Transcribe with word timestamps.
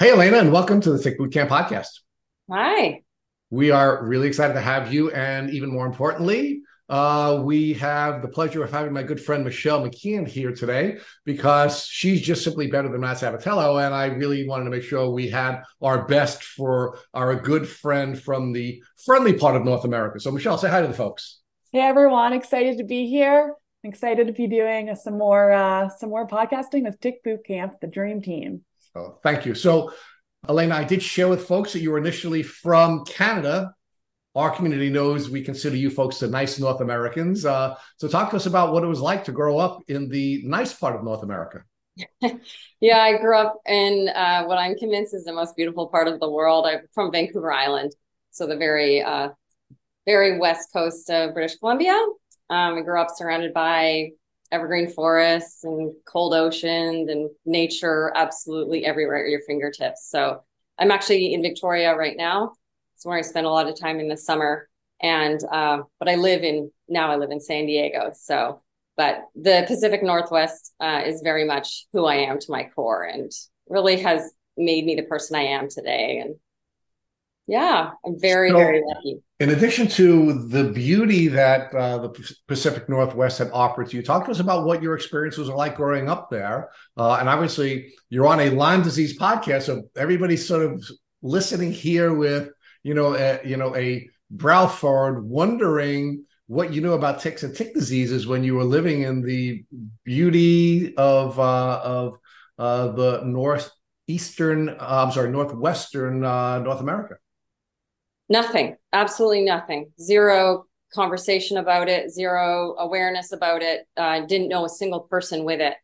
Hey, 0.00 0.12
Alayna, 0.12 0.40
and 0.40 0.50
welcome 0.50 0.80
to 0.80 0.92
the 0.92 0.98
Tick 0.98 1.18
Boot 1.18 1.30
Camp 1.30 1.50
podcast. 1.50 2.00
Hi. 2.50 3.02
We 3.50 3.70
are 3.70 4.02
really 4.02 4.28
excited 4.28 4.54
to 4.54 4.60
have 4.62 4.90
you. 4.90 5.10
And 5.10 5.50
even 5.50 5.70
more 5.70 5.84
importantly, 5.84 6.62
uh, 6.88 7.42
we 7.44 7.74
have 7.74 8.22
the 8.22 8.28
pleasure 8.28 8.64
of 8.64 8.70
having 8.70 8.94
my 8.94 9.02
good 9.02 9.20
friend 9.20 9.44
Michelle 9.44 9.82
McKeon 9.82 10.26
here 10.26 10.54
today 10.54 10.96
because 11.26 11.84
she's 11.84 12.22
just 12.22 12.42
simply 12.42 12.68
better 12.68 12.88
than 12.88 13.02
Matt 13.02 13.18
Sabatello. 13.18 13.84
And 13.84 13.94
I 13.94 14.06
really 14.06 14.48
wanted 14.48 14.64
to 14.64 14.70
make 14.70 14.84
sure 14.84 15.10
we 15.10 15.28
had 15.28 15.64
our 15.82 16.06
best 16.06 16.44
for 16.44 16.98
our 17.12 17.34
good 17.34 17.68
friend 17.68 18.18
from 18.18 18.54
the 18.54 18.82
friendly 19.04 19.34
part 19.34 19.54
of 19.54 19.66
North 19.66 19.84
America. 19.84 20.18
So, 20.18 20.30
Michelle, 20.30 20.56
say 20.56 20.70
hi 20.70 20.80
to 20.80 20.88
the 20.88 20.94
folks. 20.94 21.40
Hey, 21.72 21.80
everyone. 21.80 22.32
Excited 22.32 22.78
to 22.78 22.84
be 22.84 23.06
here. 23.06 23.54
I'm 23.84 23.90
excited 23.90 24.28
to 24.28 24.32
be 24.32 24.46
doing 24.46 24.96
some 24.96 25.18
more 25.18 25.52
uh, 25.52 25.90
some 25.90 26.08
more 26.08 26.26
podcasting 26.26 26.84
with 26.84 26.98
Tick 27.00 27.22
Boot 27.22 27.44
Camp, 27.44 27.80
the 27.82 27.86
dream 27.86 28.22
team. 28.22 28.64
Oh, 28.94 29.18
thank 29.22 29.46
you. 29.46 29.54
So, 29.54 29.92
Alayna, 30.48 30.72
I 30.72 30.84
did 30.84 31.02
share 31.02 31.28
with 31.28 31.46
folks 31.46 31.72
that 31.72 31.80
you 31.80 31.90
were 31.90 31.98
initially 31.98 32.42
from 32.42 33.04
Canada. 33.04 33.74
Our 34.34 34.50
community 34.50 34.90
knows 34.90 35.28
we 35.28 35.42
consider 35.42 35.76
you 35.76 35.90
folks 35.90 36.18
the 36.18 36.28
nice 36.28 36.58
North 36.58 36.80
Americans. 36.80 37.44
Uh, 37.44 37.76
so, 37.96 38.08
talk 38.08 38.30
to 38.30 38.36
us 38.36 38.46
about 38.46 38.72
what 38.72 38.82
it 38.82 38.88
was 38.88 39.00
like 39.00 39.24
to 39.24 39.32
grow 39.32 39.58
up 39.58 39.82
in 39.88 40.08
the 40.08 40.42
nice 40.44 40.72
part 40.72 40.96
of 40.96 41.04
North 41.04 41.22
America. 41.22 41.62
yeah, 42.80 42.98
I 42.98 43.18
grew 43.18 43.36
up 43.36 43.56
in 43.66 44.08
uh, 44.08 44.44
what 44.44 44.58
I'm 44.58 44.76
convinced 44.76 45.14
is 45.14 45.24
the 45.24 45.32
most 45.32 45.56
beautiful 45.56 45.88
part 45.88 46.08
of 46.08 46.20
the 46.20 46.30
world. 46.30 46.66
I'm 46.66 46.80
from 46.94 47.12
Vancouver 47.12 47.52
Island, 47.52 47.92
so 48.30 48.46
the 48.46 48.56
very, 48.56 49.02
uh, 49.02 49.30
very 50.06 50.38
west 50.38 50.68
coast 50.72 51.10
of 51.10 51.34
British 51.34 51.56
Columbia. 51.56 51.94
Um, 52.48 52.78
I 52.78 52.80
grew 52.82 53.00
up 53.00 53.08
surrounded 53.14 53.52
by 53.52 54.10
evergreen 54.52 54.88
forests 54.90 55.64
and 55.64 55.92
cold 56.06 56.34
oceans 56.34 57.08
and 57.08 57.30
nature 57.44 58.12
absolutely 58.16 58.84
everywhere 58.84 59.24
at 59.24 59.30
your 59.30 59.40
fingertips. 59.46 60.08
So 60.10 60.42
I'm 60.78 60.90
actually 60.90 61.32
in 61.34 61.42
Victoria 61.42 61.94
right 61.96 62.16
now. 62.16 62.52
It's 62.96 63.06
where 63.06 63.18
I 63.18 63.22
spend 63.22 63.46
a 63.46 63.50
lot 63.50 63.68
of 63.68 63.78
time 63.78 64.00
in 64.00 64.08
the 64.08 64.16
summer. 64.16 64.68
And 65.02 65.40
uh, 65.50 65.82
but 65.98 66.08
I 66.08 66.16
live 66.16 66.42
in 66.42 66.70
now 66.88 67.10
I 67.10 67.16
live 67.16 67.30
in 67.30 67.40
San 67.40 67.66
Diego. 67.66 68.10
So 68.14 68.62
but 68.96 69.24
the 69.34 69.64
Pacific 69.66 70.02
Northwest 70.02 70.74
uh, 70.78 71.02
is 71.06 71.22
very 71.22 71.44
much 71.44 71.86
who 71.94 72.04
I 72.04 72.16
am 72.16 72.38
to 72.38 72.50
my 72.50 72.64
core 72.64 73.02
and 73.02 73.32
really 73.66 74.00
has 74.00 74.30
made 74.58 74.84
me 74.84 74.94
the 74.94 75.04
person 75.04 75.36
I 75.36 75.44
am 75.44 75.70
today. 75.70 76.18
And 76.18 76.34
yeah, 77.46 77.92
I'm 78.04 78.20
very, 78.20 78.50
so, 78.50 78.58
very 78.58 78.82
lucky. 78.84 79.22
In 79.40 79.48
addition 79.48 79.88
to 79.88 80.34
the 80.48 80.64
beauty 80.64 81.26
that 81.28 81.74
uh, 81.74 81.96
the 81.96 82.34
Pacific 82.46 82.90
Northwest 82.90 83.38
had 83.38 83.50
offered 83.54 83.88
to 83.88 83.96
you, 83.96 84.02
talk 84.02 84.26
to 84.26 84.30
us 84.30 84.38
about 84.38 84.66
what 84.66 84.82
your 84.82 84.94
experiences 84.94 85.48
are 85.48 85.56
like 85.56 85.76
growing 85.76 86.10
up 86.10 86.28
there. 86.28 86.68
Uh, 86.94 87.16
and 87.18 87.26
obviously, 87.26 87.94
you're 88.10 88.26
on 88.26 88.40
a 88.40 88.50
Lyme 88.50 88.82
disease 88.82 89.18
podcast, 89.18 89.62
so 89.62 89.84
everybody's 89.96 90.46
sort 90.46 90.70
of 90.70 90.84
listening 91.22 91.72
here 91.72 92.12
with, 92.12 92.50
you 92.82 92.92
know, 92.92 93.14
a, 93.14 93.40
you 93.42 93.56
know, 93.56 93.74
a 93.76 94.06
brow 94.30 94.66
forward, 94.66 95.24
wondering 95.24 96.26
what 96.46 96.74
you 96.74 96.82
knew 96.82 96.92
about 96.92 97.20
ticks 97.20 97.42
and 97.42 97.56
tick 97.56 97.72
diseases 97.72 98.26
when 98.26 98.44
you 98.44 98.56
were 98.56 98.64
living 98.64 99.02
in 99.02 99.22
the 99.22 99.64
beauty 100.04 100.94
of 100.96 101.40
uh, 101.40 101.80
of 101.82 102.18
uh, 102.58 102.88
the 102.88 103.22
northeastern, 103.24 104.68
uh, 104.68 104.76
I'm 104.80 105.12
sorry, 105.12 105.30
northwestern 105.30 106.26
uh, 106.26 106.58
North 106.58 106.80
America. 106.80 107.14
Nothing, 108.30 108.76
absolutely 108.92 109.42
nothing. 109.42 109.90
Zero 110.00 110.66
conversation 110.94 111.56
about 111.56 111.88
it, 111.88 112.10
zero 112.10 112.76
awareness 112.78 113.32
about 113.32 113.60
it. 113.60 113.86
I 113.96 114.20
uh, 114.20 114.26
didn't 114.26 114.48
know 114.48 114.64
a 114.64 114.68
single 114.68 115.00
person 115.00 115.44
with 115.44 115.60
it. 115.60 115.74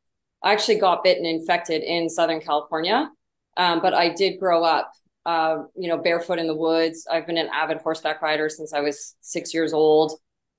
I 0.44 0.52
actually 0.52 0.78
got 0.78 1.02
bitten 1.02 1.26
infected 1.26 1.82
in 1.82 2.08
Southern 2.08 2.40
California, 2.40 3.10
um, 3.56 3.80
but 3.82 3.94
I 3.94 4.10
did 4.10 4.38
grow 4.38 4.62
up, 4.62 4.92
uh, 5.26 5.64
you 5.74 5.88
know, 5.88 5.98
barefoot 5.98 6.38
in 6.38 6.46
the 6.46 6.54
woods. 6.54 7.04
I've 7.10 7.26
been 7.26 7.36
an 7.36 7.48
avid 7.52 7.78
horseback 7.78 8.22
rider 8.22 8.48
since 8.48 8.72
I 8.72 8.80
was 8.80 9.16
six 9.20 9.52
years 9.52 9.72
old. 9.72 10.12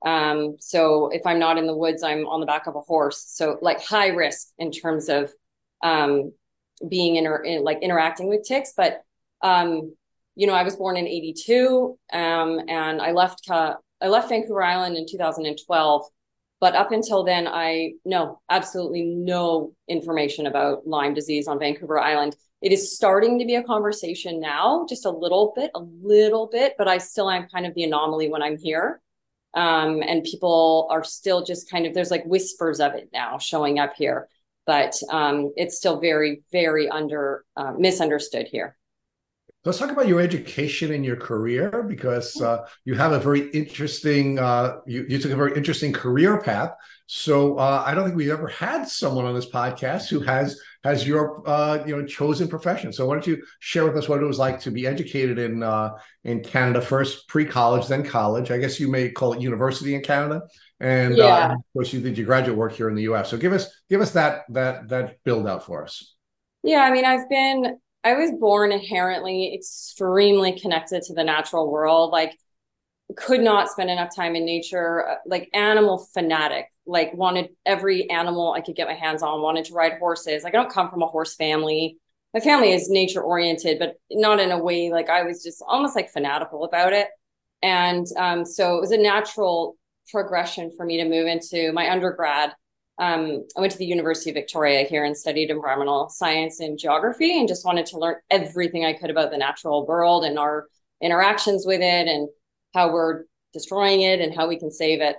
Um, 0.06 0.58
so 0.60 1.08
if 1.08 1.26
I'm 1.26 1.40
not 1.40 1.58
in 1.58 1.68
the 1.68 1.76
woods, 1.76 2.04
I'm 2.04 2.28
on 2.28 2.42
the 2.42 2.46
back 2.46 2.68
of 2.68 2.76
a 2.76 2.82
horse. 2.82 3.24
So 3.26 3.60
like 3.62 3.82
high 3.82 4.10
risk 4.10 4.50
in 4.58 4.72
terms 4.72 5.08
of 5.08 5.32
um, 5.82 6.34
being 6.88 7.16
inter- 7.16 7.44
in, 7.44 7.64
like 7.64 7.80
interacting 7.82 8.28
with 8.28 8.46
ticks, 8.46 8.74
but 8.76 9.04
um, 9.42 9.96
you 10.38 10.46
know, 10.46 10.54
I 10.54 10.62
was 10.62 10.76
born 10.76 10.98
in 10.98 11.08
82 11.08 11.98
um, 12.14 12.60
and 12.68 13.02
I 13.02 13.12
left, 13.12 13.50
I 13.50 14.08
left 14.08 14.30
Vancouver 14.30 14.62
Island 14.62 14.96
in 14.96 15.08
2012. 15.08 16.04
But 16.60 16.76
up 16.76 16.92
until 16.92 17.24
then, 17.24 17.48
I 17.48 17.94
know 18.06 18.40
absolutely 18.50 19.04
no 19.04 19.74
information 19.88 20.48
about 20.48 20.88
Lyme 20.88 21.14
disease 21.14 21.48
on 21.48 21.60
Vancouver 21.60 22.00
Island. 22.00 22.36
It 22.62 22.72
is 22.72 22.96
starting 22.96 23.40
to 23.40 23.46
be 23.46 23.56
a 23.56 23.64
conversation 23.64 24.40
now, 24.40 24.86
just 24.88 25.06
a 25.06 25.12
little 25.12 25.54
bit, 25.56 25.72
a 25.76 25.80
little 25.80 26.48
bit, 26.48 26.74
but 26.78 26.88
I 26.88 27.00
still 27.00 27.30
am 27.30 27.48
kind 27.50 27.66
of 27.66 27.74
the 27.74 27.84
anomaly 27.84 28.30
when 28.30 28.42
I'm 28.42 28.58
here. 28.58 29.02
Um, 29.54 30.04
and 30.04 30.24
people 30.24 30.88
are 30.92 31.04
still 31.04 31.44
just 31.44 31.70
kind 31.70 31.88
of, 31.88 31.94
there's 31.94 32.12
like 32.12 32.26
whispers 32.26 32.80
of 32.80 32.94
it 32.94 33.10
now 33.12 33.40
showing 33.40 33.80
up 33.80 33.96
here, 33.96 34.28
but 34.68 35.00
um, 35.10 35.52
it's 35.58 35.78
still 35.78 36.00
very, 36.00 36.44
very 36.52 36.90
under 36.90 37.44
uh, 37.56 37.74
misunderstood 37.78 38.48
here. 38.48 38.78
Let's 39.66 39.80
talk 39.80 39.92
about 39.92 40.08
your 40.08 40.22
education 40.22 40.94
and 40.94 41.04
your 41.04 41.18
career 41.18 41.84
because 41.84 42.42
uh, 42.42 42.66
you 42.86 42.96
have 42.96 43.12
a 43.12 43.20
very 43.20 43.50
interesting, 43.50 44.40
uh, 44.40 44.78
you, 44.86 45.06
you, 45.10 45.20
took 45.20 45.32
a 45.32 45.36
very 45.36 45.58
interesting 45.58 45.92
career 45.92 46.40
path. 46.40 46.72
So 47.08 47.58
uh, 47.58 47.84
I 47.86 47.94
don't 47.94 48.06
think 48.06 48.16
we've 48.16 48.30
ever 48.30 48.48
had 48.48 48.88
someone 48.88 49.26
on 49.26 49.34
this 49.36 49.50
podcast 49.50 50.10
who 50.10 50.20
has 50.22 50.60
has 50.84 51.08
your 51.08 51.42
uh, 51.48 51.84
you 51.86 51.96
know 51.96 52.06
chosen 52.06 52.48
profession. 52.48 52.92
So 52.94 53.06
why 53.06 53.16
don't 53.16 53.28
you 53.28 53.42
share 53.60 53.86
with 53.86 53.98
us 53.98 54.10
what 54.10 54.22
it 54.22 54.26
was 54.26 54.40
like 54.40 54.60
to 54.62 54.72
be 54.72 54.86
educated 54.86 55.40
in 55.40 55.64
uh, 55.64 55.92
in 56.24 56.44
Canada 56.44 56.82
first, 56.82 57.28
pre 57.28 57.46
college, 57.46 57.88
then 57.88 58.04
college. 58.04 58.52
I 58.52 58.58
guess 58.58 58.80
you 58.80 58.90
may 58.90 59.10
call 59.10 59.34
it 59.34 59.42
university 59.42 59.96
in 59.96 60.02
Canada, 60.02 60.42
and 60.80 61.14
uh, 61.14 61.24
yeah. 61.24 61.54
of 61.54 61.60
course 61.74 61.94
you 61.94 62.02
did 62.02 62.18
your 62.18 62.28
graduate 62.28 62.58
work 62.58 62.74
here 62.74 62.90
in 62.90 62.96
the 62.96 63.04
U.S. 63.04 63.30
So 63.30 63.38
give 63.38 63.54
us 63.54 63.68
give 63.90 64.02
us 64.02 64.12
that 64.12 64.42
that 64.50 64.90
that 64.90 65.24
build 65.24 65.48
out 65.48 65.66
for 65.66 65.84
us. 65.84 66.14
Yeah, 66.64 66.82
I 66.82 66.92
mean, 66.92 67.06
I've 67.06 67.30
been 67.30 67.80
I 68.08 68.14
was 68.14 68.32
born 68.32 68.72
inherently 68.72 69.54
extremely 69.54 70.58
connected 70.58 71.04
to 71.04 71.14
the 71.14 71.26
natural 71.26 71.70
world. 71.70 72.12
Like, 72.12 72.38
could 73.18 73.42
not 73.42 73.70
spend 73.70 73.90
enough 73.90 74.16
time 74.16 74.34
in 74.38 74.46
nature. 74.46 75.10
Uh, 75.10 75.16
like, 75.26 75.50
animal 75.54 76.08
fanatic. 76.14 76.68
Like, 76.86 77.14
wanted 77.14 77.50
every 77.66 78.10
animal 78.10 78.54
I 78.54 78.62
could 78.62 78.78
get 78.78 78.88
my 78.88 78.94
hands 78.94 79.24
on. 79.24 79.42
Wanted 79.42 79.66
to 79.66 79.74
ride 79.74 80.00
horses. 80.00 80.44
Like, 80.46 80.56
I 80.56 80.58
don't 80.58 80.72
come 80.72 80.90
from 80.90 81.04
a 81.04 81.08
horse 81.08 81.36
family. 81.36 81.98
My 82.34 82.40
family 82.40 82.72
is 82.72 82.90
nature 82.90 83.22
oriented, 83.22 83.78
but 83.78 83.96
not 84.10 84.40
in 84.40 84.52
a 84.52 84.64
way 84.64 84.90
like 84.90 85.10
I 85.10 85.24
was 85.24 85.44
just 85.44 85.62
almost 85.68 85.96
like 85.96 86.10
fanatical 86.10 86.64
about 86.64 86.94
it. 86.94 87.10
And 87.62 88.06
um, 88.18 88.46
so 88.46 88.78
it 88.78 88.82
was 88.82 88.92
a 88.92 88.98
natural 88.98 89.76
progression 90.12 90.72
for 90.78 90.86
me 90.86 90.98
to 91.04 91.10
move 91.10 91.28
into 91.28 91.74
my 91.74 91.92
undergrad 91.92 92.54
um, 93.00 93.46
I 93.56 93.62
went 93.62 93.72
to 93.74 93.78
the 93.78 93.86
University 93.86 94.32
of 94.32 94.36
Victoria 94.36 94.84
here 94.84 95.06
and 95.06 95.16
studied 95.16 95.52
environmental 95.52 96.10
science 96.10 96.60
and 96.60 96.80
geography 96.80 97.40
and 97.40 97.48
just 97.48 97.66
wanted 97.66 97.86
to 97.88 98.00
learn 98.00 98.16
everything 98.32 98.86
I 98.86 98.94
could 98.94 99.12
about 99.12 99.30
the 99.30 99.38
natural 99.38 99.86
world 99.86 100.26
and 100.26 100.40
our 100.40 100.68
interactions 101.02 101.66
with 101.66 101.82
it 101.82 102.08
and 102.08 102.28
how 102.74 102.92
we're 102.92 103.26
destroying 103.54 104.02
it 104.02 104.20
and 104.20 104.34
how 104.34 104.48
we 104.48 104.58
can 104.58 104.72
save 104.72 105.02
it. 105.02 105.16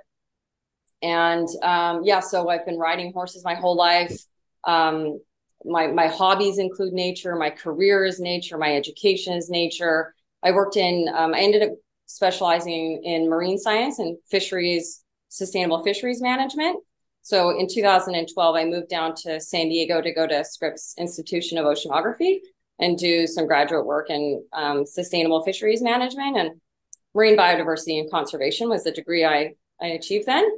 And 1.03 1.49
um, 1.63 2.03
yeah, 2.03 2.19
so 2.19 2.49
I've 2.49 2.67
been 2.67 2.79
riding 2.79 3.13
horses 3.13 3.45
my 3.45 3.55
whole 3.55 3.77
life. 3.77 4.25
Um, 4.65 5.21
my 5.65 5.87
my 5.89 6.09
hobbies 6.09 6.59
include 6.59 6.93
nature. 6.93 7.37
My 7.37 7.51
career 7.51 8.05
is 8.05 8.19
nature. 8.19 8.59
My 8.59 8.75
education 8.75 9.35
is 9.35 9.49
nature. 9.49 10.15
I 10.43 10.51
worked 10.51 10.77
in. 10.77 11.09
Um, 11.15 11.35
I 11.35 11.41
ended 11.41 11.63
up 11.63 11.71
specializing 12.07 13.03
in 13.05 13.29
marine 13.29 13.59
science 13.59 13.99
and 14.01 14.19
fisheries, 14.29 15.05
sustainable 15.29 15.85
fisheries 15.85 16.21
management. 16.21 16.79
So 17.29 17.51
in 17.51 17.69
2012, 17.69 18.57
I 18.57 18.65
moved 18.65 18.89
down 18.89 19.15
to 19.17 19.39
San 19.39 19.69
Diego 19.69 20.01
to 20.01 20.15
go 20.15 20.27
to 20.27 20.47
Scripps 20.47 20.95
Institution 20.97 21.59
of 21.59 21.67
Oceanography 21.67 22.39
and 22.79 22.97
do 22.97 23.27
some 23.27 23.47
graduate 23.47 23.85
work 23.85 24.09
in 24.09 24.43
um, 24.55 24.87
sustainable 24.87 25.43
fisheries 25.43 25.83
management 25.83 26.39
and 26.39 26.59
marine 27.15 27.37
biodiversity 27.37 28.01
and 28.01 28.11
conservation 28.11 28.71
was 28.71 28.83
the 28.83 28.93
degree 28.93 29.27
I, 29.27 29.53
I 29.79 29.89
achieved 29.89 30.25
then. 30.25 30.51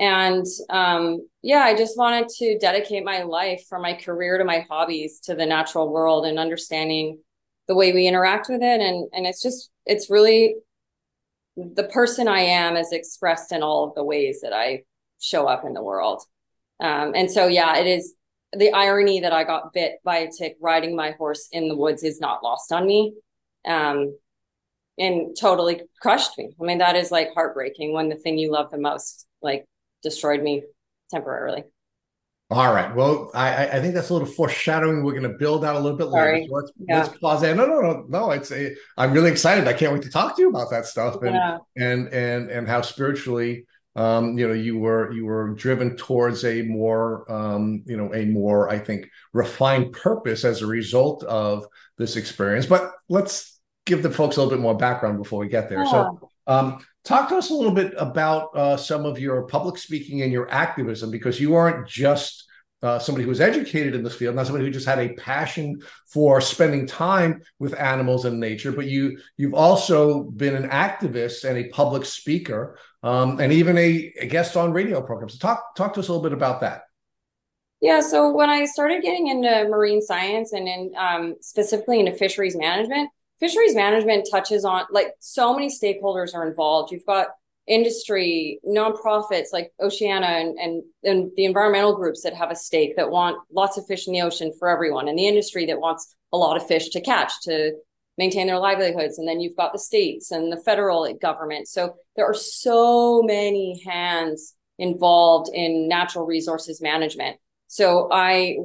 And 0.00 0.44
um, 0.68 1.28
yeah, 1.42 1.60
I 1.60 1.76
just 1.76 1.96
wanted 1.96 2.28
to 2.38 2.58
dedicate 2.58 3.04
my 3.04 3.22
life 3.22 3.66
from 3.68 3.80
my 3.80 3.94
career 3.94 4.36
to 4.36 4.44
my 4.44 4.66
hobbies 4.68 5.20
to 5.26 5.36
the 5.36 5.46
natural 5.46 5.92
world 5.92 6.26
and 6.26 6.40
understanding 6.40 7.20
the 7.68 7.76
way 7.76 7.92
we 7.92 8.08
interact 8.08 8.48
with 8.48 8.62
it. 8.62 8.80
And, 8.80 9.08
and 9.12 9.28
it's 9.28 9.42
just, 9.42 9.70
it's 9.86 10.10
really 10.10 10.56
the 11.56 11.84
person 11.84 12.26
I 12.26 12.40
am 12.40 12.76
is 12.76 12.90
expressed 12.90 13.52
in 13.52 13.62
all 13.62 13.86
of 13.86 13.94
the 13.94 14.02
ways 14.02 14.40
that 14.40 14.52
I 14.52 14.82
show 15.20 15.46
up 15.46 15.64
in 15.64 15.74
the 15.74 15.82
world. 15.82 16.22
Um, 16.80 17.12
and 17.14 17.30
so, 17.30 17.46
yeah, 17.46 17.76
it 17.76 17.86
is 17.86 18.14
the 18.56 18.72
irony 18.72 19.20
that 19.20 19.32
I 19.32 19.44
got 19.44 19.72
bit 19.72 20.00
by 20.04 20.18
a 20.18 20.30
tick 20.30 20.56
riding 20.60 20.96
my 20.96 21.12
horse 21.12 21.48
in 21.52 21.68
the 21.68 21.76
woods 21.76 22.02
is 22.02 22.20
not 22.20 22.42
lost 22.42 22.72
on 22.72 22.86
me. 22.86 23.14
Um, 23.68 24.16
and 24.98 25.34
totally 25.38 25.82
crushed 26.00 26.36
me. 26.36 26.54
I 26.60 26.64
mean, 26.64 26.78
that 26.78 26.94
is 26.94 27.10
like 27.10 27.32
heartbreaking 27.32 27.92
when 27.92 28.08
the 28.08 28.16
thing 28.16 28.38
you 28.38 28.52
love 28.52 28.70
the 28.70 28.78
most 28.78 29.26
like 29.40 29.64
destroyed 30.02 30.42
me 30.42 30.62
temporarily. 31.10 31.64
All 32.50 32.74
right. 32.74 32.94
Well, 32.94 33.30
I, 33.32 33.68
I 33.68 33.80
think 33.80 33.94
that's 33.94 34.10
a 34.10 34.12
little 34.12 34.26
foreshadowing. 34.28 35.04
We're 35.04 35.12
going 35.12 35.22
to 35.22 35.38
build 35.38 35.64
out 35.64 35.76
a 35.76 35.78
little 35.78 35.96
bit 35.96 36.10
Sorry. 36.10 36.40
later. 36.40 36.48
So 36.48 36.56
let's, 36.56 36.72
yeah. 36.76 37.02
let's 37.02 37.18
pause 37.18 37.40
there. 37.40 37.54
No, 37.54 37.64
no, 37.64 37.80
no, 37.80 38.04
no. 38.08 38.30
It's 38.32 38.50
a, 38.50 38.74
I'm 38.98 39.12
really 39.12 39.30
excited. 39.30 39.68
I 39.68 39.72
can't 39.72 39.92
wait 39.92 40.02
to 40.02 40.10
talk 40.10 40.36
to 40.36 40.42
you 40.42 40.50
about 40.50 40.68
that 40.70 40.84
stuff 40.84 41.22
and 41.22 41.34
yeah. 41.34 41.58
and 41.76 42.08
and 42.08 42.50
and 42.50 42.68
how 42.68 42.82
spiritually, 42.82 43.66
um, 44.00 44.38
you 44.38 44.48
know, 44.48 44.54
you 44.54 44.78
were 44.78 45.12
you 45.12 45.26
were 45.26 45.50
driven 45.50 45.94
towards 45.94 46.42
a 46.46 46.62
more, 46.62 47.30
um, 47.30 47.82
you 47.84 47.98
know, 47.98 48.14
a 48.14 48.24
more 48.24 48.70
I 48.70 48.78
think 48.78 49.10
refined 49.34 49.92
purpose 49.92 50.42
as 50.42 50.62
a 50.62 50.66
result 50.66 51.22
of 51.24 51.66
this 51.98 52.16
experience. 52.16 52.64
But 52.64 52.92
let's 53.10 53.60
give 53.84 54.02
the 54.02 54.10
folks 54.10 54.36
a 54.36 54.40
little 54.40 54.56
bit 54.56 54.62
more 54.62 54.74
background 54.74 55.18
before 55.18 55.40
we 55.40 55.48
get 55.48 55.68
there. 55.68 55.84
Yeah. 55.84 55.90
So, 55.90 56.30
um, 56.46 56.86
talk 57.04 57.28
to 57.28 57.36
us 57.36 57.50
a 57.50 57.54
little 57.54 57.74
bit 57.74 57.92
about 57.98 58.56
uh, 58.56 58.78
some 58.78 59.04
of 59.04 59.18
your 59.18 59.42
public 59.42 59.76
speaking 59.76 60.22
and 60.22 60.32
your 60.32 60.50
activism 60.50 61.10
because 61.10 61.38
you 61.38 61.54
aren't 61.54 61.86
just 61.86 62.46
uh, 62.82 62.98
somebody 62.98 63.24
who 63.24 63.28
was 63.28 63.40
educated 63.40 63.94
in 63.94 64.02
this 64.02 64.14
field, 64.14 64.34
not 64.34 64.46
somebody 64.46 64.64
who 64.64 64.70
just 64.70 64.86
had 64.86 64.98
a 64.98 65.12
passion 65.14 65.80
for 66.06 66.40
spending 66.40 66.86
time 66.86 67.42
with 67.58 67.78
animals 67.78 68.24
and 68.24 68.40
nature, 68.40 68.72
but 68.72 68.86
you 68.86 69.18
you've 69.36 69.54
also 69.54 70.24
been 70.24 70.56
an 70.56 70.68
activist 70.70 71.44
and 71.44 71.58
a 71.58 71.68
public 71.68 72.04
speaker, 72.04 72.78
um, 73.02 73.38
and 73.40 73.52
even 73.52 73.76
a, 73.76 74.12
a, 74.20 74.26
guest 74.26 74.56
on 74.56 74.72
radio 74.72 75.02
programs. 75.02 75.36
Talk 75.38 75.74
talk 75.76 75.92
to 75.94 76.00
us 76.00 76.08
a 76.08 76.12
little 76.12 76.22
bit 76.22 76.32
about 76.32 76.62
that. 76.62 76.82
Yeah, 77.80 78.00
so 78.00 78.30
when 78.30 78.50
I 78.50 78.66
started 78.66 79.02
getting 79.02 79.28
into 79.28 79.68
marine 79.68 80.02
science 80.02 80.52
and 80.52 80.68
in 80.68 80.92
um, 80.96 81.36
specifically 81.40 82.00
into 82.00 82.12
fisheries 82.12 82.56
management, 82.56 83.10
fisheries 83.40 83.74
management 83.74 84.28
touches 84.30 84.64
on 84.64 84.84
like 84.90 85.12
so 85.18 85.54
many 85.54 85.68
stakeholders 85.68 86.34
are 86.34 86.46
involved. 86.46 86.92
You've 86.92 87.06
got 87.06 87.28
industry, 87.70 88.60
nonprofits 88.66 89.52
like 89.52 89.72
Oceana 89.80 90.26
and, 90.26 90.58
and, 90.58 90.82
and 91.04 91.30
the 91.36 91.44
environmental 91.44 91.94
groups 91.94 92.22
that 92.22 92.34
have 92.34 92.50
a 92.50 92.56
stake 92.56 92.96
that 92.96 93.10
want 93.10 93.38
lots 93.52 93.78
of 93.78 93.86
fish 93.86 94.06
in 94.06 94.12
the 94.12 94.22
ocean 94.22 94.52
for 94.58 94.68
everyone, 94.68 95.08
and 95.08 95.18
the 95.18 95.28
industry 95.28 95.66
that 95.66 95.80
wants 95.80 96.14
a 96.32 96.36
lot 96.36 96.56
of 96.56 96.66
fish 96.66 96.90
to 96.90 97.00
catch 97.00 97.32
to 97.42 97.72
maintain 98.18 98.46
their 98.48 98.58
livelihoods. 98.58 99.18
And 99.18 99.26
then 99.26 99.40
you've 99.40 99.56
got 99.56 99.72
the 99.72 99.78
states 99.78 100.32
and 100.32 100.52
the 100.52 100.60
federal 100.64 101.12
government. 101.14 101.68
So 101.68 101.94
there 102.16 102.26
are 102.26 102.34
so 102.34 103.22
many 103.22 103.82
hands 103.86 104.54
involved 104.78 105.50
in 105.54 105.88
natural 105.88 106.26
resources 106.26 106.82
management. 106.82 107.36
So 107.68 108.08
I 108.10 108.56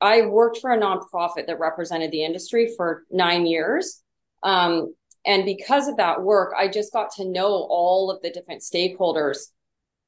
I 0.00 0.26
worked 0.26 0.58
for 0.58 0.72
a 0.72 0.78
nonprofit 0.78 1.46
that 1.46 1.58
represented 1.58 2.10
the 2.10 2.22
industry 2.22 2.74
for 2.76 3.04
nine 3.10 3.46
years. 3.46 4.02
Um, 4.42 4.94
and 5.26 5.44
because 5.44 5.88
of 5.88 5.96
that 5.96 6.22
work, 6.22 6.54
I 6.56 6.68
just 6.68 6.92
got 6.92 7.10
to 7.16 7.24
know 7.24 7.48
all 7.48 8.10
of 8.10 8.22
the 8.22 8.30
different 8.30 8.62
stakeholders 8.62 9.48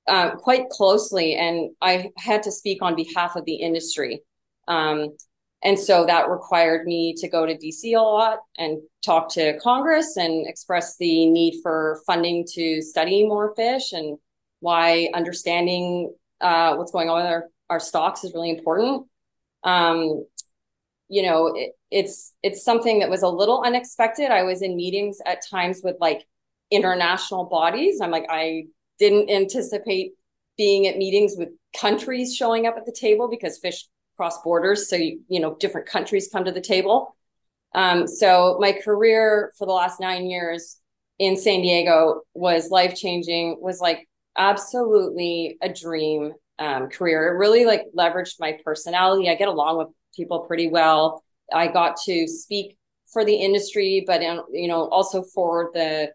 uh, 0.06 0.31
quite 0.37 0.69
closely. 0.70 1.35
And 1.35 1.70
I 1.82 2.11
had 2.17 2.44
to 2.44 2.53
speak 2.53 2.82
on 2.82 2.94
behalf 2.94 3.37
of 3.37 3.44
the 3.44 3.56
industry. 3.56 4.23
Um, 4.69 5.17
and 5.62 5.79
so 5.79 6.06
that 6.06 6.31
required 6.31 6.87
me 6.87 7.15
to 7.19 7.29
go 7.29 7.44
to 7.44 7.59
DC 7.59 7.97
a 7.97 8.00
lot 8.00 8.38
and 8.56 8.81
talk 9.05 9.29
to 9.31 9.59
Congress 9.59 10.17
and 10.17 10.47
express 10.47 10.97
the 10.99 11.29
need 11.29 11.61
for 11.62 12.00
funding 12.06 12.47
to 12.55 12.81
study 12.81 13.26
more 13.26 13.55
fish 13.56 13.93
and 13.93 14.19
why 14.61 15.09
understanding 15.15 16.15
uh, 16.41 16.76
what's 16.76 16.93
going 16.93 17.11
on 17.11 17.17
with 17.17 17.26
our, 17.26 17.49
our 17.70 17.81
stocks 17.81 18.23
is 18.23 18.32
really 18.35 18.50
important. 18.50 19.06
Um, 19.65 20.25
you 21.09 21.23
know, 21.23 21.49
it, 21.56 21.73
it's 21.90 22.35
it's 22.43 22.64
something 22.64 22.99
that 23.00 23.11
was 23.11 23.23
a 23.23 23.29
little 23.29 23.62
unexpected. 23.64 24.31
I 24.31 24.43
was 24.43 24.62
in 24.62 24.76
meetings 24.76 25.19
at 25.25 25.43
times 25.49 25.81
with 25.82 25.96
like 26.00 26.26
international 26.70 27.44
bodies. 27.44 28.00
I'm 28.00 28.11
like, 28.11 28.26
I 28.29 28.64
didn't 28.99 29.31
anticipate 29.31 30.12
being 30.56 30.87
at 30.87 30.99
meetings 30.99 31.35
with 31.38 31.49
countries 31.76 32.35
showing 32.35 32.67
up 32.67 32.76
at 32.76 32.85
the 32.85 32.93
table 32.93 33.29
because 33.29 33.58
fish 33.58 33.87
cross 34.17 34.43
borders. 34.43 34.90
So 34.90 34.96
you, 34.96 35.20
you 35.29 35.40
know, 35.40 35.56
different 35.58 35.87
countries 35.87 36.29
come 36.31 36.44
to 36.44 36.52
the 36.52 36.61
table. 36.61 37.17
Um, 37.75 38.06
so 38.06 38.58
my 38.61 38.73
career 38.73 39.52
for 39.56 39.67
the 39.67 39.73
last 39.73 40.00
nine 40.00 40.26
years 40.26 40.79
in 41.19 41.37
San 41.37 41.62
Diego 41.62 42.23
was 42.34 42.70
life 42.70 42.96
changing. 42.96 43.58
Was 43.61 43.81
like 43.81 44.08
absolutely 44.37 45.56
a 45.62 45.69
dream 45.69 46.32
um, 46.58 46.88
career. 46.88 47.29
It 47.29 47.38
really 47.38 47.64
like 47.64 47.82
leveraged 47.96 48.37
my 48.41 48.58
personality. 48.64 49.29
I 49.31 49.37
get 49.37 49.49
along 49.49 49.79
with 49.79 49.88
people 50.14 50.41
pretty 50.41 50.69
well. 50.69 51.23
I 51.53 51.69
got 51.69 51.97
to 52.06 52.27
speak 52.27 52.77
for 53.12 53.25
the 53.25 53.35
industry, 53.35 54.05
but 54.06 54.23
in, 54.23 54.41
you 54.53 54.69
know 54.69 54.89
also 54.89 55.23
for 55.23 55.71
the 55.75 56.12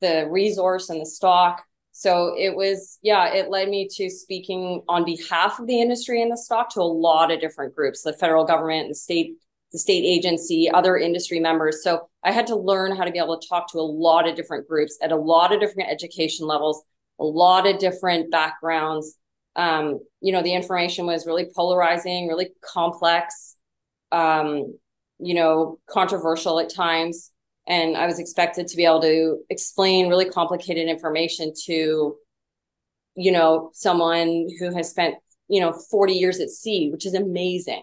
the 0.00 0.26
resource 0.30 0.88
and 0.90 1.00
the 1.00 1.06
stock. 1.06 1.62
So 1.92 2.34
it 2.38 2.54
was 2.54 2.98
yeah, 3.02 3.32
it 3.32 3.50
led 3.50 3.68
me 3.68 3.88
to 3.96 4.10
speaking 4.10 4.82
on 4.88 5.04
behalf 5.04 5.58
of 5.58 5.66
the 5.66 5.80
industry 5.80 6.22
and 6.22 6.30
the 6.30 6.36
stock 6.36 6.72
to 6.74 6.80
a 6.80 6.82
lot 6.82 7.30
of 7.30 7.40
different 7.40 7.74
groups, 7.74 8.02
the 8.02 8.12
federal 8.12 8.44
government, 8.44 8.88
the 8.88 8.94
state 8.94 9.34
the 9.72 9.78
state 9.78 10.02
agency, 10.04 10.68
other 10.68 10.96
industry 10.96 11.38
members. 11.38 11.84
So 11.84 12.08
I 12.24 12.32
had 12.32 12.48
to 12.48 12.56
learn 12.56 12.96
how 12.96 13.04
to 13.04 13.12
be 13.12 13.20
able 13.20 13.38
to 13.38 13.48
talk 13.48 13.70
to 13.70 13.78
a 13.78 13.82
lot 13.82 14.28
of 14.28 14.34
different 14.34 14.66
groups 14.66 14.98
at 15.00 15.12
a 15.12 15.16
lot 15.16 15.52
of 15.52 15.60
different 15.60 15.90
education 15.90 16.46
levels, 16.48 16.82
a 17.20 17.24
lot 17.24 17.68
of 17.68 17.78
different 17.78 18.32
backgrounds 18.32 19.16
um, 19.56 20.00
you 20.20 20.32
know, 20.32 20.42
the 20.42 20.54
information 20.54 21.06
was 21.06 21.26
really 21.26 21.50
polarizing, 21.54 22.28
really 22.28 22.50
complex, 22.62 23.56
um, 24.12 24.78
you 25.18 25.34
know, 25.34 25.78
controversial 25.88 26.58
at 26.60 26.72
times. 26.72 27.30
And 27.66 27.96
I 27.96 28.06
was 28.06 28.18
expected 28.18 28.66
to 28.68 28.76
be 28.76 28.84
able 28.84 29.02
to 29.02 29.38
explain 29.50 30.08
really 30.08 30.28
complicated 30.28 30.88
information 30.88 31.52
to, 31.66 32.16
you 33.16 33.32
know, 33.32 33.70
someone 33.74 34.48
who 34.58 34.74
has 34.74 34.90
spent, 34.90 35.16
you 35.48 35.60
know, 35.60 35.72
40 35.72 36.14
years 36.14 36.40
at 36.40 36.50
sea, 36.50 36.90
which 36.90 37.06
is 37.06 37.14
amazing. 37.14 37.82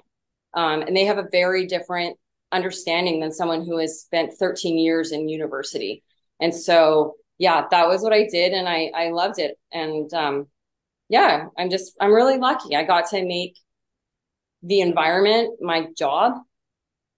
Um, 0.54 0.82
and 0.82 0.96
they 0.96 1.06
have 1.06 1.20
a 1.20 1.28
very 1.32 1.68
different 1.68 2.18
understanding 2.52 3.20
than 3.20 3.32
someone 3.32 3.66
who 3.66 3.78
has 3.78 4.02
spent 4.02 4.34
13 4.34 4.78
years 4.78 5.12
in 5.12 5.30
university. 5.30 6.04
And 6.42 6.54
so, 6.54 7.16
yeah, 7.38 7.66
that 7.70 7.88
was 7.88 8.02
what 8.02 8.14
I 8.14 8.28
did. 8.28 8.54
And 8.54 8.68
I, 8.68 8.92
I 8.96 9.10
loved 9.12 9.40
it. 9.40 9.58
And, 9.72 10.12
um, 10.14 10.48
yeah, 11.10 11.46
I'm 11.58 11.70
just, 11.70 11.94
I'm 12.02 12.14
really 12.14 12.38
lucky. 12.38 12.76
I 12.76 12.84
got 12.84 13.10
to 13.12 13.26
make 13.26 13.58
the 14.64 14.82
environment 14.82 15.62
my 15.62 15.88
job, 15.98 16.34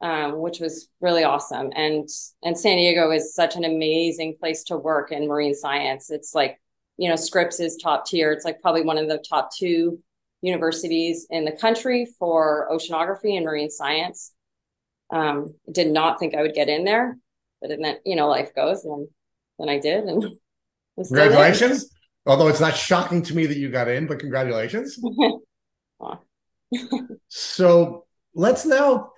um, 0.02 0.40
which 0.40 0.60
was 0.60 0.90
really 1.02 1.24
awesome. 1.24 1.72
And, 1.76 2.08
and 2.44 2.58
San 2.58 2.78
Diego 2.78 3.12
is 3.12 3.34
such 3.34 3.56
an 3.56 3.66
amazing 3.66 4.36
place 4.40 4.64
to 4.66 4.78
work 4.78 5.12
in 5.12 5.28
marine 5.28 5.56
science. 5.56 6.10
It's 6.10 6.34
like, 6.34 6.60
you 6.98 7.10
know, 7.10 7.16
Scripps 7.16 7.60
is 7.60 7.78
top 7.78 8.06
tier. 8.06 8.32
It's 8.32 8.46
like 8.46 8.62
probably 8.62 8.84
one 8.84 8.98
of 8.98 9.08
the 9.08 9.24
top 9.30 9.50
two 9.56 10.00
universities 10.42 11.28
in 11.30 11.46
the 11.46 11.52
country 11.52 12.08
for 12.18 12.68
oceanography 12.72 13.36
and 13.36 13.46
marine 13.46 13.70
science. 13.70 14.34
Um, 15.12 15.56
did 15.72 15.92
not 15.92 16.20
think 16.20 16.36
I 16.36 16.44
would 16.44 16.54
get 16.54 16.70
in 16.70 16.84
there, 16.84 17.18
but 17.62 17.70
then, 17.70 17.98
you 18.06 18.16
know, 18.16 18.28
life 18.28 18.54
goes 18.54 18.86
and 18.86 19.08
then 19.58 19.68
I 19.68 19.80
did. 19.80 20.04
And 20.04 20.24
congratulations. 20.96 21.90
Although 22.26 22.48
it's 22.48 22.60
not 22.60 22.76
shocking 22.76 23.24
to 23.24 23.36
me 23.36 23.48
that 23.48 23.58
you 23.58 23.70
got 23.70 23.88
in, 23.88 24.06
but 24.06 24.20
congratulations. 24.20 25.00
so 27.28 28.06
let's 28.34 28.66
now, 28.66 29.12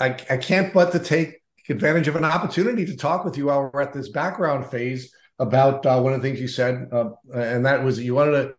I, 0.00 0.16
I 0.30 0.36
can't 0.36 0.72
but 0.72 0.92
to 0.92 0.98
take 0.98 1.40
advantage 1.68 2.08
of 2.08 2.16
an 2.16 2.24
opportunity 2.24 2.86
to 2.86 2.96
talk 2.96 3.24
with 3.24 3.36
you 3.36 3.46
while 3.46 3.70
we're 3.72 3.82
at 3.82 3.92
this 3.92 4.08
background 4.08 4.66
phase 4.66 5.12
about 5.38 5.84
uh, 5.86 6.00
one 6.00 6.12
of 6.12 6.22
the 6.22 6.28
things 6.28 6.40
you 6.40 6.48
said, 6.48 6.88
uh, 6.92 7.10
and 7.34 7.64
that 7.66 7.82
was 7.82 8.00
you 8.00 8.14
wanted 8.14 8.32
to 8.32 8.54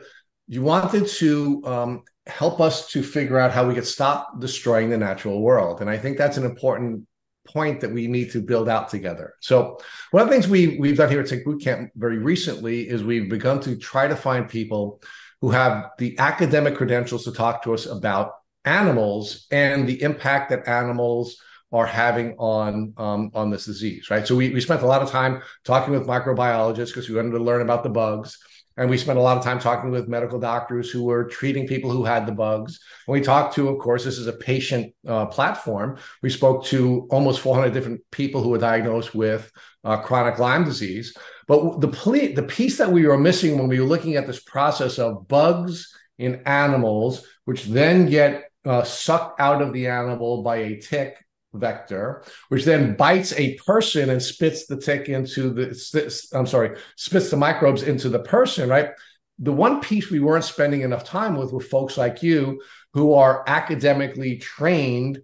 you 0.47 0.61
wanted 0.61 1.07
to 1.07 1.61
um, 1.65 2.03
help 2.25 2.59
us 2.59 2.89
to 2.91 3.03
figure 3.03 3.37
out 3.37 3.51
how 3.51 3.67
we 3.67 3.73
could 3.73 3.85
stop 3.85 4.39
destroying 4.39 4.89
the 4.89 4.97
natural 4.97 5.41
world, 5.41 5.81
and 5.81 5.89
I 5.89 5.97
think 5.97 6.17
that's 6.17 6.37
an 6.37 6.45
important 6.45 7.05
point 7.47 7.81
that 7.81 7.91
we 7.91 8.07
need 8.07 8.31
to 8.31 8.41
build 8.41 8.69
out 8.69 8.89
together. 8.89 9.33
So 9.41 9.79
one 10.11 10.21
of 10.21 10.29
the 10.29 10.33
things 10.33 10.47
we 10.47 10.77
we've 10.79 10.97
done 10.97 11.09
here 11.09 11.21
at 11.21 11.27
Tick 11.27 11.43
Boot 11.43 11.61
Camp 11.61 11.91
very 11.95 12.19
recently 12.19 12.87
is 12.87 13.03
we've 13.03 13.29
begun 13.29 13.59
to 13.61 13.75
try 13.75 14.07
to 14.07 14.15
find 14.15 14.47
people 14.47 15.01
who 15.41 15.51
have 15.51 15.91
the 15.97 16.17
academic 16.19 16.75
credentials 16.75 17.23
to 17.23 17.31
talk 17.31 17.63
to 17.63 17.73
us 17.73 17.85
about 17.85 18.33
animals 18.65 19.47
and 19.51 19.87
the 19.87 20.01
impact 20.01 20.49
that 20.49 20.67
animals 20.67 21.37
are 21.71 21.85
having 21.85 22.35
on 22.37 22.93
um, 22.97 23.31
on 23.33 23.49
this 23.49 23.65
disease, 23.65 24.09
right? 24.09 24.25
So 24.25 24.35
we, 24.35 24.49
we 24.49 24.61
spent 24.61 24.81
a 24.81 24.87
lot 24.87 25.01
of 25.01 25.09
time 25.09 25.41
talking 25.63 25.93
with 25.93 26.07
microbiologists 26.07 26.87
because 26.87 27.07
we 27.09 27.15
wanted 27.15 27.31
to 27.31 27.39
learn 27.39 27.61
about 27.61 27.83
the 27.83 27.89
bugs. 27.89 28.37
And 28.75 28.89
we 28.89 28.97
spent 28.97 29.19
a 29.19 29.21
lot 29.21 29.37
of 29.37 29.43
time 29.43 29.59
talking 29.59 29.91
with 29.91 30.07
medical 30.07 30.39
doctors 30.39 30.89
who 30.89 31.03
were 31.03 31.25
treating 31.25 31.67
people 31.67 31.91
who 31.91 32.05
had 32.05 32.25
the 32.25 32.31
bugs. 32.31 32.79
And 33.07 33.13
we 33.13 33.19
talked 33.19 33.53
to, 33.55 33.67
of 33.67 33.77
course, 33.77 34.05
this 34.05 34.17
is 34.17 34.27
a 34.27 34.33
patient 34.33 34.93
uh, 35.05 35.25
platform. 35.25 35.97
We 36.23 36.29
spoke 36.29 36.63
to 36.67 37.05
almost 37.11 37.41
400 37.41 37.73
different 37.73 37.99
people 38.09 38.41
who 38.41 38.49
were 38.49 38.57
diagnosed 38.57 39.13
with 39.13 39.51
uh, 39.83 39.97
chronic 39.97 40.39
Lyme 40.39 40.63
disease. 40.63 41.13
But 41.49 41.81
the, 41.81 41.89
ple- 41.89 42.33
the 42.33 42.47
piece 42.47 42.77
that 42.77 42.89
we 42.89 43.05
were 43.05 43.17
missing 43.17 43.57
when 43.57 43.67
we 43.67 43.81
were 43.81 43.87
looking 43.87 44.15
at 44.15 44.25
this 44.25 44.39
process 44.39 44.99
of 44.99 45.27
bugs 45.27 45.93
in 46.17 46.43
animals, 46.45 47.25
which 47.43 47.65
then 47.65 48.09
get 48.09 48.45
uh, 48.63 48.83
sucked 48.83 49.41
out 49.41 49.61
of 49.61 49.73
the 49.73 49.87
animal 49.87 50.43
by 50.43 50.57
a 50.57 50.79
tick 50.79 51.17
vector, 51.53 52.23
which 52.47 52.63
then 52.63 52.95
bites 52.95 53.33
a 53.33 53.55
person 53.55 54.09
and 54.11 54.23
spits 54.23 54.67
the 54.67 54.77
tick 54.77 55.09
into 55.09 55.49
the, 55.49 56.27
I'm 56.33 56.47
sorry, 56.47 56.77
spits 56.95 57.29
the 57.29 57.37
microbes 57.37 57.83
into 57.83 58.07
the 58.07 58.19
person, 58.19 58.69
right? 58.69 58.91
the 59.39 59.53
one 59.53 59.79
piece 59.79 60.11
we 60.11 60.19
weren't 60.19 60.43
spending 60.43 60.81
enough 60.81 61.03
time 61.03 61.35
with 61.35 61.51
were 61.51 61.61
folks 61.61 61.97
like 61.97 62.21
you 62.21 62.61
who 62.93 63.13
are 63.13 63.43
academically 63.47 64.37
trained 64.37 65.21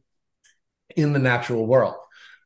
in 0.96 1.14
the 1.14 1.20
natural 1.20 1.68
world 1.68 1.96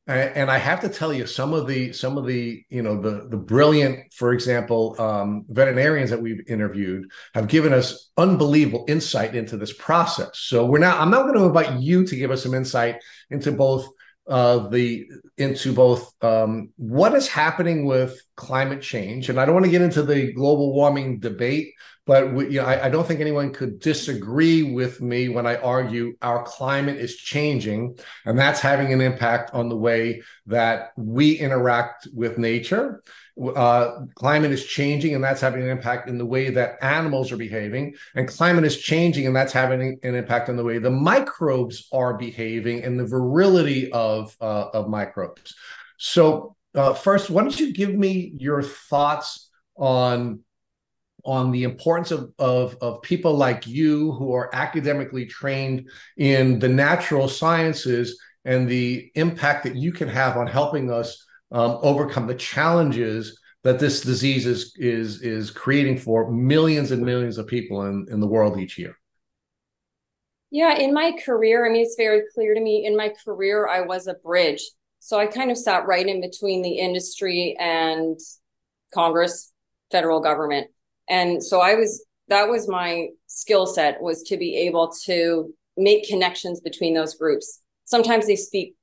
and 0.10 0.50
I 0.50 0.58
have 0.58 0.82
to 0.82 0.90
tell 0.90 1.14
you, 1.14 1.28
some 1.28 1.54
of 1.54 1.68
the 1.68 1.94
some 1.94 2.18
of 2.18 2.26
the 2.26 2.64
you 2.70 2.82
know 2.82 3.00
the 3.00 3.28
the 3.30 3.38
brilliant, 3.38 4.12
for 4.14 4.34
example, 4.34 5.00
um, 5.00 5.46
veterinarians 5.50 6.10
that 6.10 6.22
we've 6.22 6.42
interviewed 6.48 7.12
have 7.34 7.48
given 7.48 7.74
us 7.74 8.10
unbelievable 8.18 8.86
insight 8.88 9.36
into 9.36 9.58
this 9.58 9.74
process. 9.74 10.32
So 10.34 10.66
we're 10.66 10.80
now 10.80 11.00
I'm 11.00 11.12
now 11.12 11.24
going 11.24 11.36
to 11.36 11.46
invite 11.46 11.80
you 11.80 12.06
to 12.06 12.16
give 12.16 12.32
us 12.32 12.44
some 12.44 12.54
insight 12.54 12.96
into 13.30 13.52
both 13.52 13.88
uh, 14.30 14.68
the 14.70 15.08
into 15.38 15.74
both 15.74 16.14
um, 16.24 16.70
what 16.78 17.14
is 17.16 17.28
happening 17.28 17.86
with 17.86 18.22
climate 18.36 18.82
change, 18.82 19.30
and 19.30 19.40
I 19.40 19.46
don't 19.46 19.56
want 19.56 19.66
to 19.66 19.72
get 19.72 19.82
into 19.82 20.04
the 20.04 20.32
global 20.34 20.74
warming 20.74 21.20
debate 21.20 21.74
but 22.10 22.34
we, 22.34 22.46
you 22.46 22.60
know, 22.60 22.66
I, 22.66 22.88
I, 22.88 22.90
don't 22.90 23.08
think 23.08 23.20
anyone 23.20 23.54
could 23.54 23.80
disagree 23.80 24.64
with 24.64 25.00
me 25.00 25.30
when 25.30 25.46
I 25.46 25.58
argue 25.58 26.16
our 26.24 26.44
climate 26.44 26.98
is 26.98 27.16
changing, 27.16 28.00
and 28.26 28.38
that's 28.38 28.60
having 28.60 28.92
an 28.92 29.00
impact 29.00 29.54
on 29.54 29.70
the 29.70 29.78
way 29.78 30.24
that 30.48 30.90
we 30.98 31.34
interact 31.34 32.08
with 32.12 32.40
nature. 32.40 33.04
Uh, 33.56 34.06
climate 34.16 34.52
is 34.52 34.66
changing, 34.66 35.16
and 35.16 35.24
that's 35.24 35.40
having 35.40 35.62
an 35.62 35.70
impact 35.70 36.10
in 36.10 36.18
the 36.18 36.26
way 36.26 36.50
that 36.50 36.78
animals 36.82 37.32
are 37.32 37.38
behaving. 37.38 37.96
And 38.16 38.28
climate 38.28 38.66
is 38.66 38.78
changing, 38.78 39.28
and 39.28 39.36
that's 39.36 39.54
having 39.54 40.00
an 40.04 40.16
impact 40.16 40.50
on 40.50 40.58
the 40.58 40.64
way 40.64 40.78
the 40.78 40.90
microbes 40.90 41.88
are 41.94 42.16
behaving 42.16 42.84
and 42.84 43.00
the 43.00 43.06
virility 43.06 43.92
of 43.92 44.36
uh, 44.42 44.70
of 44.74 44.90
microbes. 44.90 45.56
So, 45.98 46.56
uh, 46.76 46.94
first, 46.94 47.30
why 47.30 47.44
don't 47.44 47.60
you 47.60 47.74
give 47.74 47.94
me 47.94 48.34
your 48.38 48.62
thoughts 48.62 49.50
on 49.76 50.42
on 51.26 51.52
the 51.52 51.64
importance 51.64 52.12
of, 52.12 52.32
of, 52.40 52.78
of 52.82 53.02
people 53.02 53.34
like 53.34 53.68
you 53.68 54.14
who 54.14 54.34
are 54.34 54.50
academically 54.54 55.26
trained 55.26 55.90
in 56.18 56.60
the 56.60 56.68
natural 56.68 57.28
sciences 57.28 58.20
and 58.46 58.68
the 58.70 59.12
impact 59.16 59.64
that 59.64 59.76
you 59.76 59.92
can 59.92 60.08
have 60.08 60.38
on 60.38 60.48
helping 60.48 60.92
us 60.92 61.26
um, 61.52 61.80
overcome 61.82 62.28
the 62.28 62.36
challenges 62.36 63.40
that 63.64 63.80
this 63.80 64.02
disease 64.02 64.46
is 64.46 64.74
is 64.78 65.22
is 65.22 65.52
creating 65.52 65.98
for 65.98 66.32
millions 66.32 66.92
and 66.92 67.04
millions 67.04 67.38
of 67.38 67.48
people 67.48 67.86
in, 67.86 68.08
in 68.10 68.20
the 68.20 68.28
world 68.28 68.60
each 68.60 68.78
year. 68.78 68.96
Yeah, 70.52 70.78
in 70.78 70.94
my 70.94 71.14
career, 71.24 71.68
I 71.68 71.72
mean, 71.72 71.84
it's 71.84 71.96
very 71.96 72.24
clear 72.34 72.56
to 72.56 72.62
me. 72.62 72.86
In 72.86 72.98
my 72.98 73.14
career, 73.24 73.68
I 73.68 73.82
was 73.82 74.08
a 74.08 74.16
bridge, 74.16 74.64
so 75.00 75.20
I 75.20 75.28
kind 75.28 75.52
of 75.52 75.58
sat 75.58 75.86
right 75.86 76.06
in 76.06 76.22
between 76.22 76.62
the 76.62 76.80
industry 76.80 77.56
and 77.60 78.20
Congress, 78.94 79.54
federal 79.92 80.20
government 80.20 80.68
and 81.10 81.44
so 81.44 81.60
i 81.60 81.74
was 81.76 82.06
that 82.28 82.48
was 82.48 82.68
my 82.68 83.08
skill 83.28 83.66
set 83.66 84.02
was 84.02 84.24
to 84.24 84.38
be 84.38 84.56
able 84.56 84.92
to 85.06 85.54
make 85.78 86.08
connections 86.08 86.62
between 86.62 86.94
those 86.94 87.16
groups 87.16 87.62
sometimes 87.86 88.28
they 88.28 88.36
speak 88.36 88.76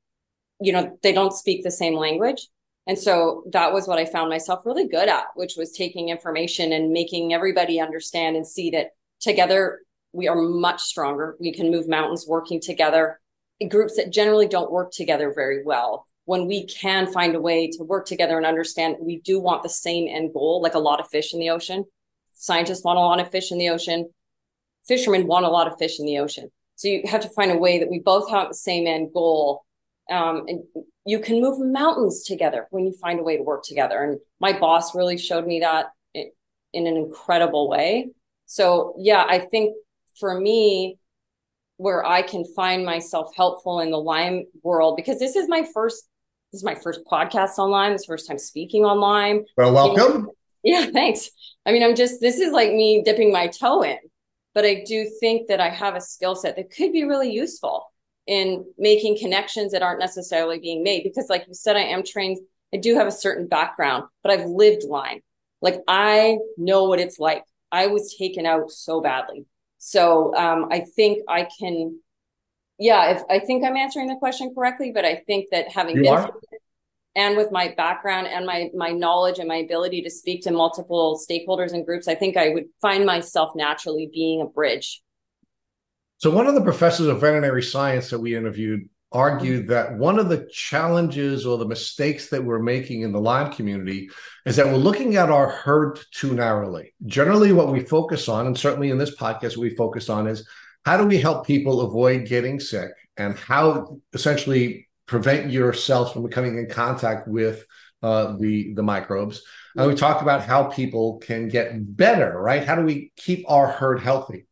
you 0.60 0.72
know 0.72 0.98
they 1.02 1.12
don't 1.12 1.32
speak 1.32 1.62
the 1.62 1.70
same 1.70 1.94
language 1.94 2.48
and 2.86 2.98
so 2.98 3.42
that 3.52 3.72
was 3.72 3.86
what 3.86 3.98
i 3.98 4.04
found 4.04 4.28
myself 4.28 4.64
really 4.64 4.86
good 4.88 5.08
at 5.08 5.24
which 5.34 5.54
was 5.56 5.72
taking 5.72 6.08
information 6.08 6.72
and 6.72 6.92
making 6.92 7.32
everybody 7.32 7.80
understand 7.80 8.36
and 8.36 8.46
see 8.46 8.70
that 8.70 8.90
together 9.20 9.80
we 10.16 10.28
are 10.28 10.36
much 10.36 10.80
stronger. 10.80 11.36
We 11.38 11.52
can 11.52 11.70
move 11.70 11.88
mountains 11.88 12.26
working 12.26 12.60
together. 12.60 13.20
Groups 13.68 13.96
that 13.96 14.10
generally 14.10 14.48
don't 14.48 14.72
work 14.72 14.90
together 14.90 15.32
very 15.34 15.62
well. 15.62 16.06
When 16.24 16.46
we 16.46 16.66
can 16.66 17.06
find 17.12 17.34
a 17.34 17.40
way 17.40 17.70
to 17.70 17.84
work 17.84 18.06
together 18.06 18.36
and 18.36 18.46
understand 18.46 18.96
we 19.00 19.20
do 19.20 19.38
want 19.38 19.62
the 19.62 19.68
same 19.68 20.08
end 20.08 20.32
goal 20.32 20.60
like 20.62 20.74
a 20.74 20.80
lot 20.80 21.00
of 21.00 21.08
fish 21.08 21.34
in 21.34 21.40
the 21.40 21.50
ocean. 21.50 21.84
Scientists 22.34 22.82
want 22.82 22.98
a 22.98 23.02
lot 23.02 23.20
of 23.20 23.30
fish 23.30 23.52
in 23.52 23.58
the 23.58 23.68
ocean. 23.68 24.10
Fishermen 24.88 25.26
want 25.26 25.44
a 25.44 25.50
lot 25.50 25.68
of 25.68 25.78
fish 25.78 26.00
in 26.00 26.06
the 26.06 26.18
ocean. 26.18 26.50
So 26.76 26.88
you 26.88 27.02
have 27.06 27.22
to 27.22 27.28
find 27.28 27.50
a 27.50 27.56
way 27.56 27.78
that 27.78 27.90
we 27.90 28.00
both 28.00 28.30
have 28.30 28.48
the 28.48 28.54
same 28.54 28.86
end 28.86 29.10
goal 29.12 29.64
um, 30.10 30.44
and 30.48 30.64
you 31.04 31.18
can 31.20 31.40
move 31.40 31.58
mountains 31.58 32.24
together 32.24 32.66
when 32.70 32.84
you 32.84 32.92
find 32.92 33.20
a 33.20 33.22
way 33.22 33.36
to 33.36 33.42
work 33.42 33.62
together. 33.64 34.02
And 34.02 34.18
my 34.40 34.58
boss 34.58 34.94
really 34.94 35.18
showed 35.18 35.46
me 35.46 35.60
that 35.60 35.86
in, 36.14 36.30
in 36.72 36.86
an 36.86 36.96
incredible 36.96 37.68
way. 37.68 38.10
So 38.46 38.94
yeah 38.96 39.24
i 39.28 39.38
think 39.38 39.74
for 40.18 40.38
me 40.38 40.98
where 41.76 42.04
i 42.04 42.22
can 42.22 42.44
find 42.54 42.86
myself 42.86 43.34
helpful 43.36 43.80
in 43.80 43.90
the 43.90 43.98
Lyme 43.98 44.44
world 44.62 44.96
because 44.96 45.18
this 45.18 45.36
is 45.36 45.48
my 45.48 45.66
first 45.74 46.08
this 46.52 46.60
is 46.60 46.64
my 46.64 46.76
first 46.76 47.00
podcast 47.10 47.58
online 47.58 47.92
this 47.92 48.04
first 48.04 48.28
time 48.28 48.38
speaking 48.38 48.84
online. 48.84 49.44
Well 49.56 49.72
welcome. 49.72 50.30
Yeah, 50.62 50.86
thanks. 50.86 51.30
I 51.64 51.70
mean, 51.70 51.84
I'm 51.84 51.94
just, 51.94 52.20
this 52.20 52.40
is 52.40 52.50
like 52.52 52.72
me 52.72 53.00
dipping 53.04 53.30
my 53.30 53.46
toe 53.46 53.82
in, 53.82 53.98
but 54.52 54.64
I 54.64 54.82
do 54.84 55.08
think 55.20 55.46
that 55.46 55.60
I 55.60 55.68
have 55.68 55.94
a 55.94 56.00
skill 56.00 56.34
set 56.34 56.56
that 56.56 56.72
could 56.72 56.92
be 56.92 57.04
really 57.04 57.30
useful 57.30 57.86
in 58.26 58.64
making 58.78 59.18
connections 59.18 59.72
that 59.72 59.82
aren't 59.82 60.00
necessarily 60.00 60.58
being 60.58 60.82
made. 60.82 61.04
Because, 61.04 61.28
like 61.28 61.46
you 61.46 61.54
said, 61.54 61.76
I 61.76 61.80
am 61.80 62.02
trained, 62.02 62.38
I 62.72 62.78
do 62.78 62.96
have 62.96 63.06
a 63.06 63.12
certain 63.12 63.46
background, 63.46 64.04
but 64.22 64.32
I've 64.32 64.46
lived 64.46 64.84
Lyme. 64.84 65.20
Like, 65.60 65.82
I 65.88 66.38
know 66.56 66.84
what 66.84 67.00
it's 67.00 67.18
like. 67.18 67.44
I 67.72 67.86
was 67.86 68.14
taken 68.18 68.46
out 68.46 68.70
so 68.70 69.00
badly. 69.00 69.46
So 69.78 70.34
um, 70.34 70.68
I 70.70 70.80
think 70.80 71.22
I 71.28 71.48
can, 71.58 72.00
yeah, 72.78 73.12
if 73.12 73.22
I 73.30 73.38
think 73.38 73.64
I'm 73.64 73.76
answering 73.76 74.08
the 74.08 74.16
question 74.16 74.52
correctly, 74.54 74.92
but 74.92 75.04
I 75.04 75.16
think 75.26 75.48
that 75.50 75.70
having 75.72 75.96
you 75.96 76.02
been 76.02 76.12
are? 76.12 76.32
and 77.16 77.36
with 77.36 77.50
my 77.50 77.74
background 77.76 78.28
and 78.28 78.46
my 78.46 78.70
my 78.74 78.90
knowledge 78.90 79.38
and 79.38 79.48
my 79.48 79.56
ability 79.56 80.02
to 80.02 80.10
speak 80.10 80.42
to 80.42 80.52
multiple 80.52 81.18
stakeholders 81.18 81.72
and 81.72 81.84
groups 81.84 82.06
i 82.06 82.14
think 82.14 82.36
i 82.36 82.50
would 82.50 82.66
find 82.80 83.04
myself 83.04 83.52
naturally 83.56 84.08
being 84.12 84.40
a 84.40 84.44
bridge 84.44 85.02
so 86.18 86.30
one 86.30 86.46
of 86.46 86.54
the 86.54 86.62
professors 86.62 87.06
of 87.06 87.20
veterinary 87.20 87.62
science 87.62 88.10
that 88.10 88.18
we 88.18 88.34
interviewed 88.34 88.88
argued 89.12 89.68
that 89.68 89.96
one 89.96 90.18
of 90.18 90.28
the 90.28 90.48
challenges 90.52 91.46
or 91.46 91.58
the 91.58 91.66
mistakes 91.66 92.28
that 92.28 92.44
we're 92.44 92.58
making 92.58 93.02
in 93.02 93.12
the 93.12 93.20
Lyme 93.20 93.52
community 93.52 94.10
is 94.44 94.56
that 94.56 94.66
we're 94.66 94.76
looking 94.76 95.16
at 95.16 95.30
our 95.30 95.48
herd 95.48 95.98
too 96.12 96.34
narrowly. 96.34 96.92
Generally, 97.06 97.52
what 97.52 97.72
we 97.72 97.80
focus 97.80 98.28
on, 98.28 98.46
and 98.46 98.58
certainly 98.58 98.90
in 98.90 98.98
this 98.98 99.16
podcast, 99.16 99.56
we 99.56 99.74
focus 99.76 100.08
on 100.08 100.26
is 100.26 100.46
how 100.84 100.96
do 100.96 101.04
we 101.04 101.18
help 101.18 101.46
people 101.46 101.82
avoid 101.82 102.26
getting 102.26 102.60
sick 102.60 102.90
and 103.16 103.38
how 103.38 103.98
essentially 104.12 104.88
prevent 105.06 105.50
yourself 105.50 106.12
from 106.12 106.28
coming 106.28 106.58
in 106.58 106.68
contact 106.68 107.28
with 107.28 107.64
uh, 108.02 108.36
the 108.38 108.74
the 108.74 108.82
microbes. 108.82 109.42
And 109.76 109.86
we 109.86 109.94
talked 109.94 110.22
about 110.22 110.42
how 110.42 110.64
people 110.64 111.18
can 111.18 111.48
get 111.48 111.96
better, 111.96 112.38
right? 112.40 112.64
How 112.64 112.74
do 112.74 112.82
we 112.82 113.12
keep 113.16 113.44
our 113.48 113.68
herd 113.68 114.00
healthy? 114.00 114.45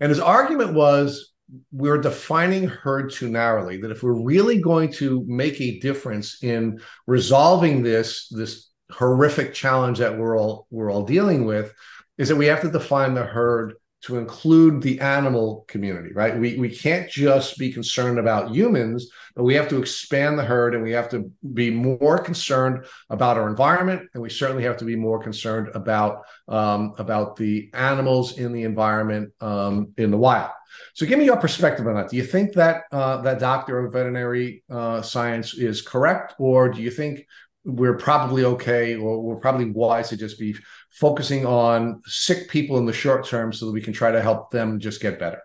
And 0.00 0.10
his 0.10 0.20
argument 0.20 0.74
was 0.74 1.32
we're 1.72 2.00
defining 2.00 2.68
herd 2.68 3.10
too 3.10 3.28
narrowly. 3.28 3.80
That 3.80 3.90
if 3.90 4.02
we're 4.02 4.22
really 4.22 4.60
going 4.60 4.92
to 4.94 5.24
make 5.26 5.60
a 5.60 5.78
difference 5.80 6.42
in 6.42 6.80
resolving 7.06 7.82
this 7.82 8.28
this 8.28 8.70
horrific 8.90 9.52
challenge 9.54 9.98
that 9.98 10.18
we're 10.18 10.38
all 10.38 10.66
we're 10.70 10.90
all 10.90 11.04
dealing 11.04 11.44
with, 11.44 11.72
is 12.16 12.28
that 12.28 12.36
we 12.36 12.46
have 12.46 12.62
to 12.62 12.70
define 12.70 13.14
the 13.14 13.24
herd 13.24 13.74
to 14.00 14.16
include 14.16 14.80
the 14.80 15.00
animal 15.00 15.64
community, 15.66 16.12
right? 16.12 16.38
We, 16.38 16.56
we 16.56 16.74
can't 16.74 17.10
just 17.10 17.58
be 17.58 17.72
concerned 17.72 18.18
about 18.18 18.54
humans, 18.54 19.10
but 19.34 19.42
we 19.42 19.54
have 19.54 19.68
to 19.68 19.78
expand 19.78 20.38
the 20.38 20.44
herd 20.44 20.74
and 20.74 20.84
we 20.84 20.92
have 20.92 21.08
to 21.10 21.30
be 21.52 21.70
more 21.70 22.18
concerned 22.18 22.84
about 23.10 23.36
our 23.36 23.48
environment. 23.48 24.08
And 24.14 24.22
we 24.22 24.30
certainly 24.30 24.62
have 24.62 24.76
to 24.78 24.84
be 24.84 24.94
more 24.94 25.20
concerned 25.20 25.70
about, 25.74 26.22
um, 26.46 26.94
about 26.98 27.36
the 27.36 27.70
animals 27.74 28.38
in 28.38 28.52
the 28.52 28.62
environment 28.62 29.32
um, 29.40 29.92
in 29.96 30.12
the 30.12 30.18
wild. 30.18 30.50
So 30.94 31.04
give 31.06 31.18
me 31.18 31.24
your 31.24 31.36
perspective 31.36 31.86
on 31.86 31.94
that. 31.94 32.10
Do 32.10 32.16
you 32.16 32.24
think 32.24 32.52
that 32.52 32.82
uh, 32.92 33.22
that 33.22 33.40
doctor 33.40 33.84
of 33.84 33.92
veterinary 33.92 34.62
uh, 34.70 35.02
science 35.02 35.54
is 35.54 35.82
correct? 35.82 36.34
Or 36.38 36.68
do 36.68 36.82
you 36.82 36.90
think 36.90 37.26
we're 37.64 37.96
probably 37.96 38.44
okay 38.44 38.94
or 38.94 39.20
we're 39.20 39.36
probably 39.36 39.70
wise 39.70 40.08
to 40.08 40.16
just 40.16 40.38
be 40.38 40.56
focusing 40.98 41.46
on 41.46 42.02
sick 42.06 42.48
people 42.48 42.76
in 42.78 42.86
the 42.86 42.92
short 42.92 43.24
term 43.24 43.52
so 43.52 43.66
that 43.66 43.72
we 43.72 43.80
can 43.80 43.92
try 43.92 44.10
to 44.10 44.20
help 44.20 44.50
them 44.50 44.80
just 44.80 45.00
get 45.00 45.18
better. 45.18 45.40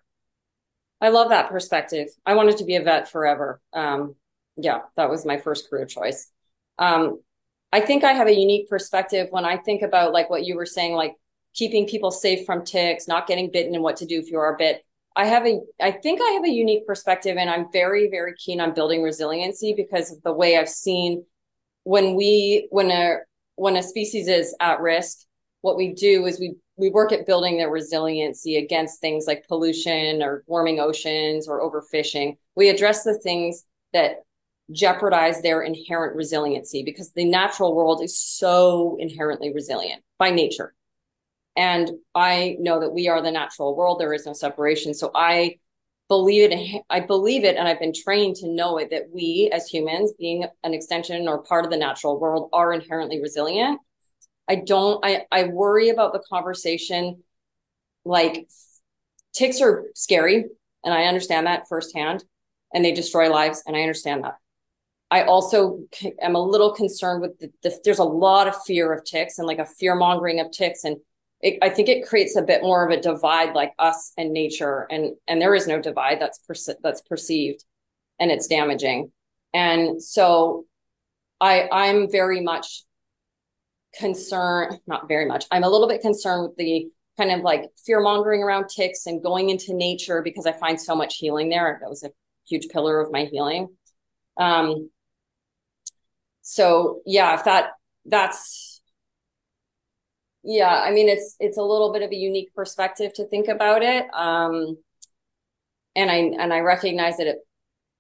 I 1.00 1.10
love 1.10 1.30
that 1.30 1.50
perspective. 1.50 2.08
I 2.26 2.34
wanted 2.34 2.58
to 2.58 2.66
be 2.66 2.76
a 2.76 2.82
vet 2.82 3.12
forever. 3.12 3.62
Um, 3.72 4.16
yeah, 4.56 4.80
that 4.96 5.10
was 5.10 5.26
my 5.26 5.38
first 5.38 5.70
career 5.70 5.86
choice. 5.86 6.32
Um, 6.80 7.22
I 7.72 7.82
think 7.82 8.04
I 8.04 8.14
have 8.14 8.28
a 8.28 8.36
unique 8.36 8.68
perspective 8.68 9.28
when 9.30 9.46
I 9.46 9.58
think 9.58 9.82
about 9.82 10.14
like 10.14 10.30
what 10.30 10.46
you 10.46 10.56
were 10.56 10.66
saying, 10.66 10.94
like 10.94 11.16
keeping 11.54 11.88
people 11.88 12.10
safe 12.10 12.46
from 12.46 12.64
ticks, 12.64 13.08
not 13.08 13.28
getting 13.28 13.52
bitten, 13.52 13.76
and 13.76 13.84
what 13.84 13.98
to 13.98 14.06
do 14.06 14.20
if 14.20 14.32
you 14.32 14.40
are 14.40 14.58
bit. 14.58 14.84
I 15.16 15.26
have 15.26 15.46
a, 15.46 15.60
I 15.80 15.92
think 15.92 16.20
I 16.20 16.32
have 16.32 16.46
a 16.46 16.50
unique 16.50 16.88
perspective, 16.88 17.38
and 17.38 17.50
I'm 17.50 17.72
very, 17.72 18.10
very 18.10 18.34
keen 18.36 18.60
on 18.60 18.74
building 18.74 19.04
resiliency 19.04 19.74
because 19.76 20.12
of 20.12 20.24
the 20.24 20.34
way 20.34 20.58
I've 20.58 20.70
seen 20.70 21.26
when 21.84 22.16
we, 22.16 22.68
when 22.72 22.90
a, 22.90 23.18
when 23.56 23.76
a 23.76 23.84
species 23.84 24.28
is 24.28 24.56
at 24.60 24.80
risk, 24.80 25.20
what 25.64 25.78
we 25.78 25.94
do 25.94 26.26
is 26.26 26.40
we 26.40 26.56
we 26.76 26.90
work 26.90 27.14
at 27.14 27.26
building 27.26 27.58
their 27.58 27.70
resiliency 27.70 28.58
against 28.58 29.00
things 29.00 29.26
like 29.28 29.48
pollution 29.48 30.22
or 30.22 30.44
warming 30.46 30.80
oceans 30.80 31.48
or 31.48 31.62
overfishing. 31.62 32.36
We 32.56 32.70
address 32.70 33.04
the 33.04 33.18
things 33.18 33.64
that 33.94 34.24
jeopardize 34.72 35.42
their 35.42 35.62
inherent 35.62 36.16
resiliency 36.16 36.84
because 36.84 37.12
the 37.12 37.24
natural 37.24 37.76
world 37.76 38.04
is 38.04 38.20
so 38.20 38.98
inherently 39.00 39.54
resilient 39.54 40.04
by 40.18 40.32
nature. 40.32 40.74
And 41.56 41.92
I 42.14 42.58
know 42.60 42.82
that 42.82 42.92
we 42.92 43.08
are 43.08 43.22
the 43.22 43.32
natural 43.32 43.76
world. 43.76 44.00
There 44.00 44.14
is 44.14 44.26
no 44.26 44.34
separation. 44.34 44.94
So 44.94 45.12
I 45.16 45.60
believe 46.10 46.52
it. 46.52 46.84
I 46.90 47.00
believe 47.00 47.46
it. 47.46 47.56
And 47.56 47.70
I've 47.70 47.80
been 47.80 47.94
trained 47.94 48.36
to 48.38 48.50
know 48.50 48.80
it 48.80 48.90
that 48.90 49.12
we 49.14 49.50
as 49.54 49.68
humans, 49.68 50.12
being 50.20 50.46
an 50.64 50.74
extension 50.74 51.26
or 51.30 51.44
part 51.44 51.64
of 51.64 51.72
the 51.72 51.78
natural 51.78 52.20
world, 52.20 52.50
are 52.52 52.74
inherently 52.74 53.22
resilient. 53.22 53.80
I 54.50 54.56
don't, 54.56 55.04
I, 55.06 55.26
I 55.32 55.46
worry 55.46 55.90
about 55.90 56.14
the 56.14 56.24
conversation. 56.30 57.24
Like 58.06 58.48
ticks 59.34 59.62
are 59.62 59.86
scary. 59.96 60.46
And 60.84 60.94
I 60.94 61.06
understand 61.06 61.48
that 61.48 61.68
firsthand. 61.70 62.24
And 62.74 62.84
they 62.84 62.92
destroy 62.92 63.30
lives. 63.30 63.64
And 63.66 63.76
I 63.76 63.82
understand 63.82 64.24
that. 64.24 64.38
I 65.14 65.26
also 65.26 65.84
am 66.20 66.34
a 66.34 66.44
little 66.44 66.72
concerned 66.72 67.22
with 67.22 67.38
the, 67.38 67.52
the, 67.62 67.80
there's 67.86 68.00
a 68.00 68.04
lot 68.04 68.48
of 68.48 68.64
fear 68.64 68.92
of 68.92 69.06
ticks 69.06 69.38
and 69.38 69.48
like 69.48 69.60
a 69.60 69.66
fear 69.66 69.94
mongering 69.94 70.40
of 70.40 70.50
ticks 70.52 70.84
and 70.84 70.98
it, 71.40 71.60
I 71.62 71.70
think 71.70 71.88
it 71.88 72.08
creates 72.08 72.36
a 72.36 72.42
bit 72.42 72.64
more 72.64 72.84
of 72.84 72.90
a 72.90 73.00
divide 73.00 73.54
like 73.54 73.74
us 73.78 74.12
and 74.18 74.34
nature 74.34 74.88
and 74.90 75.14
and 75.28 75.40
there 75.40 75.54
is 75.54 75.68
no 75.68 75.80
divide 75.80 76.20
that's 76.20 76.40
perce- 76.40 76.76
that's 76.82 77.02
perceived 77.02 77.64
and 78.20 78.32
it's 78.32 78.48
damaging 78.48 79.12
and 79.54 80.02
so 80.02 80.66
I 81.40 81.70
I'm 81.72 82.10
very 82.10 82.42
much 82.42 82.84
concerned 83.98 84.80
not 84.88 85.08
very 85.08 85.26
much. 85.26 85.46
I'm 85.52 85.64
a 85.64 85.70
little 85.70 85.88
bit 85.88 86.02
concerned 86.02 86.44
with 86.44 86.58
the 86.58 86.88
kind 87.18 87.32
of 87.32 87.42
like 87.42 87.66
fear 87.86 88.02
mongering 88.02 88.42
around 88.42 88.68
ticks 88.70 89.06
and 89.06 89.22
going 89.22 89.50
into 89.50 89.74
nature 89.74 90.22
because 90.22 90.46
I 90.46 90.52
find 90.52 90.80
so 90.80 90.96
much 90.96 91.18
healing 91.18 91.50
there. 91.50 91.78
That 91.82 91.90
was 91.90 92.04
a 92.04 92.10
huge 92.48 92.70
pillar 92.70 93.00
of 93.00 93.12
my 93.12 93.26
healing. 93.26 93.70
Um 94.38 94.90
so 96.42 97.02
yeah 97.06 97.36
if 97.36 97.46
that 97.46 97.72
that's 98.06 98.82
yeah 100.44 100.82
i 100.86 100.92
mean 100.92 101.08
it's 101.08 101.36
it's 101.40 101.58
a 101.58 101.62
little 101.62 101.94
bit 101.94 102.02
of 102.02 102.12
a 102.12 102.16
unique 102.16 102.54
perspective 102.54 103.14
to 103.14 103.26
think 103.28 103.48
about 103.48 103.84
it. 103.84 104.06
Um 104.14 104.78
and 105.96 106.10
i 106.10 106.16
and 106.16 106.52
i 106.52 106.60
recognize 106.60 107.18
that 107.18 107.28
it 107.28 107.38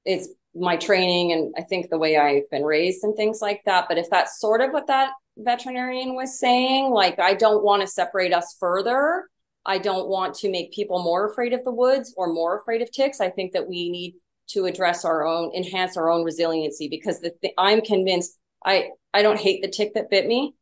it's 0.05 0.27
my 0.55 0.75
training 0.75 1.31
and 1.31 1.53
i 1.57 1.62
think 1.62 1.89
the 1.89 1.97
way 1.97 2.17
i've 2.17 2.50
been 2.50 2.63
raised 2.63 3.03
and 3.03 3.15
things 3.15 3.41
like 3.41 3.62
that. 3.65 3.85
But 3.88 3.97
if 3.97 4.09
that's 4.09 4.39
sort 4.39 4.62
of 4.62 4.71
what 4.71 4.88
that 4.88 5.12
veterinarian 5.37 6.15
was 6.15 6.39
saying 6.39 6.91
like 6.91 7.19
i 7.19 7.33
don't 7.33 7.63
want 7.63 7.81
to 7.81 7.87
separate 7.87 8.33
us 8.33 8.55
further. 8.59 9.27
I 9.65 9.77
don't 9.77 10.09
want 10.09 10.35
to 10.35 10.51
make 10.51 10.73
people 10.73 11.01
more 11.01 11.31
afraid 11.31 11.53
of 11.53 11.63
the 11.63 11.71
woods 11.71 12.13
or 12.17 12.33
more 12.33 12.59
afraid 12.59 12.81
of 12.81 12.91
ticks. 12.91 13.21
I 13.21 13.29
think 13.29 13.53
that 13.53 13.67
we 13.67 13.89
need 13.89 14.15
to 14.49 14.65
address 14.65 15.05
our 15.05 15.25
own 15.25 15.51
enhance 15.55 15.95
our 15.95 16.09
own 16.09 16.23
resiliency 16.23 16.89
because 16.89 17.21
the 17.21 17.31
th- 17.41 17.53
i'm 17.57 17.81
convinced 17.81 18.37
i 18.65 18.89
i 19.13 19.21
don't 19.21 19.39
hate 19.39 19.61
the 19.61 19.69
tick 19.69 19.93
that 19.93 20.09
bit 20.09 20.27
me. 20.27 20.53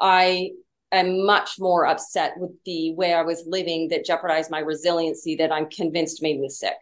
I 0.00 0.52
am 0.92 1.26
much 1.26 1.56
more 1.58 1.86
upset 1.86 2.32
with 2.38 2.52
the 2.64 2.94
way 2.94 3.12
i 3.12 3.22
was 3.22 3.44
living 3.46 3.88
that 3.88 4.06
jeopardized 4.06 4.50
my 4.50 4.60
resiliency 4.60 5.36
that 5.36 5.52
i'm 5.52 5.68
convinced 5.68 6.22
made 6.22 6.40
me 6.40 6.48
sick. 6.48 6.74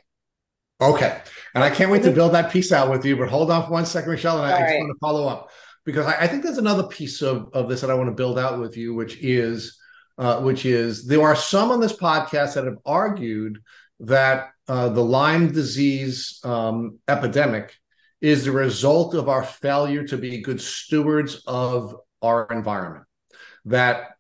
Okay. 0.81 1.21
And 1.55 1.65
i 1.65 1.71
can't 1.71 1.91
wait 1.91 2.03
to 2.03 2.09
mm-hmm. 2.09 2.15
build 2.15 2.33
that 2.35 2.53
piece 2.53 2.71
out 2.71 2.91
with 2.91 3.05
you 3.05 3.17
but 3.17 3.29
hold 3.29 3.51
on 3.51 3.65
for 3.67 3.73
one 3.73 3.87
second 3.87 4.13
michelle 4.13 4.43
and 4.43 4.47
i, 4.47 4.57
I 4.57 4.61
just 4.61 4.71
right. 4.71 4.81
want 4.81 4.93
to 4.93 4.99
follow 5.01 5.27
up 5.27 5.51
because 5.87 6.07
I, 6.07 6.25
I, 6.25 6.27
think 6.27 6.43
there's 6.43 6.59
another 6.59 6.89
piece 6.89 7.23
of, 7.23 7.49
of 7.55 7.69
this 7.69 7.81
that 7.81 7.91
i 7.91 7.95
want 7.95 8.09
to 8.09 8.15
build 8.15 8.39
out 8.39 8.61
with 8.61 8.77
you 8.77 8.95
which 8.95 9.17
is 9.23 9.79
uh, 10.19 10.41
which 10.41 10.67
is 10.67 11.07
there 11.07 11.23
are 11.23 11.37
some 11.37 11.71
on 11.71 11.81
this 11.81 11.95
podcast 11.95 12.55
that 12.55 12.65
have 12.65 12.79
argued 12.85 13.59
that 14.01 14.51
uh, 14.69 14.89
the 14.89 15.03
Lyme 15.03 15.53
disease 15.53 16.41
um, 16.45 16.99
epidemic 17.09 17.75
is 18.21 18.45
the 18.45 18.53
result 18.53 19.15
of 19.15 19.29
our 19.29 19.45
failure 19.45 20.05
to 20.05 20.17
be 20.17 20.43
good 20.43 20.61
stewards 20.61 21.43
of 21.47 21.97
our 22.23 22.47
environment. 22.51 23.05
That 23.67 24.17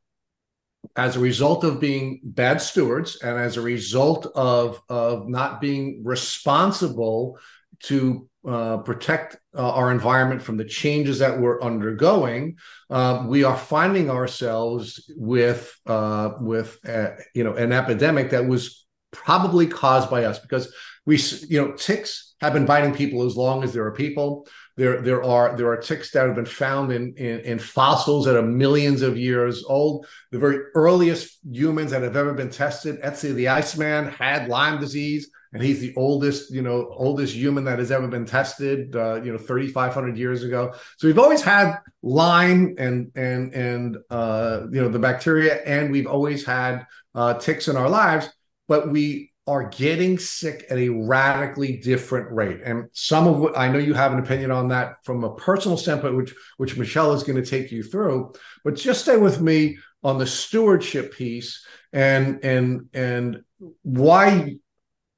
as 0.94 1.16
a 1.16 1.20
result 1.20 1.64
of 1.64 1.80
being 1.80 2.20
bad 2.22 2.60
stewards 2.60 3.16
and 3.22 3.38
as 3.38 3.56
a 3.56 3.62
result 3.62 4.26
of, 4.34 4.80
of 4.88 5.28
not 5.28 5.60
being 5.60 6.02
responsible 6.04 7.38
to 7.84 8.28
uh, 8.46 8.78
protect 8.78 9.36
uh, 9.56 9.72
our 9.72 9.90
environment 9.90 10.40
from 10.40 10.56
the 10.56 10.64
changes 10.64 11.18
that 11.18 11.38
we're 11.38 11.60
undergoing, 11.60 12.56
uh, 12.90 13.24
we 13.26 13.42
are 13.42 13.56
finding 13.56 14.08
ourselves 14.08 15.10
with 15.16 15.76
uh, 15.86 16.30
with 16.40 16.78
uh, 16.88 17.08
you 17.34 17.42
know 17.42 17.54
an 17.54 17.72
epidemic 17.72 18.30
that 18.30 18.46
was 18.46 18.86
probably 19.12 19.66
caused 19.66 20.10
by 20.10 20.24
us 20.24 20.38
because 20.38 20.72
we 21.06 21.18
you 21.48 21.60
know 21.60 21.72
ticks 21.72 22.34
have 22.40 22.52
been 22.52 22.66
biting 22.66 22.94
people 22.94 23.24
as 23.24 23.36
long 23.36 23.64
as 23.64 23.72
there 23.72 23.84
are 23.84 23.92
people. 23.92 24.46
There 24.76 25.00
there 25.00 25.24
are 25.24 25.56
there 25.56 25.68
are 25.68 25.78
ticks 25.78 26.10
that 26.12 26.26
have 26.26 26.36
been 26.36 26.44
found 26.44 26.92
in, 26.92 27.14
in, 27.16 27.40
in 27.40 27.58
fossils 27.58 28.26
that 28.26 28.36
are 28.36 28.42
millions 28.42 29.02
of 29.02 29.16
years 29.16 29.64
old. 29.64 30.06
The 30.32 30.38
very 30.38 30.58
earliest 30.74 31.38
humans 31.50 31.90
that 31.92 32.02
have 32.02 32.16
ever 32.16 32.34
been 32.34 32.50
tested 32.50 33.00
Ötzi 33.02 33.34
the 33.34 33.48
iceman 33.48 34.08
had 34.08 34.48
lyme 34.48 34.80
disease 34.80 35.30
and 35.56 35.64
he's 35.64 35.80
the 35.80 35.94
oldest 35.96 36.52
you 36.52 36.60
know 36.60 36.92
oldest 36.96 37.34
human 37.34 37.64
that 37.64 37.78
has 37.78 37.90
ever 37.90 38.06
been 38.08 38.26
tested 38.26 38.94
uh, 38.94 39.14
you 39.22 39.32
know 39.32 39.38
3500 39.38 40.18
years 40.18 40.42
ago 40.44 40.74
so 40.98 41.08
we've 41.08 41.18
always 41.18 41.40
had 41.40 41.78
lyme 42.02 42.74
and 42.76 43.10
and 43.14 43.54
and 43.54 43.96
uh, 44.10 44.66
you 44.70 44.82
know 44.82 44.90
the 44.90 44.98
bacteria 44.98 45.62
and 45.64 45.90
we've 45.90 46.06
always 46.06 46.44
had 46.44 46.86
uh, 47.14 47.32
ticks 47.34 47.68
in 47.68 47.76
our 47.76 47.88
lives 47.88 48.28
but 48.68 48.90
we 48.90 49.32
are 49.46 49.68
getting 49.70 50.18
sick 50.18 50.66
at 50.70 50.76
a 50.76 50.88
radically 50.88 51.76
different 51.76 52.32
rate. 52.32 52.58
And 52.64 52.88
some 52.92 53.28
of 53.28 53.38
what 53.38 53.56
I 53.56 53.68
know 53.68 53.78
you 53.78 53.94
have 53.94 54.12
an 54.12 54.18
opinion 54.18 54.50
on 54.50 54.66
that 54.68 54.96
from 55.04 55.22
a 55.22 55.36
personal 55.36 55.76
standpoint, 55.76 56.16
which 56.16 56.34
which 56.56 56.76
Michelle 56.76 57.12
is 57.12 57.22
going 57.22 57.40
to 57.40 57.48
take 57.48 57.70
you 57.70 57.84
through. 57.84 58.32
But 58.64 58.74
just 58.74 59.02
stay 59.02 59.16
with 59.16 59.40
me 59.40 59.78
on 60.02 60.18
the 60.18 60.26
stewardship 60.26 61.14
piece 61.14 61.64
and 61.92 62.44
and 62.44 62.88
and 62.92 63.44
why 63.82 64.56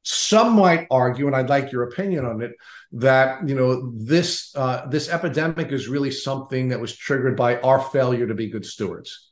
some 0.02 0.54
might 0.54 0.86
argue, 0.90 1.26
and 1.26 1.36
I'd 1.36 1.50
like 1.50 1.72
your 1.72 1.84
opinion 1.84 2.24
on 2.24 2.40
it, 2.42 2.52
that 2.92 3.46
you 3.46 3.54
know 3.54 3.92
this 3.94 4.54
uh, 4.56 4.86
this 4.86 5.08
epidemic 5.08 5.72
is 5.72 5.88
really 5.88 6.10
something 6.10 6.68
that 6.68 6.80
was 6.80 6.96
triggered 6.96 7.36
by 7.36 7.60
our 7.60 7.80
failure 7.80 8.26
to 8.26 8.34
be 8.34 8.48
good 8.48 8.64
stewards. 8.64 9.28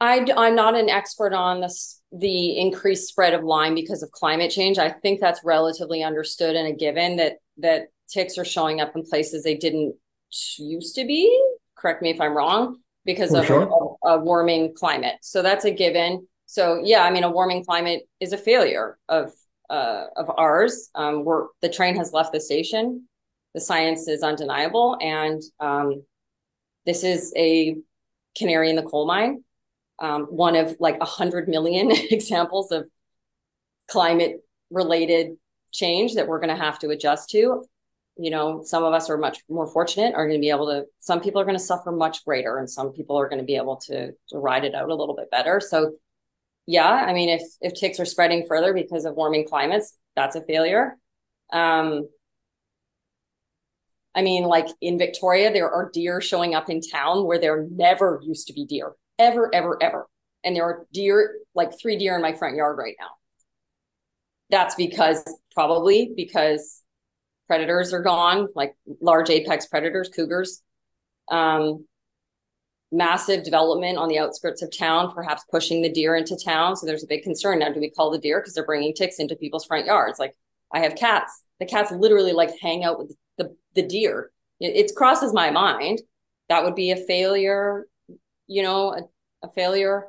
I, 0.00 0.26
I'm 0.34 0.54
not 0.54 0.74
an 0.74 0.88
expert 0.88 1.34
on 1.34 1.60
this, 1.60 2.00
the 2.10 2.58
increased 2.58 3.08
spread 3.08 3.34
of 3.34 3.44
Lyme 3.44 3.74
because 3.74 4.02
of 4.02 4.10
climate 4.10 4.50
change. 4.50 4.78
I 4.78 4.88
think 4.90 5.20
that's 5.20 5.44
relatively 5.44 6.02
understood 6.02 6.56
and 6.56 6.66
a 6.66 6.72
given 6.72 7.16
that 7.16 7.34
that 7.58 7.88
ticks 8.10 8.38
are 8.38 8.44
showing 8.44 8.80
up 8.80 8.96
in 8.96 9.04
places 9.04 9.42
they 9.42 9.56
didn't 9.56 9.94
used 10.58 10.94
to 10.94 11.04
be. 11.04 11.28
Correct 11.76 12.02
me 12.02 12.10
if 12.10 12.20
I'm 12.20 12.36
wrong, 12.36 12.78
because 13.04 13.34
of 13.34 13.46
sure. 13.46 13.96
a, 14.04 14.08
a, 14.08 14.18
warming 14.18 14.74
climate. 14.74 15.16
So 15.22 15.42
that's 15.42 15.64
a 15.64 15.70
given. 15.70 16.26
So 16.50 16.80
yeah, 16.82 17.04
I 17.04 17.10
mean, 17.10 17.24
a 17.24 17.30
warming 17.30 17.64
climate 17.64 18.08
is 18.18 18.32
a 18.32 18.38
failure 18.38 18.98
of 19.08 19.32
uh, 19.68 20.06
of 20.16 20.30
ours. 20.36 20.90
Um, 20.94 21.24
we're 21.24 21.46
the 21.62 21.68
train 21.68 21.96
has 21.96 22.12
left 22.12 22.32
the 22.32 22.40
station. 22.40 23.06
The 23.54 23.60
science 23.60 24.08
is 24.08 24.22
undeniable, 24.22 24.96
and 25.00 25.42
um, 25.58 26.02
this 26.86 27.04
is 27.04 27.32
a 27.36 27.76
canary 28.36 28.70
in 28.70 28.76
the 28.76 28.82
coal 28.82 29.06
mine 29.06 29.42
um, 30.00 30.24
one 30.24 30.56
of 30.56 30.76
like 30.80 30.96
a 31.00 31.04
hundred 31.04 31.48
million 31.48 31.90
examples 32.10 32.72
of 32.72 32.88
climate 33.88 34.42
related 34.70 35.36
change 35.72 36.14
that 36.14 36.26
we're 36.26 36.40
going 36.40 36.54
to 36.54 36.62
have 36.62 36.78
to 36.78 36.90
adjust 36.90 37.30
to 37.30 37.64
you 38.16 38.30
know 38.30 38.62
some 38.64 38.82
of 38.82 38.92
us 38.92 39.08
are 39.08 39.18
much 39.18 39.38
more 39.48 39.66
fortunate 39.66 40.14
are 40.14 40.26
going 40.26 40.38
to 40.38 40.44
be 40.44 40.50
able 40.50 40.66
to 40.66 40.84
some 40.98 41.20
people 41.20 41.40
are 41.40 41.44
going 41.44 41.56
to 41.56 41.62
suffer 41.62 41.92
much 41.92 42.24
greater 42.24 42.58
and 42.58 42.68
some 42.68 42.92
people 42.92 43.16
are 43.18 43.28
going 43.28 43.38
to 43.38 43.44
be 43.44 43.56
able 43.56 43.76
to, 43.76 44.10
to 44.28 44.38
ride 44.38 44.64
it 44.64 44.74
out 44.74 44.88
a 44.88 44.94
little 44.94 45.14
bit 45.14 45.30
better 45.30 45.60
so 45.60 45.92
yeah 46.70 47.04
i 47.06 47.12
mean 47.12 47.28
if 47.28 47.42
if 47.60 47.74
ticks 47.74 48.00
are 48.00 48.04
spreading 48.04 48.44
further 48.46 48.72
because 48.72 49.04
of 49.04 49.14
warming 49.14 49.46
climates 49.46 49.96
that's 50.16 50.36
a 50.36 50.44
failure 50.44 50.96
um 51.52 52.08
i 54.14 54.22
mean 54.22 54.44
like 54.44 54.66
in 54.80 54.98
victoria 54.98 55.52
there 55.52 55.70
are 55.70 55.90
deer 55.92 56.20
showing 56.20 56.54
up 56.54 56.68
in 56.68 56.80
town 56.80 57.26
where 57.26 57.38
there 57.38 57.66
never 57.70 58.20
used 58.22 58.46
to 58.46 58.52
be 58.52 58.64
deer 58.66 58.92
ever, 59.20 59.54
ever, 59.54 59.80
ever. 59.80 60.08
And 60.42 60.56
there 60.56 60.64
are 60.64 60.86
deer, 60.92 61.36
like 61.54 61.78
three 61.78 61.96
deer 61.96 62.16
in 62.16 62.22
my 62.22 62.32
front 62.32 62.56
yard 62.56 62.78
right 62.78 62.96
now. 62.98 63.10
That's 64.48 64.74
because 64.74 65.22
probably 65.54 66.12
because 66.16 66.82
predators 67.46 67.92
are 67.92 68.02
gone, 68.02 68.48
like 68.56 68.74
large 69.00 69.30
apex 69.30 69.66
predators, 69.66 70.08
cougars. 70.08 70.62
Um, 71.30 71.86
massive 72.92 73.44
development 73.44 73.98
on 73.98 74.08
the 74.08 74.18
outskirts 74.18 74.62
of 74.62 74.76
town, 74.76 75.12
perhaps 75.12 75.44
pushing 75.50 75.82
the 75.82 75.92
deer 75.92 76.16
into 76.16 76.36
town. 76.36 76.76
So 76.76 76.86
there's 76.86 77.04
a 77.04 77.08
big 77.08 77.22
concern 77.22 77.60
now. 77.60 77.72
Do 77.72 77.80
we 77.80 77.90
call 77.90 78.10
the 78.10 78.18
deer 78.18 78.40
because 78.40 78.54
they're 78.54 78.64
bringing 78.64 78.94
ticks 78.94 79.18
into 79.18 79.36
people's 79.36 79.64
front 79.64 79.86
yards? 79.86 80.18
Like 80.18 80.36
I 80.72 80.80
have 80.80 80.96
cats. 80.96 81.42
The 81.60 81.66
cats 81.66 81.92
literally 81.92 82.32
like 82.32 82.50
hang 82.60 82.84
out 82.84 82.98
with 82.98 83.14
the 83.38 83.54
the 83.74 83.82
deer. 83.82 84.30
It, 84.58 84.90
it 84.90 84.94
crosses 84.96 85.32
my 85.32 85.50
mind. 85.50 86.00
That 86.48 86.64
would 86.64 86.74
be 86.74 86.90
a 86.90 86.96
failure 86.96 87.86
you 88.50 88.64
know, 88.64 88.92
a, 88.92 89.46
a 89.46 89.50
failure. 89.52 90.08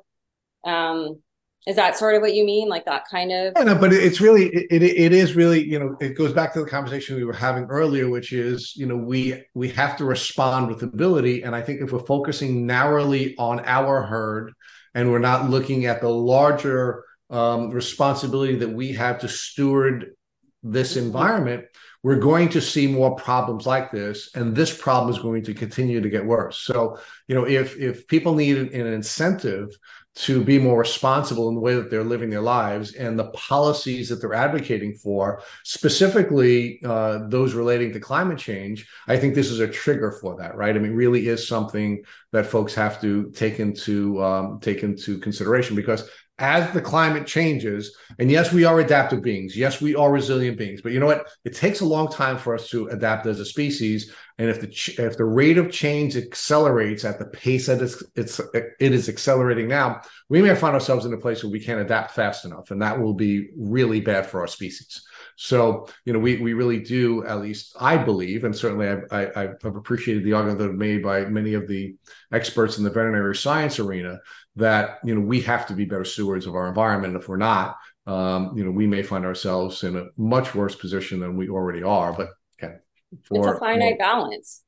Um, 0.66 1.22
Is 1.68 1.76
that 1.76 1.96
sort 1.96 2.16
of 2.16 2.22
what 2.22 2.34
you 2.34 2.44
mean? 2.44 2.70
Like 2.70 2.86
that 2.86 3.08
kind 3.08 3.32
of? 3.32 3.54
Yeah, 3.56 3.64
no, 3.64 3.76
but 3.76 3.94
it's 3.94 4.20
really, 4.20 4.48
it, 4.48 4.68
it, 4.72 4.84
it 4.84 5.14
is 5.14 5.36
really, 5.36 5.64
you 5.64 5.78
know, 5.78 5.96
it 6.02 6.18
goes 6.18 6.34
back 6.34 6.54
to 6.54 6.60
the 6.60 6.70
conversation 6.70 7.16
we 7.16 7.24
were 7.24 7.34
having 7.34 7.66
earlier, 7.66 8.10
which 8.10 8.34
is, 8.34 8.76
you 8.76 8.88
know, 8.88 8.98
we, 8.98 9.44
we 9.54 9.70
have 9.70 9.96
to 9.98 10.06
respond 10.06 10.70
with 10.70 10.82
ability. 10.82 11.44
And 11.44 11.56
I 11.56 11.62
think 11.62 11.82
if 11.82 11.92
we're 11.92 12.00
focusing 12.00 12.66
narrowly 12.66 13.36
on 13.38 13.60
our 13.66 14.02
herd 14.02 14.54
and 14.96 15.12
we're 15.12 15.20
not 15.20 15.52
looking 15.52 15.86
at 15.86 16.02
the 16.02 16.10
larger 16.10 17.06
um, 17.30 17.70
responsibility 17.70 18.56
that 18.56 18.70
we 18.70 18.94
have 18.94 19.20
to 19.20 19.30
steward 19.30 20.16
this 20.64 20.98
environment, 20.98 21.66
we're 22.04 22.16
going 22.20 22.50
to 22.50 22.62
see 22.62 22.88
more 22.88 23.16
problems 23.16 23.68
like 23.68 23.92
this 23.92 24.32
and 24.36 24.56
this 24.56 24.76
problem 24.76 25.14
is 25.14 25.22
going 25.22 25.44
to 25.44 25.54
continue 25.54 26.02
to 26.02 26.10
get 26.10 26.26
worse 26.26 26.58
so 26.58 26.98
you 27.28 27.36
know 27.36 27.44
if 27.46 27.78
if 27.78 28.08
people 28.08 28.34
need 28.34 28.58
an 28.58 28.88
incentive 28.88 29.70
to 30.14 30.44
be 30.44 30.60
more 30.60 30.78
responsible 30.78 31.48
in 31.48 31.56
the 31.56 31.62
way 31.62 31.74
that 31.74 31.90
they're 31.90 32.04
living 32.04 32.30
their 32.30 32.42
lives 32.42 32.94
and 32.96 33.18
the 33.18 33.30
policies 33.30 34.10
that 34.10 34.20
they're 34.20 34.34
advocating 34.34 34.94
for, 34.94 35.42
specifically 35.64 36.82
uh, 36.84 37.20
those 37.30 37.54
relating 37.54 37.94
to 37.94 38.00
climate 38.00 38.38
change, 38.38 38.90
I 39.08 39.18
think 39.18 39.36
this 39.36 39.50
is 39.50 39.62
a 39.62 39.68
trigger 39.68 40.12
for 40.12 40.36
that, 40.38 40.56
right? 40.56 40.76
I 40.76 40.80
mean, 40.80 40.96
really 40.96 41.28
is 41.28 41.48
something 41.48 42.04
that 42.34 42.46
folks 42.46 42.74
have 42.76 43.00
to 43.02 43.32
take 43.32 43.60
into 43.60 44.22
um, 44.22 44.60
take 44.60 44.84
into 44.84 45.18
consideration 45.18 45.76
because 45.76 46.10
as 46.42 46.74
the 46.74 46.82
climate 46.82 47.28
changes, 47.28 47.96
and 48.18 48.32
yes, 48.32 48.52
we 48.52 48.66
are 48.66 48.80
adaptive 48.80 49.22
beings. 49.22 49.56
Yes, 49.56 49.80
we 49.80 49.96
are 49.96 50.12
resilient 50.12 50.58
beings. 50.58 50.82
But 50.82 50.92
you 50.92 51.00
know 51.00 51.06
what? 51.06 51.28
It 51.46 51.56
takes 51.56 51.82
a 51.82 51.86
long 51.86 52.10
time 52.10 52.38
for 52.38 52.56
us 52.56 52.68
to 52.72 52.88
adapt 52.88 53.28
as 53.28 53.40
a 53.40 53.46
species. 53.46 54.12
And 54.40 54.50
if 54.50 54.60
the 54.60 54.68
ch- 54.68 54.98
if 54.98 55.18
the 55.18 55.26
rate 55.26 55.60
of 55.60 55.72
change 55.72 56.18
accelerates 56.18 57.06
at 57.06 57.20
the 57.20 57.26
pace 57.26 57.68
that 57.68 57.82
it's 57.82 58.04
it's 58.16 58.42
it 58.56 58.92
is 58.92 59.08
accelerating 59.08 59.68
now, 59.68 60.02
we 60.30 60.42
may 60.42 60.56
find 60.56 60.74
ourselves 60.74 61.06
in 61.06 61.14
a 61.14 61.18
place 61.18 61.44
where 61.44 61.52
we 61.52 61.60
can't 61.60 61.80
adapt 61.80 62.12
fast 62.12 62.44
enough, 62.44 62.72
and 62.72 62.82
that 62.82 63.00
will 63.00 63.14
be 63.14 63.50
really 63.56 64.02
bad 64.02 64.26
for 64.26 64.42
our 64.42 64.48
species. 64.48 65.04
So, 65.36 65.88
you 66.06 66.14
know, 66.14 66.20
we 66.20 66.38
we 66.38 66.54
really 66.54 66.80
do, 66.80 67.26
at 67.26 67.42
least 67.42 67.76
I 67.80 67.98
believe, 67.98 68.44
and 68.44 68.56
certainly 68.56 68.88
I've, 68.88 69.04
I, 69.12 69.50
have 69.64 69.76
appreciated 69.76 70.24
the 70.24 70.34
argument 70.34 70.60
that 70.60 70.74
made 70.74 71.04
by 71.04 71.26
many 71.26 71.54
of 71.54 71.68
the 71.68 71.96
experts 72.32 72.78
in 72.78 72.84
the 72.84 72.90
veterinary 72.90 73.36
science 73.36 73.80
arena 73.80 74.20
that 74.56 75.00
you 75.04 75.16
know 75.16 75.22
we 75.22 75.42
have 75.42 75.68
to 75.68 75.74
be 75.74 75.86
better 75.86 76.06
stewards 76.06 76.46
of 76.46 76.56
our 76.56 76.68
environment. 76.68 77.16
If 77.16 77.28
we're 77.28 77.38
not, 77.38 77.78
um, 78.06 78.58
you 78.58 78.64
know, 78.64 78.72
we 78.72 78.88
may 78.88 79.04
find 79.04 79.26
ourselves 79.26 79.84
in 79.84 79.96
a 79.96 80.06
much 80.18 80.54
worse 80.56 80.76
position 80.76 81.20
than 81.20 81.38
we 81.38 81.50
already 81.50 81.84
are. 81.84 82.14
But 82.14 82.30
okay, 82.62 82.76
for, 83.24 83.50
it's 83.50 83.58
a 83.58 83.60
finite 83.60 84.00
balance, 84.00 84.64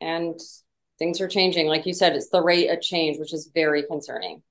and 0.00 0.38
things 0.98 1.20
are 1.20 1.28
changing. 1.28 1.66
Like 1.66 1.86
you 1.86 1.94
said, 1.94 2.14
it's 2.14 2.28
the 2.28 2.42
rate 2.42 2.68
of 2.68 2.80
change, 2.80 3.18
which 3.18 3.34
is 3.34 3.50
very 3.52 3.82
concerning. 3.82 4.42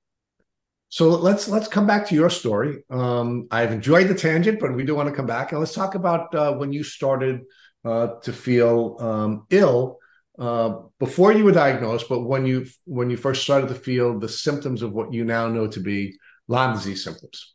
So 0.88 1.10
let's 1.10 1.48
let's 1.48 1.68
come 1.68 1.86
back 1.86 2.06
to 2.08 2.14
your 2.14 2.30
story. 2.30 2.84
Um, 2.90 3.48
I've 3.50 3.72
enjoyed 3.72 4.08
the 4.08 4.14
tangent, 4.14 4.60
but 4.60 4.74
we 4.74 4.84
do 4.84 4.94
want 4.94 5.08
to 5.08 5.14
come 5.14 5.26
back 5.26 5.52
and 5.52 5.58
let's 5.58 5.74
talk 5.74 5.94
about 5.94 6.34
uh, 6.34 6.54
when 6.54 6.72
you 6.72 6.84
started 6.84 7.40
uh, 7.84 8.18
to 8.22 8.32
feel 8.32 8.96
um, 9.00 9.46
ill 9.50 9.98
uh, 10.38 10.80
before 10.98 11.32
you 11.32 11.44
were 11.44 11.52
diagnosed, 11.52 12.08
but 12.08 12.20
when 12.20 12.46
you 12.46 12.66
when 12.84 13.10
you 13.10 13.16
first 13.16 13.42
started 13.42 13.68
to 13.68 13.74
feel 13.74 14.18
the 14.18 14.28
symptoms 14.28 14.82
of 14.82 14.92
what 14.92 15.12
you 15.12 15.24
now 15.24 15.48
know 15.48 15.66
to 15.66 15.80
be 15.80 16.16
Lyme 16.48 16.74
disease 16.74 17.02
symptoms. 17.02 17.54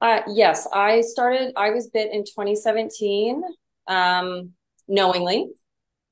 Uh, 0.00 0.20
yes, 0.28 0.68
I 0.72 1.00
started. 1.00 1.52
I 1.56 1.70
was 1.70 1.88
bit 1.88 2.12
in 2.12 2.24
2017, 2.24 3.42
um, 3.86 4.50
knowingly. 4.88 5.48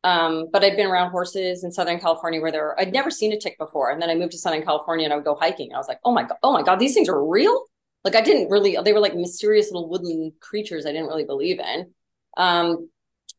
Um, 0.04 0.48
but 0.52 0.62
I'd 0.62 0.76
been 0.76 0.86
around 0.86 1.12
horses 1.12 1.64
in 1.64 1.72
Southern 1.72 1.98
California 1.98 2.38
where 2.40 2.52
there, 2.52 2.62
were, 2.62 2.80
I'd 2.80 2.92
never 2.92 3.10
seen 3.10 3.32
a 3.32 3.38
tick 3.38 3.56
before. 3.58 3.90
And 3.90 4.00
then 4.00 4.10
I 4.10 4.14
moved 4.14 4.32
to 4.32 4.38
Southern 4.38 4.62
California 4.62 5.04
and 5.04 5.12
I 5.12 5.16
would 5.16 5.24
go 5.24 5.34
hiking. 5.34 5.68
And 5.68 5.76
I 5.76 5.78
was 5.78 5.88
like, 5.88 6.00
oh 6.04 6.12
my 6.12 6.24
God, 6.24 6.36
oh 6.42 6.52
my 6.52 6.62
God, 6.62 6.78
these 6.78 6.92
things 6.92 7.08
are 7.08 7.26
real. 7.26 7.64
Like 8.04 8.14
I 8.14 8.20
didn't 8.20 8.50
really, 8.50 8.76
they 8.84 8.92
were 8.92 9.00
like 9.00 9.14
mysterious 9.14 9.70
little 9.70 9.88
woodland 9.88 10.32
creatures 10.40 10.84
I 10.84 10.92
didn't 10.92 11.06
really 11.06 11.24
believe 11.24 11.58
in. 11.58 11.94
Um, 12.36 12.90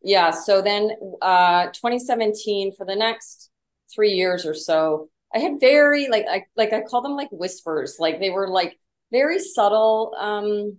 yeah. 0.06 0.32
So 0.32 0.62
then, 0.62 0.92
uh, 1.22 1.68
2017 1.74 2.74
for 2.76 2.86
the 2.86 2.96
next 2.96 3.50
three 3.94 4.14
years 4.14 4.46
or 4.46 4.54
so, 4.54 5.10
I 5.34 5.40
had 5.40 5.60
very 5.60 6.08
like, 6.08 6.26
I, 6.30 6.46
like 6.56 6.72
I 6.74 6.82
call 6.82 7.02
them 7.02 7.16
like 7.16 7.30
whispers. 7.32 7.98
Like 8.00 8.20
they 8.20 8.30
were 8.30 8.48
like 8.48 8.78
very 9.12 9.40
subtle, 9.40 10.14
um, 10.18 10.78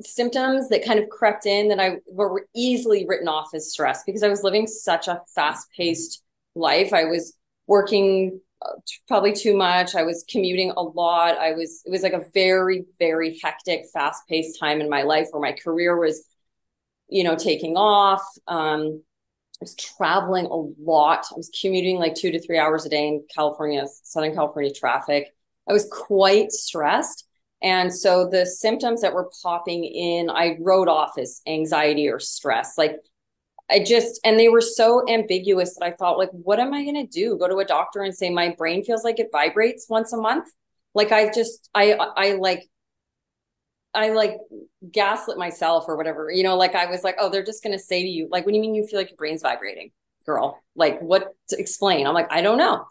symptoms 0.00 0.68
that 0.68 0.84
kind 0.84 1.00
of 1.00 1.08
crept 1.08 1.46
in 1.46 1.68
that 1.68 1.80
I 1.80 1.96
were 2.06 2.46
easily 2.54 3.06
written 3.06 3.28
off 3.28 3.48
as 3.54 3.70
stress 3.70 4.04
because 4.04 4.22
I 4.22 4.28
was 4.28 4.42
living 4.42 4.66
such 4.66 5.08
a 5.08 5.22
fast 5.34 5.68
paced 5.76 6.22
life. 6.54 6.92
I 6.92 7.04
was 7.04 7.34
working 7.66 8.40
uh, 8.64 8.72
probably 9.08 9.32
too 9.32 9.56
much. 9.56 9.94
I 9.94 10.02
was 10.02 10.24
commuting 10.30 10.72
a 10.76 10.82
lot. 10.82 11.36
I 11.38 11.52
was, 11.52 11.82
it 11.84 11.90
was 11.90 12.02
like 12.02 12.12
a 12.12 12.24
very, 12.32 12.84
very 12.98 13.40
hectic, 13.42 13.86
fast 13.92 14.22
paced 14.28 14.60
time 14.60 14.80
in 14.80 14.88
my 14.90 15.02
life 15.02 15.28
where 15.30 15.42
my 15.42 15.52
career 15.52 15.98
was, 15.98 16.24
you 17.08 17.24
know, 17.24 17.36
taking 17.36 17.76
off. 17.76 18.22
Um, 18.48 19.02
I 19.60 19.62
was 19.62 19.74
traveling 19.74 20.46
a 20.46 20.56
lot. 20.82 21.26
I 21.30 21.36
was 21.36 21.50
commuting 21.60 21.98
like 21.98 22.14
two 22.14 22.30
to 22.30 22.40
three 22.40 22.58
hours 22.58 22.84
a 22.84 22.88
day 22.88 23.08
in 23.08 23.24
California, 23.34 23.86
Southern 24.02 24.34
California 24.34 24.72
traffic. 24.72 25.34
I 25.68 25.72
was 25.72 25.88
quite 25.90 26.52
stressed. 26.52 27.26
And 27.62 27.92
so 27.92 28.28
the 28.28 28.44
symptoms 28.44 29.00
that 29.00 29.14
were 29.14 29.30
popping 29.42 29.84
in, 29.84 30.28
I 30.28 30.58
wrote 30.60 30.88
off 30.88 31.12
as 31.18 31.40
anxiety 31.46 32.08
or 32.08 32.20
stress. 32.20 32.74
Like 32.76 32.96
I 33.70 33.82
just, 33.82 34.20
and 34.24 34.38
they 34.38 34.48
were 34.48 34.60
so 34.60 35.08
ambiguous 35.08 35.74
that 35.74 35.84
I 35.84 35.90
thought, 35.92 36.18
like, 36.18 36.30
what 36.30 36.60
am 36.60 36.72
I 36.72 36.84
going 36.84 36.94
to 36.94 37.06
do? 37.06 37.36
Go 37.36 37.48
to 37.48 37.56
a 37.56 37.64
doctor 37.64 38.02
and 38.02 38.14
say 38.14 38.30
my 38.30 38.54
brain 38.56 38.84
feels 38.84 39.04
like 39.04 39.18
it 39.18 39.30
vibrates 39.32 39.86
once 39.88 40.12
a 40.12 40.18
month? 40.18 40.48
Like 40.94 41.12
I 41.12 41.32
just, 41.32 41.68
I, 41.74 41.94
I 41.94 42.32
like, 42.34 42.68
I 43.96 44.10
like 44.10 44.36
gaslit 44.92 45.38
myself 45.38 45.86
or 45.88 45.96
whatever, 45.96 46.30
you 46.30 46.42
know, 46.42 46.56
like 46.56 46.74
I 46.74 46.86
was 46.86 47.02
like, 47.02 47.16
oh, 47.18 47.30
they're 47.30 47.42
just 47.42 47.62
going 47.62 47.76
to 47.76 47.82
say 47.82 48.02
to 48.02 48.08
you, 48.08 48.28
like, 48.30 48.44
what 48.44 48.52
do 48.52 48.56
you 48.56 48.60
mean 48.60 48.74
you 48.74 48.86
feel 48.86 49.00
like 49.00 49.08
your 49.08 49.16
brain's 49.16 49.42
vibrating, 49.42 49.90
girl? 50.26 50.62
Like, 50.74 51.00
what 51.00 51.34
to 51.48 51.58
explain? 51.58 52.06
I'm 52.06 52.14
like, 52.14 52.30
I 52.30 52.42
don't 52.42 52.58
know. 52.58 52.84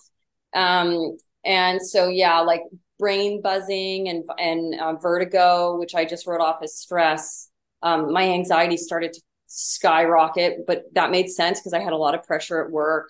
Um, 0.55 1.17
and 1.45 1.79
so, 1.81 2.07
yeah, 2.07 2.39
like 2.39 2.63
brain 2.97 3.41
buzzing 3.41 4.09
and 4.09 4.23
and 4.39 4.79
uh, 4.79 4.93
vertigo, 4.93 5.77
which 5.77 5.93
I 5.93 6.05
just 6.05 6.25
wrote 6.25 6.41
off 6.41 6.63
as 6.63 6.75
stress. 6.75 7.49
Um, 7.83 8.11
my 8.11 8.23
anxiety 8.31 8.77
started 8.77 9.13
to 9.13 9.21
skyrocket, 9.45 10.65
but 10.65 10.85
that 10.93 11.11
made 11.11 11.29
sense 11.29 11.59
because 11.59 11.73
I 11.73 11.81
had 11.81 11.93
a 11.93 11.97
lot 11.97 12.15
of 12.15 12.23
pressure 12.23 12.63
at 12.63 12.71
work. 12.71 13.09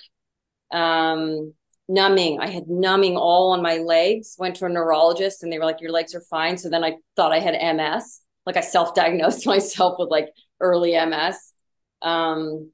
Um, 0.71 1.53
numbing, 1.87 2.39
I 2.39 2.47
had 2.47 2.67
numbing 2.67 3.17
all 3.17 3.51
on 3.51 3.61
my 3.61 3.77
legs. 3.77 4.35
Went 4.37 4.55
to 4.57 4.65
a 4.65 4.69
neurologist, 4.69 5.43
and 5.43 5.51
they 5.51 5.59
were 5.59 5.65
like, 5.65 5.81
"Your 5.81 5.91
legs 5.91 6.15
are 6.15 6.21
fine." 6.21 6.57
So 6.57 6.69
then 6.69 6.83
I 6.83 6.97
thought 7.15 7.31
I 7.31 7.39
had 7.39 7.75
MS. 7.75 8.21
Like 8.45 8.57
I 8.57 8.61
self-diagnosed 8.61 9.45
myself 9.47 9.95
with 9.99 10.09
like 10.09 10.29
early 10.59 10.93
MS. 10.93 11.37
Um, 12.01 12.71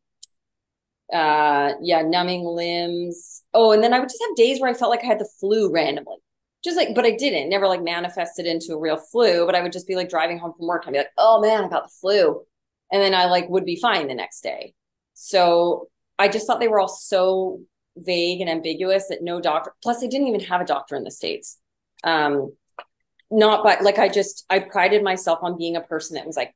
uh, 1.14 1.74
yeah, 1.82 2.02
numbing 2.04 2.44
limbs. 2.46 3.44
Oh, 3.54 3.72
and 3.72 3.84
then 3.84 3.94
I 3.94 4.00
would 4.00 4.10
just 4.10 4.24
have 4.28 4.36
days 4.36 4.60
where 4.60 4.70
I 4.70 4.74
felt 4.74 4.92
like 4.92 5.04
I 5.04 5.08
had 5.08 5.20
the 5.20 5.30
flu 5.40 5.72
randomly 5.72 6.18
just 6.64 6.78
like, 6.78 6.94
but 6.94 7.06
I 7.06 7.12
didn't, 7.12 7.50
never 7.50 7.68
like 7.68 7.82
manifested 7.82 8.46
into 8.46 8.74
a 8.74 8.80
real 8.80 8.98
flu, 8.98 9.46
but 9.46 9.56
I 9.56 9.62
would 9.62 9.72
just 9.72 9.88
be 9.88 9.96
like 9.96 10.10
driving 10.10 10.38
home 10.38 10.54
from 10.56 10.68
work 10.68 10.86
and 10.86 10.94
be 10.94 11.00
like, 11.00 11.12
oh 11.18 11.42
man, 11.42 11.64
I 11.64 11.68
got 11.68 11.86
the 11.86 11.94
flu. 12.00 12.44
And 12.92 13.02
then 13.02 13.16
I 13.16 13.26
like 13.26 13.50
would 13.50 13.66
be 13.66 13.78
fine 13.78 14.08
the 14.08 14.14
next 14.14 14.42
day. 14.42 14.74
So 15.14 15.90
I 16.20 16.28
just 16.28 16.46
thought 16.46 16.60
they 16.60 16.68
were 16.68 16.80
all 16.80 16.88
so 16.88 17.62
vague 17.98 18.42
and 18.42 18.50
ambiguous 18.50 19.08
that 19.10 19.22
no 19.22 19.40
doctor, 19.40 19.74
plus 19.84 20.04
I 20.04 20.08
didn't 20.08 20.28
even 20.28 20.42
have 20.42 20.62
a 20.62 20.66
doctor 20.66 20.96
in 20.96 21.04
the 21.04 21.12
States. 21.12 21.58
Um, 22.04 22.54
not 23.30 23.64
but 23.64 23.82
like 23.82 24.00
I 24.00 24.10
just, 24.10 24.46
I 24.50 24.60
prided 24.60 25.04
myself 25.04 25.40
on 25.42 25.58
being 25.58 25.76
a 25.76 25.82
person 25.82 26.16
that 26.16 26.26
was 26.26 26.36
like 26.36 26.54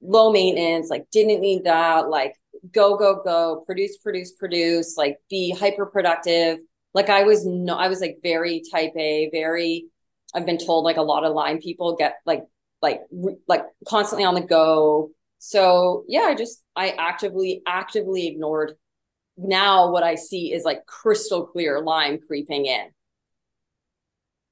low 0.00 0.32
maintenance, 0.32 0.88
like 0.90 1.06
didn't 1.10 1.40
need 1.40 1.64
that, 1.64 2.08
like 2.08 2.34
go, 2.72 2.96
go, 2.96 3.22
go, 3.22 3.62
produce, 3.66 3.96
produce, 3.98 4.32
produce, 4.32 4.96
like 4.96 5.18
be 5.28 5.50
hyper 5.50 5.86
productive 5.86 6.58
like 6.94 7.10
I 7.10 7.24
was 7.24 7.44
no, 7.44 7.74
I 7.74 7.88
was 7.88 8.00
like 8.00 8.20
very 8.22 8.62
type 8.72 8.92
A, 8.96 9.28
very. 9.32 9.86
I've 10.34 10.46
been 10.46 10.58
told 10.58 10.84
like 10.84 10.96
a 10.96 11.02
lot 11.02 11.24
of 11.24 11.34
Lyme 11.34 11.58
people 11.58 11.96
get 11.96 12.14
like 12.24 12.44
like 12.80 13.00
like 13.48 13.62
constantly 13.86 14.24
on 14.24 14.34
the 14.34 14.40
go. 14.40 15.10
So 15.38 16.04
yeah, 16.08 16.22
I 16.22 16.34
just 16.34 16.62
I 16.74 16.90
actively 16.90 17.62
actively 17.66 18.28
ignored. 18.28 18.74
Now 19.36 19.90
what 19.90 20.02
I 20.02 20.14
see 20.14 20.52
is 20.52 20.64
like 20.64 20.86
crystal 20.86 21.46
clear 21.46 21.80
Lyme 21.80 22.18
creeping 22.26 22.66
in. 22.66 22.86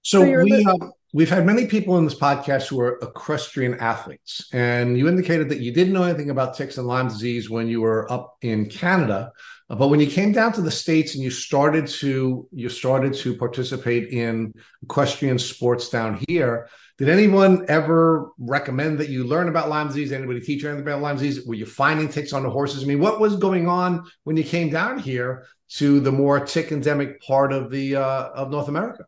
So, 0.03 0.25
so 0.25 0.43
we 0.43 0.65
uh, 0.65 0.89
we've 1.13 1.31
had 1.31 1.47
many 1.47 1.67
people 1.67 1.97
in 1.99 2.05
this 2.05 2.19
podcast 2.19 2.69
who 2.69 2.81
are 2.81 2.99
equestrian 3.03 3.75
athletes, 3.75 4.49
and 4.53 4.99
you 4.99 5.09
indicated 5.09 5.49
that 5.51 5.61
you 5.61 5.73
didn't 5.73 5.93
know 5.93 6.03
anything 6.03 6.31
about 6.31 6.57
ticks 6.57 6.79
and 6.79 6.87
Lyme 6.87 7.09
disease 7.09 7.49
when 7.49 7.69
you 7.69 7.81
were 7.81 8.11
up 8.11 8.37
in 8.43 8.69
Canada. 8.69 9.31
But 9.69 9.89
when 9.89 10.01
you 10.01 10.07
came 10.07 10.33
down 10.33 10.53
to 10.55 10.61
the 10.61 10.71
states 10.71 11.15
and 11.15 11.23
you 11.23 11.31
started 11.31 11.87
to 11.87 12.49
you 12.53 12.69
started 12.69 13.15
to 13.15 13.37
participate 13.37 14.11
in 14.11 14.53
equestrian 14.83 15.39
sports 15.39 15.89
down 15.89 16.23
here, 16.29 16.69
did 16.99 17.09
anyone 17.09 17.65
ever 17.69 18.31
recommend 18.39 18.99
that 18.99 19.09
you 19.09 19.25
learn 19.25 19.49
about 19.49 19.69
Lyme 19.69 19.89
disease? 19.89 20.13
Anybody 20.13 20.41
teach 20.41 20.63
you 20.63 20.69
anything 20.69 20.87
about 20.87 21.01
Lyme 21.01 21.17
disease? 21.17 21.47
Were 21.47 21.55
you 21.55 21.67
finding 21.67 22.09
ticks 22.09 22.33
on 22.33 22.43
the 22.43 22.51
horses? 22.51 22.83
I 22.85 22.87
mean, 22.87 23.01
what 23.01 23.19
was 23.19 23.37
going 23.37 23.69
on 23.69 24.05
when 24.25 24.37
you 24.37 24.45
came 24.45 24.71
down 24.71 24.99
here 24.99 25.47
to 25.77 26.01
the 26.01 26.13
more 26.13 26.39
tick 26.41 26.71
endemic 26.71 27.21
part 27.23 27.53
of 27.53 27.71
the 27.71 27.97
uh, 27.97 28.29
of 28.35 28.51
North 28.51 28.69
America? 28.69 29.05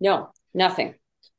No, 0.00 0.30
nothing. 0.54 0.94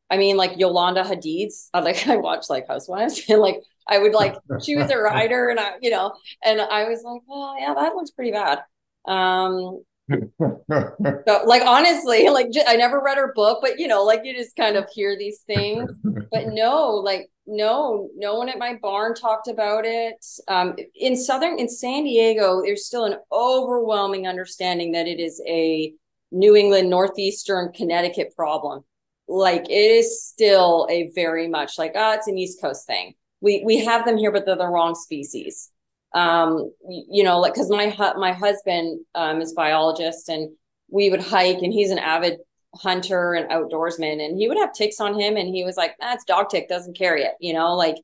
I 0.09 0.17
mean, 0.17 0.37
like 0.37 0.57
Yolanda 0.57 1.03
Hadid's, 1.03 1.69
like 1.73 2.07
I 2.07 2.17
watched 2.17 2.49
like 2.49 2.67
Housewives 2.67 3.21
and 3.29 3.39
like 3.39 3.61
I 3.87 3.99
would 3.99 4.13
like, 4.13 4.35
she 4.63 4.75
was 4.75 4.89
a 4.91 4.97
writer 4.97 5.49
and 5.49 5.59
I, 5.59 5.73
you 5.81 5.89
know, 5.89 6.13
and 6.43 6.59
I 6.59 6.89
was 6.89 7.03
like, 7.03 7.21
oh 7.29 7.55
yeah, 7.59 7.73
that 7.73 7.95
looks 7.95 8.11
pretty 8.11 8.31
bad. 8.31 8.59
Um, 9.07 9.83
so, 10.11 11.41
like 11.45 11.63
honestly, 11.65 12.29
like 12.29 12.47
I 12.67 12.75
never 12.75 13.01
read 13.01 13.17
her 13.17 13.33
book, 13.33 13.59
but 13.61 13.79
you 13.79 13.87
know, 13.87 14.03
like 14.03 14.21
you 14.23 14.35
just 14.35 14.55
kind 14.55 14.75
of 14.75 14.87
hear 14.93 15.17
these 15.17 15.39
things. 15.39 15.89
But 16.31 16.47
no, 16.47 16.89
like 16.91 17.29
no, 17.47 18.09
no 18.15 18.35
one 18.35 18.49
at 18.49 18.59
my 18.59 18.75
barn 18.81 19.15
talked 19.15 19.47
about 19.47 19.83
it. 19.85 20.23
Um, 20.47 20.75
in 20.93 21.15
Southern, 21.15 21.57
in 21.57 21.67
San 21.67 22.03
Diego, 22.03 22.61
there's 22.61 22.85
still 22.85 23.05
an 23.05 23.17
overwhelming 23.31 24.27
understanding 24.27 24.91
that 24.91 25.07
it 25.07 25.19
is 25.19 25.41
a 25.47 25.93
New 26.31 26.55
England, 26.55 26.89
Northeastern 26.89 27.71
Connecticut 27.71 28.33
problem. 28.35 28.83
Like 29.27 29.67
it 29.69 29.91
is 29.91 30.23
still 30.23 30.87
a 30.89 31.09
very 31.15 31.47
much 31.47 31.79
like, 31.79 31.93
ah, 31.95 32.11
oh, 32.11 32.13
it's 32.15 32.27
an 32.27 32.37
East 32.37 32.61
Coast 32.61 32.85
thing. 32.85 33.15
We 33.41 33.63
we 33.65 33.83
have 33.85 34.05
them 34.05 34.17
here, 34.17 34.31
but 34.31 34.45
they're 34.45 34.55
the 34.55 34.67
wrong 34.67 34.93
species 34.93 35.71
um, 36.15 36.71
you 36.87 37.23
know, 37.23 37.39
like 37.39 37.53
because 37.53 37.69
my 37.69 37.93
my 38.17 38.31
husband 38.31 39.01
um, 39.15 39.41
is 39.41 39.53
biologist, 39.53 40.29
and 40.29 40.49
we 40.89 41.09
would 41.09 41.21
hike, 41.21 41.61
and 41.61 41.73
he's 41.73 41.91
an 41.91 41.99
avid 41.99 42.39
hunter 42.73 43.33
and 43.33 43.49
outdoorsman, 43.51 44.25
and 44.25 44.37
he 44.37 44.47
would 44.47 44.57
have 44.57 44.73
ticks 44.73 45.01
on 45.01 45.19
him, 45.19 45.35
and 45.35 45.53
he 45.53 45.65
was 45.65 45.75
like, 45.75 45.95
"That's 45.99 46.23
ah, 46.29 46.37
dog 46.37 46.49
tick, 46.49 46.69
doesn't 46.69 46.97
carry 46.97 47.23
it," 47.23 47.33
you 47.41 47.53
know, 47.53 47.75
like, 47.75 47.97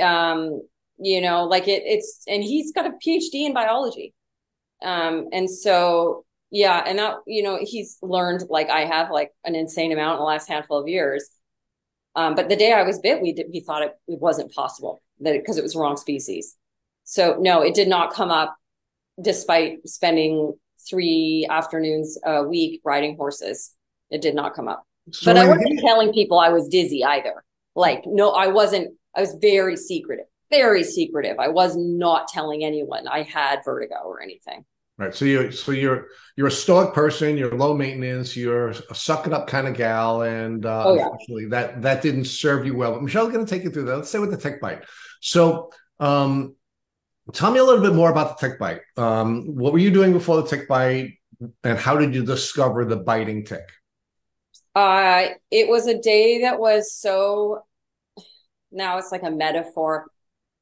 um, 0.00 0.62
you 0.98 1.20
know, 1.20 1.44
like 1.44 1.68
it, 1.68 1.82
it's, 1.84 2.22
and 2.26 2.42
he's 2.42 2.72
got 2.72 2.86
a 2.86 2.92
PhD 3.06 3.46
in 3.46 3.52
biology, 3.52 4.14
um, 4.82 5.28
and 5.32 5.50
so 5.50 6.24
yeah, 6.50 6.82
and 6.86 6.98
that 6.98 7.16
you 7.26 7.42
know, 7.42 7.58
he's 7.60 7.98
learned 8.00 8.44
like 8.48 8.70
I 8.70 8.86
have 8.86 9.10
like 9.10 9.32
an 9.44 9.54
insane 9.54 9.92
amount 9.92 10.14
in 10.14 10.20
the 10.20 10.24
last 10.26 10.48
handful 10.48 10.78
of 10.78 10.88
years. 10.88 11.28
Um, 12.16 12.36
but 12.36 12.48
the 12.48 12.56
day 12.56 12.72
I 12.72 12.84
was 12.84 13.00
bit, 13.00 13.20
we 13.20 13.32
did, 13.32 13.46
we 13.52 13.60
thought 13.60 13.82
it, 13.82 13.92
it 14.06 14.20
wasn't 14.20 14.52
possible 14.52 15.02
that 15.20 15.32
because 15.32 15.56
it, 15.56 15.60
it 15.60 15.64
was 15.64 15.76
wrong 15.76 15.96
species. 15.96 16.56
So 17.04 17.36
no, 17.38 17.62
it 17.62 17.74
did 17.74 17.88
not 17.88 18.12
come 18.12 18.30
up 18.30 18.56
despite 19.20 19.86
spending 19.88 20.54
three 20.88 21.46
afternoons 21.48 22.18
a 22.24 22.42
week 22.42 22.80
riding 22.84 23.16
horses. 23.16 23.72
It 24.10 24.22
did 24.22 24.34
not 24.34 24.54
come 24.54 24.68
up. 24.68 24.84
So 25.12 25.32
but 25.32 25.36
I 25.36 25.48
wasn't 25.48 25.80
telling 25.80 26.12
people 26.12 26.38
I 26.38 26.48
was 26.48 26.68
dizzy 26.68 27.04
either. 27.04 27.44
Like, 27.74 28.04
no, 28.06 28.30
I 28.30 28.48
wasn't, 28.48 28.94
I 29.14 29.20
was 29.20 29.36
very 29.40 29.76
secretive, 29.76 30.26
very 30.50 30.84
secretive. 30.84 31.38
I 31.38 31.48
was 31.48 31.76
not 31.76 32.28
telling 32.28 32.64
anyone 32.64 33.06
I 33.08 33.22
had 33.22 33.60
vertigo 33.64 33.96
or 34.04 34.22
anything. 34.22 34.64
Right. 34.96 35.12
So 35.12 35.24
you're 35.24 35.50
so 35.50 35.72
you're 35.72 36.06
you're 36.36 36.46
a 36.46 36.52
stoic 36.52 36.94
person, 36.94 37.36
you're 37.36 37.56
low 37.56 37.74
maintenance, 37.74 38.36
you're 38.36 38.68
a 38.68 38.94
suck 38.94 39.26
it 39.26 39.32
up 39.32 39.48
kind 39.48 39.66
of 39.66 39.74
gal. 39.74 40.22
And 40.22 40.64
uh 40.64 40.84
oh, 40.86 40.94
yeah. 40.94 41.02
unfortunately 41.02 41.46
that 41.46 41.82
that 41.82 42.00
didn't 42.00 42.26
serve 42.26 42.64
you 42.64 42.76
well. 42.76 42.92
But 42.92 43.02
Michelle's 43.02 43.32
gonna 43.32 43.44
take 43.44 43.64
you 43.64 43.70
through 43.70 43.86
that. 43.86 43.96
Let's 43.96 44.10
say 44.10 44.20
with 44.20 44.30
the 44.30 44.36
tick 44.36 44.60
bite. 44.60 44.84
So 45.20 45.72
um 45.98 46.54
Tell 47.32 47.50
me 47.50 47.58
a 47.58 47.64
little 47.64 47.82
bit 47.82 47.94
more 47.94 48.10
about 48.10 48.38
the 48.38 48.48
tick 48.48 48.58
bite. 48.58 48.82
Um, 48.96 49.56
what 49.56 49.72
were 49.72 49.78
you 49.78 49.90
doing 49.90 50.12
before 50.12 50.42
the 50.42 50.46
tick 50.48 50.68
bite, 50.68 51.14
and 51.62 51.78
how 51.78 51.96
did 51.96 52.14
you 52.14 52.24
discover 52.24 52.84
the 52.84 52.96
biting 52.96 53.44
tick? 53.44 53.66
Uh, 54.74 55.28
it 55.50 55.68
was 55.68 55.86
a 55.86 55.98
day 55.98 56.42
that 56.42 56.58
was 56.58 56.92
so. 56.92 57.62
Now 58.70 58.98
it's 58.98 59.12
like 59.12 59.22
a 59.22 59.30
metaphor. 59.30 60.06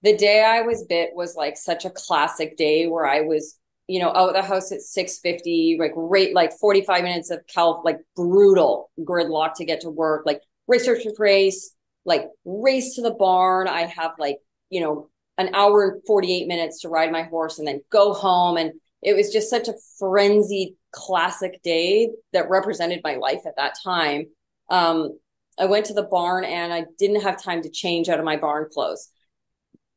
The 0.03 0.17
day 0.17 0.45
I 0.45 0.63
was 0.63 0.85
bit 0.85 1.11
was 1.15 1.35
like 1.35 1.57
such 1.57 1.85
a 1.85 1.91
classic 1.91 2.57
day 2.57 2.87
where 2.87 3.07
I 3.07 3.23
was, 3.23 3.59
you 3.89 4.01
know, 4.01 4.11
out 4.11 4.29
of 4.29 4.35
the 4.35 4.43
house 4.43 4.71
at 4.71 4.83
six 4.83 5.19
fifty, 5.19 5.77
like 5.81 5.93
rate 5.97 6.35
like 6.35 6.53
forty 6.53 6.83
five 6.83 7.03
minutes 7.03 7.31
of 7.31 7.41
cal, 7.49 7.83
like 7.85 7.99
brutal 8.15 8.91
gridlock 9.01 9.55
to 9.55 9.65
get 9.65 9.81
to 9.81 9.91
work, 9.91 10.27
like 10.27 10.43
race 10.69 10.87
race 10.87 11.07
race, 11.19 11.75
like 12.05 12.29
race 12.45 12.95
to 12.97 13.03
the 13.03 13.13
barn. 13.13 13.67
I 13.67 13.83
have 13.87 14.13
like 14.19 14.39
you 14.71 14.81
know 14.81 15.09
an 15.39 15.55
hour 15.55 15.89
and 15.89 16.03
48 16.07 16.47
minutes 16.47 16.81
to 16.81 16.89
ride 16.89 17.13
my 17.13 17.23
horse 17.23 17.59
and 17.59 17.67
then 17.67 17.83
go 17.91 18.13
home. 18.13 18.57
And 18.57 18.73
it 19.03 19.17
was 19.17 19.33
just 19.33 19.51
such 19.51 19.69
a 19.69 19.75
frenzied 19.99 20.75
classic 20.93 21.63
day 21.63 22.11
that 22.33 22.51
represented 22.51 23.01
my 23.03 23.17
life 23.17 23.41
at 23.47 23.57
that 23.57 23.75
time. 23.83 24.27
Um, 24.69 25.19
I 25.59 25.67
went 25.67 25.87
to 25.87 25.95
the 25.95 26.03
barn 26.03 26.45
and 26.45 26.73
I 26.73 26.87
didn't 26.99 27.23
have 27.23 27.43
time 27.43 27.63
to 27.63 27.71
change 27.71 28.09
out 28.09 28.19
of 28.19 28.25
my 28.25 28.37
barn 28.37 28.69
clothes. 28.73 29.11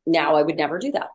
Now 0.05 0.35
I 0.35 0.41
would 0.41 0.57
never 0.57 0.79
do 0.79 0.91
that. 0.91 1.09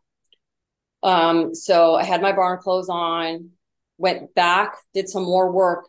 Um, 1.03 1.55
so 1.55 1.95
I 1.95 2.05
had 2.05 2.23
my 2.23 2.33
barn 2.33 2.59
clothes 2.59 2.89
on, 2.89 3.51
went 3.97 4.35
back, 4.35 4.77
did 4.93 5.09
some 5.09 5.25
more 5.25 5.51
work. 5.51 5.87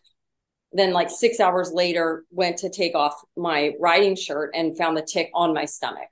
Then, 0.73 0.93
like 0.93 1.09
six 1.09 1.41
hours 1.41 1.73
later, 1.73 2.23
went 2.31 2.59
to 2.59 2.69
take 2.69 2.95
off 2.95 3.21
my 3.35 3.73
riding 3.77 4.15
shirt 4.15 4.51
and 4.55 4.77
found 4.77 4.95
the 4.95 5.01
tick 5.01 5.29
on 5.33 5.53
my 5.53 5.65
stomach 5.65 6.07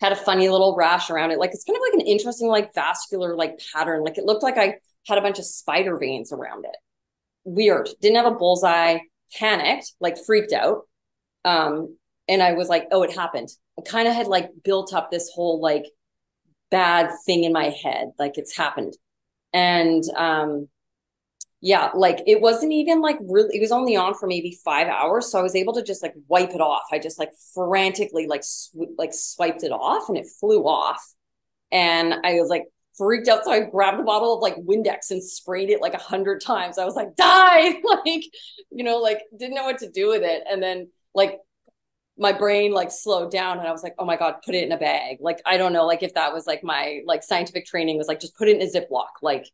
had 0.00 0.12
a 0.12 0.16
funny 0.16 0.48
little 0.48 0.76
rash 0.76 1.10
around 1.10 1.30
it. 1.30 1.38
Like 1.38 1.50
it's 1.52 1.64
kind 1.64 1.76
of 1.76 1.82
like 1.82 1.94
an 1.94 2.06
interesting, 2.06 2.48
like 2.48 2.74
vascular 2.74 3.34
like 3.34 3.60
pattern. 3.72 4.04
Like 4.04 4.18
it 4.18 4.24
looked 4.24 4.42
like 4.42 4.58
I 4.58 4.76
had 5.06 5.18
a 5.18 5.22
bunch 5.22 5.38
of 5.38 5.44
spider 5.46 5.98
veins 5.98 6.32
around 6.32 6.64
it. 6.64 6.76
Weird. 7.44 7.88
Didn't 8.00 8.16
have 8.16 8.32
a 8.32 8.36
bullseye. 8.36 8.98
Panicked, 9.34 9.92
like 10.00 10.16
freaked 10.24 10.52
out. 10.52 10.82
Um, 11.44 11.96
and 12.28 12.42
I 12.42 12.52
was 12.52 12.68
like, 12.68 12.86
oh, 12.92 13.02
it 13.02 13.14
happened. 13.14 13.48
I 13.78 13.82
kind 13.82 14.08
of 14.08 14.14
had 14.14 14.26
like 14.26 14.50
built 14.64 14.94
up 14.94 15.10
this 15.10 15.30
whole 15.34 15.60
like 15.60 15.84
bad 16.70 17.10
thing 17.24 17.44
in 17.44 17.52
my 17.52 17.70
head, 17.70 18.12
like 18.18 18.38
it's 18.38 18.56
happened. 18.56 18.94
And 19.52 20.02
um, 20.16 20.68
yeah, 21.60 21.90
like 21.94 22.22
it 22.26 22.40
wasn't 22.40 22.72
even 22.72 23.00
like 23.00 23.18
really, 23.22 23.56
it 23.56 23.60
was 23.60 23.72
only 23.72 23.96
on 23.96 24.14
for 24.14 24.26
maybe 24.26 24.58
five 24.64 24.88
hours. 24.88 25.30
So 25.30 25.38
I 25.38 25.42
was 25.42 25.56
able 25.56 25.72
to 25.74 25.82
just 25.82 26.02
like 26.02 26.14
wipe 26.28 26.50
it 26.50 26.60
off. 26.60 26.84
I 26.92 26.98
just 26.98 27.18
like 27.18 27.32
frantically 27.54 28.26
like, 28.26 28.44
sw- 28.44 28.94
like 28.98 29.14
swiped 29.14 29.62
it 29.62 29.72
off 29.72 30.08
and 30.08 30.18
it 30.18 30.26
flew 30.38 30.64
off. 30.64 31.02
And 31.72 32.14
I 32.24 32.34
was 32.34 32.50
like 32.50 32.64
freaked 32.96 33.28
out. 33.28 33.44
So 33.44 33.52
I 33.52 33.60
grabbed 33.60 34.00
a 34.00 34.04
bottle 34.04 34.34
of 34.34 34.42
like 34.42 34.56
Windex 34.56 35.10
and 35.10 35.22
sprayed 35.22 35.70
it 35.70 35.80
like 35.80 35.94
a 35.94 35.98
hundred 35.98 36.42
times. 36.42 36.78
I 36.78 36.84
was 36.84 36.94
like, 36.94 37.16
die, 37.16 37.80
like, 37.82 38.24
you 38.70 38.84
know, 38.84 38.98
like 38.98 39.22
didn't 39.36 39.54
know 39.54 39.64
what 39.64 39.78
to 39.78 39.90
do 39.90 40.08
with 40.08 40.22
it. 40.22 40.44
And 40.50 40.62
then 40.62 40.88
like 41.14 41.38
my 42.18 42.32
brain 42.32 42.72
like 42.72 42.90
slowed 42.90 43.30
down 43.30 43.58
and 43.58 43.66
I 43.66 43.72
was 43.72 43.82
like, 43.82 43.94
oh 43.98 44.04
my 44.04 44.16
God, 44.16 44.36
put 44.44 44.54
it 44.54 44.64
in 44.64 44.72
a 44.72 44.78
bag. 44.78 45.18
Like, 45.20 45.40
I 45.44 45.56
don't 45.56 45.72
know, 45.72 45.86
like 45.86 46.02
if 46.02 46.14
that 46.14 46.32
was 46.32 46.46
like 46.46 46.62
my 46.62 47.00
like 47.06 47.22
scientific 47.22 47.66
training 47.66 47.98
was 47.98 48.08
like, 48.08 48.20
just 48.20 48.36
put 48.36 48.48
it 48.48 48.56
in 48.56 48.62
a 48.62 48.70
Ziploc. 48.70 49.06
Like, 49.22 49.46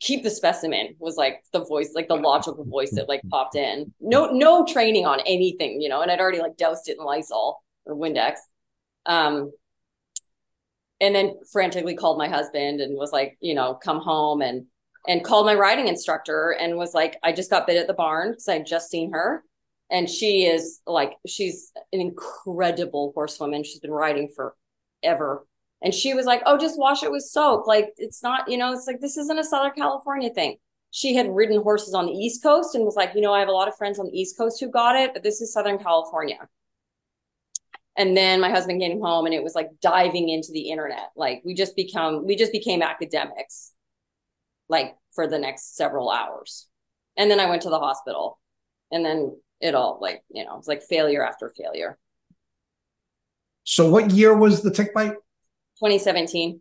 keep 0.00 0.22
the 0.22 0.30
specimen 0.30 0.94
was 0.98 1.16
like 1.16 1.44
the 1.52 1.64
voice 1.64 1.92
like 1.94 2.08
the 2.08 2.16
logical 2.16 2.64
voice 2.64 2.90
that 2.92 3.08
like 3.08 3.22
popped 3.30 3.54
in. 3.54 3.92
No 4.00 4.30
no 4.30 4.64
training 4.64 5.06
on 5.06 5.20
anything 5.20 5.80
you 5.80 5.88
know 5.88 6.02
and 6.02 6.10
i'd 6.10 6.20
already 6.20 6.40
like 6.40 6.56
doused 6.56 6.88
it 6.88 6.98
in 6.98 7.04
lysol 7.04 7.62
or 7.86 7.94
windex. 7.94 8.36
Um 9.06 9.52
and 11.00 11.14
then 11.14 11.34
frantically 11.50 11.94
called 11.96 12.18
my 12.18 12.28
husband 12.28 12.80
and 12.80 12.96
was 12.96 13.12
like 13.12 13.36
you 13.40 13.54
know 13.54 13.74
come 13.74 14.00
home 14.00 14.42
and 14.42 14.66
and 15.08 15.24
called 15.24 15.46
my 15.46 15.54
riding 15.54 15.88
instructor 15.88 16.56
and 16.60 16.76
was 16.76 16.94
like 16.94 17.18
i 17.22 17.32
just 17.32 17.50
got 17.50 17.66
bit 17.66 17.76
at 17.76 17.86
the 17.86 17.94
barn 17.94 18.30
because 18.30 18.48
i'd 18.48 18.66
just 18.66 18.90
seen 18.90 19.12
her. 19.12 19.44
And 19.90 20.08
she 20.08 20.46
is 20.46 20.80
like 20.86 21.12
she's 21.26 21.70
an 21.92 22.00
incredible 22.00 23.12
horsewoman. 23.14 23.62
She's 23.62 23.78
been 23.78 23.90
riding 23.90 24.30
forever 24.34 25.46
and 25.82 25.92
she 25.92 26.14
was 26.14 26.26
like, 26.26 26.42
oh, 26.46 26.56
just 26.56 26.78
wash 26.78 27.02
it 27.02 27.10
with 27.10 27.24
soap. 27.24 27.66
Like, 27.66 27.92
it's 27.96 28.22
not, 28.22 28.48
you 28.48 28.56
know, 28.56 28.72
it's 28.72 28.86
like, 28.86 29.00
this 29.00 29.16
isn't 29.16 29.38
a 29.38 29.44
Southern 29.44 29.72
California 29.72 30.30
thing. 30.30 30.56
She 30.92 31.14
had 31.14 31.34
ridden 31.34 31.60
horses 31.60 31.92
on 31.94 32.06
the 32.06 32.12
East 32.12 32.42
Coast 32.42 32.74
and 32.74 32.84
was 32.84 32.94
like, 32.94 33.12
you 33.14 33.20
know, 33.20 33.32
I 33.32 33.40
have 33.40 33.48
a 33.48 33.52
lot 33.52 33.66
of 33.66 33.76
friends 33.76 33.98
on 33.98 34.06
the 34.06 34.18
East 34.18 34.36
Coast 34.36 34.60
who 34.60 34.70
got 34.70 34.94
it, 34.94 35.12
but 35.12 35.22
this 35.22 35.40
is 35.40 35.52
Southern 35.52 35.78
California. 35.78 36.48
And 37.96 38.16
then 38.16 38.40
my 38.40 38.50
husband 38.50 38.80
came 38.80 39.00
home 39.00 39.26
and 39.26 39.34
it 39.34 39.42
was 39.42 39.54
like 39.54 39.68
diving 39.80 40.28
into 40.28 40.52
the 40.52 40.70
internet. 40.70 41.10
Like, 41.16 41.42
we 41.44 41.54
just 41.54 41.74
become, 41.74 42.26
we 42.26 42.36
just 42.36 42.52
became 42.52 42.80
academics, 42.80 43.72
like, 44.68 44.94
for 45.14 45.26
the 45.26 45.38
next 45.38 45.76
several 45.76 46.10
hours. 46.10 46.68
And 47.16 47.30
then 47.30 47.40
I 47.40 47.46
went 47.46 47.62
to 47.62 47.70
the 47.70 47.78
hospital 47.78 48.38
and 48.90 49.04
then 49.04 49.36
it 49.60 49.74
all, 49.74 49.98
like, 50.00 50.22
you 50.30 50.44
know, 50.44 50.58
it's 50.58 50.68
like 50.68 50.82
failure 50.82 51.26
after 51.26 51.52
failure. 51.56 51.98
So, 53.64 53.88
what 53.88 54.10
year 54.10 54.36
was 54.36 54.62
the 54.62 54.70
tick 54.70 54.94
bite? 54.94 55.14
2017. 55.82 56.60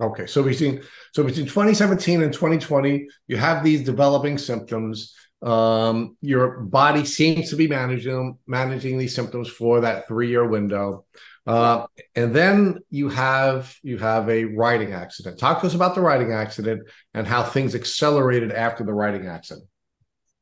Okay, 0.00 0.26
so 0.26 0.42
between 0.42 0.82
so 1.12 1.22
between 1.22 1.46
2017 1.46 2.22
and 2.22 2.32
2020, 2.32 3.06
you 3.26 3.36
have 3.36 3.62
these 3.62 3.84
developing 3.84 4.38
symptoms. 4.38 5.14
Um, 5.42 6.16
your 6.20 6.60
body 6.60 7.04
seems 7.04 7.50
to 7.50 7.56
be 7.56 7.68
managing 7.68 8.38
managing 8.46 8.96
these 8.96 9.14
symptoms 9.14 9.48
for 9.48 9.80
that 9.82 10.08
three 10.08 10.30
year 10.30 10.48
window, 10.48 11.04
uh, 11.46 11.86
and 12.16 12.34
then 12.34 12.78
you 12.88 13.10
have 13.10 13.76
you 13.82 13.98
have 13.98 14.30
a 14.30 14.44
riding 14.44 14.94
accident. 14.94 15.38
Talk 15.38 15.60
to 15.60 15.66
us 15.66 15.74
about 15.74 15.94
the 15.94 16.00
riding 16.00 16.32
accident 16.32 16.88
and 17.12 17.26
how 17.26 17.42
things 17.42 17.74
accelerated 17.74 18.52
after 18.52 18.84
the 18.84 18.94
riding 18.94 19.26
accident. 19.26 19.68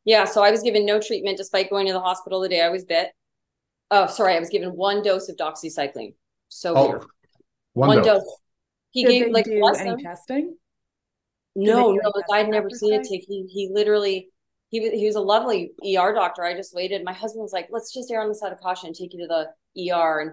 Yeah, 0.05 0.25
so 0.25 0.43
I 0.43 0.53
was 0.53 0.62
given 0.62 0.87
no 0.87 1.01
treatment 1.01 1.38
despite 1.38 1.71
going 1.71 1.87
to 1.88 1.93
the 1.93 2.01
hospital 2.01 2.40
the 2.40 2.49
day 2.49 2.62
I 2.62 2.69
was 2.69 2.85
bit. 2.85 3.11
Oh, 3.90 4.07
sorry, 4.07 4.37
I 4.37 4.40
was 4.40 4.49
given 4.49 4.71
one 4.71 5.03
dose 5.03 5.29
of 5.29 5.37
doxycycline. 5.37 6.14
So 6.49 6.77
oh. 6.77 7.01
One, 7.74 7.88
one 7.88 7.98
dose. 7.98 8.22
dose. 8.22 8.37
He 8.90 9.04
Did 9.04 9.24
gave 9.24 9.33
like 9.33 9.44
do 9.44 9.64
any 9.78 10.02
testing? 10.02 10.56
No, 11.54 11.92
no, 11.92 12.12
I'd 12.33 12.48
never 12.48 12.70
seen 12.70 12.94
a 12.94 12.98
tick. 12.98 13.24
He 13.26 13.46
he 13.48 13.68
literally 13.72 14.30
he 14.70 14.80
was 14.80 14.90
he 14.92 15.06
was 15.06 15.16
a 15.16 15.20
lovely 15.20 15.72
ER 15.85 16.12
doctor. 16.12 16.44
I 16.44 16.54
just 16.54 16.74
waited. 16.74 17.04
My 17.04 17.12
husband 17.12 17.42
was 17.42 17.52
like, 17.52 17.68
"Let's 17.70 17.92
just 17.92 18.11
err 18.11 18.22
on 18.22 18.28
the 18.28 18.35
side 18.35 18.52
of 18.52 18.61
caution 18.61 18.88
and 18.88 18.96
take 18.96 19.12
you 19.12 19.20
to 19.20 19.26
the 19.26 19.90
ER." 19.90 20.20
And 20.20 20.33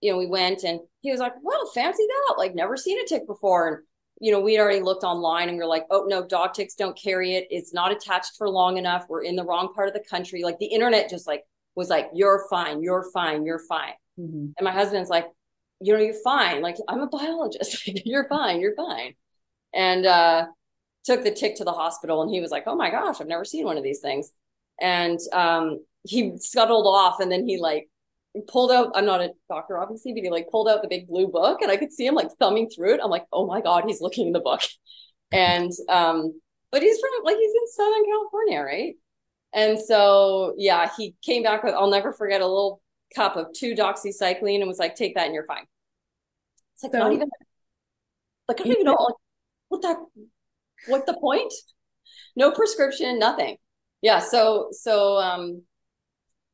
you 0.00 0.12
know, 0.12 0.18
we 0.18 0.26
went, 0.26 0.64
and 0.64 0.80
he 1.00 1.10
was 1.10 1.20
like, 1.20 1.34
"Well, 1.42 1.66
fancy 1.74 2.06
that! 2.06 2.34
Like, 2.38 2.54
never 2.54 2.76
seen 2.76 2.98
a 2.98 3.06
tick 3.06 3.26
before." 3.26 3.68
And 3.68 3.78
you 4.20 4.32
know, 4.32 4.40
we'd 4.40 4.58
already 4.58 4.80
looked 4.80 5.04
online, 5.04 5.48
and 5.48 5.58
we 5.58 5.64
are 5.64 5.68
like, 5.68 5.86
"Oh 5.90 6.04
no, 6.08 6.26
dog 6.26 6.54
ticks 6.54 6.74
don't 6.74 6.98
carry 6.98 7.34
it. 7.34 7.46
It's 7.50 7.74
not 7.74 7.92
attached 7.92 8.36
for 8.38 8.48
long 8.48 8.78
enough. 8.78 9.06
We're 9.08 9.22
in 9.22 9.36
the 9.36 9.44
wrong 9.44 9.72
part 9.74 9.88
of 9.88 9.94
the 9.94 10.04
country." 10.08 10.42
Like 10.42 10.58
the 10.58 10.66
internet 10.66 11.10
just 11.10 11.26
like 11.26 11.44
was 11.74 11.90
like, 11.90 12.08
"You're 12.14 12.46
fine. 12.48 12.82
You're 12.82 13.10
fine. 13.12 13.44
You're 13.44 13.62
fine." 13.68 13.94
Mm-hmm. 14.18 14.46
And 14.56 14.64
my 14.64 14.72
husband's 14.72 15.10
like, 15.10 15.26
"You 15.80 15.94
know, 15.94 16.00
you're 16.00 16.14
fine. 16.24 16.62
Like 16.62 16.76
I'm 16.88 17.00
a 17.00 17.08
biologist. 17.08 17.86
you're 18.06 18.28
fine. 18.28 18.60
You're 18.60 18.76
fine." 18.76 19.14
And 19.72 20.06
uh 20.06 20.46
took 21.04 21.22
the 21.22 21.30
tick 21.30 21.56
to 21.56 21.64
the 21.64 21.72
hospital 21.72 22.22
and 22.22 22.30
he 22.30 22.40
was 22.40 22.50
like, 22.50 22.64
oh 22.66 22.74
my 22.74 22.90
gosh, 22.90 23.20
I've 23.20 23.26
never 23.26 23.44
seen 23.44 23.64
one 23.64 23.76
of 23.76 23.84
these 23.84 24.00
things. 24.00 24.30
And 24.80 25.18
um, 25.32 25.84
he 26.02 26.36
scuttled 26.38 26.86
off 26.86 27.20
and 27.20 27.30
then 27.30 27.46
he 27.46 27.58
like 27.58 27.88
pulled 28.48 28.72
out, 28.72 28.92
I'm 28.94 29.04
not 29.04 29.20
a 29.20 29.30
doctor, 29.48 29.78
obviously, 29.78 30.12
but 30.12 30.22
he 30.22 30.30
like 30.30 30.50
pulled 30.50 30.68
out 30.68 30.82
the 30.82 30.88
big 30.88 31.06
blue 31.06 31.28
book 31.28 31.60
and 31.62 31.70
I 31.70 31.76
could 31.76 31.92
see 31.92 32.06
him 32.06 32.14
like 32.14 32.30
thumbing 32.38 32.70
through 32.70 32.94
it. 32.94 33.00
I'm 33.02 33.10
like, 33.10 33.26
oh 33.32 33.46
my 33.46 33.60
God, 33.60 33.84
he's 33.86 34.00
looking 34.00 34.26
in 34.26 34.32
the 34.32 34.40
book. 34.40 34.60
And, 35.32 35.72
um, 35.88 36.40
but 36.70 36.82
he's 36.82 37.00
from 37.00 37.10
like, 37.24 37.36
he's 37.36 37.50
in 37.50 37.66
Southern 37.72 38.04
California, 38.04 38.60
right? 38.60 38.94
And 39.52 39.80
so, 39.80 40.54
yeah, 40.56 40.88
he 40.96 41.16
came 41.24 41.42
back 41.42 41.64
with, 41.64 41.74
I'll 41.74 41.90
never 41.90 42.12
forget 42.12 42.40
a 42.40 42.46
little 42.46 42.80
cup 43.14 43.36
of 43.36 43.46
two 43.54 43.74
doxycycline 43.74 44.58
and 44.58 44.68
was 44.68 44.78
like, 44.78 44.94
take 44.94 45.14
that 45.14 45.26
and 45.26 45.34
you're 45.34 45.46
fine. 45.46 45.64
It's 46.74 46.82
like, 46.82 46.92
so, 46.92 46.98
not 46.98 47.12
even, 47.12 47.28
like, 48.48 48.60
I 48.60 48.64
don't 48.64 48.72
even 48.72 48.84
know 48.84 48.94
like, 48.94 49.14
what 49.68 49.82
that 49.82 49.96
what 50.86 51.06
the 51.06 51.14
point? 51.14 51.52
No 52.36 52.50
prescription, 52.50 53.18
nothing. 53.18 53.56
Yeah. 54.02 54.18
So, 54.18 54.68
so, 54.72 55.16
um, 55.16 55.62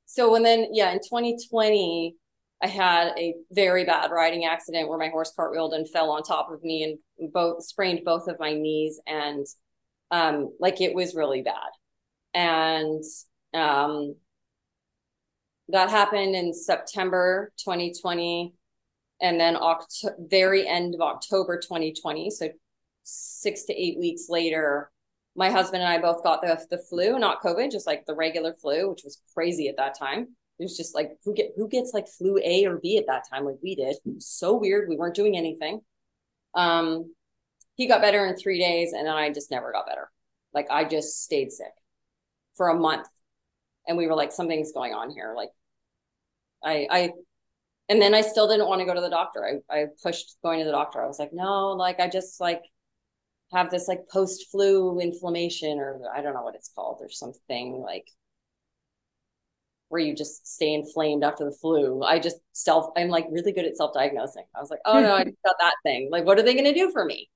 so 0.07 0.31
when 0.31 0.42
then, 0.42 0.68
yeah, 0.73 0.92
in 0.92 0.99
2020, 0.99 2.14
I 2.62 2.66
had 2.66 3.12
a 3.18 3.35
very 3.51 3.85
bad 3.85 4.11
riding 4.11 4.44
accident 4.44 4.88
where 4.88 4.99
my 4.99 5.09
horse 5.09 5.33
cartwheeled 5.37 5.75
and 5.75 5.88
fell 5.88 6.11
on 6.11 6.23
top 6.23 6.51
of 6.53 6.62
me 6.62 6.99
and 7.18 7.33
both 7.33 7.64
sprained 7.64 8.03
both 8.05 8.29
of 8.29 8.38
my 8.38 8.53
knees. 8.53 9.01
And, 9.07 9.46
um, 10.11 10.53
like 10.61 10.81
it 10.81 10.94
was 10.94 11.14
really 11.14 11.42
bad. 11.42 11.70
And, 12.35 13.03
um, 13.55 14.14
that 15.72 15.90
happened 15.90 16.35
in 16.35 16.52
September 16.54 17.52
2020 17.59 18.54
and 19.20 19.38
then 19.38 19.54
Oct- 19.54 20.14
very 20.18 20.66
end 20.66 20.94
of 20.94 21.00
October 21.00 21.59
2020. 21.59 22.30
So 22.30 22.48
six 23.04 23.64
to 23.64 23.74
eight 23.74 23.98
weeks 23.98 24.26
later, 24.28 24.90
my 25.37 25.50
husband 25.50 25.83
and 25.83 25.92
I 25.92 25.98
both 25.98 26.22
got 26.22 26.42
the 26.42 26.61
the 26.70 26.78
flu, 26.78 27.18
not 27.18 27.42
COVID, 27.42 27.70
just 27.70 27.87
like 27.87 28.06
the 28.06 28.14
regular 28.14 28.54
flu, 28.54 28.90
which 28.90 29.02
was 29.04 29.20
crazy 29.35 29.68
at 29.68 29.76
that 29.76 29.98
time. 29.98 30.28
It 30.59 30.64
was 30.64 30.76
just 30.76 30.94
like 30.94 31.12
who 31.24 31.35
get 31.35 31.52
who 31.56 31.68
gets 31.68 31.92
like 31.94 32.09
flu 32.09 32.38
A 32.44 32.66
or 32.66 32.76
B 32.76 32.98
at 32.98 33.06
that 33.06 33.24
time, 33.28 33.44
like 33.44 33.59
we 33.62 33.74
did. 33.74 33.96
So 34.18 34.56
weird. 34.56 34.88
We 34.88 34.96
weren't 34.96 35.14
doing 35.14 35.37
anything. 35.37 35.80
Um, 36.54 37.14
he 37.76 37.87
got 37.87 38.02
better 38.02 38.26
in 38.26 38.37
three 38.37 38.59
days, 38.59 38.92
and 38.92 39.06
then 39.06 39.14
I 39.14 39.30
just 39.33 39.50
never 39.50 39.72
got 39.72 39.87
better. 39.87 40.11
Like 40.52 40.66
I 40.70 40.85
just 40.85 41.22
stayed 41.22 41.52
sick 41.52 41.72
for 42.56 42.68
a 42.68 42.74
month, 42.74 43.06
and 43.87 43.96
we 43.96 44.06
were 44.06 44.14
like, 44.14 44.33
something's 44.33 44.72
going 44.72 44.92
on 44.92 45.11
here. 45.11 45.33
Like, 45.37 45.50
I 46.64 46.87
I 46.90 47.11
and 47.88 48.01
then 48.01 48.14
I 48.14 48.20
still 48.20 48.49
didn't 48.49 48.68
want 48.68 48.81
to 48.81 48.87
go 48.87 48.94
to 48.94 49.01
the 49.01 49.11
doctor. 49.11 49.62
I, 49.70 49.81
I 49.81 49.87
pushed 50.03 50.37
going 50.42 50.61
to 50.61 50.64
the 50.64 50.70
doctor. 50.70 51.03
I 51.03 51.07
was 51.07 51.18
like, 51.18 51.33
no, 51.33 51.70
like 51.73 51.99
I 51.99 52.09
just 52.09 52.40
like 52.40 52.62
have 53.53 53.70
this 53.70 53.88
like 53.88 54.09
post 54.09 54.46
flu 54.51 55.01
inflammation 55.01 55.79
or 55.79 56.01
I 56.14 56.23
don't 56.23 56.35
know 56.35 56.42
what 56.42 56.55
it's 56.55 56.70
called. 56.75 56.99
or 57.01 57.09
something 57.11 57.73
like 57.75 58.07
where 59.90 60.01
you 60.01 60.14
just 60.14 60.46
stay 60.46 60.73
inflamed 60.73 61.25
after 61.25 61.44
the 61.44 61.51
flu. 61.51 62.03
I 62.03 62.20
just 62.20 62.37
self, 62.53 62.92
I'm 62.96 63.09
like 63.09 63.27
really 63.29 63.51
good 63.51 63.64
at 63.64 63.77
self 63.77 63.92
diagnosing. 63.92 64.44
I 64.55 64.61
was 64.61 64.70
like, 64.70 64.79
oh 64.85 65.01
no, 65.01 65.14
I 65.14 65.25
got 65.44 65.57
that 65.59 65.75
thing. 65.83 66.09
Like, 66.12 66.25
what 66.25 66.38
are 66.38 66.42
they 66.42 66.55
going 66.55 66.64
to 66.64 66.73
do 66.73 66.92
for 66.92 67.05
me? 67.05 67.29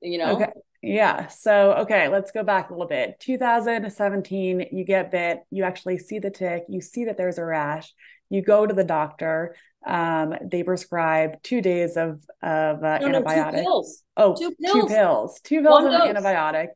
You 0.00 0.18
know? 0.18 0.36
Okay. 0.36 0.52
Yeah. 0.82 1.26
So, 1.26 1.72
okay, 1.80 2.08
let's 2.08 2.30
go 2.30 2.44
back 2.44 2.70
a 2.70 2.72
little 2.72 2.86
bit. 2.86 3.18
2017, 3.18 4.68
you 4.70 4.84
get 4.84 5.10
bit, 5.10 5.40
you 5.50 5.64
actually 5.64 5.98
see 5.98 6.20
the 6.20 6.30
tick, 6.30 6.64
you 6.68 6.80
see 6.80 7.06
that 7.06 7.18
there's 7.18 7.38
a 7.38 7.44
rash, 7.44 7.92
you 8.30 8.42
go 8.42 8.66
to 8.66 8.74
the 8.74 8.84
doctor. 8.84 9.56
Um, 9.86 10.34
they 10.42 10.62
prescribe 10.62 11.42
two 11.42 11.60
days 11.60 11.96
of 11.96 12.22
of 12.42 12.82
uh, 12.82 12.98
no, 12.98 13.08
antibiotic. 13.08 13.54
No, 13.54 13.62
pills. 13.62 14.02
Oh, 14.16 14.34
two 14.36 14.54
pills. 14.60 14.72
two 14.72 14.86
pills. 14.86 15.40
Two 15.42 15.62
pills 15.62 15.82
One 15.82 15.94
of 15.94 16.00
dose. 16.00 16.14
antibiotic. 16.14 16.68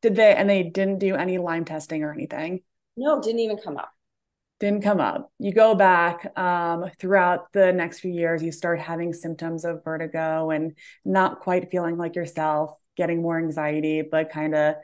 Did 0.00 0.16
they 0.16 0.34
and 0.34 0.50
they 0.50 0.64
didn't 0.64 0.98
do 0.98 1.14
any 1.14 1.38
Lyme 1.38 1.64
testing 1.64 2.02
or 2.02 2.12
anything? 2.12 2.62
No, 2.96 3.20
didn't 3.20 3.40
even 3.40 3.56
come 3.58 3.76
up. 3.76 3.92
Didn't 4.60 4.82
come 4.82 5.00
up. 5.00 5.32
You 5.38 5.52
go 5.52 5.74
back 5.74 6.36
um, 6.38 6.88
throughout 6.98 7.52
the 7.52 7.72
next 7.72 7.98
few 7.98 8.12
years, 8.12 8.42
you 8.42 8.52
start 8.52 8.78
having 8.78 9.12
symptoms 9.12 9.64
of 9.64 9.82
vertigo 9.82 10.50
and 10.50 10.76
not 11.04 11.40
quite 11.40 11.70
feeling 11.70 11.96
like 11.96 12.14
yourself, 12.14 12.70
getting 12.96 13.22
more 13.22 13.38
anxiety, 13.38 14.02
but 14.02 14.30
kind 14.30 14.54
of 14.54 14.76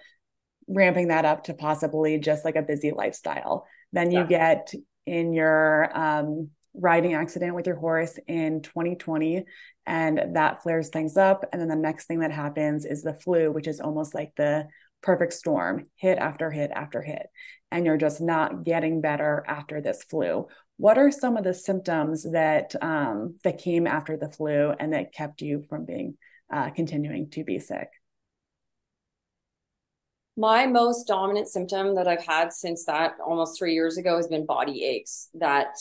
ramping 0.66 1.08
that 1.08 1.24
up 1.24 1.44
to 1.44 1.54
possibly 1.54 2.18
just 2.18 2.44
like 2.44 2.56
a 2.56 2.62
busy 2.62 2.90
lifestyle. 2.90 3.66
Then 3.92 4.10
you 4.10 4.20
yeah. 4.20 4.26
get 4.26 4.74
in 5.08 5.32
your 5.32 5.90
um, 5.98 6.50
riding 6.74 7.14
accident 7.14 7.54
with 7.54 7.66
your 7.66 7.76
horse 7.76 8.18
in 8.26 8.62
2020 8.62 9.44
and 9.86 10.36
that 10.36 10.62
flares 10.62 10.90
things 10.90 11.16
up. 11.16 11.44
And 11.52 11.60
then 11.60 11.68
the 11.68 11.76
next 11.76 12.06
thing 12.06 12.20
that 12.20 12.30
happens 12.30 12.84
is 12.84 13.02
the 13.02 13.14
flu 13.14 13.50
which 13.50 13.66
is 13.66 13.80
almost 13.80 14.14
like 14.14 14.32
the 14.36 14.68
perfect 15.02 15.32
storm 15.32 15.86
hit 15.96 16.18
after 16.18 16.50
hit 16.50 16.70
after 16.74 17.02
hit. 17.02 17.26
And 17.70 17.84
you're 17.84 17.98
just 17.98 18.20
not 18.20 18.64
getting 18.64 19.00
better 19.00 19.44
after 19.46 19.80
this 19.80 20.02
flu. 20.04 20.46
What 20.76 20.98
are 20.98 21.10
some 21.10 21.36
of 21.36 21.44
the 21.44 21.54
symptoms 21.54 22.24
that 22.30 22.74
um, 22.80 23.36
that 23.44 23.58
came 23.58 23.86
after 23.86 24.16
the 24.16 24.30
flu 24.30 24.72
and 24.78 24.92
that 24.92 25.12
kept 25.12 25.42
you 25.42 25.64
from 25.68 25.84
being 25.84 26.16
uh, 26.52 26.70
continuing 26.70 27.30
to 27.30 27.44
be 27.44 27.58
sick 27.58 27.88
my 30.38 30.66
most 30.66 31.08
dominant 31.08 31.48
symptom 31.48 31.96
that 31.96 32.06
I've 32.06 32.24
had 32.24 32.52
since 32.52 32.84
that 32.84 33.14
almost 33.26 33.58
three 33.58 33.74
years 33.74 33.98
ago 33.98 34.16
has 34.16 34.28
been 34.28 34.46
body 34.46 34.84
aches. 34.84 35.28
That 35.34 35.74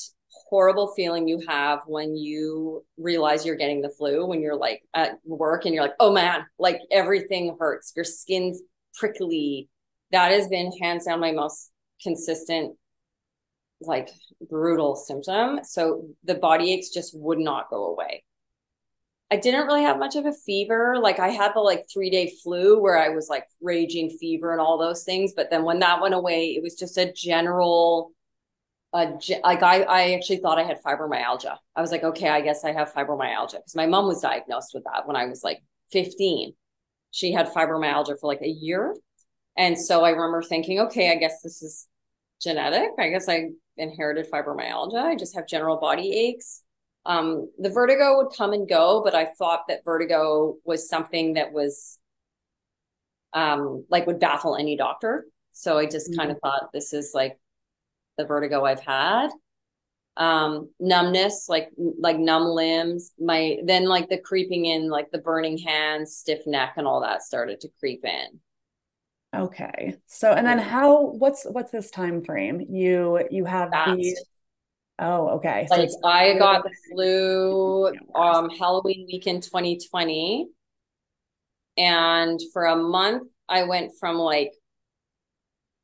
horrible 0.49 0.93
feeling 0.95 1.27
you 1.27 1.43
have 1.47 1.81
when 1.85 2.17
you 2.17 2.83
realize 2.97 3.45
you're 3.45 3.55
getting 3.55 3.81
the 3.81 3.91
flu, 3.91 4.25
when 4.25 4.41
you're 4.41 4.57
like 4.57 4.81
at 4.95 5.19
work 5.25 5.65
and 5.65 5.75
you're 5.75 5.83
like, 5.83 5.93
oh 5.99 6.11
man, 6.11 6.43
like 6.57 6.79
everything 6.89 7.55
hurts, 7.59 7.93
your 7.95 8.03
skin's 8.03 8.61
prickly. 8.95 9.69
That 10.11 10.31
has 10.31 10.47
been 10.47 10.71
hands 10.81 11.05
down 11.05 11.19
my 11.19 11.33
most 11.33 11.71
consistent, 12.01 12.75
like 13.79 14.09
brutal 14.49 14.95
symptom. 14.95 15.59
So 15.63 16.07
the 16.23 16.35
body 16.35 16.73
aches 16.73 16.89
just 16.89 17.15
would 17.15 17.39
not 17.39 17.69
go 17.69 17.85
away. 17.85 18.23
I 19.29 19.35
didn't 19.35 19.67
really 19.67 19.83
have 19.83 19.99
much 19.99 20.15
of 20.15 20.25
a 20.25 20.31
fever. 20.31 20.97
Like 21.01 21.19
I 21.19 21.29
had 21.29 21.53
the 21.53 21.59
like 21.59 21.85
three 21.91 22.09
day 22.09 22.33
flu 22.41 22.79
where 22.79 22.97
I 22.97 23.09
was 23.09 23.27
like 23.27 23.45
raging 23.61 24.09
fever 24.09 24.51
and 24.53 24.61
all 24.61 24.77
those 24.77 25.03
things. 25.03 25.33
But 25.35 25.49
then 25.49 25.63
when 25.63 25.79
that 25.79 26.01
went 26.01 26.13
away, 26.13 26.55
it 26.55 26.63
was 26.63 26.75
just 26.75 26.97
a 26.97 27.11
general, 27.11 28.11
uh, 28.93 29.11
like 29.43 29.63
I, 29.63 29.81
I 29.81 30.13
actually 30.13 30.37
thought 30.37 30.59
I 30.59 30.63
had 30.63 30.81
fibromyalgia. 30.81 31.57
I 31.75 31.81
was 31.81 31.91
like, 31.91 32.03
okay, 32.03 32.29
I 32.29 32.39
guess 32.39 32.63
I 32.63 32.71
have 32.71 32.93
fibromyalgia 32.93 33.55
because 33.55 33.75
my 33.75 33.85
mom 33.85 34.07
was 34.07 34.21
diagnosed 34.21 34.71
with 34.73 34.85
that 34.85 35.05
when 35.05 35.17
I 35.17 35.25
was 35.25 35.43
like 35.43 35.61
15. 35.91 36.53
She 37.11 37.33
had 37.33 37.51
fibromyalgia 37.51 38.19
for 38.19 38.27
like 38.27 38.41
a 38.41 38.47
year. 38.47 38.95
And 39.57 39.77
so 39.77 40.05
I 40.05 40.11
remember 40.11 40.41
thinking, 40.41 40.79
okay, 40.81 41.11
I 41.11 41.15
guess 41.15 41.41
this 41.41 41.61
is 41.61 41.87
genetic. 42.41 42.91
I 42.97 43.09
guess 43.09 43.27
I 43.27 43.49
inherited 43.75 44.31
fibromyalgia. 44.31 45.01
I 45.01 45.15
just 45.15 45.35
have 45.35 45.47
general 45.47 45.77
body 45.77 46.13
aches 46.13 46.61
um, 47.07 47.49
the 47.57 47.69
vertigo 47.69 48.17
would 48.17 48.35
come 48.35 48.51
and 48.51 48.67
go, 48.67 49.01
but 49.01 49.15
I 49.15 49.25
thought 49.25 49.69
that 49.69 49.85
vertigo 49.85 50.57
was 50.65 50.89
something 50.89 51.35
that 51.35 51.53
was 51.53 51.97
um, 53.33 53.85
like 53.89 54.05
would 54.05 54.19
baffle 54.19 54.57
any 54.57 54.75
doctor. 54.75 55.25
So 55.53 55.77
I 55.77 55.85
just 55.85 56.11
mm-hmm. 56.11 56.19
kind 56.19 56.31
of 56.31 56.37
thought 56.43 56.69
this 56.73 56.93
is 56.93 57.11
like 57.15 57.39
the 58.17 58.25
vertigo 58.25 58.65
I've 58.65 58.81
had. 58.81 59.29
Um, 60.17 60.69
numbness, 60.79 61.47
like 61.47 61.69
like 61.77 62.17
numb 62.17 62.43
limbs, 62.43 63.13
my 63.19 63.59
then 63.63 63.85
like 63.85 64.09
the 64.09 64.17
creeping 64.17 64.65
in, 64.65 64.89
like 64.89 65.09
the 65.11 65.19
burning 65.19 65.59
hands, 65.59 66.15
stiff 66.15 66.45
neck, 66.45 66.73
and 66.75 66.85
all 66.87 67.01
that 67.01 67.21
started 67.21 67.61
to 67.61 67.69
creep 67.79 68.03
in. 68.03 68.39
Okay. 69.33 69.95
So 70.07 70.33
and 70.33 70.45
then 70.45 70.57
how 70.57 71.11
what's 71.11 71.45
what's 71.45 71.71
this 71.71 71.89
time 71.89 72.23
frame? 72.23 72.65
You 72.67 73.27
you 73.29 73.45
have 73.45 73.69
Fast. 73.69 73.97
the 73.97 74.17
Oh, 74.99 75.29
okay. 75.37 75.67
Like 75.69 75.89
so 75.89 75.97
I 76.03 76.37
got 76.37 76.63
the 76.63 76.71
flu 76.91 77.93
um 78.15 78.49
Halloween 78.49 79.05
week 79.07 79.27
in 79.27 79.41
2020. 79.41 80.47
And 81.77 82.39
for 82.51 82.65
a 82.65 82.75
month 82.75 83.29
I 83.47 83.63
went 83.63 83.91
from 83.99 84.17
like 84.17 84.53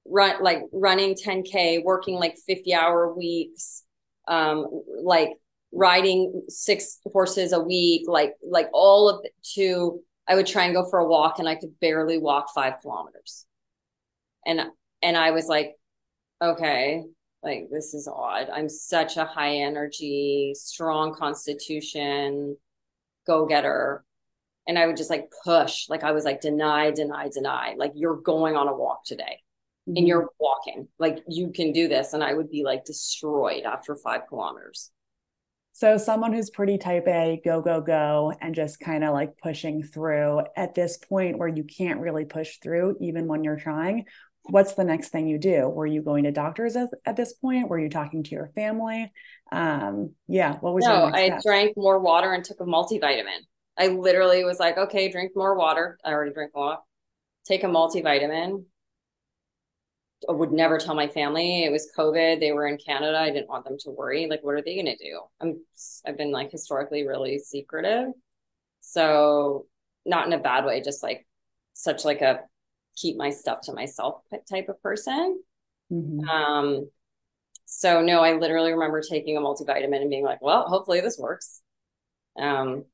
run 0.05 0.41
like 0.41 0.63
running 0.71 1.15
10k, 1.15 1.83
working 1.83 2.15
like 2.15 2.37
50 2.37 2.73
hour 2.73 3.13
weeks, 3.13 3.83
um 4.27 4.67
like 5.03 5.31
riding 5.71 6.43
six 6.49 6.99
horses 7.11 7.51
a 7.53 7.59
week, 7.59 8.07
like 8.07 8.33
like 8.43 8.69
all 8.73 9.09
of 9.09 9.25
it 9.25 9.33
to 9.55 9.99
I 10.27 10.35
would 10.35 10.47
try 10.47 10.65
and 10.65 10.73
go 10.73 10.89
for 10.89 10.99
a 10.99 11.07
walk 11.07 11.37
and 11.39 11.47
I 11.47 11.55
could 11.55 11.79
barely 11.79 12.17
walk 12.17 12.47
5 12.55 12.81
kilometers. 12.81 13.45
And 14.45 14.61
and 15.03 15.17
I 15.17 15.31
was 15.31 15.47
like, 15.47 15.75
okay, 16.41 17.03
like 17.43 17.69
this 17.71 17.93
is 17.93 18.07
odd. 18.07 18.49
I'm 18.49 18.69
such 18.69 19.17
a 19.17 19.25
high 19.25 19.57
energy, 19.57 20.53
strong 20.55 21.13
constitution, 21.13 22.57
go 23.27 23.45
getter. 23.45 24.03
And 24.67 24.79
I 24.79 24.87
would 24.87 24.97
just 24.97 25.09
like 25.09 25.29
push, 25.43 25.89
like 25.89 26.03
I 26.03 26.11
was 26.11 26.23
like, 26.23 26.39
deny, 26.39 26.91
deny, 26.91 27.29
deny. 27.29 27.75
Like 27.77 27.91
you're 27.95 28.15
going 28.15 28.55
on 28.55 28.69
a 28.69 28.75
walk 28.75 29.03
today 29.05 29.41
mm-hmm. 29.87 29.97
and 29.97 30.07
you're 30.07 30.29
walking, 30.39 30.87
like 30.99 31.19
you 31.27 31.51
can 31.51 31.73
do 31.73 31.87
this. 31.87 32.13
And 32.13 32.23
I 32.23 32.33
would 32.33 32.49
be 32.49 32.63
like 32.63 32.85
destroyed 32.85 33.63
after 33.63 33.95
five 33.95 34.21
kilometers. 34.29 34.91
So, 35.75 35.97
someone 35.97 36.33
who's 36.33 36.51
pretty 36.51 36.77
type 36.77 37.07
A, 37.07 37.41
go, 37.43 37.59
go, 37.59 37.81
go, 37.81 38.31
and 38.39 38.53
just 38.53 38.79
kind 38.79 39.03
of 39.03 39.11
like 39.11 39.39
pushing 39.39 39.81
through 39.81 40.41
at 40.55 40.75
this 40.75 40.97
point 40.97 41.39
where 41.39 41.47
you 41.47 41.63
can't 41.63 41.99
really 41.99 42.25
push 42.25 42.59
through, 42.59 42.97
even 43.01 43.25
when 43.25 43.43
you're 43.43 43.57
trying, 43.57 44.05
what's 44.43 44.73
the 44.73 44.83
next 44.83 45.09
thing 45.09 45.27
you 45.27 45.37
do? 45.37 45.67
Were 45.69 45.85
you 45.85 46.01
going 46.01 46.25
to 46.25 46.31
doctors 46.31 46.75
at, 46.75 46.89
at 47.05 47.15
this 47.15 47.33
point? 47.33 47.69
Were 47.69 47.79
you 47.79 47.89
talking 47.89 48.23
to 48.23 48.31
your 48.31 48.51
family? 48.55 49.11
Um, 49.51 50.13
yeah, 50.27 50.57
what 50.59 50.73
was 50.73 50.85
no? 50.85 51.11
I 51.13 51.39
drank 51.43 51.77
more 51.77 51.99
water 51.99 52.33
and 52.33 52.43
took 52.43 52.59
a 52.59 52.65
multivitamin. 52.65 53.39
I 53.77 53.87
literally 53.87 54.43
was 54.43 54.59
like, 54.59 54.77
okay, 54.77 55.11
drink 55.11 55.31
more 55.35 55.55
water. 55.55 55.97
I 56.03 56.11
already 56.11 56.33
drink 56.33 56.51
a 56.55 56.59
lot. 56.59 56.83
Take 57.45 57.63
a 57.63 57.67
multivitamin. 57.67 58.65
I 60.29 60.31
would 60.31 60.51
never 60.51 60.77
tell 60.77 60.95
my 60.95 61.07
family 61.07 61.65
it 61.65 61.71
was 61.71 61.91
COVID. 61.97 62.39
They 62.39 62.53
were 62.53 62.67
in 62.67 62.77
Canada. 62.77 63.19
I 63.19 63.29
didn't 63.29 63.49
want 63.49 63.65
them 63.65 63.77
to 63.79 63.91
worry. 63.91 64.27
Like, 64.27 64.41
what 64.41 64.55
are 64.55 64.61
they 64.61 64.75
going 64.75 64.85
to 64.85 64.97
do? 64.97 65.19
I'm. 65.41 65.61
I've 66.05 66.17
been 66.17 66.31
like 66.31 66.51
historically 66.51 67.05
really 67.05 67.39
secretive, 67.39 68.09
so 68.79 69.65
not 70.05 70.27
in 70.27 70.33
a 70.33 70.39
bad 70.39 70.65
way. 70.65 70.81
Just 70.81 71.03
like 71.03 71.25
such 71.73 72.05
like 72.05 72.21
a 72.21 72.41
keep 72.95 73.17
my 73.17 73.29
stuff 73.29 73.61
to 73.61 73.73
myself 73.73 74.21
type 74.49 74.69
of 74.69 74.81
person. 74.81 75.41
Mm-hmm. 75.91 76.27
Um, 76.27 76.89
so 77.65 78.01
no, 78.01 78.21
I 78.21 78.33
literally 78.33 78.71
remember 78.71 79.01
taking 79.01 79.37
a 79.37 79.41
multivitamin 79.41 80.01
and 80.01 80.09
being 80.09 80.23
like, 80.23 80.41
well, 80.41 80.65
hopefully 80.67 81.01
this 81.01 81.17
works. 81.17 81.61
Um, 82.39 82.85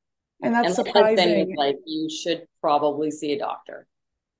and 0.42 0.54
that's 0.54 0.78
and 0.78 0.86
surprising. 0.86 1.54
like, 1.56 1.76
you 1.84 2.08
should 2.08 2.46
probably 2.60 3.10
see 3.10 3.32
a 3.32 3.38
doctor. 3.38 3.86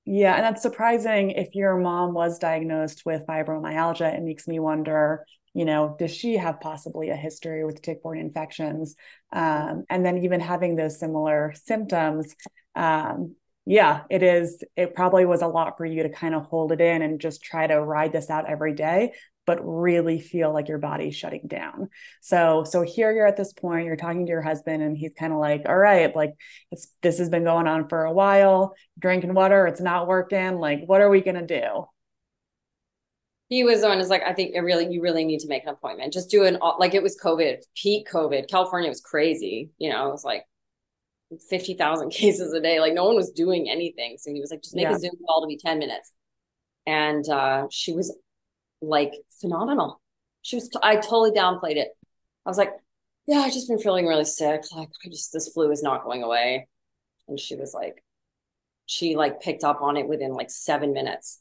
Yeah, 0.06 0.34
and 0.34 0.44
that's 0.44 0.62
surprising 0.62 1.32
if 1.32 1.54
your 1.54 1.76
mom 1.76 2.14
was 2.14 2.38
diagnosed 2.38 3.04
with 3.04 3.26
fibromyalgia. 3.26 4.14
It 4.16 4.22
makes 4.22 4.48
me 4.48 4.58
wonder, 4.58 5.26
you 5.52 5.64
know, 5.64 5.94
does 5.98 6.10
she 6.10 6.36
have 6.36 6.60
possibly 6.60 7.10
a 7.10 7.16
history 7.16 7.64
with 7.64 7.82
tick-borne 7.82 8.18
infections? 8.18 8.96
Um, 9.30 9.84
and 9.90 10.04
then 10.04 10.24
even 10.24 10.40
having 10.40 10.74
those 10.74 10.98
similar 10.98 11.52
symptoms, 11.64 12.34
um, 12.74 13.36
yeah, 13.66 14.02
it 14.10 14.22
is. 14.22 14.64
It 14.76 14.94
probably 14.94 15.24
was 15.24 15.42
a 15.42 15.46
lot 15.46 15.76
for 15.76 15.84
you 15.84 16.02
to 16.02 16.08
kind 16.08 16.34
of 16.34 16.44
hold 16.46 16.72
it 16.72 16.80
in 16.80 17.02
and 17.02 17.20
just 17.20 17.42
try 17.42 17.66
to 17.66 17.80
ride 17.80 18.12
this 18.12 18.30
out 18.30 18.48
every 18.48 18.74
day, 18.74 19.12
but 19.46 19.58
really 19.62 20.20
feel 20.20 20.52
like 20.52 20.68
your 20.68 20.78
body's 20.78 21.16
shutting 21.16 21.46
down. 21.46 21.88
So, 22.20 22.64
so 22.64 22.82
here 22.82 23.12
you're 23.12 23.26
at 23.26 23.36
this 23.36 23.52
point, 23.52 23.86
you're 23.86 23.96
talking 23.96 24.26
to 24.26 24.30
your 24.30 24.42
husband, 24.42 24.82
and 24.82 24.96
he's 24.96 25.12
kind 25.18 25.32
of 25.32 25.38
like, 25.38 25.62
all 25.66 25.76
right, 25.76 26.14
like 26.14 26.34
it's 26.70 26.88
this 27.02 27.18
has 27.18 27.28
been 27.28 27.44
going 27.44 27.66
on 27.66 27.88
for 27.88 28.04
a 28.04 28.12
while, 28.12 28.74
drinking 28.98 29.34
water, 29.34 29.66
it's 29.66 29.80
not 29.80 30.08
working. 30.08 30.58
Like, 30.58 30.80
what 30.86 31.00
are 31.00 31.10
we 31.10 31.20
gonna 31.20 31.46
do? 31.46 31.86
he 33.50 33.64
was 33.64 33.82
one 33.82 33.98
who's 33.98 34.08
like, 34.08 34.22
I 34.22 34.32
think 34.32 34.54
it 34.54 34.60
really, 34.60 34.86
you 34.92 35.02
really 35.02 35.24
need 35.24 35.40
to 35.40 35.48
make 35.48 35.64
an 35.64 35.70
appointment. 35.70 36.12
Just 36.12 36.30
do 36.30 36.44
an 36.44 36.58
like 36.78 36.94
it 36.94 37.02
was 37.02 37.18
COVID, 37.20 37.56
peak 37.74 38.08
COVID. 38.08 38.48
California 38.48 38.88
was 38.88 39.00
crazy. 39.00 39.70
You 39.76 39.90
know, 39.90 40.08
it 40.08 40.12
was 40.12 40.24
like 40.24 40.44
50,000 41.48 42.10
cases 42.12 42.52
a 42.52 42.60
day. 42.60 42.80
Like 42.80 42.94
no 42.94 43.04
one 43.04 43.16
was 43.16 43.30
doing 43.30 43.68
anything. 43.70 44.16
So 44.18 44.32
he 44.32 44.40
was 44.40 44.50
like, 44.50 44.62
just 44.62 44.76
make 44.76 44.84
yeah. 44.84 44.94
a 44.94 44.98
Zoom 44.98 45.12
call 45.26 45.42
to 45.42 45.46
be 45.46 45.56
10 45.56 45.78
minutes. 45.78 46.12
And 46.86 47.28
uh, 47.28 47.66
she 47.70 47.92
was 47.92 48.16
like 48.80 49.12
phenomenal. 49.40 50.00
She 50.42 50.56
was, 50.56 50.68
t- 50.68 50.78
I 50.82 50.96
totally 50.96 51.32
downplayed 51.32 51.76
it. 51.76 51.88
I 52.46 52.50
was 52.50 52.58
like, 52.58 52.72
yeah, 53.26 53.40
I 53.40 53.50
just 53.50 53.68
been 53.68 53.78
feeling 53.78 54.06
really 54.06 54.24
sick. 54.24 54.62
Like 54.74 54.88
I 55.04 55.08
just, 55.08 55.32
this 55.32 55.48
flu 55.48 55.70
is 55.70 55.82
not 55.82 56.04
going 56.04 56.22
away. 56.22 56.68
And 57.28 57.38
she 57.38 57.54
was 57.54 57.74
like, 57.74 58.02
she 58.86 59.14
like 59.14 59.40
picked 59.40 59.62
up 59.62 59.82
on 59.82 59.96
it 59.96 60.08
within 60.08 60.32
like 60.32 60.50
seven 60.50 60.92
minutes. 60.92 61.40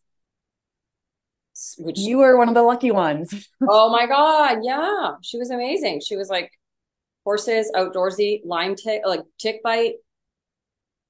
Which 1.78 1.98
you 1.98 2.20
were 2.20 2.38
one 2.38 2.48
of 2.48 2.54
the 2.54 2.62
lucky 2.62 2.92
ones. 2.92 3.50
oh 3.68 3.90
my 3.90 4.06
God. 4.06 4.60
Yeah. 4.64 5.16
She 5.22 5.38
was 5.38 5.50
amazing. 5.50 6.02
She 6.02 6.16
was 6.16 6.30
like, 6.30 6.52
horses, 7.24 7.72
outdoorsy, 7.76 8.42
Lyme 8.46 8.76
tick, 8.76 9.02
like 9.06 9.22
tick 9.38 9.62
bite, 9.64 9.96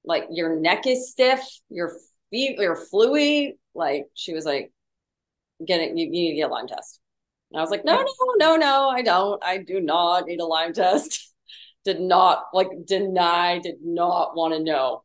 like 0.04 0.26
your 0.32 0.60
neck 0.60 0.88
is 0.88 1.12
stiff, 1.12 1.42
your 1.70 1.94
feet, 2.30 2.58
you're 2.60 2.76
fluey. 2.76 3.58
Like 3.76 4.06
she 4.14 4.34
was 4.34 4.46
like, 4.46 4.72
get 5.66 5.82
it, 5.82 5.98
you, 5.98 6.06
you 6.06 6.12
need 6.12 6.30
to 6.32 6.36
get 6.36 6.50
a 6.50 6.54
Lyme 6.54 6.68
test. 6.68 7.00
And 7.52 7.60
I 7.60 7.62
was 7.62 7.72
like, 7.72 7.86
no, 7.86 7.96
no, 7.96 8.06
no, 8.38 8.56
no, 8.56 8.90
I 8.90 9.02
don't. 9.02 9.44
I 9.44 9.58
do 9.58 9.80
not 9.80 10.26
need 10.26 10.40
a 10.40 10.46
Lyme 10.46 10.74
test. 10.74 11.34
did 11.86 12.00
not 12.00 12.46
like 12.54 12.68
deny, 12.86 13.60
did 13.60 13.78
not 13.82 14.36
want 14.36 14.54
to 14.54 14.60
know. 14.60 15.04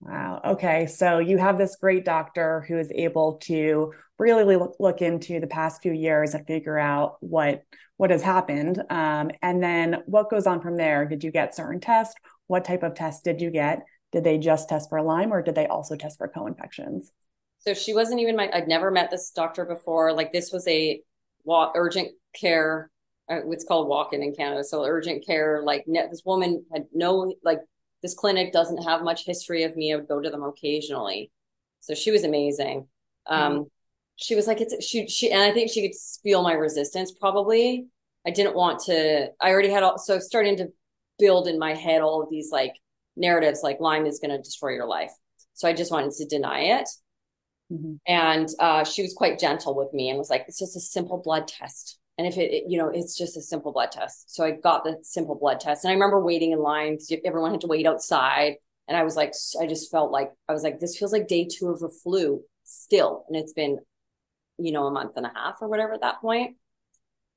Wow. 0.00 0.40
Okay. 0.44 0.86
So 0.86 1.18
you 1.18 1.38
have 1.38 1.58
this 1.58 1.76
great 1.76 2.04
doctor 2.04 2.64
who 2.66 2.78
is 2.78 2.90
able 2.94 3.34
to 3.44 3.92
really 4.20 4.56
look, 4.56 4.76
look 4.78 5.02
into 5.02 5.40
the 5.40 5.46
past 5.46 5.82
few 5.82 5.92
years 5.92 6.34
and 6.34 6.46
figure 6.46 6.78
out 6.78 7.16
what 7.20 7.64
what 7.96 8.10
has 8.10 8.22
happened. 8.22 8.82
Um, 8.88 9.30
and 9.42 9.62
then 9.62 10.02
what 10.06 10.30
goes 10.30 10.46
on 10.46 10.62
from 10.62 10.76
there? 10.76 11.06
Did 11.06 11.22
you 11.22 11.30
get 11.30 11.54
certain 11.54 11.80
tests? 11.80 12.14
What 12.46 12.64
type 12.64 12.82
of 12.82 12.94
tests 12.94 13.20
did 13.20 13.42
you 13.42 13.50
get? 13.50 13.82
Did 14.12 14.24
they 14.24 14.38
just 14.38 14.70
test 14.70 14.88
for 14.88 15.02
Lyme 15.02 15.32
or 15.32 15.42
did 15.42 15.54
they 15.54 15.66
also 15.66 15.96
test 15.96 16.16
for 16.16 16.26
co-infections? 16.26 17.12
So 17.58 17.74
she 17.74 17.92
wasn't 17.92 18.20
even 18.20 18.36
my, 18.36 18.48
I'd 18.54 18.68
never 18.68 18.90
met 18.90 19.10
this 19.10 19.30
doctor 19.30 19.66
before. 19.66 20.14
Like 20.14 20.32
this 20.32 20.50
was 20.50 20.66
a 20.66 21.02
urgent 21.46 22.12
care, 22.34 22.90
uh, 23.30 23.46
it's 23.50 23.64
called 23.64 23.86
walk-in 23.86 24.22
in 24.22 24.34
Canada. 24.34 24.64
So 24.64 24.82
urgent 24.82 25.26
care, 25.26 25.62
like 25.62 25.84
this 25.86 26.22
woman 26.24 26.64
had 26.72 26.86
no, 26.94 27.34
like 27.44 27.60
this 28.02 28.14
clinic 28.14 28.50
doesn't 28.50 28.82
have 28.82 29.02
much 29.02 29.26
history 29.26 29.64
of 29.64 29.76
me. 29.76 29.92
I 29.92 29.96
would 29.96 30.08
go 30.08 30.22
to 30.22 30.30
them 30.30 30.42
occasionally. 30.42 31.30
So 31.80 31.94
she 31.94 32.10
was 32.10 32.24
amazing. 32.24 32.88
Um, 33.26 33.52
mm-hmm 33.52 33.62
she 34.20 34.34
was 34.34 34.46
like, 34.46 34.60
it's 34.60 34.84
she 34.84 35.08
she 35.08 35.30
and 35.30 35.42
I 35.42 35.52
think 35.52 35.70
she 35.70 35.82
could 35.82 35.96
feel 36.22 36.42
my 36.42 36.52
resistance 36.52 37.12
probably. 37.12 37.86
I 38.26 38.30
didn't 38.30 38.54
want 38.54 38.80
to, 38.84 39.30
I 39.40 39.50
already 39.50 39.70
had 39.70 39.82
all 39.82 39.96
so 39.98 40.18
starting 40.18 40.56
to 40.58 40.68
build 41.18 41.48
in 41.48 41.58
my 41.58 41.74
head 41.74 42.02
all 42.02 42.22
of 42.22 42.28
these 42.30 42.50
like 42.52 42.74
narratives 43.16 43.60
like 43.62 43.80
Lyme 43.80 44.04
is 44.04 44.18
gonna 44.18 44.38
destroy 44.38 44.70
your 44.74 44.86
life. 44.86 45.12
So 45.54 45.66
I 45.66 45.72
just 45.72 45.90
wanted 45.90 46.12
to 46.12 46.26
deny 46.26 46.60
it. 46.60 46.88
Mm-hmm. 47.72 47.94
And 48.06 48.48
uh, 48.58 48.84
she 48.84 49.02
was 49.02 49.14
quite 49.14 49.38
gentle 49.38 49.74
with 49.74 49.92
me 49.94 50.10
and 50.10 50.18
was 50.18 50.30
like, 50.30 50.44
it's 50.48 50.58
just 50.58 50.76
a 50.76 50.80
simple 50.80 51.18
blood 51.22 51.48
test. 51.48 51.98
And 52.18 52.26
if 52.26 52.36
it, 52.36 52.52
it, 52.52 52.64
you 52.68 52.76
know, 52.76 52.90
it's 52.92 53.16
just 53.16 53.36
a 53.36 53.42
simple 53.42 53.72
blood 53.72 53.92
test. 53.92 54.34
So 54.34 54.44
I 54.44 54.50
got 54.50 54.84
the 54.84 54.98
simple 55.02 55.36
blood 55.36 55.60
test. 55.60 55.84
And 55.84 55.90
I 55.90 55.94
remember 55.94 56.22
waiting 56.22 56.52
in 56.52 56.58
line 56.58 56.94
because 56.94 57.14
everyone 57.24 57.52
had 57.52 57.62
to 57.62 57.66
wait 57.66 57.86
outside. 57.86 58.56
And 58.88 58.96
I 58.96 59.04
was 59.04 59.16
like, 59.16 59.32
I 59.60 59.66
just 59.66 59.90
felt 59.90 60.10
like, 60.10 60.30
I 60.48 60.52
was 60.52 60.62
like, 60.62 60.80
this 60.80 60.98
feels 60.98 61.12
like 61.12 61.28
day 61.28 61.48
two 61.50 61.68
of 61.68 61.82
a 61.82 61.88
flu 61.88 62.42
still. 62.64 63.24
And 63.28 63.36
it's 63.36 63.52
been 63.52 63.78
you 64.60 64.72
know, 64.72 64.86
a 64.86 64.90
month 64.90 65.12
and 65.16 65.26
a 65.26 65.32
half 65.34 65.56
or 65.60 65.68
whatever 65.68 65.94
at 65.94 66.02
that 66.02 66.20
point. 66.20 66.56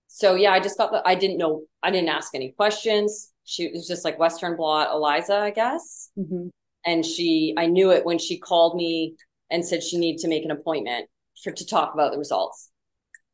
So 0.07 0.36
yeah, 0.36 0.51
I 0.51 0.59
just 0.59 0.78
got 0.78 0.91
the, 0.91 1.01
I 1.07 1.15
didn't 1.15 1.38
know, 1.38 1.63
I 1.82 1.89
didn't 1.89 2.09
ask 2.09 2.36
any 2.36 2.51
questions. 2.51 3.32
She 3.45 3.69
was 3.69 3.88
just 3.88 4.05
like 4.05 4.19
Western 4.19 4.55
blot 4.55 4.89
ELISA, 4.91 5.36
I 5.36 5.49
guess. 5.49 6.11
Mm-hmm. 6.17 6.49
And 6.86 7.05
she, 7.05 7.53
I 7.57 7.65
knew 7.65 7.91
it 7.91 8.05
when 8.05 8.19
she 8.19 8.38
called 8.38 8.76
me 8.76 9.15
and 9.49 9.65
said 9.65 9.84
she 9.84 9.97
needed 9.97 10.21
to 10.21 10.28
make 10.28 10.45
an 10.45 10.51
appointment 10.51 11.09
for, 11.41 11.51
to 11.51 11.65
talk 11.65 11.93
about 11.93 12.11
the 12.11 12.17
results. 12.17 12.69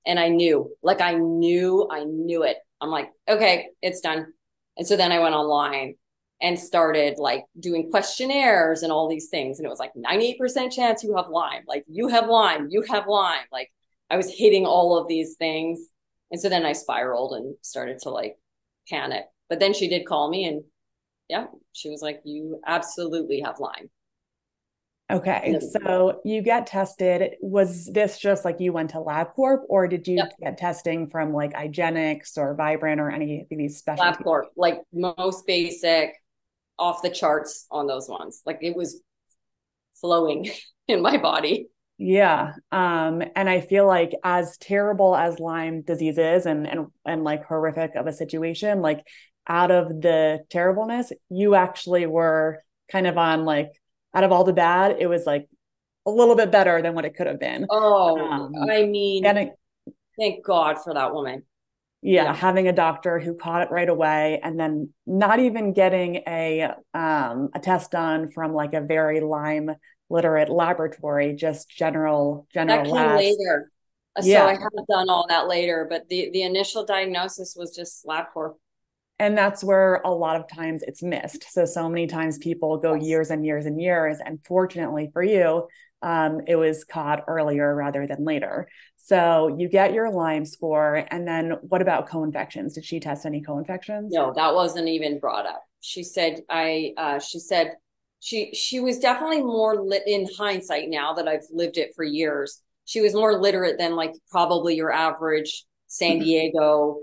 And 0.06 0.20
I 0.20 0.30
knew, 0.30 0.72
like 0.82 1.02
I 1.02 1.14
knew, 1.16 1.88
I 1.92 2.04
knew 2.06 2.44
it. 2.44 2.58
I'm 2.82 2.90
like, 2.90 3.10
okay, 3.28 3.68
it's 3.82 4.00
done. 4.00 4.28
And 4.78 4.88
so 4.88 4.96
then 4.96 5.12
I 5.12 5.20
went 5.20 5.36
online 5.36 5.96
and 6.42 6.58
started 6.58 7.18
like 7.18 7.44
doing 7.60 7.92
questionnaires 7.92 8.84
and 8.84 8.92
all 8.92 9.10
these 9.10 9.28
things. 9.30 9.60
And 9.60 9.66
it 9.66 9.70
was 9.70 9.80
like 9.80 9.92
98% 9.94 10.72
chance 10.72 11.04
you 11.04 11.16
have 11.18 11.28
Lyme, 11.30 11.64
like 11.68 11.84
you 11.88 12.08
have 12.08 12.28
Lyme, 12.28 12.68
you 12.70 12.84
have 12.84 13.08
Lyme. 13.08 13.46
Like 13.52 13.72
I 14.10 14.18
was 14.18 14.34
hitting 14.34 14.66
all 14.66 14.98
of 14.98 15.08
these 15.08 15.36
things. 15.36 15.80
And 16.32 16.40
so 16.40 16.50
then 16.50 16.66
I 16.66 16.74
spiraled 16.74 17.34
and 17.34 17.56
started 17.62 18.00
to 18.00 18.10
like 18.10 18.38
panic. 18.88 19.26
But 19.50 19.60
then 19.60 19.74
she 19.74 19.88
did 19.88 20.06
call 20.06 20.30
me 20.30 20.46
and 20.46 20.64
yeah, 21.28 21.46
she 21.74 21.90
was 21.90 22.02
like, 22.02 22.22
You 22.24 22.60
absolutely 22.66 23.42
have 23.42 23.60
Lyme. 23.60 23.90
Okay. 25.12 25.60
So 25.84 26.22
you 26.24 26.44
get 26.44 26.68
tested. 26.68 27.36
Was 27.42 27.90
this 27.92 28.20
just 28.20 28.46
like 28.46 28.60
you 28.60 28.72
went 28.74 28.92
to 28.92 28.98
LabCorp 28.98 29.62
or 29.68 29.88
did 29.88 30.08
you 30.08 30.18
yep. 30.18 30.34
get 30.40 30.58
testing 30.60 31.10
from 31.10 31.34
like 31.34 31.54
IGeneX 31.54 32.38
or 32.38 32.54
Vibrant 32.54 33.02
or 33.02 33.10
any 33.10 33.42
of 33.42 33.58
these 33.58 33.78
special 33.78 34.06
LabCorp, 34.06 34.46
like 34.56 34.82
most 34.94 35.48
basic, 35.48 36.14
off 36.80 37.02
the 37.02 37.10
charts 37.10 37.68
on 37.70 37.88
those 37.88 38.08
ones. 38.08 38.42
Like 38.46 38.60
it 38.62 38.76
was 38.76 39.02
flowing 40.00 40.50
in 40.88 41.02
my 41.02 41.18
body. 41.18 41.68
Yeah. 42.02 42.54
Um, 42.72 43.22
and 43.36 43.50
I 43.50 43.60
feel 43.60 43.86
like 43.86 44.14
as 44.24 44.58
terrible 44.58 45.18
as 45.18 45.38
Lyme 45.38 45.82
disease 45.82 46.18
is 46.18 46.46
and 46.46 46.66
and 46.66 46.88
and 47.06 47.26
like 47.26 47.44
horrific 47.44 47.96
of 47.96 48.08
a 48.08 48.14
situation, 48.14 48.82
like 48.82 49.06
out 49.48 49.70
of 49.70 49.90
the 50.02 50.40
terribleness, 50.50 51.12
you 51.30 51.56
actually 51.56 52.06
were 52.06 52.64
kind 52.90 53.06
of 53.06 53.18
on 53.18 53.44
like 53.44 53.72
out 54.16 54.24
of 54.24 54.32
all 54.32 54.46
the 54.46 54.54
bad, 54.54 54.96
it 55.00 55.08
was 55.08 55.26
like 55.26 55.50
a 56.06 56.10
little 56.10 56.36
bit 56.36 56.52
better 56.52 56.82
than 56.82 56.96
what 56.96 57.04
it 57.04 57.16
could 57.18 57.28
have 57.28 57.40
been. 57.40 57.68
Oh, 57.70 58.18
um, 58.18 58.54
I 58.70 58.86
mean, 58.86 59.24
getting, 59.24 59.54
thank 60.18 60.46
God 60.46 60.78
for 60.82 60.94
that 60.94 61.14
woman. 61.14 61.44
Yeah, 62.02 62.24
yeah, 62.24 62.34
having 62.34 62.70
a 62.70 62.74
doctor 62.74 63.20
who 63.20 63.36
caught 63.36 63.64
it 63.64 63.72
right 63.72 63.90
away, 63.90 64.40
and 64.42 64.58
then 64.58 64.94
not 65.06 65.40
even 65.40 65.74
getting 65.74 66.24
a 66.26 66.72
um, 66.94 67.50
a 67.54 67.60
test 67.62 67.92
done 67.92 68.32
from 68.32 68.54
like 68.54 68.74
a 68.74 68.80
very 68.80 69.20
Lyme 69.20 69.72
literate 70.10 70.50
laboratory, 70.50 71.34
just 71.34 71.70
general 71.70 72.48
general. 72.54 72.78
That 72.78 72.86
came 72.86 72.96
labs. 72.96 73.24
later. 73.24 73.72
Yeah. 74.22 74.42
So 74.42 74.48
I 74.48 74.54
haven't 74.54 74.88
done 74.90 75.10
all 75.10 75.26
that 75.30 75.48
later, 75.48 75.88
but 75.90 76.10
the 76.10 76.30
the 76.32 76.44
initial 76.44 76.86
diagnosis 76.86 77.56
was 77.58 77.76
just 77.76 78.06
LabCorp 78.06 78.56
and 79.20 79.38
that's 79.38 79.64
where 79.64 79.96
a 80.06 80.10
lot 80.10 80.38
of 80.38 80.48
times 80.48 80.82
it's 80.84 81.04
missed 81.04 81.46
so 81.52 81.66
so 81.66 81.88
many 81.90 82.08
times 82.08 82.38
people 82.38 82.78
go 82.78 82.94
years 82.94 83.30
and 83.30 83.46
years 83.46 83.66
and 83.66 83.80
years 83.80 84.18
and 84.26 84.40
fortunately 84.46 85.10
for 85.14 85.22
you 85.22 85.68
um, 86.02 86.40
it 86.48 86.56
was 86.56 86.86
caught 86.86 87.26
earlier 87.28 87.76
rather 87.76 88.08
than 88.08 88.24
later 88.24 88.70
so 88.96 89.56
you 89.60 89.68
get 89.68 89.94
your 89.94 90.10
lyme 90.10 90.46
score 90.46 91.06
and 91.12 91.28
then 91.28 91.52
what 91.62 91.82
about 91.82 92.08
co-infections 92.08 92.74
did 92.74 92.86
she 92.86 93.00
test 93.00 93.26
any 93.26 93.42
co-infections 93.42 94.12
no 94.12 94.34
that 94.36 94.56
wasn't 94.56 94.88
even 94.88 95.20
brought 95.20 95.46
up 95.46 95.62
she 95.82 96.04
said 96.04 96.42
i 96.50 96.94
uh, 96.98 97.20
she 97.20 97.40
said 97.40 97.74
she 98.20 98.54
she 98.54 98.80
was 98.80 99.00
definitely 99.00 99.42
more 99.42 99.82
lit 99.82 100.04
in 100.06 100.28
hindsight 100.38 100.90
now 100.90 101.14
that 101.14 101.28
i've 101.28 101.46
lived 101.52 101.78
it 101.78 101.94
for 101.96 102.04
years 102.04 102.62
she 102.86 103.02
was 103.02 103.14
more 103.14 103.40
literate 103.40 103.78
than 103.78 103.96
like 103.96 104.14
probably 104.30 104.76
your 104.76 104.92
average 104.92 105.66
san 105.88 106.18
mm-hmm. 106.18 106.24
diego 106.24 106.98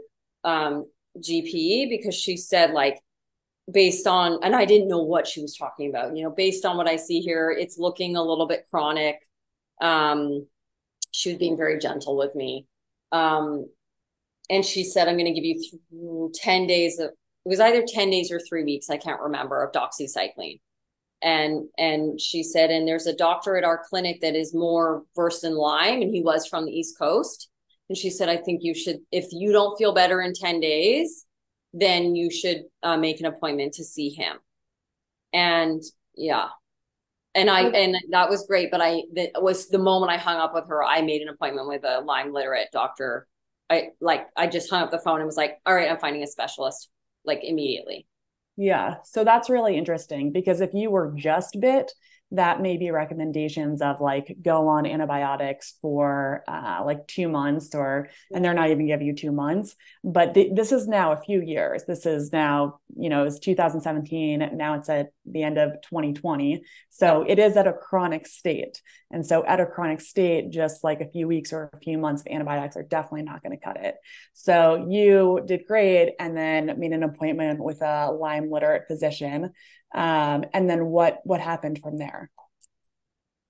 um, 0.45 0.85
GP 1.19 1.89
because 1.89 2.15
she 2.15 2.37
said 2.37 2.73
like 2.73 3.01
based 3.71 4.07
on 4.07 4.39
and 4.43 4.55
I 4.55 4.65
didn't 4.65 4.89
know 4.89 5.03
what 5.03 5.27
she 5.27 5.43
was 5.43 5.57
talking 5.57 5.89
about. 5.89 6.17
You 6.17 6.25
know, 6.25 6.31
based 6.31 6.65
on 6.65 6.77
what 6.77 6.89
I 6.89 6.97
see 6.97 7.21
here, 7.21 7.51
it's 7.51 7.79
looking 7.79 8.17
a 8.17 8.23
little 8.23 8.47
bit 8.47 8.67
chronic. 8.71 9.17
Um 9.81 10.47
she 11.11 11.31
was 11.31 11.39
being 11.39 11.57
very 11.57 11.79
gentle 11.79 12.17
with 12.17 12.35
me. 12.35 12.67
Um 13.13 13.69
and 14.49 14.65
she 14.65 14.85
said 14.85 15.09
I'm 15.09 15.17
going 15.17 15.27
to 15.27 15.33
give 15.33 15.45
you 15.45 15.59
th- 15.59 16.41
10 16.41 16.69
days 16.69 17.01
of 17.01 17.09
it 17.09 17.49
was 17.49 17.59
either 17.59 17.85
10 17.87 18.11
days 18.11 18.31
or 18.31 18.41
3 18.41 18.65
weeks, 18.65 18.91
I 18.91 18.97
can't 18.97 19.21
remember, 19.21 19.63
of 19.63 19.73
doxycycline. 19.73 20.61
And 21.23 21.69
and 21.79 22.21
she 22.21 22.43
said 22.43 22.71
and 22.71 22.87
there's 22.87 23.07
a 23.07 23.17
doctor 23.17 23.57
at 23.57 23.65
our 23.65 23.83
clinic 23.89 24.21
that 24.21 24.37
is 24.37 24.55
more 24.55 25.03
versed 25.17 25.45
in 25.45 25.57
Lyme 25.57 26.03
and 26.03 26.15
he 26.15 26.23
was 26.23 26.47
from 26.47 26.67
the 26.67 26.73
East 26.73 26.99
Coast 26.99 27.49
and 27.89 27.97
she 27.97 28.11
said, 28.11 28.29
I 28.29 28.37
think 28.37 28.63
you 28.63 28.75
should, 28.75 28.99
if 29.13 29.27
you 29.31 29.53
don't 29.53 29.77
feel 29.79 29.95
better 29.95 30.21
in 30.21 30.33
10 30.33 30.61
days, 30.61 31.25
then 31.73 32.17
you 32.17 32.31
should 32.31 32.65
uh, 32.83 32.97
make 32.97 33.21
an 33.21 33.27
appointment 33.27 33.75
to 33.75 33.85
see 33.85 34.11
him. 34.11 34.37
And 35.33 35.83
yeah. 36.15 36.49
And 37.35 37.51
I, 37.51 37.65
and 37.65 37.97
that 38.11 38.31
was 38.31 38.47
great. 38.47 38.71
But 38.71 38.81
I, 38.81 39.03
that 39.15 39.43
was 39.43 39.69
the 39.69 39.79
moment 39.79 40.11
I 40.11 40.17
hung 40.17 40.39
up 40.39 40.55
with 40.55 40.69
her, 40.69 40.83
I 40.83 41.03
made 41.03 41.23
an 41.23 41.29
appointment 41.29 41.69
with 41.69 41.85
a 41.85 42.01
Lyme 42.01 42.33
literate 42.33 42.69
doctor. 42.73 43.29
I 43.69 43.91
like, 44.01 44.27
I 44.37 44.47
just 44.47 44.71
hung 44.71 44.83
up 44.83 44.91
the 44.91 44.99
phone 44.99 45.19
and 45.19 45.27
was 45.27 45.37
like, 45.37 45.59
all 45.67 45.75
right, 45.75 45.91
I'm 45.91 45.99
finding 45.99 46.23
a 46.23 46.27
specialist 46.27 46.89
like 47.25 47.41
immediately. 47.43 48.07
Yeah. 48.57 48.97
So 49.05 49.25
that's 49.25 49.51
really 49.51 49.77
interesting 49.77 50.33
because 50.33 50.61
if 50.61 50.73
you 50.73 50.91
were 50.91 51.13
just 51.15 51.61
bit, 51.61 51.93
that 52.33 52.61
may 52.61 52.77
be 52.77 52.91
recommendations 52.91 53.81
of 53.81 54.01
like 54.01 54.37
go 54.43 54.67
on 54.67 54.85
antibiotics 54.85 55.75
for 55.81 56.43
uh, 56.49 56.83
like 56.85 57.07
two 57.07 57.29
months 57.29 57.73
or 57.73 58.09
and 58.35 58.45
they're 58.45 58.55
not 58.55 58.71
even 58.71 58.87
giving 58.87 59.07
you 59.07 59.15
two 59.15 59.31
months. 59.31 59.77
But 60.03 60.35
th- 60.35 60.53
this 60.53 60.73
is 60.73 60.89
now 60.89 61.13
a 61.13 61.21
few 61.21 61.41
years. 61.41 61.85
This 61.85 62.05
is 62.05 62.33
now 62.33 62.81
you 62.97 63.11
know 63.11 63.25
it's 63.25 63.39
2017 63.39 64.51
now 64.55 64.75
it's 64.75 64.89
at 64.89 65.11
the 65.25 65.45
end 65.45 65.57
of 65.59 65.81
2020 65.83 66.65
so 66.97 67.27
it 67.29 67.39
is 67.39 67.59
at 67.59 67.67
a 67.67 67.75
chronic 67.75 68.27
state. 68.27 68.81
And 69.11 69.27
so 69.27 69.45
at 69.45 69.61
a 69.61 69.67
chronic 69.67 70.01
state 70.01 70.49
just 70.49 70.83
like 70.83 71.03
a 71.03 71.11
few 71.11 71.29
weeks 71.29 71.53
or 71.53 71.69
a 71.75 71.79
few 71.81 71.99
months 71.99 72.23
of 72.23 72.29
antibiotics 72.29 72.75
are 72.75 72.83
definitely 72.83 73.25
not 73.25 73.43
going 73.43 73.55
to 73.55 73.63
cut 73.63 73.77
it. 73.77 73.97
So 74.33 74.87
you 74.89 75.43
did 75.45 75.67
great 75.67 76.15
and 76.19 76.35
then 76.35 76.73
made 76.79 76.93
an 76.93 77.03
appointment 77.03 77.63
with 77.63 77.83
a 77.83 78.11
lyme 78.13 78.51
literate 78.51 78.87
physician. 78.89 79.53
Um, 79.95 80.47
and 80.55 80.71
then 80.71 80.87
what 80.87 81.19
what 81.25 81.39
happened 81.39 81.81
from 81.83 81.99
there? 81.99 82.31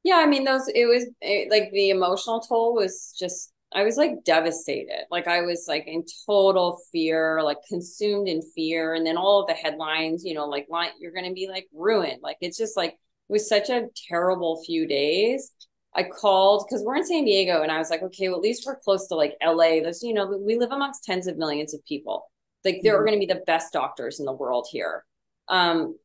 Yeah 0.03 0.17
i 0.17 0.27
mean 0.27 0.43
those 0.43 0.69
it 0.69 0.87
was 0.87 1.05
it, 1.21 1.49
like 1.49 1.71
the 1.73 1.91
emotional 1.91 2.41
toll 2.41 2.75
was 2.75 3.15
just 3.17 3.53
i 3.73 3.85
was 3.85 3.97
like 3.97 4.25
devastated. 4.25 5.05
Like 5.09 5.29
i 5.29 5.43
was 5.43 5.67
like 5.69 5.87
in 5.87 6.05
total 6.27 6.81
fear 6.91 7.45
like 7.45 7.59
consumed 7.69 8.27
in 8.27 8.43
fear. 8.43 8.95
And 8.95 9.07
then 9.07 9.17
all 9.17 9.43
of 9.43 9.47
the 9.47 9.55
headlines 9.55 10.25
you 10.25 10.35
know 10.35 10.47
like 10.47 10.67
you're 10.99 11.13
gonna 11.13 11.33
be 11.33 11.49
like 11.49 11.69
ruined. 11.73 12.23
Like 12.23 12.39
it's 12.41 12.59
just 12.59 12.77
like 12.77 12.97
was 13.29 13.49
such 13.49 13.71
a 13.71 13.89
terrible 14.09 14.63
few 14.65 14.87
days 14.87 15.53
I 15.97 16.03
called 16.03 16.67
because 16.69 16.85
we're 16.85 16.97
in 16.97 17.07
San 17.07 17.25
Diego 17.25 17.63
and 17.63 17.73
I 17.73 17.79
was 17.79 17.89
like, 17.89 18.03
okay, 18.03 18.29
well, 18.29 18.37
at 18.37 18.43
least 18.43 18.65
we're 18.67 18.77
close 18.77 19.09
to 19.09 19.15
like 19.15 19.35
LA. 19.43 19.81
There's, 19.81 20.03
you 20.03 20.13
know, 20.13 20.27
we 20.27 20.59
live 20.59 20.71
amongst 20.71 21.05
tens 21.05 21.27
of 21.27 21.39
millions 21.39 21.73
of 21.73 21.85
people. 21.87 22.31
Like 22.65 22.81
there 22.83 22.93
mm-hmm. 22.93 23.01
are 23.01 23.07
going 23.07 23.19
to 23.19 23.27
be 23.27 23.33
the 23.33 23.43
best 23.47 23.73
doctors 23.73 24.21
in 24.21 24.27
the 24.27 24.33
world 24.33 24.69
here. 24.71 25.05
Um, 25.49 25.97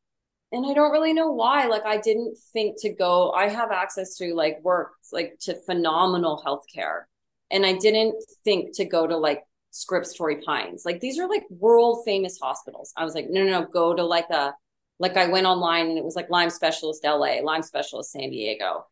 and 0.50 0.66
I 0.66 0.72
don't 0.72 0.92
really 0.92 1.12
know 1.12 1.30
why. 1.30 1.66
Like 1.66 1.84
I 1.84 1.98
didn't 1.98 2.38
think 2.54 2.80
to 2.80 2.92
go. 2.92 3.32
I 3.32 3.48
have 3.48 3.70
access 3.70 4.16
to 4.16 4.34
like 4.34 4.60
work, 4.62 4.92
like 5.12 5.34
to 5.42 5.54
phenomenal 5.66 6.42
healthcare, 6.44 7.02
and 7.50 7.64
I 7.64 7.74
didn't 7.74 8.14
think 8.44 8.76
to 8.76 8.84
go 8.84 9.06
to 9.06 9.16
like 9.16 9.42
Scripps 9.70 10.14
Torrey 10.14 10.42
Pines. 10.42 10.84
Like 10.84 11.00
these 11.00 11.18
are 11.18 11.26
like 11.26 11.44
world 11.50 12.02
famous 12.04 12.38
hospitals. 12.40 12.92
I 12.96 13.04
was 13.04 13.14
like, 13.14 13.30
no, 13.30 13.42
no, 13.42 13.60
no, 13.60 13.66
go 13.66 13.94
to 13.94 14.04
like 14.04 14.28
a 14.30 14.54
like 15.02 15.18
I 15.18 15.26
went 15.26 15.46
online 15.46 15.88
and 15.88 15.98
it 15.98 16.04
was 16.04 16.16
like 16.16 16.30
Lyme 16.30 16.48
Specialist 16.48 17.04
LA, 17.04 17.40
Lyme 17.42 17.62
Specialist 17.62 18.12
San 18.12 18.30
Diego. 18.30 18.86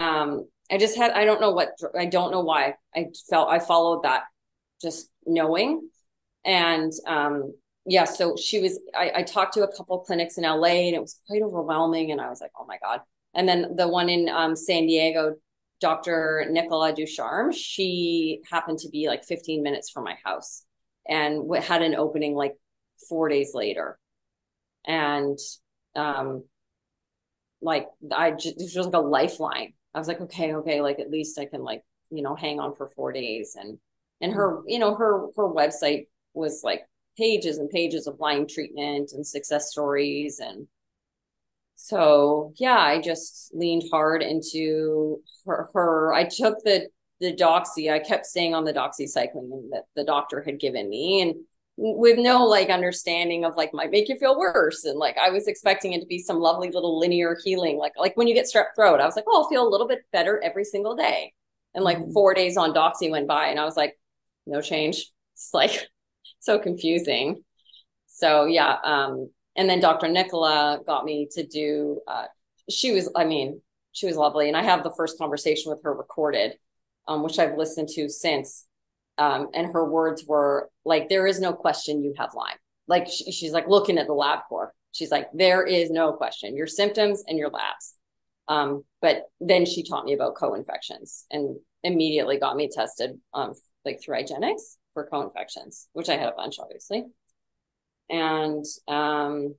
Um, 0.00 0.46
I 0.70 0.76
just 0.76 0.96
had 0.96 1.12
I 1.12 1.24
don't 1.24 1.40
know 1.40 1.52
what 1.52 1.70
I 1.98 2.04
don't 2.04 2.32
know 2.32 2.40
why 2.40 2.74
I 2.94 3.06
felt 3.30 3.48
I 3.48 3.58
followed 3.58 4.02
that 4.02 4.24
just 4.82 5.08
knowing 5.24 5.88
and 6.44 6.92
um 7.06 7.54
yeah, 7.84 8.04
so 8.04 8.36
she 8.36 8.60
was, 8.60 8.78
I, 8.94 9.10
I 9.16 9.22
talked 9.22 9.54
to 9.54 9.64
a 9.64 9.76
couple 9.76 9.98
clinics 10.00 10.38
in 10.38 10.44
LA 10.44 10.86
and 10.86 10.94
it 10.94 11.00
was 11.00 11.20
quite 11.26 11.42
overwhelming. 11.42 12.12
And 12.12 12.20
I 12.20 12.28
was 12.28 12.40
like, 12.40 12.52
oh 12.58 12.64
my 12.64 12.78
God. 12.82 13.00
And 13.34 13.48
then 13.48 13.76
the 13.76 13.88
one 13.88 14.08
in 14.08 14.28
um, 14.28 14.54
San 14.54 14.86
Diego, 14.86 15.36
Dr. 15.80 16.46
Nicola 16.50 16.92
Ducharme, 16.92 17.50
she 17.50 18.40
happened 18.48 18.78
to 18.80 18.88
be 18.88 19.08
like 19.08 19.24
15 19.24 19.62
minutes 19.62 19.90
from 19.90 20.04
my 20.04 20.16
house 20.24 20.64
and 21.08 21.52
had 21.56 21.82
an 21.82 21.96
opening 21.96 22.34
like 22.34 22.54
four 23.08 23.28
days 23.28 23.52
later. 23.52 23.98
And 24.86 25.38
um, 25.96 26.44
like, 27.60 27.88
I 28.14 28.32
just, 28.32 28.56
it 28.56 28.62
was 28.62 28.74
just 28.74 28.86
like 28.92 29.02
a 29.02 29.06
lifeline. 29.06 29.74
I 29.94 29.98
was 29.98 30.08
like, 30.08 30.20
okay, 30.22 30.54
okay, 30.54 30.80
like 30.80 30.98
at 30.98 31.10
least 31.10 31.38
I 31.38 31.46
can 31.46 31.62
like, 31.62 31.82
you 32.10 32.22
know, 32.22 32.34
hang 32.34 32.60
on 32.60 32.74
for 32.74 32.88
four 32.88 33.12
days. 33.12 33.56
And, 33.58 33.78
and 34.20 34.32
her, 34.32 34.62
you 34.66 34.78
know, 34.78 34.94
her, 34.94 35.26
her 35.36 35.48
website 35.48 36.06
was 36.34 36.62
like 36.64 36.82
pages 37.16 37.58
and 37.58 37.70
pages 37.70 38.06
of 38.06 38.18
Lyme 38.20 38.46
treatment 38.46 39.12
and 39.12 39.26
success 39.26 39.70
stories 39.70 40.40
and 40.40 40.66
so 41.76 42.52
yeah 42.56 42.78
i 42.78 43.00
just 43.00 43.50
leaned 43.54 43.82
hard 43.90 44.22
into 44.22 45.20
her, 45.44 45.68
her 45.74 46.12
i 46.14 46.24
took 46.24 46.62
the 46.64 46.88
the 47.20 47.34
doxy 47.34 47.92
i 47.92 47.98
kept 47.98 48.26
staying 48.26 48.54
on 48.54 48.64
the 48.64 48.72
doxycycline 48.72 49.70
that 49.70 49.84
the 49.96 50.04
doctor 50.04 50.42
had 50.42 50.60
given 50.60 50.88
me 50.88 51.20
and 51.22 51.34
with 51.76 52.18
no 52.18 52.44
like 52.44 52.68
understanding 52.68 53.44
of 53.44 53.56
like 53.56 53.72
might 53.72 53.90
make 53.90 54.08
you 54.08 54.16
feel 54.16 54.38
worse 54.38 54.84
and 54.84 54.98
like 54.98 55.16
i 55.16 55.30
was 55.30 55.48
expecting 55.48 55.94
it 55.94 56.00
to 56.00 56.06
be 56.06 56.18
some 56.18 56.38
lovely 56.38 56.70
little 56.70 56.98
linear 56.98 57.36
healing 57.42 57.78
like 57.78 57.92
like 57.96 58.14
when 58.16 58.28
you 58.28 58.34
get 58.34 58.44
strep 58.44 58.66
throat 58.76 59.00
i 59.00 59.06
was 59.06 59.16
like 59.16 59.24
oh 59.26 59.42
i'll 59.42 59.48
feel 59.48 59.66
a 59.66 59.70
little 59.70 59.88
bit 59.88 60.04
better 60.12 60.38
every 60.44 60.64
single 60.64 60.94
day 60.94 61.32
and 61.74 61.82
like 61.82 61.96
mm-hmm. 61.96 62.12
four 62.12 62.34
days 62.34 62.58
on 62.58 62.74
doxy 62.74 63.10
went 63.10 63.26
by 63.26 63.46
and 63.46 63.58
i 63.58 63.64
was 63.64 63.76
like 63.76 63.98
no 64.46 64.60
change 64.60 65.10
it's 65.32 65.54
like 65.54 65.88
so 66.42 66.58
confusing. 66.58 67.44
So 68.06 68.44
yeah, 68.44 68.76
um, 68.84 69.30
and 69.56 69.68
then 69.68 69.80
Dr. 69.80 70.08
Nicola 70.08 70.80
got 70.86 71.04
me 71.04 71.28
to 71.32 71.46
do. 71.46 72.00
Uh, 72.06 72.26
she 72.68 72.92
was, 72.92 73.08
I 73.16 73.24
mean, 73.24 73.60
she 73.92 74.06
was 74.06 74.16
lovely, 74.16 74.48
and 74.48 74.56
I 74.56 74.62
have 74.62 74.82
the 74.82 74.92
first 74.96 75.18
conversation 75.18 75.70
with 75.70 75.82
her 75.84 75.94
recorded, 75.94 76.54
um, 77.08 77.22
which 77.22 77.38
I've 77.38 77.56
listened 77.56 77.88
to 77.90 78.08
since. 78.08 78.66
Um, 79.22 79.48
and 79.54 79.72
her 79.72 79.84
words 79.84 80.24
were 80.26 80.68
like, 80.84 81.08
"There 81.08 81.26
is 81.28 81.38
no 81.38 81.52
question 81.52 82.02
you 82.02 82.14
have 82.18 82.34
Lyme." 82.34 82.56
Like 82.88 83.06
she, 83.06 83.30
she's 83.30 83.52
like 83.52 83.68
looking 83.68 83.98
at 83.98 84.08
the 84.08 84.14
LabCorp. 84.14 84.70
She's 84.90 85.12
like, 85.12 85.28
"There 85.32 85.64
is 85.64 85.90
no 85.90 86.12
question. 86.12 86.56
Your 86.56 86.66
symptoms 86.66 87.22
and 87.28 87.38
your 87.38 87.50
labs." 87.50 87.94
Um, 88.48 88.84
but 89.00 89.26
then 89.40 89.64
she 89.64 89.84
taught 89.84 90.04
me 90.04 90.12
about 90.14 90.34
co-infections 90.34 91.26
and 91.30 91.56
immediately 91.84 92.38
got 92.38 92.56
me 92.56 92.68
tested 92.68 93.20
um, 93.32 93.52
like 93.84 94.02
through 94.02 94.16
IGeneX 94.16 94.76
for 94.94 95.06
co-infections, 95.06 95.88
which 95.92 96.08
I 96.08 96.16
had 96.16 96.28
a 96.28 96.36
bunch, 96.36 96.56
obviously. 96.58 97.04
And 98.10 98.64
um, 98.88 99.54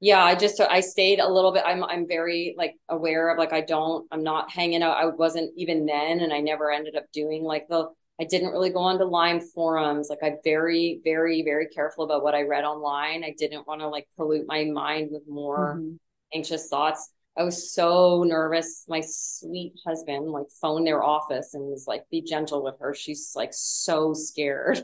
yeah, 0.00 0.22
I 0.22 0.34
just 0.34 0.60
I 0.60 0.80
stayed 0.80 1.18
a 1.18 1.32
little 1.32 1.52
bit. 1.52 1.64
I'm 1.66 1.82
I'm 1.82 2.06
very 2.06 2.54
like 2.58 2.74
aware 2.88 3.30
of 3.30 3.38
like 3.38 3.54
I 3.54 3.62
don't 3.62 4.06
I'm 4.12 4.22
not 4.22 4.50
hanging 4.50 4.82
out. 4.82 4.96
I 4.98 5.06
wasn't 5.06 5.52
even 5.56 5.86
then, 5.86 6.20
and 6.20 6.32
I 6.32 6.40
never 6.40 6.70
ended 6.70 6.94
up 6.94 7.04
doing 7.12 7.42
like 7.42 7.68
the. 7.68 7.88
I 8.20 8.24
didn't 8.24 8.50
really 8.50 8.70
go 8.70 8.80
on 8.80 8.98
to 8.98 9.04
Lyme 9.04 9.40
forums. 9.40 10.08
Like 10.10 10.18
I'm 10.22 10.38
very 10.44 11.00
very 11.04 11.42
very 11.42 11.66
careful 11.66 12.04
about 12.04 12.22
what 12.22 12.34
I 12.34 12.42
read 12.42 12.64
online. 12.64 13.24
I 13.24 13.34
didn't 13.36 13.66
want 13.66 13.80
to 13.80 13.88
like 13.88 14.08
pollute 14.16 14.46
my 14.46 14.64
mind 14.64 15.10
with 15.12 15.22
more 15.28 15.76
mm-hmm. 15.76 15.96
anxious 16.34 16.68
thoughts. 16.68 17.12
I 17.38 17.44
was 17.44 17.72
so 17.72 18.24
nervous. 18.26 18.84
My 18.88 19.00
sweet 19.06 19.74
husband 19.86 20.26
like 20.26 20.46
phoned 20.60 20.86
their 20.86 21.04
office 21.04 21.54
and 21.54 21.62
was 21.64 21.86
like, 21.86 22.02
be 22.10 22.20
gentle 22.20 22.64
with 22.64 22.74
her. 22.80 22.94
She's 22.94 23.32
like 23.36 23.50
so 23.52 24.12
scared. 24.12 24.82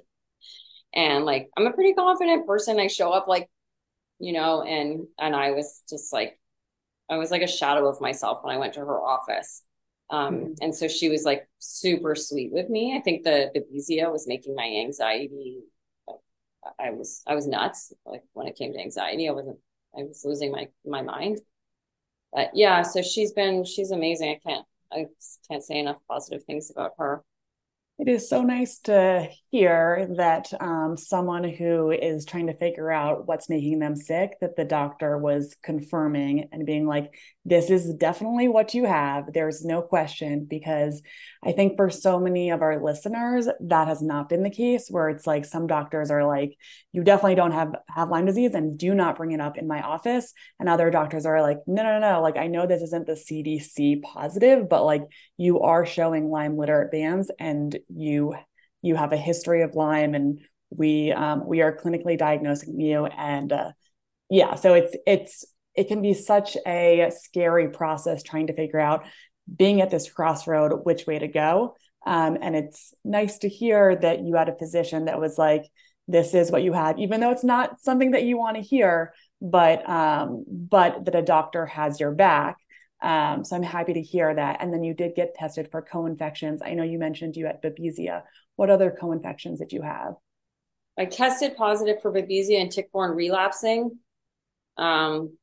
And 0.95 1.25
like, 1.25 1.51
I'm 1.57 1.67
a 1.67 1.73
pretty 1.73 1.95
confident 1.95 2.47
person. 2.47 2.79
I 2.79 2.87
show 2.87 3.11
up 3.11 3.27
like, 3.27 3.51
you 4.21 4.33
know, 4.33 4.63
and, 4.63 5.09
and 5.19 5.35
I 5.35 5.51
was 5.51 5.83
just 5.91 6.13
like, 6.13 6.39
I 7.11 7.17
was 7.17 7.33
like 7.33 7.43
a 7.43 7.49
shadow 7.49 7.89
of 7.89 8.01
myself 8.01 8.45
when 8.45 8.55
I 8.55 8.59
went 8.59 8.75
to 8.75 8.81
her 8.81 9.01
office. 9.01 9.65
Um, 10.11 10.35
mm-hmm. 10.35 10.53
and 10.61 10.75
so 10.75 10.87
she 10.87 11.09
was 11.09 11.25
like 11.25 11.49
super 11.59 12.15
sweet 12.15 12.53
with 12.53 12.69
me. 12.69 12.97
I 12.97 13.01
think 13.01 13.25
the, 13.25 13.51
the 13.55 13.61
Babesia 13.61 14.13
was 14.13 14.27
making 14.27 14.55
my 14.55 14.67
anxiety. 14.67 15.61
I 16.79 16.91
was, 16.91 17.23
I 17.27 17.35
was 17.35 17.47
nuts. 17.47 17.93
Like 18.05 18.23
when 18.33 18.47
it 18.47 18.57
came 18.57 18.73
to 18.73 18.81
anxiety, 18.81 19.29
I 19.29 19.33
wasn't, 19.33 19.59
I 19.97 20.03
was 20.03 20.23
losing 20.25 20.53
my, 20.53 20.69
my 20.85 21.03
mind 21.03 21.41
but 22.35 22.51
yeah, 22.53 22.83
so 22.83 23.01
she's 23.01 23.33
been 23.33 23.65
she's 23.65 23.93
amazing. 23.93 24.31
I 24.31 24.41
can't 24.47 24.67
I 24.93 25.07
can't 25.49 25.63
say 25.63 25.79
enough 25.79 25.99
positive 26.09 26.43
things 26.45 26.71
about 26.71 26.95
her. 26.99 27.23
It 27.97 28.09
is 28.09 28.29
so 28.29 28.43
nice 28.43 28.81
to 28.81 29.29
hear 29.53 30.09
that 30.17 30.53
um, 30.61 30.97
someone 30.97 31.45
who 31.45 31.93
is 31.93 32.25
trying 32.25 32.49
to 32.49 32.57
figure 32.57 32.91
out 32.91 33.29
what's 33.29 33.49
making 33.49 33.79
them 33.79 33.95
sick, 33.95 34.33
that 34.41 34.57
the 34.57 34.65
doctor 34.65 35.17
was 35.17 35.55
confirming 35.63 36.49
and 36.51 36.67
being 36.67 36.89
like, 36.89 37.15
this 37.45 37.71
is 37.71 37.95
definitely 37.95 38.49
what 38.49 38.75
you 38.75 38.85
have. 38.85 39.33
There's 39.33 39.65
no 39.65 39.81
question. 39.81 40.45
Because 40.45 41.03
I 41.45 41.53
think 41.53 41.77
for 41.77 41.91
so 41.91 42.19
many 42.19 42.51
of 42.51 42.63
our 42.63 42.83
listeners, 42.83 43.49
that 43.61 43.89
has 43.89 44.01
not 44.01 44.29
been 44.29 44.43
the 44.43 44.51
case, 44.51 44.89
where 44.89 45.09
it's 45.09 45.27
like 45.27 45.45
some 45.45 45.67
doctors 45.67 46.11
are 46.11 46.27
like, 46.27 46.57
you 46.93 47.03
definitely 47.05 47.35
don't 47.35 47.53
have, 47.53 47.75
have 47.89 48.09
Lyme 48.09 48.27
disease 48.27 48.55
and 48.55 48.79
do 48.79 48.95
not 48.95 49.17
bring 49.17 49.33
it 49.33 49.41
up 49.41 49.59
in 49.59 49.67
my 49.67 49.83
office. 49.83 50.33
And 50.59 50.69
other 50.69 50.91
doctors 50.91 51.27
are 51.27 51.43
like, 51.43 51.59
no, 51.67 51.83
no, 51.83 51.99
no. 51.99 52.05
No. 52.05 52.23
Like, 52.23 52.37
I 52.37 52.49
know 52.49 52.67
this 52.67 52.83
isn't 52.83 53.07
the 53.07 53.13
CDC 53.13 54.03
positive, 54.03 54.69
but 54.69 54.85
like 54.85 55.03
you 55.37 55.61
are 55.61 55.87
showing 55.87 56.31
Lyme 56.31 56.57
literate 56.57 56.93
bands 56.93 57.31
and 57.39 57.77
you 57.89 58.35
you 58.83 58.97
have 58.97 59.13
a 59.13 59.17
history 59.17 59.63
of 59.63 59.75
Lyme 59.75 60.15
and 60.15 60.41
we 60.71 61.13
um, 61.13 61.47
we 61.47 61.63
are 61.63 61.77
clinically 61.77 62.19
diagnosing 62.19 62.79
you 62.79 63.07
and 63.07 63.53
uh, 63.53 63.73
yeah 64.31 64.55
so 64.55 64.75
it's 64.75 64.95
it's 65.07 65.45
it 65.75 65.89
can 65.89 66.03
be 66.03 66.15
such 66.15 66.57
a 66.67 67.11
scary 67.11 67.69
process 67.69 68.23
trying 68.23 68.47
to 68.47 68.55
figure 68.55 68.79
out 68.79 69.05
being 69.55 69.81
at 69.81 69.91
this 69.91 70.11
crossroad 70.11 70.85
which 70.85 71.07
way 71.07 71.19
to 71.19 71.29
go 71.29 71.77
um, 72.07 72.37
and 72.41 72.55
it's 72.55 72.93
nice 73.05 73.39
to 73.39 73.49
hear 73.49 73.97
that 73.97 74.21
you 74.21 74.35
had 74.37 74.49
a 74.49 74.57
physician 74.57 75.07
that 75.07 75.21
was 75.21 75.39
like 75.39 75.65
this 76.07 76.35
is 76.35 76.51
what 76.51 76.63
you 76.63 76.73
had 76.73 76.99
even 76.99 77.21
though 77.21 77.31
it's 77.31 77.45
not 77.45 77.81
something 77.81 78.13
that 78.13 78.25
you 78.25 78.37
want 78.37 78.57
to 78.57 78.63
hear 78.63 79.13
but 79.41 79.89
um, 79.89 80.45
but 80.49 81.05
that 81.05 81.15
a 81.15 81.23
doctor 81.23 81.67
has 81.67 82.01
your 82.01 82.13
back 82.13 82.57
um, 83.05 83.45
so 83.45 83.55
I'm 83.55 83.63
happy 83.63 83.93
to 83.93 84.01
hear 84.01 84.35
that. 84.35 84.59
And 84.61 84.73
then 84.73 84.83
you 84.83 84.95
did 84.95 85.15
get 85.15 85.35
tested 85.35 85.69
for 85.71 85.83
co-infections. 85.83 86.63
I 86.65 86.73
know 86.73 86.85
you 86.85 86.99
mentioned 86.99 87.37
you 87.37 87.47
had 87.47 87.61
Babesia. 87.61 88.23
What 88.57 88.71
other 88.71 88.97
co-infections 88.99 89.59
did 89.59 89.73
you 89.73 89.83
have? 89.83 90.15
I 90.99 91.05
tested 91.05 91.55
positive 91.55 92.01
for 92.01 92.11
Babesia 92.11 92.63
and 92.63 92.73
tick-borne 92.73 93.11
relapsing. 93.11 93.99
Um, 94.79 95.37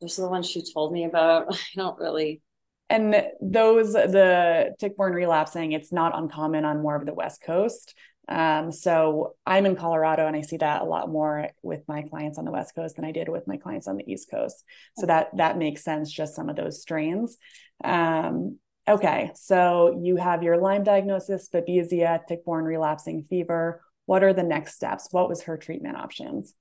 those 0.00 0.18
are 0.18 0.22
the 0.22 0.28
ones 0.28 0.48
she 0.48 0.62
told 0.62 0.92
me 0.92 1.04
about. 1.04 1.54
I 1.54 1.58
don't 1.76 1.98
really. 1.98 2.42
And 2.88 3.14
those, 3.40 3.92
the 3.92 4.74
tick-borne 4.80 5.12
relapsing, 5.12 5.72
it's 5.72 5.92
not 5.92 6.18
uncommon 6.18 6.64
on 6.64 6.82
more 6.82 6.96
of 6.96 7.06
the 7.06 7.14
West 7.14 7.40
Coast. 7.42 7.94
Um, 8.28 8.70
so 8.70 9.34
I'm 9.44 9.66
in 9.66 9.76
Colorado 9.76 10.26
and 10.26 10.36
I 10.36 10.40
see 10.40 10.56
that 10.58 10.82
a 10.82 10.84
lot 10.84 11.10
more 11.10 11.48
with 11.62 11.82
my 11.88 12.02
clients 12.02 12.38
on 12.38 12.44
the 12.44 12.52
West 12.52 12.74
Coast 12.74 12.96
than 12.96 13.04
I 13.04 13.12
did 13.12 13.28
with 13.28 13.46
my 13.48 13.56
clients 13.56 13.88
on 13.88 13.96
the 13.96 14.10
East 14.10 14.30
Coast. 14.30 14.64
So 14.96 15.06
that 15.06 15.36
that 15.36 15.58
makes 15.58 15.82
sense, 15.82 16.10
just 16.10 16.36
some 16.36 16.48
of 16.48 16.56
those 16.56 16.80
strains. 16.80 17.36
Um, 17.82 18.58
okay, 18.88 19.32
so 19.34 20.00
you 20.02 20.16
have 20.16 20.44
your 20.44 20.58
Lyme 20.58 20.84
diagnosis, 20.84 21.48
Babesia, 21.52 22.20
tick-borne 22.26 22.64
relapsing 22.64 23.24
fever. 23.28 23.82
What 24.06 24.22
are 24.22 24.32
the 24.32 24.44
next 24.44 24.74
steps? 24.74 25.08
What 25.10 25.28
was 25.28 25.42
her 25.42 25.56
treatment 25.56 25.96
options? 25.96 26.54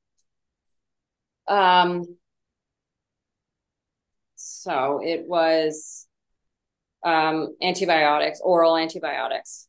Um, 1.47 2.03
so 4.39 5.01
it 5.03 5.25
was 5.27 6.07
um, 7.03 7.55
antibiotics, 7.61 8.39
oral 8.41 8.77
antibiotics. 8.77 9.67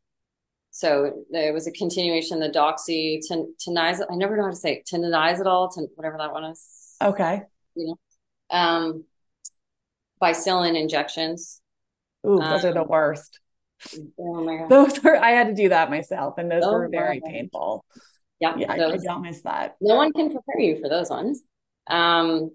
So 0.70 1.24
it 1.30 1.52
was 1.52 1.66
a 1.66 1.72
continuation 1.72 2.40
of 2.40 2.52
the 2.52 2.58
doxy, 2.58 3.20
ten, 3.26 3.52
tenizol. 3.60 4.06
I 4.10 4.14
never 4.14 4.36
know 4.36 4.44
how 4.44 4.50
to 4.50 4.56
say 4.56 4.74
it. 4.74 4.86
Tenizidol, 4.86 5.74
ten, 5.74 5.88
whatever 5.96 6.18
that 6.18 6.32
one 6.32 6.44
is. 6.44 6.94
Okay. 7.02 7.42
You 7.74 7.86
know, 7.86 8.56
um, 8.56 9.04
bicillin 10.22 10.80
injections. 10.80 11.60
Ooh, 12.24 12.38
those 12.38 12.64
um, 12.64 12.70
are 12.70 12.74
the 12.74 12.82
um, 12.82 12.88
worst. 12.88 13.40
Oh 14.18 14.44
my 14.44 14.58
god. 14.58 14.68
Those 14.68 15.02
were 15.02 15.16
I 15.16 15.30
had 15.30 15.48
to 15.48 15.54
do 15.54 15.70
that 15.70 15.90
myself, 15.90 16.38
and 16.38 16.48
those 16.48 16.62
oh 16.64 16.72
were 16.72 16.88
very 16.88 17.20
painful. 17.24 17.84
Yeah, 18.38 18.54
yeah, 18.56 18.76
those, 18.76 19.00
I 19.02 19.04
don't 19.04 19.22
miss 19.22 19.42
that. 19.42 19.76
No 19.80 19.96
one 19.96 20.12
can 20.12 20.30
prepare 20.30 20.60
you 20.60 20.80
for 20.80 20.88
those 20.88 21.10
ones. 21.10 21.42
Um, 21.88 22.52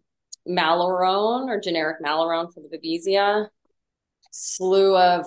Malarone 0.47 1.47
or 1.47 1.59
generic 1.59 1.97
Malarone 2.01 2.53
for 2.53 2.61
the 2.61 2.77
Babesia, 2.77 3.47
slew 4.31 4.95
of 4.97 5.25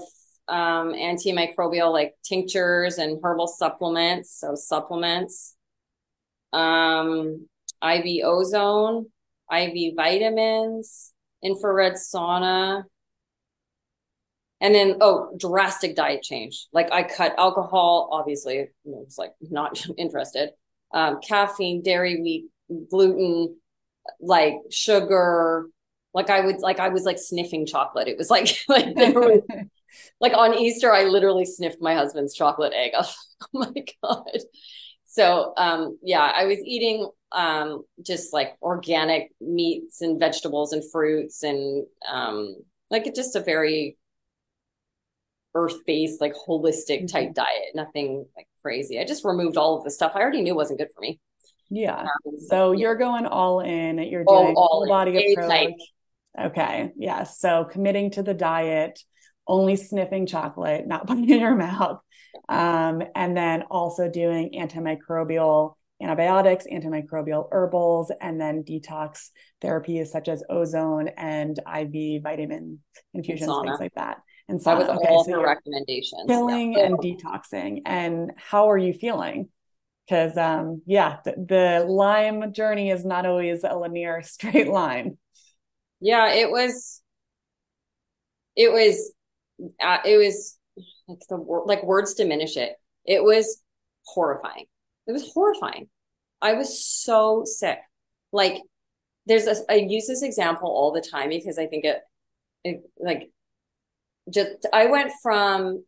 um, 0.49 0.93
antimicrobial 0.93 1.93
like 1.93 2.15
tinctures 2.25 2.99
and 2.99 3.19
herbal 3.23 3.49
supplements. 3.49 4.39
So 4.39 4.55
supplements, 4.55 5.57
um, 6.53 7.49
IV 7.83 8.25
ozone, 8.25 9.07
IV 9.53 9.95
vitamins, 9.97 11.13
infrared 11.43 11.95
sauna, 11.95 12.85
and 14.61 14.75
then 14.75 14.97
oh, 15.01 15.31
drastic 15.39 15.95
diet 15.95 16.23
change. 16.23 16.67
Like 16.73 16.91
I 16.93 17.03
cut 17.03 17.35
alcohol. 17.39 18.09
Obviously, 18.13 18.67
it's 18.85 19.19
like 19.19 19.33
not 19.41 19.85
interested. 19.99 20.51
Um, 20.93 21.21
caffeine, 21.21 21.83
dairy, 21.83 22.21
wheat, 22.21 22.47
gluten, 22.91 23.57
like 24.21 24.55
sugar. 24.71 25.67
Like 26.15 26.31
I 26.31 26.41
would 26.41 26.61
like 26.61 26.81
I 26.81 26.89
was 26.89 27.05
like 27.05 27.19
sniffing 27.19 27.67
chocolate. 27.67 28.09
It 28.09 28.19
was 28.19 28.31
like 28.31 28.49
like 28.69 28.95
there 28.95 29.13
was 29.13 29.43
like 30.21 30.35
on 30.35 30.59
Easter, 30.59 30.93
I 30.93 31.05
literally 31.05 31.45
sniffed 31.45 31.81
my 31.81 31.95
husband's 31.95 32.35
chocolate 32.35 32.73
egg. 32.75 32.93
oh 32.99 33.13
my 33.53 33.73
God. 34.03 34.39
So 35.05 35.53
um, 35.57 35.99
yeah, 36.03 36.33
I 36.35 36.45
was 36.47 36.59
eating 36.65 37.09
um, 37.33 37.85
just 38.05 38.33
like 38.33 38.57
organic 38.63 39.33
meats 39.41 40.01
and 40.01 40.19
vegetables 40.19 40.73
and 40.73 40.83
fruits 40.91 41.43
and 41.43 41.87
um, 42.11 42.57
like 42.91 43.07
it's 43.07 43.19
just 43.19 43.37
a 43.37 43.41
very 43.41 43.97
earth-based, 45.55 46.21
like 46.21 46.35
holistic 46.35 47.03
mm-hmm. 47.03 47.07
type 47.07 47.35
diet. 47.35 47.75
Nothing 47.75 48.27
like 48.37 48.47
crazy. 48.63 48.99
I 48.99 49.05
just 49.05 49.25
removed 49.25 49.57
all 49.57 49.77
of 49.77 49.85
the 49.85 49.91
stuff 49.91 50.13
I 50.15 50.21
already 50.21 50.43
knew 50.43 50.55
wasn't 50.55 50.79
good 50.79 50.93
for 50.95 51.01
me. 51.01 51.21
Yeah. 51.71 52.01
Um, 52.01 52.39
so 52.49 52.73
yeah. 52.73 52.81
you're 52.81 52.97
going 52.97 53.27
all 53.27 53.61
in. 53.61 53.99
You're 53.99 54.25
doing 54.25 54.55
all, 54.57 54.85
all 54.85 54.89
body 54.89 55.33
approach. 55.33 55.73
Okay. 56.41 56.91
Yeah. 56.97 57.25
So 57.25 57.65
committing 57.65 58.11
to 58.13 58.23
the 58.23 58.35
diet 58.35 59.01
only 59.49 59.77
sniffing 59.77 60.27
chocolate, 60.27 60.87
not 60.87 61.07
putting 61.07 61.29
it 61.29 61.35
in 61.35 61.41
your 61.41 61.57
mouth. 61.57 62.01
Um, 62.49 63.03
and 63.15 63.37
then 63.37 63.63
also 63.71 64.09
doing 64.09 64.53
antimicrobial 64.55 65.75
antibiotics, 66.01 66.67
antimicrobial 66.73 67.49
herbals, 67.51 68.13
and 68.21 68.41
then 68.41 68.63
detox 68.63 69.31
therapies 69.63 70.09
such 70.09 70.29
as 70.29 70.45
ozone 70.49 71.09
and 71.17 71.59
IV 71.59 72.23
vitamin 72.23 72.79
infusions, 73.15 73.53
things 73.65 73.81
like 73.81 73.95
that. 73.95 74.19
And 74.49 74.63
so, 74.63 74.71
that 74.71 74.79
was 74.79 74.99
okay, 74.99 75.09
all 75.09 75.25
so 75.25 75.43
recommendations. 75.43 76.25
Killing 76.27 76.75
yeah. 76.75 76.87
and 76.87 76.99
detoxing. 76.99 77.83
And 77.85 78.31
how 78.37 78.71
are 78.71 78.79
you 78.79 78.95
feeling? 78.95 79.49
Because 80.09 80.37
um, 80.39 80.83
yeah, 80.87 81.19
the, 81.25 81.33
the 81.33 81.87
Lyme 81.87 82.53
journey 82.53 82.91
is 82.91 83.05
not 83.05 83.27
always 83.27 83.63
a 83.63 83.77
linear 83.77 84.23
straight 84.23 84.69
line. 84.69 85.19
Yeah, 86.01 86.33
it 86.33 86.51
was. 86.51 87.03
It 88.57 88.73
was 88.73 89.13
uh, 89.81 89.99
it 90.05 90.17
was 90.17 90.59
like 91.09 91.19
the 91.29 91.37
like 91.37 91.83
words 91.85 92.15
diminish 92.15 92.57
it. 92.57 92.73
It 93.05 93.23
was 93.23 93.63
horrifying. 94.05 94.65
It 95.07 95.13
was 95.13 95.31
horrifying. 95.33 95.89
I 96.41 96.55
was 96.55 96.85
so 96.85 97.43
sick. 97.45 97.79
Like 98.33 98.63
there's 99.27 99.47
a 99.47 99.57
I 99.69 99.75
use 99.75 100.07
this 100.07 100.23
example 100.23 100.69
all 100.69 100.93
the 100.93 101.01
time 101.01 101.29
because 101.29 101.59
I 101.59 101.67
think 101.67 101.85
it, 101.85 102.01
it 102.65 102.83
like 102.99 103.31
just 104.33 104.67
I 104.73 104.87
went 104.87 105.13
from 105.23 105.85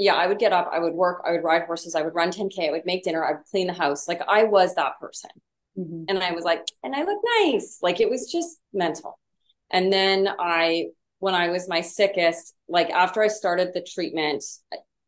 yeah, 0.00 0.14
I 0.14 0.26
would 0.26 0.38
get 0.38 0.52
up, 0.52 0.70
I 0.72 0.78
would 0.78 0.94
work, 0.94 1.22
I 1.26 1.32
would 1.32 1.44
ride 1.44 1.64
horses, 1.64 1.94
I 1.94 2.02
would 2.02 2.14
run 2.14 2.30
10K, 2.30 2.68
I 2.68 2.72
would 2.72 2.86
make 2.86 3.04
dinner, 3.04 3.24
I 3.24 3.32
would 3.32 3.44
clean 3.50 3.66
the 3.66 3.74
house. 3.74 4.08
Like 4.08 4.22
I 4.26 4.44
was 4.44 4.74
that 4.74 4.98
person. 4.98 5.30
Mm-hmm. 5.78 6.04
And 6.08 6.18
I 6.22 6.32
was 6.32 6.44
like, 6.44 6.62
and 6.82 6.94
I 6.94 7.04
look 7.04 7.22
nice. 7.42 7.78
Like 7.82 8.00
it 8.00 8.08
was 8.08 8.32
just 8.32 8.58
mental. 8.72 9.18
And 9.70 9.92
then 9.92 10.28
I 10.38 10.86
when 11.18 11.34
I 11.34 11.50
was 11.50 11.68
my 11.68 11.82
sickest, 11.82 12.54
like 12.66 12.88
after 12.90 13.22
I 13.22 13.28
started 13.28 13.72
the 13.74 13.82
treatment, 13.82 14.42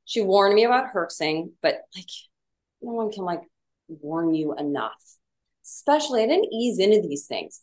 she 0.04 0.20
warned 0.20 0.54
me 0.54 0.64
about 0.64 0.92
herxing, 0.92 1.52
but 1.62 1.76
like 1.96 2.10
no 2.82 2.92
one 2.92 3.10
can 3.10 3.24
like 3.24 3.40
warn 3.88 4.34
you 4.34 4.54
enough. 4.54 5.02
Especially 5.64 6.22
I 6.22 6.26
didn't 6.26 6.52
ease 6.52 6.78
into 6.78 7.00
these 7.00 7.26
things. 7.26 7.62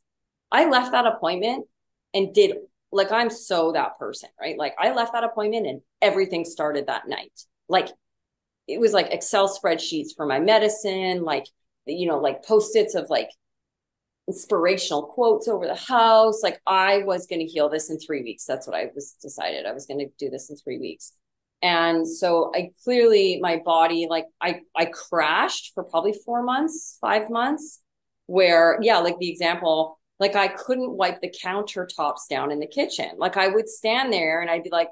I 0.51 0.67
left 0.67 0.93
that 0.93 1.05
appointment 1.05 1.67
and 2.13 2.33
did 2.33 2.55
like 2.91 3.11
I'm 3.11 3.29
so 3.29 3.71
that 3.73 3.99
person, 3.99 4.29
right? 4.39 4.57
Like 4.57 4.75
I 4.79 4.93
left 4.93 5.13
that 5.13 5.23
appointment 5.23 5.67
and 5.67 5.81
everything 6.01 6.45
started 6.45 6.87
that 6.87 7.07
night. 7.07 7.33
Like 7.67 7.89
it 8.67 8.79
was 8.79 8.93
like 8.93 9.07
Excel 9.11 9.49
spreadsheets 9.49 10.15
for 10.15 10.25
my 10.25 10.39
medicine, 10.39 11.23
like 11.23 11.45
you 11.85 12.07
know, 12.07 12.19
like 12.19 12.43
post-its 12.45 12.95
of 12.95 13.09
like 13.09 13.29
inspirational 14.27 15.03
quotes 15.07 15.47
over 15.47 15.65
the 15.65 15.75
house. 15.75 16.41
Like 16.43 16.61
I 16.65 16.99
was 16.99 17.25
going 17.25 17.39
to 17.39 17.51
heal 17.51 17.67
this 17.69 17.89
in 17.89 17.99
three 17.99 18.21
weeks. 18.21 18.45
That's 18.45 18.67
what 18.67 18.75
I 18.75 18.89
was 18.93 19.13
decided. 19.21 19.65
I 19.65 19.73
was 19.73 19.87
going 19.87 19.99
to 19.99 20.07
do 20.19 20.29
this 20.29 20.49
in 20.49 20.55
three 20.55 20.77
weeks. 20.77 21.13
And 21.61 22.07
so 22.07 22.51
I 22.55 22.69
clearly 22.83 23.39
my 23.41 23.57
body 23.57 24.07
like 24.09 24.25
I 24.39 24.61
I 24.75 24.85
crashed 24.85 25.73
for 25.73 25.83
probably 25.83 26.13
four 26.25 26.41
months, 26.43 26.97
five 27.01 27.29
months, 27.29 27.81
where 28.27 28.77
yeah, 28.81 28.99
like 28.99 29.17
the 29.19 29.29
example, 29.29 29.98
like 30.19 30.35
I 30.35 30.47
couldn't 30.47 30.91
wipe 30.91 31.21
the 31.21 31.33
countertops 31.43 32.27
down 32.29 32.51
in 32.51 32.59
the 32.59 32.67
kitchen. 32.67 33.11
Like 33.17 33.37
I 33.37 33.47
would 33.47 33.69
stand 33.69 34.11
there 34.11 34.41
and 34.41 34.49
I'd 34.49 34.63
be 34.63 34.69
like, 34.69 34.89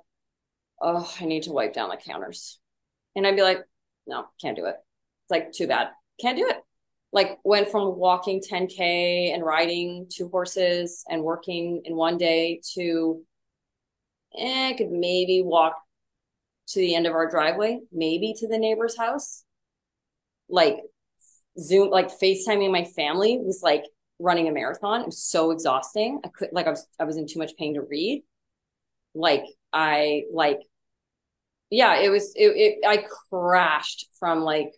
oh, 0.82 1.12
I 1.20 1.26
need 1.26 1.44
to 1.44 1.52
wipe 1.52 1.74
down 1.74 1.90
the 1.90 1.98
counters. 1.98 2.60
And 3.16 3.28
I'd 3.28 3.36
be 3.36 3.42
like, 3.42 3.60
no, 4.06 4.26
can't 4.42 4.56
do 4.56 4.66
it. 4.66 4.76
It's 4.76 5.32
like 5.32 5.52
too 5.52 5.68
bad. 5.68 5.90
Can't 6.22 6.38
do 6.38 6.48
it 6.48 6.58
like 7.12 7.40
went 7.44 7.70
from 7.70 7.98
walking 7.98 8.42
10k 8.42 9.34
and 9.34 9.44
riding 9.44 10.08
two 10.10 10.30
horses 10.30 11.04
and 11.10 11.24
working 11.24 11.82
in 11.86 11.96
one 11.96 12.18
day 12.18 12.62
to 12.76 13.24
eh, 14.38 14.70
I 14.70 14.74
could 14.74 14.92
maybe 14.92 15.42
walk 15.42 15.76
to 16.70 16.80
the 16.80 16.96
end 16.96 17.08
of 17.08 17.14
our 17.14 17.30
driveway, 17.30 17.80
maybe 17.92 18.34
to 18.38 18.48
the 18.48 18.58
neighbor's 18.58 18.98
house. 18.98 19.44
Like 20.50 20.80
Zoom, 21.60 21.90
like 21.90 22.10
FaceTiming 22.10 22.72
my 22.72 22.84
family 22.84 23.40
was 23.42 23.62
like 23.64 23.84
running 24.20 24.48
a 24.48 24.52
marathon. 24.52 25.02
It 25.02 25.08
was 25.08 25.22
so 25.24 25.52
exhausting. 25.52 26.22
I 26.26 26.30
could 26.30 26.50
like 26.52 26.68
I 26.68 26.72
was 26.72 26.86
I 27.00 27.04
was 27.04 27.18
in 27.18 27.28
too 27.28 27.40
much 27.40 27.56
pain 27.58 27.76
to 27.76 27.82
read. 27.82 28.24
Like 29.14 29.46
I 29.74 30.24
like 30.34 30.60
yeah, 31.70 32.00
it 32.00 32.10
was 32.10 32.34
it, 32.36 32.48
it 32.56 32.88
I 32.88 33.06
crashed 33.30 34.08
from 34.20 34.42
like 34.42 34.74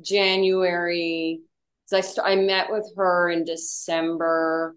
January. 0.00 1.40
So 1.86 1.98
I 1.98 2.00
st- 2.00 2.26
I 2.26 2.36
met 2.36 2.70
with 2.70 2.90
her 2.96 3.30
in 3.30 3.44
December, 3.44 4.76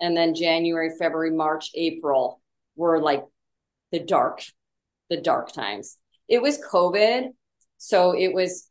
and 0.00 0.16
then 0.16 0.34
January, 0.34 0.90
February, 0.98 1.30
March, 1.30 1.70
April 1.74 2.40
were 2.76 3.00
like 3.00 3.24
the 3.90 3.98
dark, 3.98 4.42
the 5.10 5.16
dark 5.16 5.52
times. 5.52 5.96
It 6.28 6.42
was 6.42 6.58
COVID, 6.58 7.28
so 7.78 8.12
it 8.12 8.32
was 8.32 8.68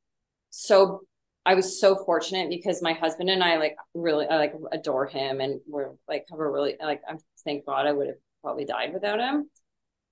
so. 0.50 1.02
I 1.48 1.56
was 1.56 1.80
so 1.80 1.96
fortunate 1.96 2.50
because 2.50 2.82
my 2.82 2.92
husband 2.92 3.30
and 3.30 3.42
I 3.42 3.56
like 3.58 3.78
really 3.94 4.28
I 4.28 4.36
like 4.36 4.54
adore 4.74 5.06
him 5.06 5.40
and 5.40 5.62
we're 5.66 5.92
like 6.06 6.26
have 6.30 6.40
a 6.40 6.50
really 6.50 6.76
like 6.82 7.02
I 7.08 7.14
thank 7.46 7.66
God 7.66 7.88
I 7.88 7.94
would 7.94 8.08
have 8.08 8.18
probably 8.44 8.66
died 8.66 8.94
without 8.94 9.20
him. 9.22 9.50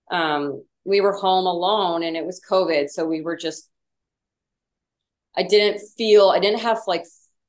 Um, 0.09 0.63
we 0.85 1.01
were 1.01 1.11
home 1.11 1.45
alone 1.45 2.03
and 2.03 2.15
it 2.15 2.25
was 2.25 2.41
COVID, 2.49 2.89
so 2.89 3.05
we 3.05 3.21
were 3.21 3.35
just 3.35 3.69
I 5.35 5.43
didn't 5.43 5.81
feel, 5.97 6.29
I 6.29 6.39
didn't 6.39 6.61
have 6.61 6.79
like 6.87 7.03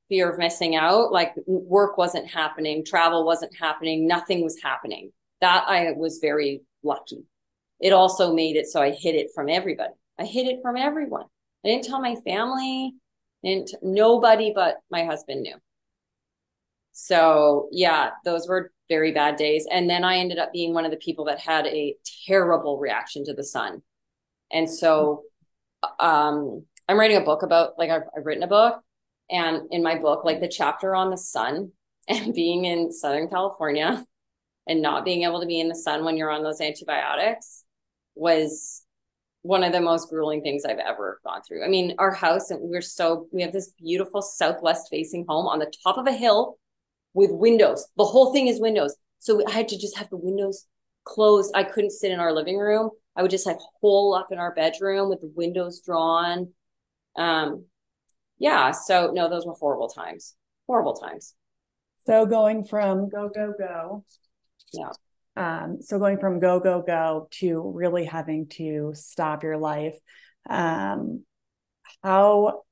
fear 0.09 0.33
of 0.33 0.39
missing 0.39 0.75
out. 0.75 1.13
Like 1.13 1.35
work 1.47 1.97
wasn't 1.97 2.29
happening, 2.29 2.85
travel 2.85 3.25
wasn't 3.25 3.55
happening, 3.57 4.09
nothing 4.09 4.43
was 4.43 4.61
happening. 4.61 5.13
That 5.41 5.65
I 5.69 5.93
was 5.93 6.19
very 6.19 6.63
lucky. 6.83 7.25
It 7.79 7.93
also 7.93 8.35
made 8.35 8.57
it 8.57 8.67
so 8.67 8.83
I 8.83 8.91
hid 8.91 9.15
it 9.15 9.29
from 9.33 9.49
everybody. 9.49 9.95
I 10.19 10.25
hid 10.25 10.49
it 10.49 10.59
from 10.61 10.77
everyone. 10.77 11.27
I 11.65 11.69
didn't 11.69 11.85
tell 11.85 12.01
my 12.01 12.17
family, 12.27 12.95
and 13.47 13.69
nobody 13.81 14.53
but 14.55 14.77
my 14.91 15.05
husband 15.05 15.43
knew. 15.43 15.55
So 16.93 17.69
yeah, 17.73 18.11
those 18.25 18.49
were 18.49 18.73
very 18.89 19.13
bad 19.13 19.37
days. 19.37 19.67
And 19.71 19.89
then 19.89 20.05
I 20.05 20.17
ended 20.17 20.39
up 20.39 20.53
being 20.53 20.75
one 20.75 20.85
of 20.85 20.91
the 20.91 20.97
people 20.97 21.27
that 21.27 21.39
had 21.39 21.67
a 21.67 21.95
terrible 22.27 22.79
reaction 22.79 23.25
to 23.27 23.35
the 23.35 23.45
sun. 23.45 23.83
And 24.51 24.69
so 24.69 25.23
um 26.01 26.65
I'm 26.89 26.99
writing 26.99 27.17
a 27.17 27.23
book 27.23 27.43
about 27.43 27.79
like 27.79 27.91
I've, 27.91 28.03
I've 28.17 28.27
written 28.27 28.43
a 28.43 28.49
book, 28.49 28.81
and 29.31 29.63
in 29.71 29.83
my 29.83 29.99
book, 29.99 30.25
like 30.25 30.41
the 30.41 30.49
chapter 30.49 30.95
on 30.95 31.11
the 31.11 31.17
sun 31.17 31.73
and 32.09 32.35
being 32.35 32.65
in 32.65 32.93
Southern 32.93 33.29
California 33.29 34.05
and 34.67 34.83
not 34.83 35.05
being 35.05 35.23
able 35.23 35.41
to 35.41 35.47
be 35.47 35.61
in 35.61 35.69
the 35.69 35.75
sun 35.75 36.05
when 36.05 36.17
you're 36.17 36.31
on 36.31 36.43
those 36.43 36.61
antibiotics 36.61 37.65
was 38.15 38.83
one 39.47 39.63
of 39.63 39.73
the 39.73 39.81
most 39.81 40.09
grueling 40.11 40.43
things 40.43 40.65
I've 40.65 40.79
ever 40.79 41.21
gone 41.25 41.43
through. 41.43 41.65
I 41.65 41.69
mean, 41.69 41.95
our 41.99 42.13
house, 42.13 42.51
and 42.51 42.61
we're 42.63 42.81
so, 42.81 43.29
we 43.33 43.43
have 43.43 43.53
this 43.53 43.73
beautiful 43.79 44.23
southwest 44.23 44.89
facing 44.91 45.25
home 45.29 45.47
on 45.47 45.59
the 45.59 45.73
top 45.85 45.99
of 45.99 46.07
a 46.07 46.13
hill 46.13 46.59
with 47.15 47.31
windows. 47.31 47.87
The 47.97 48.05
whole 48.05 48.33
thing 48.33 48.49
is 48.49 48.61
windows. 48.61 48.97
So 49.19 49.43
I 49.47 49.51
had 49.51 49.69
to 49.69 49.79
just 49.79 49.97
have 49.99 50.11
the 50.11 50.17
windows 50.17 50.67
closed. 51.05 51.53
I 51.55 51.65
couldn't 51.65 51.91
sit 51.91 52.11
in 52.11 52.21
our 52.21 52.33
living 52.33 52.59
room. 52.59 52.91
I 53.15 53.23
would 53.23 53.31
just 53.31 53.47
like 53.47 53.59
hole 53.81 54.15
up 54.15 54.29
in 54.33 54.39
our 54.39 54.55
bedroom 54.55 55.09
with 55.09 55.21
the 55.21 55.33
windows 55.35 55.81
drawn. 55.81 56.53
Um, 57.17 57.65
yeah, 58.39 58.73
so 58.73 59.13
no, 59.15 59.31
those 59.31 59.47
were 59.47 59.55
horrible 59.55 59.89
times. 59.89 60.35
Horrible 60.67 60.95
times. 60.95 61.35
So 62.05 62.27
going 62.27 62.65
from 62.65 63.09
go, 63.09 63.29
go, 63.29 63.55
go. 63.59 64.05
Yeah. 64.73 64.91
Um, 65.37 65.79
so 65.83 65.99
going 65.99 66.19
from 66.19 66.41
go, 66.41 66.61
go, 66.61 66.83
go 66.83 67.29
to 67.33 67.73
really 67.75 68.05
having 68.05 68.49
to 68.51 68.93
stop 68.95 69.43
your 69.43 69.59
life. 69.59 69.97
Um, 70.49 71.25
how 72.03 72.63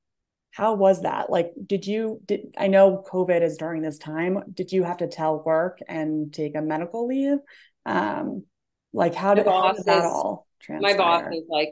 how 0.50 0.74
was 0.74 1.02
that? 1.02 1.30
Like, 1.30 1.52
did 1.66 1.86
you 1.86 2.20
did 2.24 2.54
I 2.56 2.68
know 2.68 3.04
COVID 3.06 3.42
is 3.42 3.56
during 3.56 3.82
this 3.82 3.98
time? 3.98 4.38
Did 4.52 4.72
you 4.72 4.84
have 4.84 4.98
to 4.98 5.08
tell 5.08 5.42
work 5.42 5.80
and 5.88 6.32
take 6.32 6.56
a 6.56 6.62
medical 6.62 7.06
leave? 7.06 7.38
Um, 7.84 8.44
like 8.92 9.14
how 9.14 9.34
did, 9.34 9.46
how 9.46 9.72
did 9.72 9.84
that 9.86 10.04
all 10.04 10.46
transpire? 10.60 10.96
My 10.96 10.96
boss 10.96 11.32
is 11.32 11.44
like, 11.48 11.70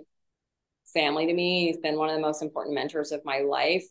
family 0.92 1.26
to 1.26 1.32
me. 1.32 1.66
He's 1.66 1.78
been 1.78 1.96
one 1.96 2.10
of 2.10 2.16
the 2.16 2.20
most 2.20 2.42
important 2.42 2.74
mentors 2.74 3.12
of 3.12 3.24
my 3.24 3.38
life. 3.38 3.86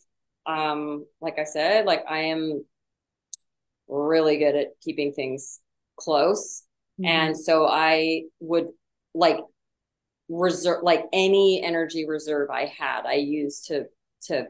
Um, 0.46 1.06
like 1.20 1.40
I 1.40 1.46
said, 1.46 1.86
like 1.86 2.04
I 2.08 2.24
am 2.24 2.66
really 3.88 4.38
good 4.38 4.56
at 4.56 4.68
keeping 4.82 5.14
things 5.14 5.60
close. 5.96 6.64
Mm-hmm. 7.02 7.06
And 7.06 7.38
so 7.38 7.68
I 7.68 8.24
would 8.40 8.68
like 9.14 9.40
reserve 10.30 10.84
like 10.84 11.04
any 11.12 11.62
energy 11.64 12.06
reserve 12.08 12.50
I 12.50 12.66
had, 12.78 13.06
I 13.06 13.16
used 13.16 13.66
to 13.68 13.86
to 14.24 14.48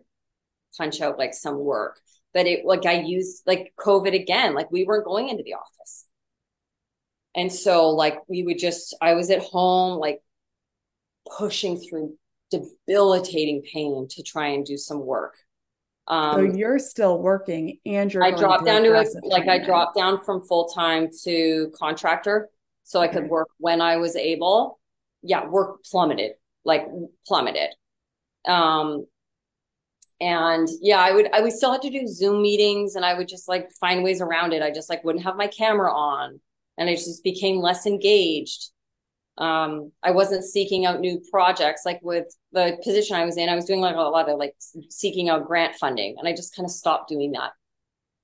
punch 0.78 1.02
out 1.02 1.18
like 1.18 1.34
some 1.34 1.58
work. 1.58 2.00
But 2.34 2.48
it 2.48 2.66
like 2.66 2.86
I 2.86 3.02
used 3.02 3.44
like 3.46 3.74
COVID 3.80 4.14
again, 4.14 4.54
like 4.54 4.72
we 4.72 4.84
weren't 4.84 5.06
going 5.06 5.30
into 5.30 5.44
the 5.44 5.56
office. 5.56 6.06
And 7.36 7.52
so 7.52 7.90
like 7.90 8.20
we 8.28 8.44
would 8.44 8.60
just 8.60 8.96
I 9.02 9.14
was 9.14 9.30
at 9.30 9.42
home 9.42 10.00
like 10.00 10.20
pushing 11.38 11.78
through 11.78 12.16
debilitating 12.50 13.62
pain 13.62 14.08
to 14.10 14.24
try 14.24 14.48
and 14.48 14.66
do 14.66 14.78
some 14.78 15.06
work. 15.06 15.36
Um, 16.08 16.36
so 16.36 16.56
you're 16.56 16.80
still 16.80 17.20
working 17.20 17.80
and 17.86 18.14
you're. 18.14 18.24
I 18.24 18.32
dropped 18.32 18.66
down 18.66 18.84
to 18.84 19.00
a, 19.00 19.06
like 19.24 19.48
I 19.48 19.60
dropped 19.60 19.96
down 19.96 20.24
from 20.24 20.42
full 20.44 20.68
time 20.70 21.10
to 21.24 21.72
contractor, 21.78 22.50
so 22.84 23.00
I 23.00 23.08
could 23.08 23.30
work 23.30 23.50
when 23.58 23.82
I 23.82 23.98
was 23.98 24.16
able. 24.16 24.80
Yeah, 25.22 25.48
work 25.48 25.84
plummeted, 25.86 26.34
like 26.66 26.88
plummeted. 27.28 27.70
Um, 28.48 29.06
and 30.20 30.68
yeah, 30.82 31.00
I 31.00 31.12
would 31.12 31.32
I 31.32 31.42
would 31.42 31.54
still 31.54 31.72
have 31.72 31.82
to 31.82 31.90
do 31.90 32.08
Zoom 32.08 32.42
meetings, 32.42 32.96
and 32.96 33.06
I 33.06 33.14
would 33.14 33.28
just 33.28 33.48
like 33.48 33.72
find 33.80 34.04
ways 34.04 34.22
around 34.22 34.54
it. 34.54 34.62
I 34.62 34.72
just 34.72 34.90
like 34.90 35.04
wouldn't 35.04 35.24
have 35.24 35.36
my 35.36 35.48
camera 35.48 35.92
on, 35.94 36.40
and 36.78 36.90
I 36.90 36.96
just 36.96 37.24
became 37.24 37.58
less 37.58 37.86
engaged 37.86 38.72
um, 39.38 39.92
I 40.04 40.12
wasn't 40.12 40.44
seeking 40.44 40.86
out 40.86 41.00
new 41.00 41.22
projects. 41.32 41.84
Like 41.86 42.00
with 42.04 42.28
the 42.52 42.78
position 42.84 43.16
I 43.16 43.26
was 43.26 43.38
in, 43.38 43.50
I 43.50 43.56
was 43.56 43.66
doing 43.66 43.82
like 43.82 43.96
a 43.96 44.00
lot 44.00 44.30
of 44.30 44.38
like 44.38 44.56
seeking 44.90 45.30
out 45.30 45.48
grant 45.48 45.76
funding, 45.76 46.16
and 46.18 46.28
I 46.28 46.34
just 46.34 46.56
kind 46.56 46.66
of 46.66 46.72
stopped 46.72 47.10
doing 47.10 47.32
that. 47.34 47.52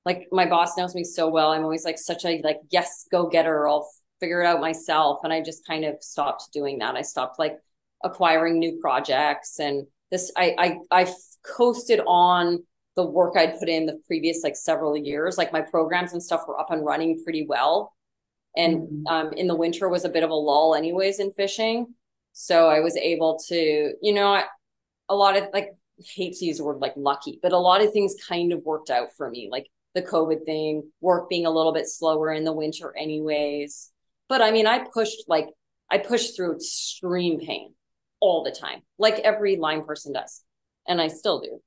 Like 0.05 0.27
my 0.31 0.45
boss 0.45 0.77
knows 0.77 0.95
me 0.95 1.03
so 1.03 1.29
well. 1.29 1.51
I'm 1.51 1.63
always 1.63 1.85
like 1.85 1.97
such 1.97 2.25
a 2.25 2.41
like 2.41 2.59
yes, 2.69 3.07
go 3.11 3.27
getter. 3.27 3.67
I'll 3.67 3.89
figure 4.19 4.41
it 4.41 4.45
out 4.45 4.61
myself, 4.61 5.19
and 5.23 5.31
I 5.31 5.41
just 5.41 5.65
kind 5.65 5.85
of 5.85 5.95
stopped 6.01 6.51
doing 6.53 6.79
that. 6.79 6.95
I 6.95 7.01
stopped 7.01 7.39
like 7.39 7.57
acquiring 8.03 8.59
new 8.59 8.79
projects, 8.81 9.59
and 9.59 9.87
this 10.11 10.31
I 10.35 10.55
I 10.91 11.03
I 11.03 11.13
coasted 11.43 12.01
on 12.05 12.63
the 12.95 13.05
work 13.05 13.37
I'd 13.37 13.59
put 13.59 13.69
in 13.69 13.85
the 13.85 13.99
previous 14.07 14.43
like 14.43 14.55
several 14.55 14.97
years. 14.97 15.37
Like 15.37 15.53
my 15.53 15.61
programs 15.61 16.13
and 16.13 16.21
stuff 16.21 16.47
were 16.47 16.59
up 16.59 16.71
and 16.71 16.85
running 16.85 17.23
pretty 17.23 17.45
well 17.47 17.93
and 18.57 18.81
mm-hmm. 18.81 19.07
um, 19.07 19.33
in 19.33 19.47
the 19.47 19.55
winter 19.55 19.87
was 19.87 20.03
a 20.03 20.09
bit 20.09 20.23
of 20.23 20.29
a 20.29 20.35
lull 20.35 20.75
anyways 20.75 21.19
in 21.19 21.31
fishing. 21.31 21.93
So 22.33 22.69
i 22.69 22.81
was 22.81 22.95
able 22.97 23.39
to 23.47 23.93
you 24.01 24.13
know 24.13 24.43
a 25.09 25.15
lot 25.15 25.37
of 25.37 25.45
like 25.53 25.69
hate 25.99 26.35
to 26.35 26.45
use 26.45 26.57
the 26.57 26.63
word 26.63 26.79
like 26.79 26.93
lucky 26.95 27.39
but 27.41 27.51
a 27.51 27.57
lot 27.57 27.81
of 27.81 27.91
things 27.91 28.15
kind 28.27 28.53
of 28.53 28.61
worked 28.63 28.91
out 28.91 29.07
for 29.17 29.27
me 29.29 29.49
like 29.51 29.65
the 29.95 30.01
covid 30.03 30.45
thing 30.45 30.83
work 31.01 31.29
being 31.29 31.47
a 31.47 31.49
little 31.49 31.73
bit 31.73 31.87
slower 31.87 32.31
in 32.31 32.43
the 32.43 32.53
winter 32.53 32.95
anyways. 32.95 33.91
But 34.29 34.41
i 34.41 34.51
mean 34.51 34.67
i 34.67 34.85
pushed 34.93 35.23
like 35.27 35.47
i 35.89 35.97
pushed 35.97 36.35
through 36.35 36.55
extreme 36.55 37.39
pain 37.39 37.73
all 38.19 38.43
the 38.43 38.51
time 38.51 38.81
like 38.97 39.19
every 39.19 39.55
Lyme 39.55 39.85
person 39.85 40.13
does 40.13 40.43
and 40.87 41.01
i 41.01 41.07
still 41.07 41.39
do 41.39 41.61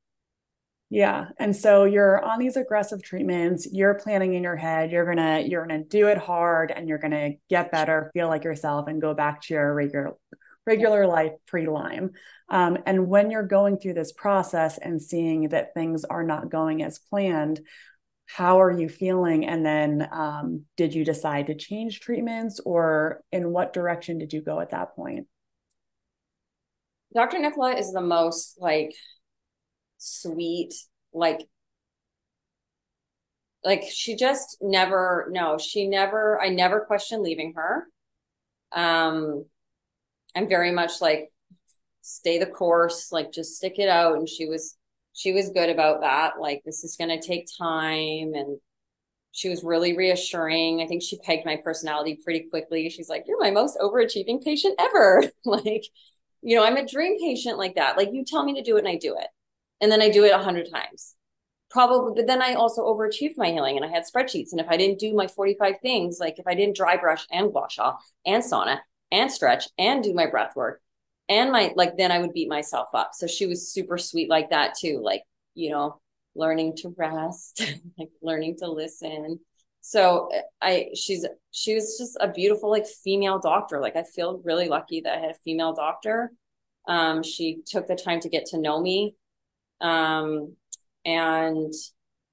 Yeah. 0.93 1.29
And 1.39 1.55
so 1.55 1.85
you're 1.85 2.23
on 2.23 2.41
these 2.41 2.57
aggressive 2.57 3.01
treatments, 3.01 3.69
you're 3.71 3.95
planning 3.95 4.35
in 4.35 4.43
your 4.43 4.57
head, 4.57 4.91
you're 4.91 5.05
going 5.05 5.19
to 5.19 5.49
you're 5.49 5.65
going 5.65 5.83
to 5.83 5.89
do 5.89 6.09
it 6.09 6.19
hard 6.19 6.73
and 6.73 6.89
you're 6.89 6.99
going 6.99 7.13
to 7.13 7.35
get 7.49 7.71
better, 7.71 8.11
feel 8.13 8.27
like 8.27 8.43
yourself 8.43 8.89
and 8.89 9.01
go 9.01 9.15
back 9.15 9.41
to 9.43 9.55
your 9.55 9.73
regular 9.73 10.17
regular 10.67 11.07
life 11.07 11.33
pre-Lyme. 11.47 12.11
Um, 12.49 12.79
and 12.87 13.07
when 13.07 13.31
you're 13.31 13.45
going 13.45 13.79
through 13.79 13.95
this 13.95 14.13
process 14.13 14.79
and 14.79 15.01
seeing 15.01 15.51
that 15.51 15.75
things 15.75 16.05
are 16.05 16.25
not 16.25 16.51
going 16.51 16.83
as 16.83 16.99
planned, 16.99 17.61
how 18.27 18.61
are 18.61 18.71
you 18.71 18.89
feeling? 18.89 19.47
And 19.47 19.65
then 19.65 20.09
um, 20.13 20.65
did 20.77 20.93
you 20.93 21.05
decide 21.05 21.47
to 21.47 21.55
change 21.55 22.01
treatments 22.01 22.61
or 22.65 23.23
in 23.31 23.51
what 23.51 23.73
direction 23.73 24.19
did 24.19 24.33
you 24.33 24.43
go 24.43 24.59
at 24.59 24.71
that 24.71 24.97
point? 24.97 25.29
Dr. 27.15 27.39
Nicola 27.39 27.75
is 27.75 27.93
the 27.93 28.01
most 28.01 28.57
like 28.61 28.93
sweet, 30.01 30.75
like 31.13 31.47
like 33.65 33.85
she 33.93 34.17
just 34.17 34.57
never 34.61 35.29
no, 35.31 35.59
she 35.59 35.87
never 35.87 36.41
I 36.41 36.49
never 36.49 36.81
questioned 36.81 37.23
leaving 37.23 37.55
her. 37.55 37.87
Um 38.73 39.45
I'm 40.35 40.49
very 40.49 40.73
much 40.73 41.01
like 41.01 41.33
stay 42.03 42.39
the 42.39 42.47
course, 42.47 43.13
like 43.13 43.33
just 43.33 43.57
stick 43.57 43.79
it 43.79 43.89
out. 43.89 44.17
And 44.17 44.29
she 44.29 44.47
was 44.47 44.77
she 45.13 45.33
was 45.33 45.51
good 45.51 45.69
about 45.71 46.01
that. 46.03 46.41
Like 46.41 46.63
this 46.65 46.85
is 46.85 46.97
gonna 46.97 47.21
take 47.21 47.47
time 47.59 48.33
and 48.35 48.59
she 49.33 49.49
was 49.49 49.63
really 49.63 49.97
reassuring. 49.97 50.81
I 50.81 50.87
think 50.87 51.03
she 51.03 51.19
pegged 51.19 51.47
my 51.47 51.57
personality 51.57 52.19
pretty 52.25 52.49
quickly. 52.51 52.89
She's 52.91 53.09
like, 53.09 53.25
You're 53.27 53.41
my 53.41 53.51
most 53.51 53.79
overachieving 53.79 54.43
patient 54.43 54.77
ever. 54.79 55.25
like, 55.45 55.85
you 56.43 56.57
know, 56.57 56.65
I'm 56.65 56.77
a 56.79 56.87
dream 56.87 57.19
patient 57.21 57.59
like 57.59 57.75
that. 57.75 57.97
Like 57.99 58.11
you 58.13 58.25
tell 58.25 58.45
me 58.45 58.55
to 58.55 58.63
do 58.63 58.77
it 58.77 58.81
and 58.81 58.89
I 58.89 58.97
do 58.97 59.17
it. 59.19 59.29
And 59.81 59.91
then 59.91 60.03
I 60.03 60.11
do 60.11 60.25
it 60.25 60.33
a 60.33 60.39
hundred 60.39 60.69
times. 60.71 61.17
Probably, 61.71 62.15
but 62.17 62.27
then 62.27 62.43
I 62.43 62.55
also 62.55 62.83
overachieved 62.83 63.37
my 63.37 63.51
healing 63.53 63.77
and 63.77 63.85
I 63.85 63.89
had 63.89 64.05
spreadsheets. 64.05 64.51
And 64.51 64.61
if 64.61 64.67
I 64.69 64.77
didn't 64.77 64.99
do 64.99 65.15
my 65.15 65.29
45 65.29 65.77
things, 65.81 66.19
like 66.19 66.39
if 66.39 66.47
I 66.47 66.55
didn't 66.55 66.77
dry 66.77 66.97
brush 66.97 67.27
and 67.31 67.53
gua 67.53 67.69
sha 67.71 67.97
and 68.27 68.43
sauna 68.43 68.81
and 69.13 69.31
stretch 69.31 69.69
and 69.79 70.03
do 70.03 70.13
my 70.13 70.27
breath 70.27 70.57
work 70.57 70.83
and 71.29 71.53
my 71.53 71.73
like 71.77 71.97
then 71.97 72.11
I 72.11 72.19
would 72.19 72.33
beat 72.35 72.49
myself 72.49 72.89
up. 72.93 73.11
So 73.15 73.27
she 73.27 73.47
was 73.47 73.73
super 73.73 73.99
sweet 73.99 74.29
like 74.29 74.51
that 74.51 74.75
too, 74.79 75.01
like, 75.03 75.23
you 75.55 75.71
know, 75.71 76.01
learning 76.35 76.77
to 76.79 76.95
rest, 76.97 77.63
like 77.99 78.11
learning 78.21 78.57
to 78.59 78.71
listen. 78.71 79.39
So 79.81 80.29
I 80.61 80.89
she's 80.95 81.27
she 81.53 81.75
was 81.75 81.97
just 81.99 82.17
a 82.21 82.29
beautiful 82.29 82.69
like 82.71 82.87
female 82.87 83.39
doctor. 83.39 83.81
Like 83.81 83.97
I 83.97 84.03
feel 84.03 84.43
really 84.45 84.69
lucky 84.69 85.01
that 85.03 85.17
I 85.17 85.21
had 85.21 85.31
a 85.31 85.39
female 85.45 85.73
doctor. 85.73 86.33
Um 86.89 87.23
she 87.23 87.63
took 87.65 87.87
the 87.87 87.97
time 87.97 88.21
to 88.21 88.29
get 88.29 88.47
to 88.47 88.59
know 88.59 88.81
me. 88.81 89.15
Um 89.81 90.57
and 91.05 91.73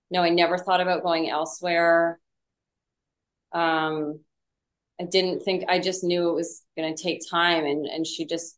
no, 0.09 0.21
I 0.21 0.29
never 0.29 0.57
thought 0.57 0.81
about 0.81 1.03
going 1.03 1.29
elsewhere. 1.29 2.19
Um 3.53 4.19
I 4.99 5.05
didn't 5.05 5.41
think 5.41 5.65
I 5.67 5.79
just 5.79 6.03
knew 6.03 6.29
it 6.29 6.33
was 6.33 6.63
going 6.75 6.93
to 6.93 7.01
take 7.01 7.21
time 7.29 7.65
and 7.65 7.85
and 7.85 8.05
she 8.05 8.25
just 8.25 8.57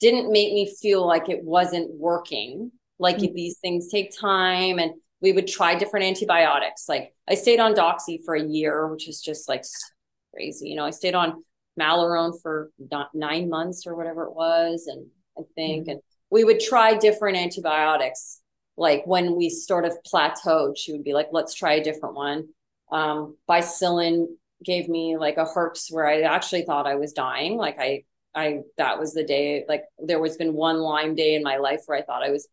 didn't 0.00 0.32
make 0.32 0.52
me 0.52 0.74
feel 0.80 1.06
like 1.06 1.28
it 1.28 1.42
wasn't 1.42 1.90
working 1.94 2.72
like 2.98 3.16
mm-hmm. 3.16 3.34
these 3.34 3.58
things 3.58 3.88
take 3.88 4.16
time 4.16 4.78
and 4.78 4.92
we 5.20 5.32
would 5.32 5.46
try 5.46 5.74
different 5.74 6.06
antibiotics 6.06 6.88
like 6.88 7.14
I 7.28 7.34
stayed 7.34 7.60
on 7.60 7.74
Doxy 7.74 8.18
for 8.24 8.34
a 8.34 8.42
year 8.42 8.88
which 8.88 9.08
is 9.08 9.20
just 9.20 9.48
like 9.48 9.64
crazy 10.34 10.68
you 10.68 10.76
know 10.76 10.84
I 10.84 10.90
stayed 10.90 11.14
on 11.14 11.44
Malarone 11.78 12.34
for 12.42 12.70
9 13.14 13.48
months 13.48 13.86
or 13.86 13.94
whatever 13.94 14.24
it 14.24 14.34
was 14.34 14.86
and 14.86 15.06
I 15.38 15.42
think 15.54 15.84
mm-hmm. 15.84 15.90
and 15.92 16.00
we 16.30 16.44
would 16.44 16.60
try 16.60 16.94
different 16.94 17.36
antibiotics 17.36 18.40
like 18.76 19.06
when 19.06 19.36
we 19.36 19.48
sort 19.48 19.84
of 19.84 19.96
plateaued 20.10 20.76
she 20.76 20.92
would 20.92 21.04
be 21.04 21.14
like 21.14 21.28
let's 21.32 21.54
try 21.54 21.74
a 21.74 21.84
different 21.84 22.14
one 22.14 22.46
um 22.92 23.36
bicillin 23.48 24.26
gave 24.64 24.88
me 24.88 25.16
like 25.16 25.36
a 25.36 25.44
herx 25.44 25.90
where 25.90 26.06
I 26.06 26.22
actually 26.22 26.62
thought 26.62 26.86
I 26.86 26.96
was 26.96 27.12
dying. 27.12 27.56
Like 27.56 27.78
I, 27.78 28.04
I, 28.34 28.60
that 28.78 28.98
was 28.98 29.14
the 29.14 29.24
day, 29.24 29.64
like 29.68 29.84
there 29.98 30.20
was 30.20 30.36
been 30.36 30.54
one 30.54 30.78
Lyme 30.78 31.14
day 31.14 31.34
in 31.34 31.42
my 31.42 31.56
life 31.56 31.80
where 31.86 31.98
I 31.98 32.02
thought 32.02 32.22
I 32.22 32.30
was 32.30 32.48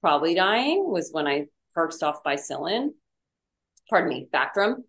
probably 0.00 0.34
dying 0.34 0.84
was 0.88 1.10
when 1.12 1.26
I 1.26 1.46
herxed 1.76 2.02
off 2.02 2.22
bicillin. 2.24 2.90
Pardon 3.90 4.08
me, 4.08 4.28
Bactrim. 4.32 4.82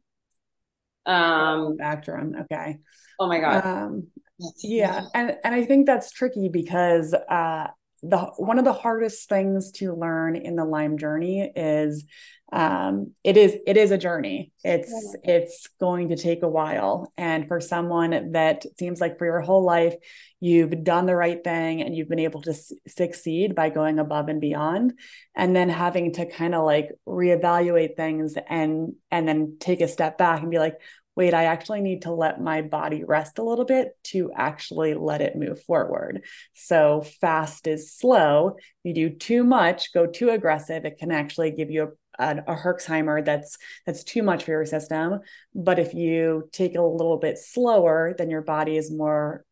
Um, 1.06 1.78
Bactrim. 1.78 2.44
Okay. 2.44 2.78
Oh 3.20 3.28
my 3.28 3.40
God. 3.40 3.66
Um, 3.66 4.08
yeah. 4.62 5.06
And, 5.14 5.38
and 5.44 5.56
I 5.56 5.66
think 5.66 5.86
that's 5.86 6.12
tricky 6.12 6.50
because, 6.50 7.14
uh, 7.14 7.68
the 8.02 8.18
one 8.38 8.60
of 8.60 8.66
the 8.66 8.74
hardest 8.74 9.28
things 9.28 9.72
to 9.72 9.93
learn 9.93 10.36
in 10.36 10.56
the 10.56 10.66
Lyme 10.66 10.97
journey 10.97 11.52
is 11.56 12.06
um, 12.52 13.14
it 13.24 13.38
is 13.38 13.56
it 13.68 13.78
is 13.78 13.91
a 13.91 13.97
journey 13.97 14.52
it's 14.64 14.91
yeah. 15.24 15.36
it's 15.36 15.68
going 15.80 16.10
to 16.10 16.16
take 16.16 16.41
a 16.41 16.50
while 16.50 17.14
and 17.16 17.47
for 17.47 17.60
someone 17.60 18.32
that 18.32 18.66
seems 18.80 19.00
like 19.00 19.20
for 19.20 19.26
your 19.26 19.41
whole 19.41 19.64
life 19.64 19.93
you've 20.39 20.84
done 20.84 21.06
the 21.06 21.16
right 21.16 21.43
thing 21.43 21.82
and 21.82 21.95
you've 21.95 22.10
been 22.10 22.18
able 22.18 22.41
to 22.41 22.52
s- 22.52 22.74
succeed 22.88 23.54
by 23.54 23.70
going 23.70 24.00
above 24.00 24.30
and 24.30 24.41
beyond 24.41 24.93
and 25.36 25.56
then 25.56 25.70
having 25.70 26.12
to 26.14 26.26
kind 26.26 26.56
of 26.56 26.66
like 26.66 26.89
reevaluate 27.08 27.95
things 27.95 28.34
and 28.50 28.93
and 29.12 29.28
then 29.28 29.58
take 29.60 29.82
a 29.82 29.88
step 29.88 30.18
back 30.18 30.41
and 30.41 30.50
be 30.50 30.58
like 30.58 30.76
wait, 31.20 31.34
I 31.34 31.43
actually 31.43 31.82
need 31.82 32.03
to 32.03 32.13
let 32.13 32.39
my 32.39 32.61
body 32.61 33.03
rest 33.03 33.39
a 33.39 33.43
little 33.43 33.65
bit 33.65 33.89
to 34.05 34.32
actually 34.34 34.93
let 34.93 35.20
it 35.20 35.36
move 35.36 35.61
forward. 35.63 36.24
So 36.53 37.01
fast 37.20 37.67
is 37.67 37.93
slow. 37.93 38.55
If 38.57 38.63
you 38.86 38.93
do 38.93 39.09
too 39.09 39.43
much, 39.43 39.91
go 39.93 40.07
too 40.07 40.30
aggressive, 40.30 40.86
it 40.86 40.97
can 40.97 41.11
actually 41.11 41.51
give 41.51 41.72
you 41.72 41.97
a, 42.17 42.38
a, 42.47 42.55
Herxheimer 42.55 43.26
that's 43.26 43.57
that's 43.86 44.05
too 44.05 44.24
much 44.24 44.45
for 44.45 44.51
your 44.51 44.65
system. 44.65 45.20
But 45.53 45.78
if 45.78 45.93
you 45.93 46.47
take 46.53 46.72
it 46.72 46.80
a 46.80 46.88
little 46.88 47.17
bit 47.17 47.38
slower, 47.38 48.15
then 48.17 48.30
your 48.30 48.41
body 48.41 48.78
is 48.78 48.89
more 48.89 49.43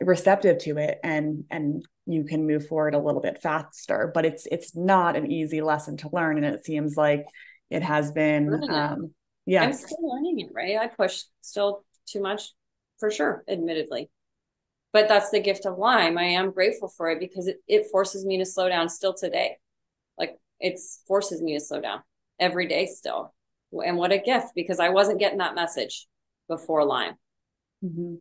receptive 0.00 0.58
to 0.58 0.76
it 0.78 0.98
and 1.04 1.44
and 1.52 1.84
you 2.06 2.24
can 2.24 2.48
move 2.48 2.66
forward 2.66 2.96
a 2.96 2.98
little 2.98 3.20
bit 3.20 3.40
faster. 3.40 4.10
But 4.12 4.26
it's 4.26 4.44
it's 4.50 4.74
not 4.74 5.14
an 5.14 5.30
easy 5.30 5.60
lesson 5.60 5.98
to 5.98 6.10
learn. 6.12 6.42
And 6.42 6.52
it 6.52 6.66
seems 6.66 6.96
like 6.96 7.22
it 7.70 7.84
has 7.84 8.10
been 8.10 8.68
um, 8.68 9.14
yeah. 9.50 9.64
I'm 9.64 9.72
still 9.72 10.08
learning 10.08 10.38
it 10.40 10.50
right? 10.54 10.76
I 10.76 10.86
push 10.86 11.22
still 11.40 11.84
too 12.06 12.22
much 12.22 12.52
for 12.98 13.10
sure 13.10 13.44
admittedly. 13.48 14.10
But 14.92 15.08
that's 15.08 15.30
the 15.30 15.40
gift 15.40 15.66
of 15.66 15.78
lyme 15.78 16.18
i 16.18 16.24
am 16.24 16.52
grateful 16.52 16.88
for 16.88 17.10
it 17.10 17.20
because 17.20 17.46
it, 17.46 17.58
it 17.68 17.86
forces 17.92 18.24
me 18.24 18.38
to 18.38 18.46
slow 18.46 18.68
down 18.68 18.88
still 18.88 19.14
today. 19.14 19.58
Like 20.18 20.38
it 20.60 20.78
forces 21.06 21.42
me 21.42 21.54
to 21.54 21.60
slow 21.60 21.80
down 21.80 22.02
every 22.38 22.66
day 22.68 22.86
still. 22.86 23.34
And 23.72 23.96
what 23.96 24.12
a 24.12 24.18
gift 24.18 24.48
because 24.54 24.80
i 24.80 24.88
wasn't 24.88 25.20
getting 25.20 25.38
that 25.38 25.54
message 25.54 26.08
before 26.48 26.84
lyme 26.84 27.14
mm-hmm. 27.84 28.16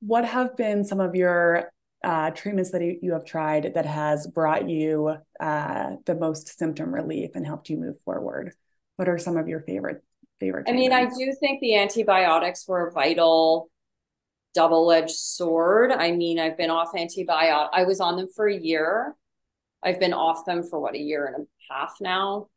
what 0.00 0.24
have 0.24 0.56
been 0.56 0.84
some 0.84 0.98
of 0.98 1.14
your 1.14 1.70
uh, 2.04 2.30
treatments 2.30 2.70
that 2.72 2.82
you 3.00 3.12
have 3.12 3.24
tried 3.24 3.74
that 3.74 3.86
has 3.86 4.26
brought 4.26 4.68
you 4.68 5.16
uh, 5.38 5.90
the 6.04 6.14
most 6.14 6.58
symptom 6.58 6.92
relief 6.92 7.30
and 7.34 7.46
helped 7.46 7.70
you 7.70 7.76
move 7.76 8.00
forward? 8.00 8.54
What 8.96 9.08
are 9.08 9.18
some 9.18 9.36
of 9.36 9.48
your 9.48 9.60
favorite 9.60 10.02
favorite. 10.42 10.68
I 10.68 10.72
mean, 10.72 10.92
I 10.92 11.04
do 11.04 11.32
think 11.38 11.60
the 11.60 11.76
antibiotics 11.76 12.66
were 12.66 12.88
a 12.88 12.92
vital 12.92 13.70
double-edged 14.54 15.14
sword. 15.14 15.92
I 15.92 16.12
mean, 16.12 16.38
I've 16.38 16.56
been 16.56 16.70
off 16.70 16.92
antibiotic. 16.94 17.68
I 17.72 17.84
was 17.84 18.00
on 18.00 18.16
them 18.16 18.28
for 18.34 18.48
a 18.48 18.56
year. 18.56 19.14
I've 19.82 20.00
been 20.00 20.12
off 20.12 20.44
them 20.44 20.62
for 20.62 20.78
what 20.78 20.94
a 20.94 20.98
year 20.98 21.26
and 21.26 21.46
a 21.46 21.72
half 21.72 21.94
now. 22.00 22.48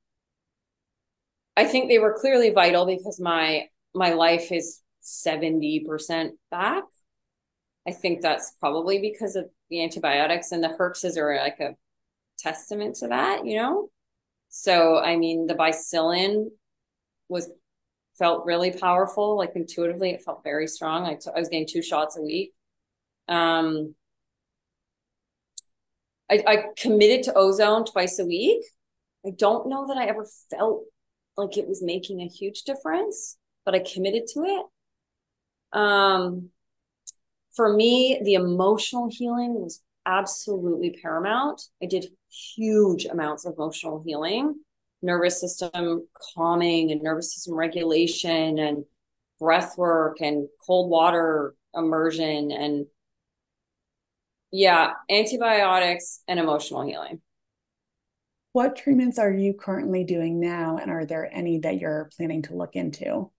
I 1.56 1.66
think 1.66 1.88
they 1.88 2.00
were 2.00 2.18
clearly 2.20 2.50
vital 2.50 2.86
because 2.86 3.20
my 3.20 3.70
my 3.94 4.12
life 4.12 4.52
is 4.52 4.82
70% 5.04 6.32
back. 6.52 6.84
I 7.88 7.92
think 7.92 8.22
that's 8.22 8.52
probably 8.60 9.00
because 9.00 9.36
of 9.36 9.46
the 9.70 9.84
antibiotics 9.84 10.52
and 10.52 10.62
the 10.62 10.76
herxes 10.78 11.18
are 11.18 11.38
like 11.38 11.60
a 11.62 11.76
testament 12.38 12.98
to 12.98 13.08
that, 13.08 13.46
you 13.46 13.56
know? 13.56 13.90
So, 14.50 14.98
I 14.98 15.16
mean, 15.16 15.48
the 15.48 15.54
bicillin 15.54 16.48
was 17.30 17.50
felt 18.18 18.46
really 18.46 18.72
powerful. 18.72 19.38
Like 19.38 19.52
intuitively, 19.56 20.12
it 20.12 20.24
felt 20.24 20.44
very 20.44 20.68
strong. 20.68 21.06
I, 21.06 21.16
t- 21.16 21.30
I 21.34 21.40
was 21.40 21.50
getting 21.50 21.68
two 21.68 21.82
shots 21.82 22.18
a 22.18 22.22
week. 22.22 22.54
Um, 23.28 23.96
I, 26.30 26.44
I 26.48 26.64
committed 26.78 27.24
to 27.24 27.34
ozone 27.36 27.86
twice 27.86 28.20
a 28.20 28.26
week. 28.26 28.64
I 29.26 29.32
don't 29.32 29.68
know 29.70 29.88
that 29.88 29.98
I 29.98 30.06
ever 30.06 30.28
felt 30.50 30.84
like 31.38 31.58
it 31.58 31.68
was 31.68 31.84
making 31.84 32.22
a 32.22 32.28
huge 32.28 32.64
difference, 32.64 33.38
but 33.66 33.76
I 33.76 33.80
committed 33.80 34.24
to 34.34 34.44
it. 34.44 35.78
Um, 35.78 36.50
for 37.56 37.74
me, 37.74 38.20
the 38.24 38.36
emotional 38.36 39.10
healing 39.10 39.56
was 39.56 39.82
absolutely 40.06 40.98
paramount. 41.02 41.62
I 41.82 41.86
did 41.86 42.08
huge 42.30 43.06
amounts 43.06 43.46
of 43.46 43.54
emotional 43.54 44.04
healing 44.06 44.56
nervous 45.06 45.40
system 45.40 46.08
calming 46.34 46.92
and 46.92 47.02
nervous 47.02 47.34
system 47.34 47.54
regulation 47.56 48.60
and 48.60 48.86
breath 49.40 49.78
work 49.78 50.22
and 50.22 50.48
cold 50.66 50.90
water 50.90 51.54
immersion 51.74 52.52
and 52.52 52.86
yeah, 54.52 54.94
antibiotics 55.10 56.22
and 56.28 56.40
emotional 56.40 56.86
healing. 56.86 57.22
What 58.54 58.78
treatments 58.78 59.20
are 59.20 59.32
you 59.34 59.54
currently 59.54 60.06
doing 60.06 60.40
now? 60.40 60.78
And 60.82 60.90
are 60.90 61.06
there 61.06 61.30
any 61.30 61.60
that 61.60 61.80
you're 61.80 62.10
planning 62.16 62.42
to 62.44 62.56
look 62.56 62.76
into? 62.76 63.30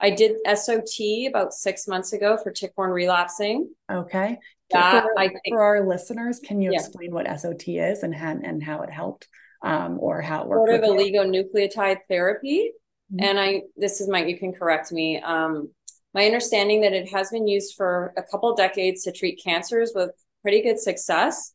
I 0.00 0.10
did 0.10 0.38
SOT 0.44 1.26
about 1.28 1.52
six 1.52 1.86
months 1.86 2.12
ago 2.12 2.36
for 2.36 2.50
tick-borne 2.50 2.90
relapsing. 2.90 3.72
Okay. 3.88 4.38
That, 4.72 5.04
for, 5.04 5.18
I 5.20 5.28
think, 5.28 5.42
for 5.50 5.62
our 5.62 5.86
listeners, 5.86 6.40
can 6.40 6.60
you 6.60 6.72
Yeah. 6.72 6.80
explain 6.80 7.12
what 7.12 7.28
SOT 7.28 7.78
is 7.78 8.02
and 8.02 8.12
how, 8.12 8.30
and 8.30 8.60
how 8.60 8.82
it 8.82 8.90
helped 8.90 9.28
um, 9.62 9.98
or 10.00 10.20
how 10.20 10.42
it 10.42 10.48
worked? 10.48 10.70
sort 10.70 10.84
of 10.84 10.90
oligonucleotide 10.90 11.98
therapy. 12.08 12.72
Mhm. 13.12 13.24
And 13.24 13.40
I, 13.40 13.62
this 13.76 14.00
is 14.00 14.08
my, 14.08 14.24
you 14.24 14.38
can 14.38 14.52
correct 14.52 14.92
me. 14.92 15.20
Um, 15.20 15.70
my 16.14 16.26
understanding 16.26 16.82
that 16.82 16.92
it 16.92 17.10
has 17.10 17.30
been 17.30 17.48
used 17.48 17.74
for 17.76 18.12
a 18.16 18.22
couple 18.22 18.54
decades 18.54 19.04
to 19.04 19.12
treat 19.12 19.40
cancers 19.42 19.92
with 19.94 20.10
pretty 20.42 20.62
good 20.62 20.78
success. 20.78 21.54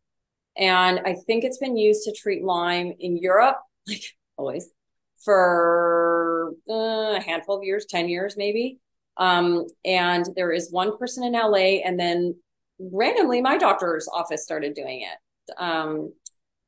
And 0.57 0.99
I 1.05 1.15
think 1.27 1.43
it's 1.43 1.59
been 1.59 1.77
used 1.77 2.03
to 2.05 2.11
treat 2.11 2.43
Lyme 2.43 2.93
in 2.99 3.17
Europe, 3.17 3.57
like 3.87 4.03
always, 4.37 4.69
for 5.23 6.53
uh, 6.69 7.17
a 7.17 7.21
handful 7.21 7.57
of 7.57 7.63
years, 7.63 7.85
10 7.85 8.09
years 8.09 8.35
maybe. 8.37 8.79
Um, 9.17 9.65
and 9.83 10.27
there 10.35 10.51
is 10.51 10.71
one 10.71 10.97
person 10.97 11.23
in 11.23 11.33
LA, 11.33 11.81
and 11.83 11.99
then 11.99 12.35
randomly 12.79 13.41
my 13.41 13.57
doctor's 13.57 14.07
office 14.07 14.43
started 14.43 14.75
doing 14.75 15.01
it. 15.01 15.53
Um, 15.57 16.13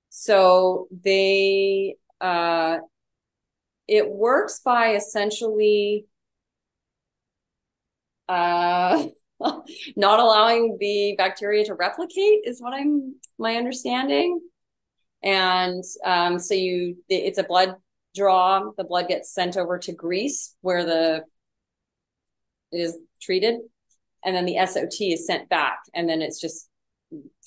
so 0.10 0.88
they, 0.92 1.96
uh, 2.20 2.80
it 3.88 4.10
works 4.10 4.62
by 4.64 4.94
essentially 4.96 6.06
uh, 8.28 9.06
not 9.96 10.20
allowing 10.20 10.78
the 10.80 11.16
bacteria 11.18 11.66
to 11.66 11.74
replicate 11.74 12.42
is 12.46 12.62
what 12.62 12.74
I'm 12.74 13.16
my 13.38 13.56
understanding. 13.56 14.40
And 15.24 15.84
um, 16.06 16.40
so 16.40 16.54
you, 16.54 16.98
it's 17.10 17.40
a 17.40 17.44
blood 17.44 17.76
draw. 18.16 18.72
The 18.78 18.84
blood 18.84 19.08
gets 19.08 19.34
sent 19.34 19.58
over 19.58 19.78
to 19.80 19.92
Greece 19.92 20.56
where 20.62 20.86
the 20.86 21.24
it 22.72 22.78
is 22.78 22.98
treated, 23.20 23.56
and 24.24 24.36
then 24.36 24.46
the 24.46 24.64
SOT 24.66 25.02
is 25.02 25.26
sent 25.26 25.50
back, 25.50 25.80
and 25.94 26.08
then 26.08 26.22
it's 26.22 26.40
just 26.40 26.70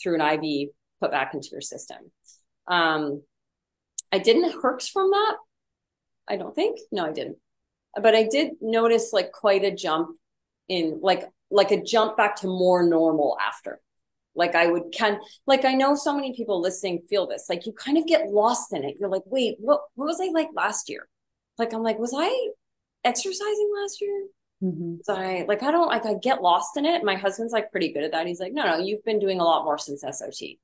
through 0.02 0.20
an 0.20 0.20
IV 0.20 0.70
put 1.00 1.12
back 1.12 1.34
into 1.34 1.48
your 1.52 1.60
system. 1.60 1.98
Um, 2.66 3.22
I 4.10 4.18
didn't 4.18 4.52
Herx 4.62 4.90
from 4.90 5.10
that. 5.10 5.36
I 6.28 6.36
don't 6.36 6.54
think. 6.54 6.78
No, 6.90 7.06
I 7.06 7.12
didn't. 7.12 7.38
But 8.00 8.14
I 8.14 8.24
did 8.24 8.52
notice 8.60 9.12
like 9.12 9.32
quite 9.32 9.64
a 9.64 9.74
jump 9.74 10.16
in 10.68 11.00
like 11.02 11.28
like 11.50 11.70
a 11.70 11.82
jump 11.82 12.16
back 12.16 12.36
to 12.36 12.46
more 12.46 12.82
normal 12.82 13.36
after. 13.40 13.80
Like 14.34 14.54
I 14.54 14.66
would 14.66 14.94
kind 14.96 15.18
like 15.46 15.64
I 15.64 15.74
know 15.74 15.94
so 15.94 16.14
many 16.14 16.34
people 16.34 16.60
listening 16.60 17.02
feel 17.08 17.26
this. 17.26 17.46
Like 17.48 17.66
you 17.66 17.72
kind 17.72 17.98
of 17.98 18.06
get 18.06 18.28
lost 18.28 18.72
in 18.72 18.84
it. 18.84 18.96
You're 18.98 19.10
like, 19.10 19.22
wait, 19.26 19.56
what 19.58 19.82
what 19.94 20.06
was 20.06 20.20
I 20.20 20.30
like 20.30 20.48
last 20.54 20.88
year? 20.88 21.08
Like 21.58 21.72
I'm 21.74 21.82
like, 21.82 21.98
was 21.98 22.14
I 22.16 22.50
exercising 23.04 23.72
last 23.80 24.00
year? 24.00 24.26
Mm-hmm. 24.62 24.96
Was 24.98 25.08
I 25.08 25.44
like 25.46 25.62
I 25.62 25.70
don't 25.70 25.88
like 25.88 26.06
I 26.06 26.14
get 26.14 26.40
lost 26.40 26.76
in 26.76 26.86
it. 26.86 27.04
My 27.04 27.16
husband's 27.16 27.52
like 27.52 27.70
pretty 27.70 27.92
good 27.92 28.04
at 28.04 28.12
that. 28.12 28.26
He's 28.26 28.40
like, 28.40 28.54
no, 28.54 28.64
no, 28.64 28.78
you've 28.78 29.04
been 29.04 29.18
doing 29.18 29.40
a 29.40 29.44
lot 29.44 29.64
more 29.64 29.76
since 29.76 30.00
SOT. 30.00 30.56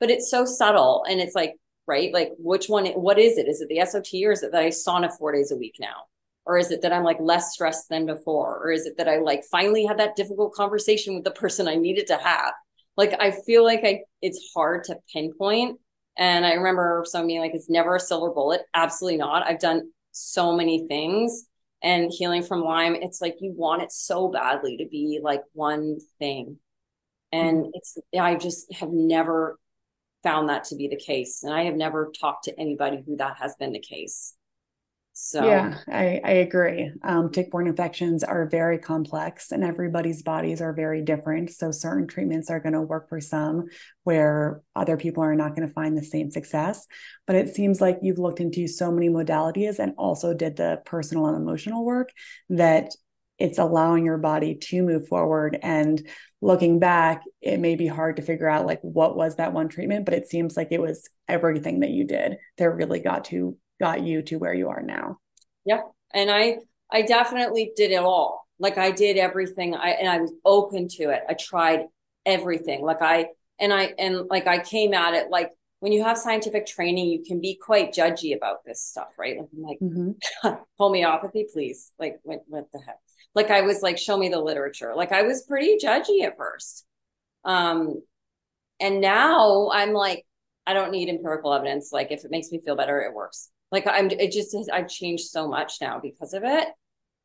But 0.00 0.10
it's 0.10 0.30
so 0.30 0.44
subtle 0.44 1.04
and 1.08 1.20
it's 1.20 1.34
like, 1.34 1.54
right? 1.86 2.12
Like 2.12 2.32
which 2.38 2.68
one 2.68 2.86
what 2.88 3.18
is 3.18 3.38
it? 3.38 3.48
Is 3.48 3.60
it 3.60 3.68
the 3.68 3.84
SOT 3.84 4.22
or 4.24 4.32
is 4.32 4.42
it 4.42 4.52
that 4.52 4.62
I 4.62 4.68
sauna 4.68 5.10
four 5.16 5.32
days 5.32 5.52
a 5.52 5.56
week 5.56 5.76
now? 5.80 6.04
Or 6.44 6.58
is 6.58 6.70
it 6.70 6.82
that 6.82 6.92
I'm 6.92 7.04
like 7.04 7.18
less 7.20 7.52
stressed 7.52 7.88
than 7.88 8.06
before? 8.06 8.58
Or 8.62 8.70
is 8.70 8.86
it 8.86 8.96
that 8.98 9.08
I 9.08 9.18
like 9.18 9.44
finally 9.50 9.84
had 9.84 9.98
that 9.98 10.16
difficult 10.16 10.54
conversation 10.54 11.14
with 11.14 11.24
the 11.24 11.30
person 11.30 11.66
I 11.66 11.74
needed 11.76 12.06
to 12.08 12.16
have? 12.16 12.52
Like 12.96 13.14
I 13.20 13.30
feel 13.30 13.64
like 13.64 13.80
I 13.84 14.00
it's 14.22 14.50
hard 14.54 14.84
to 14.84 14.98
pinpoint. 15.12 15.78
And 16.18 16.46
I 16.46 16.54
remember 16.54 17.04
someone 17.06 17.28
being 17.28 17.40
like, 17.40 17.54
it's 17.54 17.68
never 17.68 17.96
a 17.96 18.00
silver 18.00 18.30
bullet. 18.30 18.62
Absolutely 18.72 19.18
not. 19.18 19.46
I've 19.46 19.60
done 19.60 19.90
so 20.12 20.56
many 20.56 20.86
things 20.88 21.46
and 21.82 22.10
healing 22.10 22.42
from 22.42 22.62
Lyme, 22.62 22.96
it's 22.96 23.20
like 23.20 23.36
you 23.40 23.52
want 23.52 23.82
it 23.82 23.92
so 23.92 24.28
badly 24.28 24.78
to 24.78 24.86
be 24.86 25.20
like 25.22 25.42
one 25.52 25.98
thing. 26.18 26.58
And 27.32 27.58
mm-hmm. 27.58 27.70
it's 27.74 27.98
I 28.18 28.34
just 28.34 28.72
have 28.74 28.90
never 28.90 29.58
found 30.22 30.48
that 30.48 30.64
to 30.64 30.76
be 30.76 30.88
the 30.88 30.96
case. 30.96 31.42
And 31.42 31.52
I 31.54 31.64
have 31.64 31.76
never 31.76 32.12
talked 32.18 32.44
to 32.44 32.58
anybody 32.58 33.02
who 33.06 33.16
that 33.16 33.36
has 33.38 33.54
been 33.56 33.72
the 33.72 33.80
case. 33.80 34.34
So 35.18 35.46
Yeah, 35.46 35.78
I, 35.88 36.20
I 36.22 36.30
agree. 36.32 36.92
Um, 37.02 37.32
tick-borne 37.32 37.68
infections 37.68 38.22
are 38.22 38.46
very 38.50 38.76
complex 38.76 39.50
and 39.50 39.64
everybody's 39.64 40.22
bodies 40.22 40.60
are 40.60 40.74
very 40.74 41.00
different. 41.00 41.50
So 41.52 41.70
certain 41.70 42.06
treatments 42.06 42.50
are 42.50 42.60
going 42.60 42.74
to 42.74 42.82
work 42.82 43.08
for 43.08 43.18
some 43.18 43.64
where 44.04 44.60
other 44.74 44.98
people 44.98 45.22
are 45.22 45.34
not 45.34 45.56
going 45.56 45.66
to 45.66 45.72
find 45.72 45.96
the 45.96 46.02
same 46.02 46.30
success. 46.30 46.86
But 47.26 47.36
it 47.36 47.54
seems 47.54 47.80
like 47.80 48.00
you've 48.02 48.18
looked 48.18 48.40
into 48.40 48.68
so 48.68 48.92
many 48.92 49.08
modalities 49.08 49.78
and 49.78 49.94
also 49.96 50.34
did 50.34 50.56
the 50.56 50.82
personal 50.84 51.28
and 51.28 51.36
emotional 51.36 51.82
work 51.82 52.10
that 52.50 52.90
it's 53.38 53.58
allowing 53.58 54.04
your 54.04 54.18
body 54.18 54.56
to 54.56 54.82
move 54.82 55.08
forward. 55.08 55.58
And 55.62 56.06
looking 56.46 56.78
back, 56.78 57.22
it 57.40 57.58
may 57.58 57.74
be 57.74 57.86
hard 57.86 58.16
to 58.16 58.22
figure 58.22 58.48
out 58.48 58.66
like 58.66 58.80
what 58.82 59.16
was 59.16 59.36
that 59.36 59.52
one 59.52 59.68
treatment, 59.68 60.04
but 60.04 60.14
it 60.14 60.28
seems 60.28 60.56
like 60.56 60.68
it 60.70 60.80
was 60.80 61.08
everything 61.28 61.80
that 61.80 61.90
you 61.90 62.04
did 62.04 62.36
that 62.58 62.70
really 62.70 63.00
got 63.00 63.24
to 63.26 63.56
got 63.80 64.02
you 64.02 64.22
to 64.22 64.36
where 64.36 64.54
you 64.54 64.68
are 64.68 64.82
now. 64.82 65.18
Yeah. 65.64 65.82
And 66.14 66.30
I 66.30 66.58
I 66.90 67.02
definitely 67.02 67.72
did 67.76 67.90
it 67.90 67.96
all. 67.96 68.46
Like 68.58 68.78
I 68.78 68.90
did 68.90 69.16
everything. 69.16 69.74
I 69.74 69.90
and 69.90 70.08
I 70.08 70.18
was 70.20 70.32
open 70.44 70.88
to 70.96 71.10
it. 71.10 71.22
I 71.28 71.34
tried 71.34 71.86
everything. 72.24 72.82
Like 72.82 73.02
I 73.02 73.28
and 73.58 73.72
I 73.72 73.92
and 73.98 74.26
like 74.30 74.46
I 74.46 74.58
came 74.60 74.94
at 74.94 75.14
it 75.14 75.30
like 75.30 75.50
when 75.80 75.92
you 75.92 76.04
have 76.04 76.16
scientific 76.16 76.66
training, 76.66 77.10
you 77.10 77.22
can 77.22 77.40
be 77.40 77.54
quite 77.62 77.92
judgy 77.92 78.34
about 78.34 78.64
this 78.64 78.82
stuff, 78.82 79.08
right? 79.18 79.36
Like 79.38 79.48
I'm 79.54 79.62
like 79.62 79.78
Mhm. 79.82 80.64
homeopathy, 80.78 81.46
please. 81.52 81.92
Like 81.98 82.18
what 82.22 82.44
what 82.46 82.66
the 82.72 82.80
heck? 82.80 82.98
Like 83.36 83.52
I 83.52 83.62
was 83.62 83.82
like, 83.82 83.98
show 83.98 84.18
me 84.18 84.30
the 84.30 84.40
literature. 84.40 84.94
Like 84.96 85.12
I 85.12 85.22
was 85.22 85.44
pretty 85.44 85.78
judgy 85.78 86.24
at 86.24 86.36
first. 86.36 86.84
Um 87.44 88.02
and 88.80 89.00
now 89.00 89.70
I'm 89.72 89.92
like, 89.92 90.26
I 90.66 90.74
don't 90.74 90.90
need 90.90 91.08
empirical 91.08 91.54
evidence. 91.54 91.92
Like 91.92 92.10
if 92.10 92.24
it 92.24 92.32
makes 92.32 92.50
me 92.50 92.60
feel 92.64 92.76
better, 92.76 93.00
it 93.02 93.14
works. 93.14 93.50
Like 93.72 93.86
I'm 93.86 94.10
it 94.10 94.32
just 94.32 94.56
I've 94.72 94.88
changed 94.88 95.26
so 95.28 95.48
much 95.48 95.74
now 95.80 96.00
because 96.00 96.34
of 96.34 96.42
it. 96.44 96.68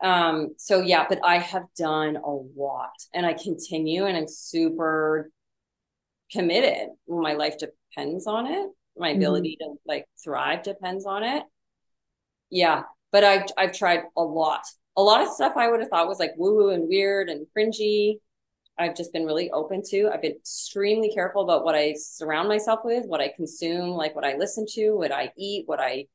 Um, 0.02 0.56
so 0.58 0.82
yeah, 0.82 1.06
but 1.08 1.20
I 1.24 1.38
have 1.38 1.66
done 1.78 2.18
a 2.18 2.30
lot 2.30 2.94
and 3.14 3.26
I 3.26 3.34
continue 3.34 4.06
and 4.06 4.18
I'm 4.18 4.28
super 4.28 5.32
committed. 6.32 6.90
My 7.08 7.34
life 7.34 7.56
depends 7.60 8.26
on 8.28 8.48
it. 8.48 8.70
My 8.98 9.10
ability 9.10 9.58
to 9.62 9.76
like 9.86 10.06
thrive 10.24 10.64
depends 10.64 11.06
on 11.06 11.24
it. 11.24 11.44
Yeah, 12.50 12.84
but 13.12 13.24
I've 13.24 13.46
I've 13.58 13.74
tried 13.74 14.02
a 14.18 14.24
lot. 14.24 14.64
A 14.98 15.02
lot 15.02 15.22
of 15.22 15.30
stuff 15.30 15.54
I 15.56 15.70
would 15.70 15.80
have 15.80 15.90
thought 15.90 16.08
was 16.08 16.20
like 16.20 16.34
woo-woo 16.38 16.72
and 16.72 16.88
weird 16.88 17.30
and 17.30 17.48
cringy. 17.56 18.20
I've 18.78 18.96
just 18.96 19.14
been 19.14 19.26
really 19.26 19.52
open 19.52 19.84
to. 19.90 20.10
I've 20.12 20.22
been 20.22 20.36
extremely 20.36 21.14
careful 21.14 21.44
about 21.44 21.64
what 21.64 21.76
I 21.76 21.94
surround 21.98 22.48
myself 22.48 22.82
with, 22.84 23.06
what 23.06 23.22
I 23.22 23.30
consume, 23.36 23.92
like 23.92 24.16
what 24.16 24.26
I 24.26 24.36
listen 24.38 24.66
to, 24.72 24.92
what 24.94 25.12
I 25.12 25.32
eat, 25.38 25.68
what 25.68 25.80
I 25.80 26.08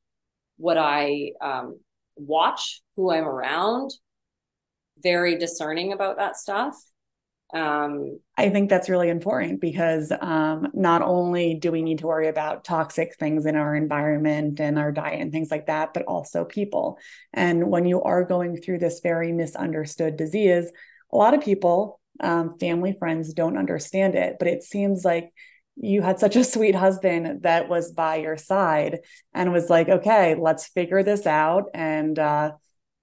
what 0.58 0.78
I 0.78 1.32
um, 1.40 1.78
watch, 2.16 2.82
who 2.96 3.12
I'm 3.12 3.24
around. 3.24 3.92
Very 5.02 5.36
discerning 5.36 5.92
about 5.92 6.16
that 6.16 6.36
stuff. 6.36 6.74
Um, 7.54 8.18
I 8.36 8.50
think 8.50 8.68
that's 8.68 8.88
really 8.88 9.08
important 9.08 9.60
because 9.60 10.12
um, 10.20 10.68
not 10.74 11.02
only 11.02 11.54
do 11.54 11.70
we 11.70 11.82
need 11.82 11.98
to 11.98 12.06
worry 12.06 12.28
about 12.28 12.64
toxic 12.64 13.16
things 13.16 13.46
in 13.46 13.54
our 13.54 13.74
environment 13.74 14.60
and 14.60 14.78
our 14.78 14.90
diet 14.90 15.20
and 15.20 15.30
things 15.30 15.50
like 15.50 15.66
that, 15.66 15.94
but 15.94 16.02
also 16.04 16.44
people. 16.44 16.98
And 17.32 17.70
when 17.70 17.84
you 17.86 18.02
are 18.02 18.24
going 18.24 18.56
through 18.56 18.80
this 18.80 19.00
very 19.00 19.32
misunderstood 19.32 20.16
disease, 20.16 20.70
a 21.12 21.16
lot 21.16 21.34
of 21.34 21.40
people, 21.40 22.00
um, 22.20 22.58
family, 22.58 22.96
friends 22.98 23.32
don't 23.32 23.58
understand 23.58 24.16
it. 24.16 24.36
But 24.38 24.48
it 24.48 24.64
seems 24.64 25.04
like 25.04 25.32
you 25.76 26.02
had 26.02 26.18
such 26.18 26.34
a 26.34 26.44
sweet 26.52 26.74
husband 26.74 27.42
that 27.42 27.68
was 27.68 27.92
by 27.92 28.16
your 28.16 28.36
side 28.36 29.00
and 29.32 29.52
was 29.52 29.70
like, 29.70 29.88
okay, 29.88 30.34
let's 30.34 30.66
figure 30.66 31.04
this 31.04 31.26
out. 31.26 31.70
And 31.74 32.18
uh, 32.18 32.52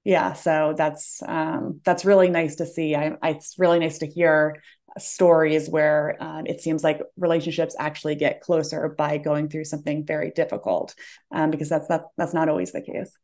yeah, 0.04 0.34
so 0.34 0.74
that's 0.78 1.22
um, 1.28 1.82
that's 1.86 2.06
really 2.06 2.30
nice 2.30 2.56
to 2.58 2.66
see. 2.66 2.96
I, 2.96 3.16
I, 3.22 3.30
it's 3.32 3.56
really 3.58 3.80
nice 3.80 4.00
to 4.00 4.08
hear 4.08 4.62
stories 5.00 5.70
where 5.70 6.18
uh, 6.20 6.44
it 6.46 6.62
seems 6.62 6.84
like 6.84 7.02
relationships 7.18 7.76
actually 7.80 8.16
get 8.16 8.42
closer 8.42 8.90
by 8.90 9.18
going 9.18 9.50
through 9.50 9.66
something 9.66 10.06
very 10.06 10.32
difficult, 10.32 10.94
um, 11.32 11.52
because 11.52 11.70
that's 11.70 11.88
that, 11.88 12.04
that's 12.18 12.34
not 12.34 12.50
always 12.50 12.72
the 12.72 12.82
case. 12.82 13.18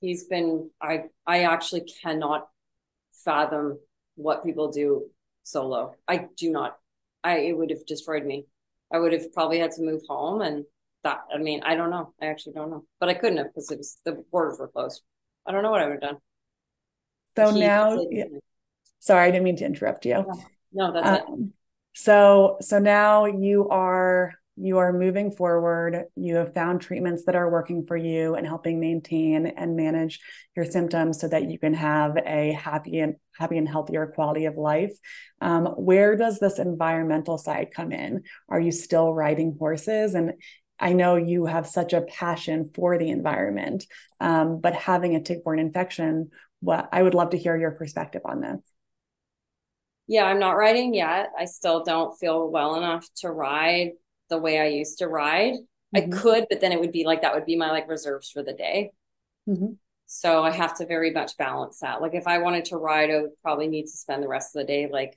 he's 0.00 0.24
been 0.24 0.70
I 0.80 1.04
I 1.26 1.44
actually 1.44 1.82
cannot 2.02 2.48
fathom 3.24 3.78
what 4.16 4.44
people 4.44 4.70
do 4.72 5.06
solo. 5.42 5.94
I 6.08 6.28
do 6.36 6.50
not. 6.50 6.78
I 7.24 7.38
it 7.38 7.56
would 7.56 7.70
have 7.70 7.86
destroyed 7.86 8.24
me. 8.24 8.46
I 8.92 8.98
would 8.98 9.12
have 9.12 9.32
probably 9.32 9.58
had 9.58 9.72
to 9.72 9.82
move 9.82 10.02
home 10.08 10.40
and 10.42 10.64
that 11.04 11.20
I 11.34 11.38
mean, 11.38 11.62
I 11.64 11.74
don't 11.76 11.90
know. 11.90 12.14
I 12.20 12.26
actually 12.26 12.54
don't 12.54 12.70
know. 12.70 12.84
But 12.98 13.08
I 13.08 13.14
couldn't 13.14 13.38
have 13.38 13.48
because 13.48 13.70
it 13.70 13.78
was 13.78 13.98
the 14.04 14.24
borders 14.30 14.58
were 14.58 14.68
closed. 14.68 15.02
I 15.50 15.52
don't 15.52 15.64
know 15.64 15.72
what 15.72 15.80
I 15.80 15.86
would 15.86 15.94
have 15.94 16.00
done. 16.00 16.16
So 17.36 17.52
He- 17.52 17.60
now, 17.60 18.00
yeah, 18.08 18.24
sorry, 19.00 19.26
I 19.26 19.30
didn't 19.32 19.42
mean 19.42 19.56
to 19.56 19.64
interrupt 19.64 20.06
you. 20.06 20.24
No, 20.72 20.92
that's 20.92 21.22
it. 21.22 21.28
Um, 21.28 21.52
so 21.92 22.58
so 22.60 22.78
now 22.78 23.24
you 23.24 23.68
are 23.68 24.34
you 24.56 24.78
are 24.78 24.92
moving 24.92 25.32
forward. 25.32 26.04
You 26.14 26.36
have 26.36 26.54
found 26.54 26.82
treatments 26.82 27.24
that 27.24 27.34
are 27.34 27.50
working 27.50 27.84
for 27.84 27.96
you 27.96 28.36
and 28.36 28.46
helping 28.46 28.78
maintain 28.78 29.46
and 29.46 29.74
manage 29.74 30.20
your 30.54 30.66
symptoms 30.66 31.18
so 31.20 31.26
that 31.28 31.50
you 31.50 31.58
can 31.58 31.74
have 31.74 32.16
a 32.16 32.52
happy 32.52 33.00
and 33.00 33.16
happy 33.36 33.58
and 33.58 33.68
healthier 33.68 34.06
quality 34.06 34.44
of 34.44 34.56
life. 34.56 34.92
Um, 35.40 35.66
where 35.66 36.14
does 36.14 36.38
this 36.38 36.60
environmental 36.60 37.38
side 37.38 37.70
come 37.74 37.90
in? 37.90 38.22
Are 38.48 38.60
you 38.60 38.70
still 38.70 39.12
riding 39.12 39.56
horses? 39.58 40.14
And 40.14 40.34
I 40.80 40.94
know 40.94 41.16
you 41.16 41.46
have 41.46 41.66
such 41.66 41.92
a 41.92 42.00
passion 42.00 42.70
for 42.74 42.98
the 42.98 43.10
environment, 43.10 43.86
um, 44.18 44.60
but 44.60 44.74
having 44.74 45.14
a 45.14 45.22
tick-borne 45.22 45.58
infection, 45.58 46.30
what 46.60 46.88
I 46.92 47.02
would 47.02 47.14
love 47.14 47.30
to 47.30 47.38
hear 47.38 47.56
your 47.56 47.72
perspective 47.72 48.22
on 48.24 48.40
this. 48.40 48.60
Yeah, 50.06 50.24
I'm 50.24 50.40
not 50.40 50.56
riding 50.56 50.94
yet. 50.94 51.30
I 51.38 51.44
still 51.44 51.84
don't 51.84 52.18
feel 52.18 52.50
well 52.50 52.74
enough 52.74 53.06
to 53.18 53.30
ride 53.30 53.92
the 54.28 54.38
way 54.38 54.58
I 54.58 54.66
used 54.66 54.98
to 54.98 55.06
ride. 55.06 55.54
Mm-hmm. 55.94 56.14
I 56.14 56.16
could, 56.16 56.46
but 56.48 56.60
then 56.60 56.72
it 56.72 56.80
would 56.80 56.92
be 56.92 57.04
like 57.04 57.22
that 57.22 57.34
would 57.34 57.46
be 57.46 57.56
my 57.56 57.70
like 57.70 57.88
reserves 57.88 58.30
for 58.30 58.42
the 58.42 58.52
day. 58.52 58.90
Mm-hmm. 59.48 59.74
So 60.06 60.42
I 60.42 60.50
have 60.50 60.76
to 60.78 60.86
very 60.86 61.12
much 61.12 61.36
balance 61.36 61.78
that. 61.80 62.02
Like 62.02 62.14
if 62.14 62.26
I 62.26 62.38
wanted 62.38 62.64
to 62.66 62.76
ride, 62.76 63.10
I 63.10 63.22
would 63.22 63.40
probably 63.42 63.68
need 63.68 63.84
to 63.84 63.96
spend 63.96 64.22
the 64.22 64.28
rest 64.28 64.56
of 64.56 64.60
the 64.60 64.66
day 64.66 64.88
like 64.90 65.16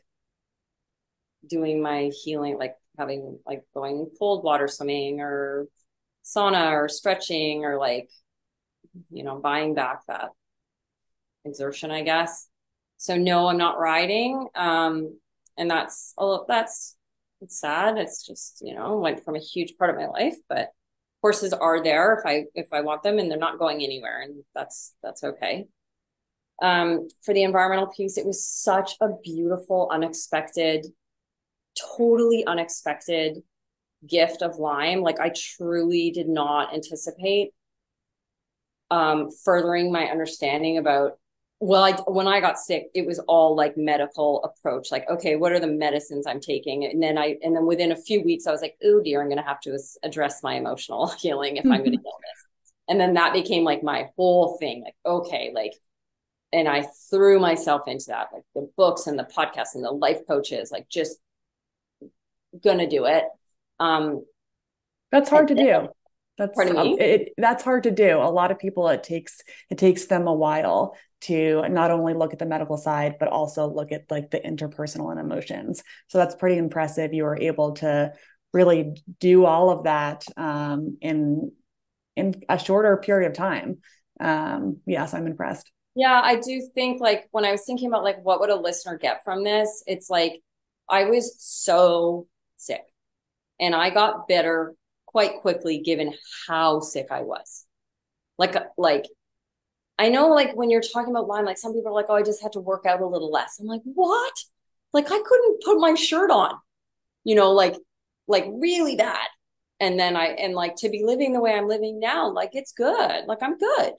doing 1.47 1.81
my 1.81 2.11
healing, 2.23 2.57
like 2.57 2.75
having 2.97 3.39
like 3.45 3.63
going 3.73 4.09
cold 4.19 4.43
water 4.43 4.67
swimming 4.67 5.19
or 5.19 5.67
sauna 6.23 6.71
or 6.71 6.89
stretching 6.89 7.65
or 7.65 7.77
like, 7.77 8.09
you 9.09 9.23
know, 9.23 9.39
buying 9.39 9.73
back 9.73 10.05
that 10.07 10.29
exertion, 11.45 11.91
I 11.91 12.03
guess. 12.03 12.47
So 12.97 13.17
no, 13.17 13.47
I'm 13.47 13.57
not 13.57 13.79
riding. 13.79 14.47
Um, 14.55 15.19
and 15.57 15.69
that's 15.69 16.13
oh, 16.17 16.45
that's 16.47 16.95
it's 17.41 17.59
sad. 17.59 17.97
It's 17.97 18.25
just, 18.25 18.61
you 18.61 18.73
know, 18.73 18.97
went 18.97 19.23
from 19.23 19.35
a 19.35 19.39
huge 19.39 19.75
part 19.77 19.89
of 19.89 19.97
my 19.97 20.07
life, 20.07 20.37
but 20.47 20.69
horses 21.21 21.53
are 21.53 21.83
there 21.83 22.19
if 22.19 22.25
I 22.25 22.45
if 22.55 22.67
I 22.71 22.81
want 22.81 23.03
them 23.03 23.19
and 23.19 23.29
they're 23.29 23.37
not 23.37 23.59
going 23.59 23.83
anywhere 23.83 24.21
and 24.21 24.43
that's 24.55 24.93
that's 25.03 25.23
okay. 25.23 25.65
Um, 26.61 27.07
for 27.23 27.33
the 27.33 27.43
environmental 27.43 27.87
piece, 27.87 28.17
it 28.17 28.25
was 28.25 28.45
such 28.45 28.95
a 29.01 29.09
beautiful, 29.23 29.89
unexpected, 29.91 30.85
totally 31.97 32.45
unexpected 32.45 33.43
gift 34.07 34.41
of 34.41 34.57
Lyme. 34.57 35.01
Like 35.01 35.19
I 35.19 35.31
truly 35.35 36.11
did 36.11 36.27
not 36.27 36.73
anticipate 36.73 37.51
um, 38.91 39.29
furthering 39.31 39.91
my 39.91 40.05
understanding 40.05 40.77
about 40.77 41.17
well 41.59 41.83
I, 41.83 41.93
when 42.07 42.27
i 42.27 42.41
got 42.41 42.59
sick 42.59 42.89
it 42.93 43.05
was 43.05 43.19
all 43.19 43.55
like 43.55 43.77
medical 43.77 44.43
approach 44.43 44.91
like 44.91 45.09
okay 45.09 45.37
what 45.37 45.53
are 45.53 45.61
the 45.61 45.67
medicines 45.67 46.27
i'm 46.27 46.41
taking 46.41 46.83
and 46.83 47.01
then 47.01 47.17
i 47.17 47.37
and 47.41 47.55
then 47.55 47.65
within 47.65 47.93
a 47.93 47.95
few 47.95 48.21
weeks 48.21 48.45
i 48.45 48.51
was 48.51 48.61
like 48.61 48.75
oh 48.83 48.99
dear 49.01 49.21
i'm 49.21 49.27
going 49.27 49.37
to 49.37 49.47
have 49.47 49.61
to 49.61 49.79
address 50.03 50.43
my 50.43 50.55
emotional 50.55 51.07
healing 51.19 51.55
if 51.55 51.63
mm-hmm. 51.63 51.71
i'm 51.71 51.79
going 51.79 51.91
to 51.91 52.03
heal 52.03 52.19
this 52.21 52.45
and 52.89 52.99
then 52.99 53.13
that 53.13 53.31
became 53.31 53.63
like 53.63 53.81
my 53.81 54.09
whole 54.17 54.57
thing 54.57 54.83
like 54.83 54.95
okay 55.05 55.53
like 55.55 55.73
and 56.51 56.67
i 56.67 56.85
threw 57.09 57.39
myself 57.39 57.83
into 57.87 58.05
that 58.07 58.27
like 58.33 58.43
the 58.55 58.69
books 58.75 59.07
and 59.07 59.17
the 59.17 59.23
podcasts 59.23 59.75
and 59.75 59.85
the 59.85 59.91
life 59.91 60.19
coaches 60.27 60.69
like 60.69 60.89
just 60.89 61.17
gonna 62.63 62.87
do 62.87 63.05
it 63.05 63.25
um 63.79 64.23
that's 65.11 65.29
hard 65.29 65.47
to 65.47 65.55
do 65.55 65.87
that's 66.37 66.57
me? 66.57 66.97
It, 66.99 67.33
that's 67.37 67.63
hard 67.63 67.83
to 67.83 67.91
do. 67.91 68.17
A 68.17 68.31
lot 68.31 68.51
of 68.51 68.57
people 68.57 68.87
it 68.89 69.03
takes 69.03 69.41
it 69.69 69.77
takes 69.77 70.05
them 70.05 70.27
a 70.27 70.33
while 70.33 70.95
to 71.21 71.67
not 71.69 71.91
only 71.91 72.13
look 72.13 72.33
at 72.33 72.39
the 72.39 72.45
medical 72.45 72.75
side 72.75 73.15
but 73.19 73.29
also 73.29 73.67
look 73.67 73.91
at 73.91 74.09
like 74.09 74.31
the 74.31 74.39
interpersonal 74.39 75.11
and 75.11 75.19
emotions. 75.19 75.83
So 76.07 76.17
that's 76.17 76.35
pretty 76.35 76.57
impressive. 76.57 77.13
You 77.13 77.23
were 77.23 77.37
able 77.37 77.73
to 77.73 78.13
really 78.51 78.95
do 79.19 79.45
all 79.45 79.69
of 79.69 79.83
that 79.83 80.25
um, 80.35 80.97
in 81.01 81.51
in 82.15 82.43
a 82.49 82.57
shorter 82.57 82.97
period 82.97 83.29
of 83.29 83.37
time. 83.37 83.79
Um, 84.19 84.77
yes, 84.85 85.13
I'm 85.13 85.27
impressed. 85.27 85.71
Yeah, 85.95 86.19
I 86.23 86.37
do 86.37 86.67
think 86.73 86.99
like 86.99 87.27
when 87.31 87.45
I 87.45 87.51
was 87.51 87.63
thinking 87.65 87.87
about 87.87 88.03
like 88.03 88.23
what 88.23 88.39
would 88.39 88.49
a 88.49 88.55
listener 88.55 88.97
get 88.97 89.23
from 89.23 89.43
this, 89.43 89.83
it's 89.85 90.09
like 90.09 90.41
I 90.89 91.05
was 91.05 91.35
so 91.39 92.27
sick 92.63 92.83
and 93.59 93.75
I 93.75 93.89
got 93.89 94.27
better 94.27 94.75
quite 95.05 95.41
quickly 95.41 95.79
given 95.79 96.13
how 96.47 96.79
sick 96.79 97.07
I 97.11 97.21
was. 97.21 97.65
Like, 98.37 98.55
like, 98.77 99.05
I 99.99 100.09
know, 100.09 100.29
like, 100.29 100.55
when 100.55 100.69
you're 100.69 100.81
talking 100.81 101.11
about 101.11 101.27
Lyme, 101.27 101.45
like, 101.45 101.57
some 101.57 101.73
people 101.73 101.91
are 101.91 101.93
like, 101.93 102.07
oh, 102.09 102.15
I 102.15 102.23
just 102.23 102.41
had 102.41 102.53
to 102.53 102.59
work 102.59 102.85
out 102.85 103.01
a 103.01 103.07
little 103.07 103.31
less. 103.31 103.59
I'm 103.59 103.67
like, 103.67 103.81
what? 103.83 104.33
Like, 104.91 105.05
I 105.05 105.21
couldn't 105.23 105.63
put 105.63 105.79
my 105.79 105.93
shirt 105.95 106.31
on, 106.31 106.55
you 107.23 107.35
know, 107.35 107.51
like, 107.51 107.75
like 108.27 108.45
really 108.49 108.95
bad. 108.95 109.27
And 109.79 109.99
then 109.99 110.15
I, 110.15 110.27
and 110.27 110.53
like 110.53 110.75
to 110.77 110.89
be 110.89 111.03
living 111.03 111.33
the 111.33 111.41
way 111.41 111.53
I'm 111.53 111.67
living 111.67 111.99
now, 111.99 112.29
like, 112.29 112.51
it's 112.53 112.71
good. 112.71 113.25
Like, 113.27 113.43
I'm 113.43 113.57
good. 113.57 113.93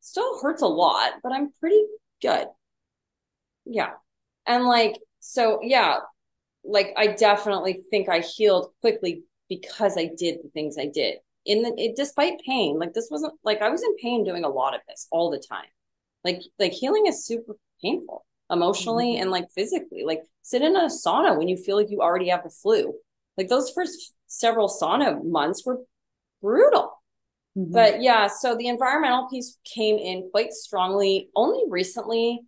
Still 0.00 0.40
hurts 0.40 0.62
a 0.62 0.66
lot, 0.66 1.14
but 1.22 1.32
I'm 1.32 1.52
pretty 1.58 1.82
good. 2.20 2.46
Yeah. 3.64 3.92
And 4.46 4.64
like, 4.64 4.98
so 5.20 5.60
yeah, 5.62 5.98
like, 6.64 6.92
I 6.96 7.08
definitely 7.08 7.80
think 7.90 8.08
I 8.08 8.20
healed 8.20 8.72
quickly 8.80 9.24
because 9.48 9.96
I 9.96 10.10
did 10.16 10.38
the 10.42 10.50
things 10.52 10.76
I 10.78 10.86
did 10.86 11.18
in 11.44 11.62
the 11.62 11.74
it, 11.76 11.96
despite 11.96 12.40
pain. 12.46 12.78
Like 12.78 12.94
this 12.94 13.08
wasn't 13.10 13.34
like 13.44 13.62
I 13.62 13.70
was 13.70 13.82
in 13.82 13.96
pain 13.96 14.24
doing 14.24 14.44
a 14.44 14.48
lot 14.48 14.74
of 14.74 14.80
this 14.88 15.06
all 15.10 15.30
the 15.30 15.42
time. 15.50 15.68
Like 16.24 16.40
like 16.58 16.72
healing 16.72 17.06
is 17.06 17.24
super 17.24 17.56
painful 17.82 18.24
emotionally 18.50 19.14
mm-hmm. 19.14 19.22
and 19.22 19.30
like 19.30 19.50
physically. 19.54 20.04
Like 20.04 20.22
sit 20.42 20.62
in 20.62 20.76
a 20.76 20.86
sauna 20.86 21.36
when 21.36 21.48
you 21.48 21.56
feel 21.56 21.76
like 21.76 21.90
you 21.90 22.00
already 22.00 22.28
have 22.28 22.44
the 22.44 22.50
flu. 22.50 22.94
Like 23.36 23.48
those 23.48 23.70
first 23.70 24.14
several 24.26 24.68
sauna 24.68 25.24
months 25.24 25.64
were 25.64 25.78
brutal. 26.42 26.92
Mm-hmm. 27.56 27.72
But 27.72 28.02
yeah, 28.02 28.28
so 28.28 28.56
the 28.56 28.68
environmental 28.68 29.28
piece 29.28 29.58
came 29.64 29.98
in 29.98 30.28
quite 30.30 30.52
strongly. 30.52 31.30
Only 31.34 31.64
recently 31.68 32.40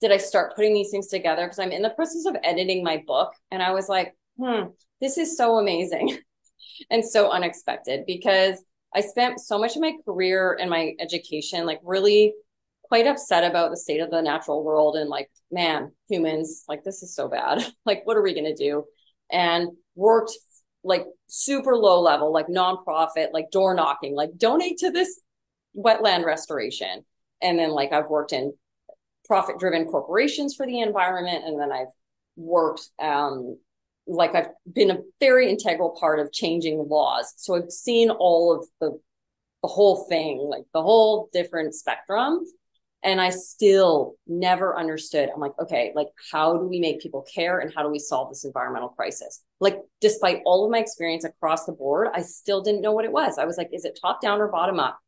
did 0.00 0.12
I 0.12 0.16
start 0.16 0.54
putting 0.54 0.74
these 0.74 0.90
things 0.90 1.08
together 1.08 1.44
because 1.44 1.58
I'm 1.58 1.72
in 1.72 1.82
the 1.82 1.90
process 1.90 2.24
of 2.26 2.36
editing 2.44 2.84
my 2.84 3.02
book. 3.06 3.32
And 3.50 3.62
I 3.62 3.72
was 3.72 3.88
like, 3.88 4.14
hmm, 4.38 4.68
this 5.00 5.18
is 5.18 5.36
so 5.36 5.58
amazing. 5.58 6.18
and 6.90 7.04
so 7.04 7.30
unexpected 7.30 8.04
because 8.06 8.62
I 8.94 9.00
spent 9.00 9.40
so 9.40 9.58
much 9.58 9.76
of 9.76 9.82
my 9.82 9.92
career 10.04 10.56
and 10.58 10.70
my 10.70 10.94
education 10.98 11.66
like 11.66 11.80
really 11.82 12.34
quite 12.84 13.06
upset 13.06 13.44
about 13.44 13.70
the 13.70 13.76
state 13.76 14.00
of 14.00 14.10
the 14.10 14.22
natural 14.22 14.64
world 14.64 14.96
and 14.96 15.10
like 15.10 15.30
man 15.50 15.92
humans 16.08 16.64
like 16.68 16.84
this 16.84 17.02
is 17.02 17.14
so 17.14 17.28
bad 17.28 17.62
like 17.84 18.00
what 18.04 18.16
are 18.16 18.22
we 18.22 18.32
going 18.32 18.44
to 18.44 18.54
do 18.54 18.84
and 19.30 19.68
worked 19.94 20.32
like 20.84 21.04
super 21.26 21.76
low 21.76 22.00
level 22.00 22.32
like 22.32 22.46
nonprofit 22.46 23.28
like 23.32 23.50
door 23.50 23.74
knocking 23.74 24.14
like 24.14 24.30
donate 24.38 24.78
to 24.78 24.90
this 24.90 25.20
wetland 25.76 26.24
restoration 26.24 27.04
and 27.42 27.58
then 27.58 27.70
like 27.70 27.92
I've 27.92 28.08
worked 28.08 28.32
in 28.32 28.54
profit 29.28 29.58
driven 29.58 29.84
corporations 29.84 30.54
for 30.56 30.66
the 30.66 30.80
environment 30.80 31.44
and 31.44 31.60
then 31.60 31.70
I've 31.70 31.92
worked 32.36 32.88
um 33.00 33.58
like 34.08 34.34
I've 34.34 34.48
been 34.72 34.90
a 34.90 35.00
very 35.20 35.50
integral 35.50 35.96
part 36.00 36.18
of 36.18 36.32
changing 36.32 36.88
laws. 36.88 37.34
So 37.36 37.54
I've 37.54 37.70
seen 37.70 38.10
all 38.10 38.56
of 38.56 38.66
the 38.80 38.98
the 39.62 39.68
whole 39.68 40.04
thing, 40.08 40.38
like 40.38 40.64
the 40.72 40.82
whole 40.82 41.28
different 41.32 41.74
spectrum. 41.74 42.40
And 43.04 43.20
I 43.20 43.30
still 43.30 44.16
never 44.26 44.76
understood. 44.76 45.28
I'm 45.32 45.40
like, 45.40 45.52
okay, 45.60 45.92
like 45.94 46.08
how 46.32 46.56
do 46.56 46.66
we 46.66 46.80
make 46.80 47.00
people 47.00 47.24
care 47.32 47.60
and 47.60 47.72
how 47.74 47.84
do 47.84 47.90
we 47.90 48.00
solve 48.00 48.28
this 48.28 48.44
environmental 48.44 48.88
crisis? 48.88 49.44
Like, 49.60 49.78
despite 50.00 50.40
all 50.44 50.64
of 50.64 50.72
my 50.72 50.78
experience 50.78 51.22
across 51.22 51.64
the 51.64 51.72
board, 51.72 52.08
I 52.12 52.22
still 52.22 52.60
didn't 52.60 52.80
know 52.80 52.90
what 52.90 53.04
it 53.04 53.12
was. 53.12 53.38
I 53.38 53.44
was 53.44 53.56
like, 53.56 53.70
is 53.72 53.84
it 53.84 53.98
top 54.00 54.20
down 54.20 54.40
or 54.40 54.48
bottom 54.48 54.80
up? 54.80 54.98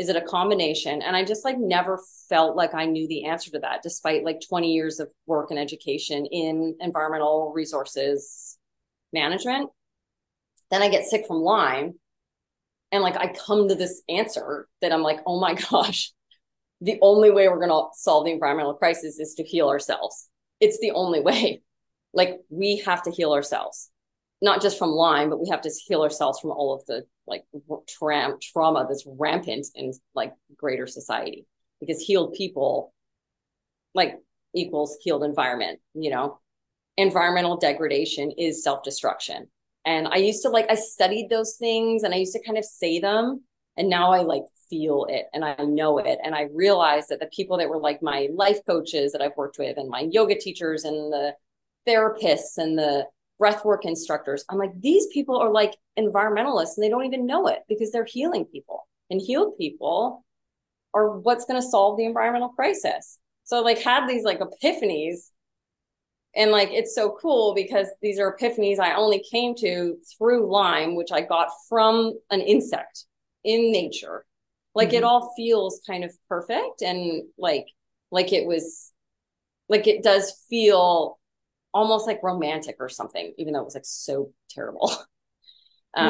Is 0.00 0.08
it 0.08 0.16
a 0.16 0.22
combination? 0.22 1.02
And 1.02 1.14
I 1.14 1.26
just 1.26 1.44
like 1.44 1.58
never 1.58 2.00
felt 2.30 2.56
like 2.56 2.72
I 2.72 2.86
knew 2.86 3.06
the 3.06 3.26
answer 3.26 3.50
to 3.50 3.58
that, 3.58 3.82
despite 3.82 4.24
like 4.24 4.40
20 4.48 4.72
years 4.72 4.98
of 4.98 5.10
work 5.26 5.50
and 5.50 5.60
education 5.60 6.24
in 6.24 6.74
environmental 6.80 7.52
resources 7.54 8.56
management. 9.12 9.68
Then 10.70 10.80
I 10.80 10.88
get 10.88 11.04
sick 11.04 11.26
from 11.26 11.42
Lyme. 11.42 11.98
And 12.90 13.02
like 13.02 13.18
I 13.18 13.34
come 13.46 13.68
to 13.68 13.74
this 13.74 14.00
answer 14.08 14.68
that 14.80 14.90
I'm 14.90 15.02
like, 15.02 15.20
oh 15.26 15.38
my 15.38 15.52
gosh, 15.70 16.12
the 16.80 16.98
only 17.02 17.30
way 17.30 17.46
we're 17.48 17.58
going 17.58 17.68
to 17.68 17.88
solve 17.92 18.24
the 18.24 18.32
environmental 18.32 18.72
crisis 18.72 19.20
is 19.20 19.34
to 19.34 19.44
heal 19.44 19.68
ourselves. 19.68 20.30
It's 20.60 20.80
the 20.80 20.92
only 20.92 21.20
way. 21.20 21.60
Like 22.14 22.40
we 22.48 22.78
have 22.86 23.02
to 23.02 23.10
heal 23.10 23.34
ourselves 23.34 23.90
not 24.42 24.62
just 24.62 24.78
from 24.78 24.90
Lyme, 24.90 25.30
but 25.30 25.40
we 25.40 25.48
have 25.50 25.60
to 25.62 25.70
heal 25.86 26.02
ourselves 26.02 26.40
from 26.40 26.50
all 26.50 26.74
of 26.74 26.84
the 26.86 27.04
like 27.26 27.44
tra- 27.88 28.36
trauma 28.40 28.86
that's 28.88 29.04
rampant 29.06 29.66
in 29.74 29.92
like 30.14 30.32
greater 30.56 30.86
society 30.86 31.46
because 31.80 32.00
healed 32.00 32.34
people 32.34 32.92
like 33.94 34.18
equals 34.54 34.96
healed 35.02 35.24
environment, 35.24 35.80
you 35.94 36.10
know. 36.10 36.38
Environmental 36.96 37.56
degradation 37.56 38.30
is 38.32 38.62
self-destruction. 38.62 39.48
And 39.84 40.08
I 40.08 40.16
used 40.16 40.42
to 40.42 40.50
like 40.50 40.66
I 40.70 40.74
studied 40.74 41.28
those 41.30 41.56
things 41.56 42.02
and 42.02 42.12
I 42.12 42.18
used 42.18 42.34
to 42.34 42.42
kind 42.44 42.58
of 42.58 42.64
say 42.64 42.98
them 42.98 43.42
and 43.76 43.88
now 43.88 44.12
I 44.12 44.20
like 44.20 44.42
feel 44.68 45.06
it 45.08 45.26
and 45.32 45.44
I 45.44 45.56
know 45.64 45.98
it 45.98 46.18
and 46.22 46.34
I 46.34 46.48
realize 46.54 47.08
that 47.08 47.20
the 47.20 47.30
people 47.34 47.56
that 47.58 47.68
were 47.68 47.78
like 47.78 48.02
my 48.02 48.28
life 48.32 48.58
coaches 48.66 49.12
that 49.12 49.22
I've 49.22 49.36
worked 49.36 49.58
with 49.58 49.78
and 49.78 49.88
my 49.88 50.08
yoga 50.10 50.38
teachers 50.38 50.84
and 50.84 51.12
the 51.12 51.34
therapists 51.88 52.58
and 52.58 52.78
the 52.78 53.06
breathwork 53.40 53.84
instructors. 53.84 54.44
I'm 54.48 54.58
like, 54.58 54.78
these 54.80 55.06
people 55.08 55.38
are 55.38 55.50
like 55.50 55.74
environmentalists 55.98 56.76
and 56.76 56.84
they 56.84 56.88
don't 56.88 57.06
even 57.06 57.26
know 57.26 57.46
it 57.46 57.60
because 57.68 57.90
they're 57.90 58.04
healing 58.04 58.44
people 58.44 58.86
and 59.08 59.20
healed 59.20 59.56
people 59.56 60.24
are 60.94 61.18
what's 61.18 61.44
going 61.44 61.60
to 61.60 61.66
solve 61.66 61.96
the 61.96 62.04
environmental 62.04 62.50
crisis. 62.50 63.18
So 63.44 63.62
like 63.62 63.78
had 63.78 64.08
these 64.08 64.24
like 64.24 64.40
epiphanies 64.40 65.30
and 66.34 66.50
like 66.50 66.70
it's 66.70 66.94
so 66.94 67.16
cool 67.20 67.54
because 67.54 67.88
these 68.02 68.18
are 68.20 68.36
epiphanies 68.36 68.78
I 68.78 68.94
only 68.94 69.24
came 69.30 69.54
to 69.56 69.96
through 70.16 70.50
Lyme, 70.50 70.94
which 70.94 71.10
I 71.12 71.22
got 71.22 71.48
from 71.68 72.14
an 72.30 72.40
insect 72.40 73.06
in 73.42 73.72
nature. 73.72 74.24
Like 74.74 74.88
mm-hmm. 74.88 74.98
it 74.98 75.04
all 75.04 75.32
feels 75.36 75.80
kind 75.86 76.04
of 76.04 76.12
perfect 76.28 76.82
and 76.82 77.24
like 77.38 77.66
like 78.12 78.32
it 78.32 78.46
was 78.46 78.92
like 79.68 79.86
it 79.86 80.02
does 80.02 80.32
feel 80.48 81.18
almost 81.72 82.06
like 82.06 82.22
romantic 82.22 82.76
or 82.80 82.88
something, 82.88 83.32
even 83.38 83.52
though 83.52 83.60
it 83.60 83.64
was 83.64 83.74
like 83.74 83.84
so 83.86 84.32
terrible. 84.50 84.92
Um, 85.92 86.08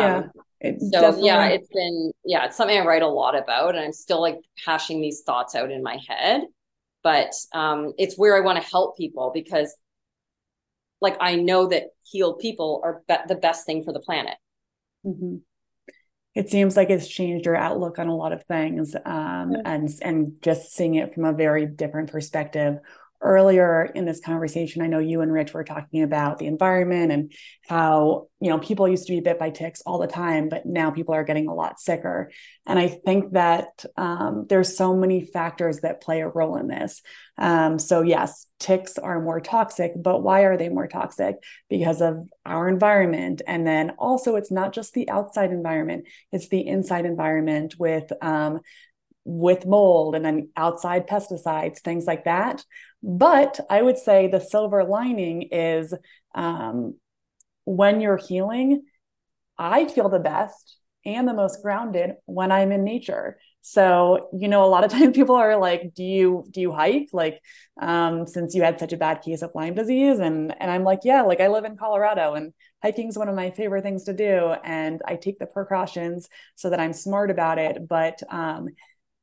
yeah. 0.63 0.73
so 0.79 0.91
definitely... 0.91 1.27
yeah, 1.27 1.47
it's 1.47 1.69
been 1.73 2.13
yeah, 2.23 2.45
it's 2.45 2.57
something 2.59 2.79
I 2.79 2.85
write 2.85 3.01
a 3.01 3.09
lot 3.09 3.35
about, 3.35 3.75
and 3.75 3.83
I'm 3.83 3.95
still 3.95 4.21
like 4.21 4.37
hashing 4.63 5.01
these 5.01 5.23
thoughts 5.23 5.55
out 5.55 5.71
in 5.71 5.83
my 5.83 5.99
head. 6.07 6.43
But 7.03 7.33
um, 7.55 7.95
it's 7.97 8.19
where 8.19 8.37
I 8.37 8.41
want 8.41 8.63
to 8.63 8.71
help 8.71 8.99
people 8.99 9.31
because, 9.33 9.75
like, 11.01 11.17
I 11.19 11.37
know 11.37 11.69
that 11.69 11.85
healed 12.03 12.41
people 12.41 12.83
are 12.85 13.01
be- 13.09 13.27
the 13.27 13.37
best 13.37 13.65
thing 13.65 13.85
for 13.85 13.95
the 13.95 14.01
planet. 14.01 14.35
Mm-hmm. 15.07 15.37
It 16.35 16.51
seems 16.51 16.77
like 16.77 16.91
it's 16.91 17.09
changed 17.09 17.47
your 17.47 17.57
outlook 17.57 17.99
on 17.99 18.09
a 18.09 18.15
lot 18.15 18.33
of 18.33 18.45
things, 18.45 18.95
um, 18.95 19.53
yeah. 19.53 19.63
and 19.65 19.89
and 20.03 20.33
just 20.43 20.73
seeing 20.75 20.95
it 20.97 21.15
from 21.15 21.25
a 21.25 21.33
very 21.33 21.67
different 21.67 22.13
perspective 22.13 22.81
earlier 23.23 23.85
in 23.85 24.07
this 24.07 24.21
conversation, 24.21 24.83
I 24.83 24.87
know 24.87 24.99
you 24.99 25.21
and 25.21 25.33
Rich 25.33 25.53
were 25.53 25.65
talking 25.65 26.03
about 26.03 26.39
the 26.39 26.47
environment 26.47 27.13
and 27.13 27.33
how, 27.69 28.29
you 28.41 28.49
know, 28.49 28.59
people 28.59 28.89
used 28.89 29.07
to 29.07 29.13
be 29.13 29.21
bit 29.21 29.39
by 29.39 29.51
ticks 29.51 29.83
all 29.85 29.99
the 29.99 30.07
time, 30.07 30.49
but 30.49 30.65
now 30.65 30.91
people 30.91 31.15
are 31.15 31.25
getting 31.25 31.49
a 31.49 31.55
lot 31.55 31.81
sicker. 31.81 32.31
And 32.67 32.79
I 32.79 32.89
think 32.89 33.33
that 33.33 33.85
um, 33.97 34.47
there's 34.49 34.77
so 34.77 34.97
many 34.97 35.25
factors 35.25 35.81
that 35.81 36.01
play 36.01 36.21
a 36.21 36.29
role 36.29 36.57
in 36.57 36.69
this. 36.69 37.03
Um, 37.37 37.79
so, 37.79 38.03
yes, 38.03 38.47
ticks 38.59 38.99
are 38.99 39.21
more 39.21 39.41
toxic, 39.41 39.93
but 39.97 40.23
why 40.23 40.43
are 40.43 40.57
they 40.57 40.69
more 40.69 40.87
toxic? 40.87 41.37
Because 41.69 42.01
of 42.01 42.29
our 42.45 42.69
environment. 42.69 43.43
And 43.47 43.67
then 43.67 43.91
also, 43.99 44.37
it's 44.37 44.51
not 44.51 44.73
just 44.73 44.93
the 44.95 45.09
outside 45.11 45.51
environment, 45.51 46.07
it's 46.33 46.49
the 46.49 46.67
inside 46.67 47.07
environment 47.07 47.75
with, 47.79 48.13
um, 48.23 48.61
with 49.25 49.67
mold 49.67 50.15
and 50.15 50.25
then 50.25 50.51
outside 50.57 51.07
pesticides, 51.07 51.81
things 51.81 52.07
like 52.07 52.25
that. 52.25 52.65
But 53.03 53.61
I 53.69 53.83
would 53.83 53.99
say 53.99 54.29
the 54.29 54.41
silver 54.41 54.85
lining 54.85 55.43
is 55.53 55.95
um, 56.35 56.97
when 57.65 58.01
you're 58.01 58.17
healing, 58.17 58.85
I 59.59 59.87
feel 59.87 60.09
the 60.09 60.19
best 60.19 60.77
and 61.05 61.27
the 61.27 61.35
most 61.35 61.63
grounded 61.63 62.13
when 62.27 62.53
I'm 62.53 62.73
in 62.73 62.85
nature. 62.85 63.39
So, 63.63 64.29
you 64.39 64.49
know, 64.49 64.65
a 64.65 64.67
lot 64.67 64.85
of 64.85 64.91
times 64.99 65.15
people 65.15 65.35
are 65.37 65.57
like, 65.57 65.95
do 65.95 66.03
you 66.03 66.47
do 66.51 66.61
you 66.61 66.73
hike? 66.73 67.09
Like, 67.13 67.41
um, 67.81 68.27
since 68.27 68.55
you 68.55 68.63
had 68.63 68.81
such 68.81 68.93
a 68.93 68.99
bad 68.99 69.23
case 69.23 69.43
of 69.43 69.53
Lyme 69.55 69.75
disease. 69.75 70.19
And 70.19 70.55
and 70.61 70.71
I'm 70.71 70.85
like, 70.85 71.01
yeah, 71.05 71.23
like 71.23 71.41
I 71.41 71.49
live 71.49 71.65
in 71.65 71.77
Colorado 71.77 72.35
and 72.35 72.53
hiking 72.83 73.09
is 73.09 73.19
one 73.19 73.29
of 73.29 73.35
my 73.35 73.51
favorite 73.51 73.83
things 73.83 74.05
to 74.05 74.15
do. 74.15 74.55
And 74.65 75.01
I 75.05 75.17
take 75.17 75.39
the 75.39 75.47
precautions 75.47 76.29
so 76.55 76.71
that 76.71 76.81
I'm 76.81 76.93
smart 76.93 77.31
about 77.31 77.59
it. 77.59 77.87
But 77.87 78.23
um, 78.31 78.69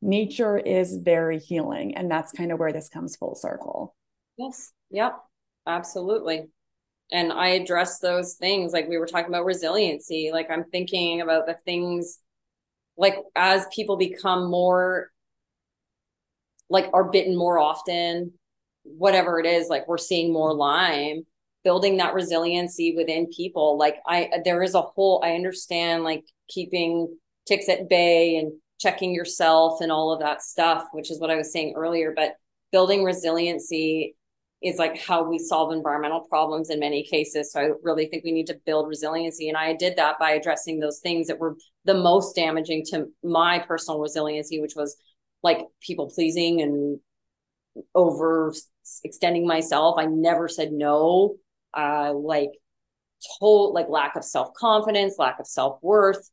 nature 0.01 0.57
is 0.57 0.95
very 0.95 1.39
healing. 1.39 1.95
And 1.95 2.09
that's 2.09 2.31
kind 2.31 2.51
of 2.51 2.59
where 2.59 2.73
this 2.73 2.89
comes 2.89 3.15
full 3.15 3.35
circle. 3.35 3.95
Yes. 4.37 4.71
Yep. 4.91 5.17
Absolutely. 5.65 6.47
And 7.11 7.31
I 7.31 7.49
address 7.49 7.99
those 7.99 8.33
things 8.33 8.73
like 8.73 8.87
we 8.87 8.97
were 8.97 9.07
talking 9.07 9.29
about 9.29 9.45
resiliency. 9.45 10.31
Like 10.31 10.49
I'm 10.51 10.65
thinking 10.65 11.21
about 11.21 11.45
the 11.45 11.55
things 11.65 12.19
like 12.97 13.15
as 13.35 13.65
people 13.73 13.97
become 13.97 14.49
more 14.49 15.11
like 16.69 16.89
are 16.93 17.05
bitten 17.05 17.35
more 17.35 17.59
often, 17.59 18.33
whatever 18.83 19.39
it 19.39 19.45
is, 19.45 19.69
like 19.69 19.87
we're 19.87 19.97
seeing 19.97 20.33
more 20.33 20.53
Lyme, 20.53 21.25
building 21.63 21.97
that 21.97 22.13
resiliency 22.13 22.93
within 22.95 23.27
people. 23.27 23.77
Like 23.77 23.97
I 24.05 24.29
there 24.43 24.61
is 24.63 24.75
a 24.75 24.81
whole 24.81 25.21
I 25.23 25.31
understand 25.35 26.03
like 26.03 26.25
keeping 26.49 27.17
ticks 27.45 27.69
at 27.69 27.87
bay 27.89 28.35
and 28.35 28.51
checking 28.79 29.13
yourself 29.13 29.81
and 29.81 29.91
all 29.91 30.11
of 30.11 30.19
that 30.19 30.41
stuff, 30.41 30.87
which 30.91 31.11
is 31.11 31.19
what 31.19 31.31
I 31.31 31.35
was 31.35 31.51
saying 31.51 31.73
earlier. 31.75 32.13
But 32.15 32.33
building 32.71 33.03
resiliency 33.03 34.15
is 34.61 34.77
like 34.77 34.99
how 34.99 35.23
we 35.23 35.37
solve 35.37 35.71
environmental 35.71 36.21
problems 36.21 36.69
in 36.69 36.79
many 36.79 37.03
cases. 37.03 37.51
So 37.51 37.59
I 37.59 37.69
really 37.83 38.07
think 38.07 38.23
we 38.23 38.31
need 38.31 38.47
to 38.47 38.59
build 38.65 38.87
resiliency. 38.87 39.49
And 39.49 39.57
I 39.57 39.73
did 39.73 39.97
that 39.97 40.17
by 40.19 40.31
addressing 40.31 40.79
those 40.79 40.99
things 40.99 41.27
that 41.27 41.39
were 41.39 41.55
the 41.85 41.93
most 41.93 42.35
damaging 42.35 42.83
to 42.87 43.05
my 43.23 43.59
personal 43.59 43.99
resiliency, 43.99 44.59
which 44.59 44.73
was 44.75 44.97
like 45.43 45.59
people 45.81 46.09
pleasing 46.09 46.61
and 46.61 46.99
over 47.93 48.53
extending 49.03 49.45
myself. 49.45 49.97
I 49.99 50.05
never 50.05 50.47
said 50.47 50.71
no. 50.71 51.35
Uh, 51.73 52.13
like 52.13 52.49
total 53.39 53.73
like 53.73 53.89
lack 53.89 54.15
of 54.15 54.23
self 54.23 54.53
confidence, 54.55 55.15
lack 55.19 55.39
of 55.39 55.45
self 55.45 55.77
worth, 55.83 56.31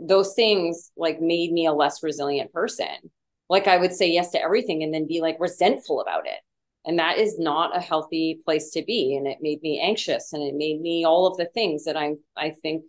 those 0.00 0.34
things 0.34 0.90
like 0.96 1.20
made 1.20 1.52
me 1.52 1.66
a 1.66 1.72
less 1.72 2.02
resilient 2.02 2.52
person. 2.52 3.10
Like 3.48 3.66
I 3.66 3.78
would 3.78 3.92
say 3.92 4.10
yes 4.10 4.30
to 4.32 4.42
everything 4.42 4.82
and 4.82 4.92
then 4.92 5.06
be 5.06 5.20
like 5.20 5.36
resentful 5.40 6.00
about 6.00 6.26
it. 6.26 6.38
And 6.84 6.98
that 6.98 7.18
is 7.18 7.38
not 7.38 7.76
a 7.76 7.80
healthy 7.80 8.40
place 8.44 8.70
to 8.70 8.82
be. 8.82 9.16
And 9.16 9.26
it 9.26 9.38
made 9.40 9.62
me 9.62 9.80
anxious 9.80 10.32
and 10.32 10.42
it 10.42 10.54
made 10.54 10.80
me 10.80 11.04
all 11.04 11.26
of 11.26 11.36
the 11.36 11.46
things 11.46 11.84
that 11.84 11.96
I 11.96 12.14
I 12.36 12.50
think 12.50 12.84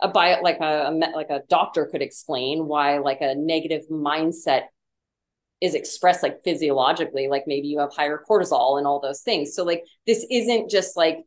a 0.00 0.08
bio 0.08 0.40
like 0.42 0.58
a, 0.60 0.88
a 0.88 0.92
like 1.14 1.30
a 1.30 1.42
doctor 1.48 1.86
could 1.86 2.02
explain 2.02 2.66
why 2.66 2.98
like 2.98 3.20
a 3.20 3.34
negative 3.34 3.82
mindset 3.90 4.64
is 5.60 5.74
expressed 5.74 6.24
like 6.24 6.42
physiologically 6.42 7.28
like 7.28 7.44
maybe 7.46 7.68
you 7.68 7.78
have 7.78 7.94
higher 7.94 8.20
cortisol 8.28 8.78
and 8.78 8.86
all 8.86 9.00
those 9.00 9.20
things 9.20 9.54
so 9.54 9.62
like 9.62 9.84
this 10.08 10.26
isn't 10.28 10.68
just 10.68 10.96
like 10.96 11.18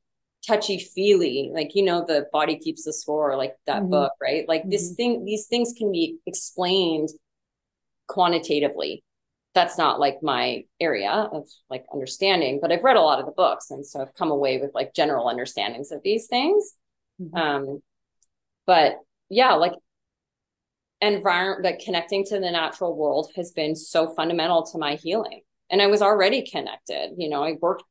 touchy 0.46 0.80
feely 0.80 1.50
like 1.54 1.76
you 1.76 1.84
know 1.84 2.06
the 2.06 2.28
body 2.32 2.58
keeps 2.58 2.84
the 2.84 2.94
score 2.94 3.36
like 3.36 3.56
that 3.66 3.82
mm-hmm. 3.82 3.92
book 3.92 4.12
right 4.22 4.48
like 4.48 4.62
mm-hmm. 4.62 4.70
this 4.70 4.94
thing 4.94 5.26
these 5.26 5.48
things 5.48 5.74
can 5.78 5.92
be 5.92 6.18
explained 6.26 7.10
quantitatively 8.08 9.04
that's 9.54 9.78
not 9.78 10.00
like 10.00 10.18
my 10.22 10.64
area 10.80 11.10
of 11.10 11.48
like 11.70 11.86
understanding 11.94 12.60
but 12.62 12.72
i've 12.72 12.84
read 12.84 12.98
a 12.98 13.02
lot 13.02 13.20
of 13.20 13.26
the 13.26 13.32
books 13.32 13.72
and 13.72 13.86
so 13.86 14.02
i've 14.02 14.14
come 14.14 14.32
away 14.32 14.60
with 14.60 14.72
like 14.76 14.94
general 14.94 15.28
understandings 15.28 15.92
of 15.92 16.02
these 16.04 16.28
things 16.28 16.74
mm-hmm. 17.22 17.36
um 17.36 17.82
but 18.68 18.98
yeah 19.30 19.54
like 19.54 19.74
environment 21.02 21.64
like 21.64 21.80
connecting 21.80 22.24
to 22.24 22.40
the 22.40 22.52
natural 22.52 22.96
world 22.96 23.32
has 23.36 23.52
been 23.52 23.76
so 23.76 24.14
fundamental 24.14 24.64
to 24.64 24.78
my 24.78 24.96
healing 24.96 25.42
and 25.70 25.82
i 25.82 25.88
was 25.88 26.02
already 26.02 26.42
connected 26.50 27.12
you 27.18 27.30
know 27.30 27.44
i 27.44 27.54
worked 27.62 27.84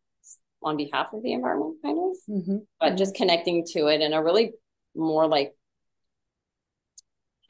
on 0.65 0.77
behalf 0.77 1.12
of 1.12 1.23
the 1.23 1.32
environment, 1.32 1.77
kind 1.82 1.99
of, 1.99 2.16
mm-hmm. 2.28 2.57
but 2.81 2.86
mm-hmm. 2.86 2.97
just 2.97 3.15
connecting 3.15 3.65
to 3.73 3.86
it 3.86 4.01
in 4.01 4.12
a 4.12 4.23
really 4.23 4.53
more 4.97 5.27
like 5.27 5.55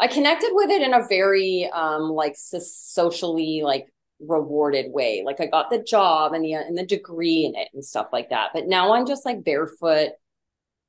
I 0.00 0.08
connected 0.08 0.50
with 0.52 0.70
it 0.70 0.82
in 0.82 0.92
a 0.92 1.06
very 1.08 1.70
um 1.72 2.10
like 2.10 2.34
socially 2.36 3.62
like 3.62 3.86
rewarded 4.20 4.92
way. 4.92 5.22
Like 5.24 5.40
I 5.40 5.46
got 5.46 5.70
the 5.70 5.82
job 5.82 6.32
and 6.32 6.44
the 6.44 6.54
and 6.54 6.76
the 6.76 6.86
degree 6.86 7.44
in 7.44 7.54
it 7.54 7.68
and 7.72 7.84
stuff 7.84 8.08
like 8.12 8.30
that. 8.30 8.50
But 8.52 8.66
now 8.66 8.94
I'm 8.94 9.06
just 9.06 9.24
like 9.24 9.44
barefoot 9.44 10.10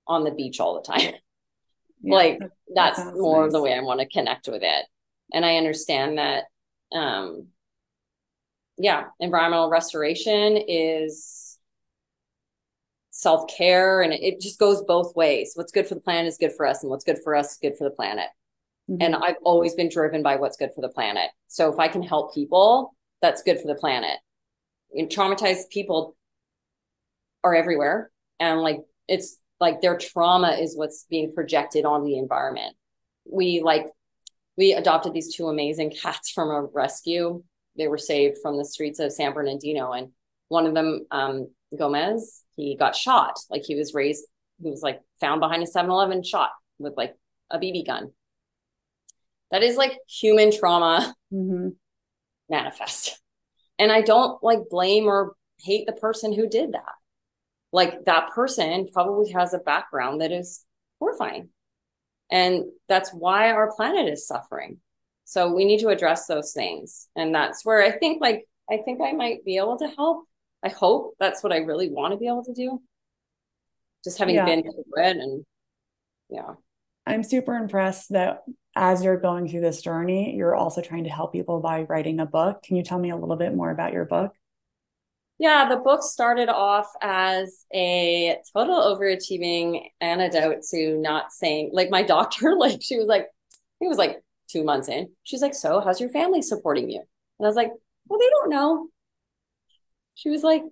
on 0.07 0.23
the 0.23 0.31
beach 0.31 0.59
all 0.59 0.81
the 0.81 0.91
time. 0.93 1.13
Yeah, 2.01 2.13
like 2.13 2.39
that's 2.75 3.03
more 3.15 3.45
nice. 3.45 3.53
the 3.53 3.61
way 3.63 3.73
I 3.73 3.79
want 3.79 3.99
to 3.99 4.05
connect 4.07 4.47
with 4.47 4.61
it. 4.61 4.85
And 5.33 5.43
I 5.43 5.57
understand 5.57 6.19
that 6.19 6.43
um 6.91 7.47
yeah, 8.77 9.05
environmental 9.19 9.69
restoration 9.69 10.57
is 10.67 11.44
self 13.15 13.47
care, 13.47 14.01
and 14.01 14.11
it 14.11 14.41
just 14.41 14.59
goes 14.59 14.83
both 14.83 15.15
ways. 15.15 15.53
What's 15.55 15.71
good 15.71 15.87
for 15.87 15.95
the 15.95 16.01
planet 16.01 16.27
is 16.27 16.37
good 16.37 16.51
for 16.51 16.65
us, 16.65 16.83
and 16.83 16.89
what's 16.89 17.05
good 17.05 17.19
for 17.23 17.33
us 17.33 17.53
is 17.53 17.57
good 17.61 17.77
for 17.77 17.85
the 17.85 17.95
planet. 17.95 18.27
Mm-hmm. 18.89 19.01
And 19.01 19.15
I've 19.15 19.37
always 19.41 19.73
been 19.73 19.87
driven 19.87 20.21
by 20.21 20.35
what's 20.35 20.57
good 20.57 20.71
for 20.75 20.81
the 20.81 20.89
planet. 20.89 21.31
So 21.47 21.71
if 21.71 21.79
I 21.79 21.87
can 21.87 22.03
help 22.03 22.35
people, 22.35 22.93
that's 23.21 23.41
good 23.41 23.59
for 23.61 23.67
the 23.67 23.75
planet. 23.75 24.17
And 24.93 25.09
traumatized 25.09 25.69
people 25.71 26.17
are 27.41 27.55
everywhere, 27.55 28.11
and 28.41 28.59
like 28.59 28.81
it's 29.07 29.37
like 29.61 29.79
their 29.79 29.97
trauma 29.97 30.57
is 30.59 30.75
what's 30.75 31.05
being 31.09 31.33
projected 31.33 31.85
on 31.85 32.03
the 32.03 32.17
environment. 32.17 32.75
We 33.31 33.61
like 33.61 33.87
we 34.57 34.73
adopted 34.73 35.13
these 35.13 35.33
two 35.33 35.47
amazing 35.47 35.91
cats 36.01 36.31
from 36.31 36.49
a 36.49 36.63
rescue. 36.63 37.43
They 37.77 37.87
were 37.87 37.97
saved 37.97 38.39
from 38.41 38.57
the 38.57 38.65
streets 38.65 38.99
of 38.99 39.13
San 39.13 39.33
Bernardino, 39.33 39.93
and 39.93 40.09
one 40.49 40.65
of 40.65 40.73
them 40.73 41.05
um, 41.11 41.47
Gomez, 41.77 42.43
he 42.55 42.75
got 42.75 42.95
shot. 42.95 43.37
Like 43.49 43.63
he 43.65 43.75
was 43.75 43.93
raised, 43.93 44.25
he 44.61 44.69
was 44.69 44.81
like 44.81 45.01
found 45.19 45.39
behind 45.41 45.63
a 45.63 45.67
7 45.67 45.89
Eleven 45.91 46.23
shot 46.23 46.51
with 46.79 46.93
like 46.97 47.15
a 47.51 47.59
BB 47.59 47.85
gun. 47.85 48.11
That 49.51 49.63
is 49.63 49.77
like 49.77 49.97
human 50.07 50.51
trauma 50.51 51.13
mm-hmm. 51.33 51.69
manifest. 52.49 53.21
And 53.77 53.91
I 53.91 54.01
don't 54.01 54.41
like 54.43 54.69
blame 54.69 55.05
or 55.05 55.35
hate 55.61 55.85
the 55.85 55.93
person 55.93 56.33
who 56.33 56.47
did 56.47 56.73
that. 56.73 56.93
like 57.71 58.05
that 58.05 58.31
person 58.31 58.87
probably 58.93 59.31
has 59.31 59.53
a 59.53 59.59
background 59.59 60.21
that 60.21 60.31
is 60.31 60.63
horrifying. 60.99 61.49
And 62.31 62.63
that's 62.87 63.11
why 63.11 63.51
our 63.51 63.75
planet 63.75 64.07
is 64.11 64.25
suffering. 64.27 64.79
So 65.25 65.53
we 65.53 65.65
need 65.65 65.79
to 65.81 65.89
address 65.89 66.25
those 66.27 66.53
things. 66.53 67.07
And 67.15 67.33
that's 67.35 67.65
where 67.65 67.81
I 67.83 67.91
think 67.97 68.21
like 68.21 68.47
I 68.71 68.77
think 68.77 69.01
I 69.01 69.11
might 69.11 69.43
be 69.45 69.57
able 69.57 69.77
to 69.79 69.87
help. 69.87 70.25
I 70.65 70.69
hope 70.69 71.15
that's 71.19 71.43
what 71.43 71.53
I 71.53 71.57
really 71.57 71.89
want 71.89 72.13
to 72.13 72.17
be 72.17 72.27
able 72.27 72.43
to 72.45 72.53
do. 72.53 72.81
Just 74.03 74.17
having 74.17 74.35
yeah. 74.35 74.45
been 74.45 74.63
through 74.63 75.03
it 75.03 75.17
and 75.17 75.45
yeah. 76.29 76.53
I'm 77.05 77.23
super 77.23 77.55
impressed 77.55 78.11
that 78.13 78.43
as 78.75 79.03
you're 79.03 79.19
going 79.19 79.47
through 79.47 79.61
this 79.61 79.83
journey, 79.83 80.35
you're 80.35 80.55
also 80.55 80.81
trying 80.81 81.03
to 81.03 81.09
help 81.11 81.33
people 81.33 81.59
by 81.59 81.83
writing 81.83 82.19
a 82.19 82.25
book. 82.25 82.63
Can 82.63 82.75
you 82.77 82.83
tell 82.83 82.97
me 82.97 83.11
a 83.11 83.15
little 83.15 83.35
bit 83.35 83.53
more 83.53 83.69
about 83.69 83.93
your 83.93 84.05
book? 84.05 84.33
Yeah, 85.37 85.69
the 85.69 85.77
book 85.77 86.01
started 86.01 86.49
off 86.49 86.91
as 86.99 87.65
a 87.73 88.37
total 88.53 88.77
overachieving 88.77 89.89
antidote 90.01 90.63
to 90.71 90.97
not 90.97 91.31
saying, 91.31 91.69
like, 91.73 91.89
my 91.89 92.01
doctor, 92.15 92.55
like, 92.55 92.81
she 92.81 92.97
was 92.97 93.07
like, 93.07 93.27
it 93.81 93.87
was 93.87 93.97
like 93.97 94.21
two 94.49 94.63
months 94.63 94.87
in. 94.87 95.09
She's 95.23 95.41
like, 95.41 95.53
So, 95.53 95.79
how's 95.79 95.99
your 95.99 96.09
family 96.09 96.41
supporting 96.41 96.89
you? 96.89 97.01
And 97.39 97.45
I 97.45 97.47
was 97.47 97.55
like, 97.55 97.71
Well, 98.07 98.19
they 98.19 98.29
don't 98.29 98.49
know. 98.49 98.87
She 100.15 100.29
was 100.29 100.43
like, 100.43 100.63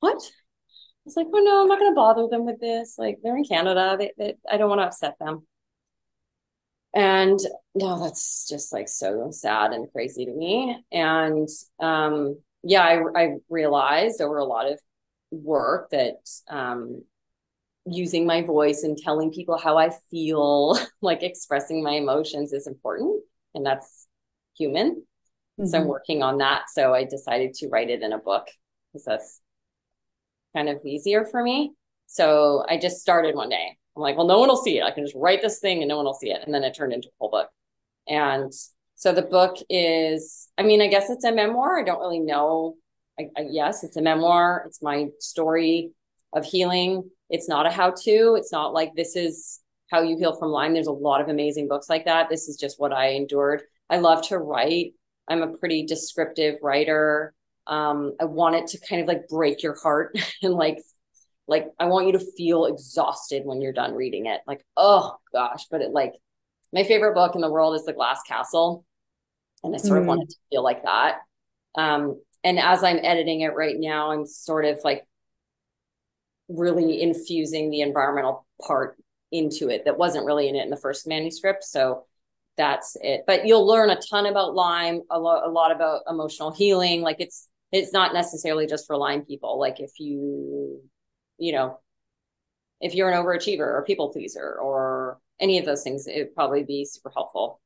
What? 0.00 0.16
I 0.16 1.04
was 1.04 1.16
like, 1.16 1.26
Oh, 1.32 1.40
no, 1.40 1.62
I'm 1.62 1.68
not 1.68 1.78
going 1.78 1.90
to 1.90 1.96
bother 1.96 2.28
them 2.28 2.46
with 2.46 2.60
this. 2.60 2.96
Like, 2.96 3.18
they're 3.22 3.36
in 3.36 3.44
Canada. 3.44 3.96
They, 3.98 4.12
they, 4.16 4.34
I 4.50 4.56
don't 4.56 4.68
want 4.68 4.80
to 4.80 4.86
upset 4.86 5.18
them. 5.18 5.46
And 6.94 7.40
no, 7.74 8.00
that's 8.00 8.48
just 8.48 8.72
like 8.72 8.88
so 8.88 9.28
sad 9.32 9.72
and 9.72 9.90
crazy 9.90 10.26
to 10.26 10.32
me. 10.32 10.80
And 10.92 11.48
um, 11.80 12.38
yeah, 12.62 12.82
I, 12.82 13.02
I 13.16 13.36
realized 13.48 14.20
over 14.20 14.38
a 14.38 14.44
lot 14.44 14.70
of 14.70 14.78
work 15.32 15.90
that 15.90 16.18
um, 16.48 17.02
using 17.84 18.26
my 18.26 18.42
voice 18.42 18.84
and 18.84 18.96
telling 18.96 19.32
people 19.32 19.58
how 19.58 19.76
I 19.76 19.90
feel, 20.10 20.78
like 21.02 21.24
expressing 21.24 21.82
my 21.82 21.92
emotions 21.92 22.52
is 22.52 22.68
important. 22.68 23.22
And 23.54 23.66
that's 23.66 24.06
human. 24.56 25.02
Mm-hmm. 25.58 25.66
So 25.66 25.76
I'm 25.76 25.82
mm-hmm. 25.82 25.90
working 25.90 26.22
on 26.22 26.38
that. 26.38 26.64
So 26.72 26.94
I 26.94 27.04
decided 27.04 27.54
to 27.54 27.68
write 27.68 27.90
it 27.90 28.02
in 28.02 28.12
a 28.12 28.18
book 28.18 28.46
because 28.94 29.04
that's 29.04 29.40
kind 30.54 30.68
of 30.68 30.78
easier 30.86 31.24
for 31.24 31.42
me. 31.42 31.72
So 32.06 32.64
I 32.68 32.78
just 32.78 33.00
started 33.00 33.34
one 33.34 33.48
day. 33.48 33.76
I'm 33.96 34.02
like, 34.02 34.16
well, 34.16 34.26
no 34.26 34.38
one 34.38 34.48
will 34.48 34.62
see 34.62 34.78
it. 34.78 34.84
I 34.84 34.92
can 34.92 35.04
just 35.04 35.16
write 35.16 35.42
this 35.42 35.58
thing 35.58 35.82
and 35.82 35.88
no 35.88 35.96
one 35.96 36.04
will 36.04 36.14
see 36.14 36.30
it. 36.30 36.42
And 36.44 36.54
then 36.54 36.62
it 36.62 36.74
turned 36.74 36.92
into 36.92 37.08
a 37.08 37.12
whole 37.18 37.30
book. 37.30 37.48
And 38.08 38.52
so 38.94 39.12
the 39.12 39.22
book 39.22 39.56
is, 39.68 40.48
I 40.56 40.62
mean, 40.62 40.80
I 40.80 40.86
guess 40.86 41.10
it's 41.10 41.24
a 41.24 41.32
memoir. 41.32 41.78
I 41.78 41.82
don't 41.82 42.00
really 42.00 42.20
know. 42.20 42.76
I, 43.18 43.24
I, 43.36 43.46
yes, 43.50 43.82
it's 43.82 43.96
a 43.96 44.02
memoir. 44.02 44.64
It's 44.66 44.82
my 44.82 45.08
story 45.18 45.90
of 46.32 46.44
healing. 46.44 47.10
It's 47.30 47.48
not 47.48 47.66
a 47.66 47.70
how 47.70 47.90
to. 48.04 48.36
It's 48.36 48.52
not 48.52 48.72
like 48.72 48.94
this 48.94 49.16
is 49.16 49.60
how 49.90 50.02
you 50.02 50.16
heal 50.16 50.36
from 50.36 50.50
Lyme. 50.50 50.74
There's 50.74 50.86
a 50.86 50.92
lot 50.92 51.20
of 51.20 51.28
amazing 51.28 51.68
books 51.68 51.88
like 51.88 52.04
that. 52.04 52.28
This 52.28 52.48
is 52.48 52.56
just 52.56 52.80
what 52.80 52.92
I 52.92 53.10
endured. 53.10 53.62
I 53.90 53.98
love 53.98 54.26
to 54.28 54.38
write. 54.38 54.92
I'm 55.28 55.42
a 55.42 55.56
pretty 55.56 55.86
descriptive 55.86 56.56
writer. 56.62 57.33
Um, 57.66 58.14
I 58.20 58.24
want 58.24 58.56
it 58.56 58.66
to 58.68 58.80
kind 58.80 59.00
of 59.00 59.08
like 59.08 59.28
break 59.28 59.62
your 59.62 59.74
heart 59.74 60.16
and 60.42 60.54
like 60.54 60.78
like 61.46 61.66
I 61.78 61.86
want 61.86 62.06
you 62.06 62.12
to 62.12 62.32
feel 62.36 62.66
exhausted 62.66 63.44
when 63.44 63.60
you're 63.60 63.72
done 63.72 63.94
reading 63.94 64.26
it. 64.26 64.40
Like, 64.46 64.64
oh 64.76 65.16
gosh, 65.32 65.66
but 65.70 65.82
it 65.82 65.90
like 65.90 66.14
my 66.72 66.84
favorite 66.84 67.14
book 67.14 67.34
in 67.34 67.40
the 67.40 67.50
world 67.50 67.76
is 67.76 67.84
The 67.84 67.92
Glass 67.92 68.22
Castle. 68.26 68.84
And 69.62 69.74
I 69.74 69.78
sort 69.78 69.98
mm. 69.98 70.02
of 70.02 70.06
wanted 70.08 70.30
to 70.30 70.36
feel 70.50 70.62
like 70.62 70.82
that. 70.82 71.18
Um, 71.76 72.20
and 72.42 72.58
as 72.58 72.82
I'm 72.82 72.98
editing 73.02 73.40
it 73.40 73.54
right 73.54 73.76
now, 73.78 74.10
I'm 74.10 74.26
sort 74.26 74.64
of 74.64 74.80
like 74.84 75.06
really 76.48 77.00
infusing 77.00 77.70
the 77.70 77.80
environmental 77.80 78.46
part 78.60 78.96
into 79.32 79.68
it 79.70 79.84
that 79.86 79.98
wasn't 79.98 80.26
really 80.26 80.48
in 80.48 80.56
it 80.56 80.64
in 80.64 80.70
the 80.70 80.76
first 80.76 81.06
manuscript. 81.06 81.64
So 81.64 82.04
that's 82.56 82.96
it. 83.00 83.24
But 83.26 83.46
you'll 83.46 83.66
learn 83.66 83.90
a 83.90 84.00
ton 84.10 84.26
about 84.26 84.54
Lyme, 84.54 85.02
a, 85.10 85.18
lo- 85.18 85.42
a 85.44 85.50
lot 85.50 85.72
about 85.72 86.02
emotional 86.08 86.52
healing. 86.52 87.02
Like 87.02 87.16
it's 87.18 87.48
it's 87.74 87.92
not 87.92 88.14
necessarily 88.14 88.66
just 88.66 88.86
for 88.86 88.96
Lyme 88.96 89.24
people. 89.24 89.58
Like 89.58 89.80
if 89.80 89.92
you 89.98 90.80
you 91.38 91.52
know, 91.52 91.78
if 92.80 92.94
you're 92.94 93.10
an 93.10 93.22
overachiever 93.22 93.60
or 93.60 93.84
people 93.86 94.12
pleaser 94.12 94.56
or 94.60 95.18
any 95.40 95.58
of 95.58 95.64
those 95.64 95.82
things, 95.82 96.06
it 96.06 96.16
would 96.18 96.34
probably 96.34 96.62
be 96.62 96.84
super 96.84 97.10
helpful. 97.10 97.60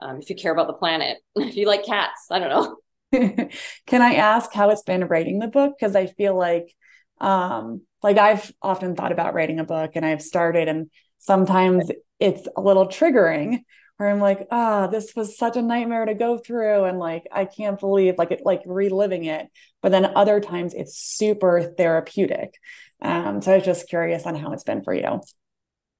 Um, 0.00 0.18
if 0.18 0.28
you 0.28 0.36
care 0.36 0.52
about 0.52 0.66
the 0.66 0.72
planet, 0.72 1.18
if 1.36 1.56
you 1.56 1.66
like 1.66 1.84
cats, 1.84 2.26
I 2.30 2.38
don't 2.38 2.50
know. 2.50 3.48
Can 3.86 4.02
I 4.02 4.14
ask 4.14 4.52
how 4.52 4.70
it's 4.70 4.82
been 4.82 5.04
writing 5.06 5.38
the 5.38 5.46
book? 5.46 5.74
Because 5.78 5.94
I 5.94 6.06
feel 6.06 6.36
like, 6.36 6.74
um, 7.20 7.82
like 8.02 8.18
I've 8.18 8.52
often 8.60 8.96
thought 8.96 9.12
about 9.12 9.34
writing 9.34 9.60
a 9.60 9.64
book 9.64 9.92
and 9.94 10.04
I've 10.04 10.22
started, 10.22 10.68
and 10.68 10.90
sometimes 11.18 11.90
it's 12.18 12.48
a 12.56 12.60
little 12.60 12.88
triggering 12.88 13.60
where 13.96 14.10
I'm 14.10 14.20
like, 14.20 14.46
ah, 14.50 14.84
oh, 14.84 14.90
this 14.90 15.14
was 15.16 15.38
such 15.38 15.56
a 15.56 15.62
nightmare 15.62 16.04
to 16.04 16.14
go 16.14 16.38
through. 16.38 16.84
And 16.84 16.98
like, 16.98 17.26
I 17.32 17.46
can't 17.46 17.80
believe 17.80 18.18
like 18.18 18.30
it, 18.30 18.42
like 18.44 18.62
reliving 18.66 19.24
it. 19.24 19.48
But 19.82 19.92
then 19.92 20.12
other 20.14 20.40
times 20.40 20.74
it's 20.74 20.98
super 20.98 21.62
therapeutic. 21.62 22.54
Um, 23.00 23.40
so 23.40 23.52
I 23.52 23.56
was 23.56 23.64
just 23.64 23.88
curious 23.88 24.26
on 24.26 24.34
how 24.34 24.52
it's 24.52 24.64
been 24.64 24.82
for 24.82 24.94
you. 24.94 25.20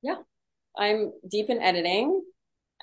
Yeah, 0.02 0.16
I'm 0.76 1.12
deep 1.28 1.50
in 1.50 1.60
editing. 1.60 2.22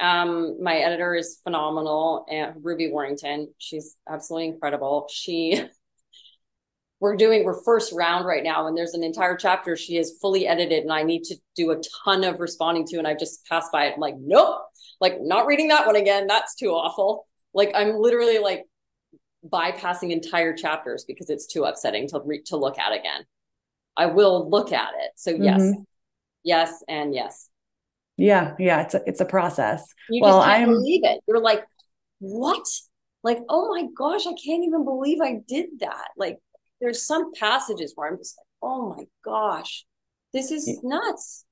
Um, 0.02 0.62
my 0.62 0.78
editor 0.78 1.14
is 1.14 1.40
phenomenal, 1.44 2.26
and 2.30 2.56
Ruby 2.64 2.92
Warrington. 2.92 3.54
She's 3.60 3.96
absolutely 4.10 4.48
incredible. 4.48 5.08
She, 5.12 5.64
we're 7.00 7.16
doing 7.16 7.44
we're 7.44 7.62
first 7.64 7.94
round 7.94 8.26
right 8.26 8.44
now, 8.44 8.68
and 8.68 8.76
there's 8.76 8.96
an 8.96 9.04
entire 9.04 9.36
chapter 9.36 9.76
she 9.76 9.96
has 9.96 10.18
fully 10.20 10.48
edited, 10.48 10.84
and 10.84 10.92
I 10.92 11.04
need 11.04 11.24
to 11.26 11.36
do 11.56 11.72
a 11.72 11.82
ton 12.04 12.24
of 12.24 12.40
responding 12.40 12.86
to, 12.88 12.98
and 12.98 13.08
I 13.08 13.14
just 13.14 13.46
passed 13.46 13.72
by 13.72 13.86
it. 13.86 13.94
I'm 13.96 14.00
like, 14.00 14.16
nope, 14.20 14.62
like 15.04 15.20
not 15.20 15.48
reading 15.48 15.68
that 15.68 15.86
one 15.86 15.98
again. 15.98 16.28
That's 16.28 16.56
too 16.56 16.70
awful. 16.70 17.28
Like 17.54 17.74
I'm 17.76 17.98
literally 17.98 18.40
like 18.40 18.64
bypassing 19.46 20.12
entire 20.12 20.56
chapters 20.56 21.04
because 21.06 21.30
it's 21.30 21.46
too 21.46 21.66
upsetting 21.66 22.08
to 22.08 22.22
re- 22.24 22.42
to 22.46 22.56
look 22.56 22.80
at 22.80 22.94
again. 22.94 23.26
I 23.98 24.06
will 24.06 24.50
look 24.50 24.72
at 24.72 24.92
it. 25.02 25.12
So 25.18 25.32
yes, 25.32 25.62
mm-hmm. 25.62 25.82
yes, 26.44 26.84
and 26.88 27.14
yes. 27.14 27.50
Yeah, 28.16 28.54
yeah, 28.58 28.84
it's 28.84 28.94
a 28.94 29.02
it's 29.06 29.20
a 29.20 29.26
process. 29.26 29.86
You 30.10 30.22
well, 30.22 30.40
I'm... 30.40 30.70
believe 30.70 31.04
it. 31.04 31.20
You're 31.28 31.42
like, 31.42 31.66
what? 32.20 32.66
Like, 33.24 33.40
oh 33.50 33.68
my 33.68 33.88
gosh, 33.98 34.26
I 34.26 34.36
can't 34.42 34.64
even 34.64 34.86
believe 34.86 35.20
I 35.22 35.42
did 35.46 35.80
that. 35.82 36.10
Like, 36.16 36.40
there's 36.80 37.06
some 37.06 37.34
passages 37.34 37.92
where 37.96 38.08
I'm 38.10 38.18
just 38.18 38.38
like, 38.38 38.48
oh 38.62 38.96
my 38.96 39.04
gosh, 39.26 39.86
this 40.32 40.50
is 40.50 40.80
nuts. 40.82 41.44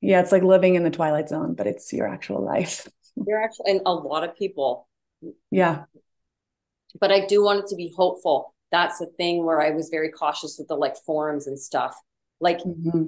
Yeah, 0.00 0.20
it's 0.20 0.32
like 0.32 0.42
living 0.42 0.74
in 0.74 0.82
the 0.82 0.90
twilight 0.90 1.28
zone, 1.28 1.54
but 1.54 1.66
it's 1.66 1.92
your 1.92 2.08
actual 2.08 2.42
life. 2.42 2.88
You're 3.26 3.42
actually, 3.42 3.72
and 3.72 3.80
a 3.84 3.92
lot 3.92 4.24
of 4.24 4.36
people. 4.36 4.88
Yeah. 5.50 5.84
But 6.98 7.12
I 7.12 7.26
do 7.26 7.44
want 7.44 7.60
it 7.60 7.66
to 7.68 7.76
be 7.76 7.92
hopeful 7.94 8.54
that's 8.70 8.98
the 8.98 9.06
thing 9.06 9.44
where 9.44 9.60
I 9.60 9.70
was 9.70 9.88
very 9.88 10.10
cautious 10.10 10.56
with 10.58 10.68
the 10.68 10.76
like 10.76 10.96
forums 11.04 11.46
and 11.46 11.58
stuff. 11.58 11.96
Like 12.40 12.58
mm-hmm. 12.58 13.06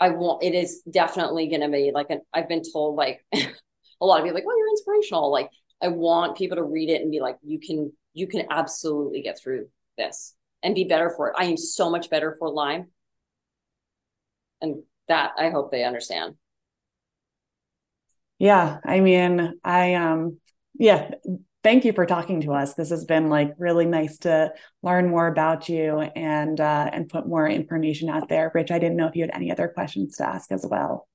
I 0.00 0.10
want 0.10 0.42
it 0.42 0.54
is 0.54 0.82
definitely 0.90 1.48
gonna 1.48 1.70
be 1.70 1.90
like 1.92 2.10
an 2.10 2.20
I've 2.32 2.48
been 2.48 2.62
told 2.70 2.96
like 2.96 3.24
a 3.34 4.06
lot 4.06 4.20
of 4.20 4.24
people 4.24 4.34
like, 4.34 4.44
oh, 4.46 4.56
you're 4.56 4.70
inspirational. 4.70 5.32
Like 5.32 5.50
I 5.82 5.88
want 5.88 6.36
people 6.36 6.56
to 6.56 6.62
read 6.62 6.90
it 6.90 7.02
and 7.02 7.10
be 7.10 7.20
like, 7.20 7.36
you 7.42 7.58
can 7.58 7.92
you 8.12 8.26
can 8.26 8.46
absolutely 8.50 9.22
get 9.22 9.40
through 9.40 9.68
this 9.96 10.34
and 10.62 10.74
be 10.74 10.84
better 10.84 11.10
for 11.16 11.28
it. 11.28 11.34
I 11.38 11.44
am 11.44 11.56
so 11.56 11.90
much 11.90 12.10
better 12.10 12.36
for 12.38 12.50
Lyme. 12.50 12.88
And 14.60 14.82
that 15.08 15.32
I 15.38 15.50
hope 15.50 15.70
they 15.70 15.84
understand. 15.84 16.34
Yeah. 18.38 18.78
I 18.84 19.00
mean, 19.00 19.54
I 19.64 19.94
um 19.94 20.38
yeah, 20.78 21.10
thank 21.64 21.84
you 21.84 21.92
for 21.92 22.06
talking 22.06 22.40
to 22.42 22.52
us. 22.52 22.74
This 22.74 22.90
has 22.90 23.04
been 23.04 23.28
like 23.28 23.52
really 23.58 23.84
nice 23.84 24.18
to 24.18 24.52
learn 24.82 25.10
more 25.10 25.26
about 25.26 25.68
you 25.68 25.98
and 26.00 26.60
uh, 26.60 26.90
and 26.92 27.08
put 27.08 27.26
more 27.26 27.48
information 27.48 28.08
out 28.08 28.28
there. 28.28 28.50
Rich, 28.54 28.70
I 28.70 28.78
didn't 28.78 28.96
know 28.96 29.06
if 29.06 29.16
you 29.16 29.22
had 29.22 29.34
any 29.34 29.50
other 29.50 29.68
questions 29.68 30.16
to 30.16 30.28
ask 30.28 30.52
as 30.52 30.64
well. 30.68 31.08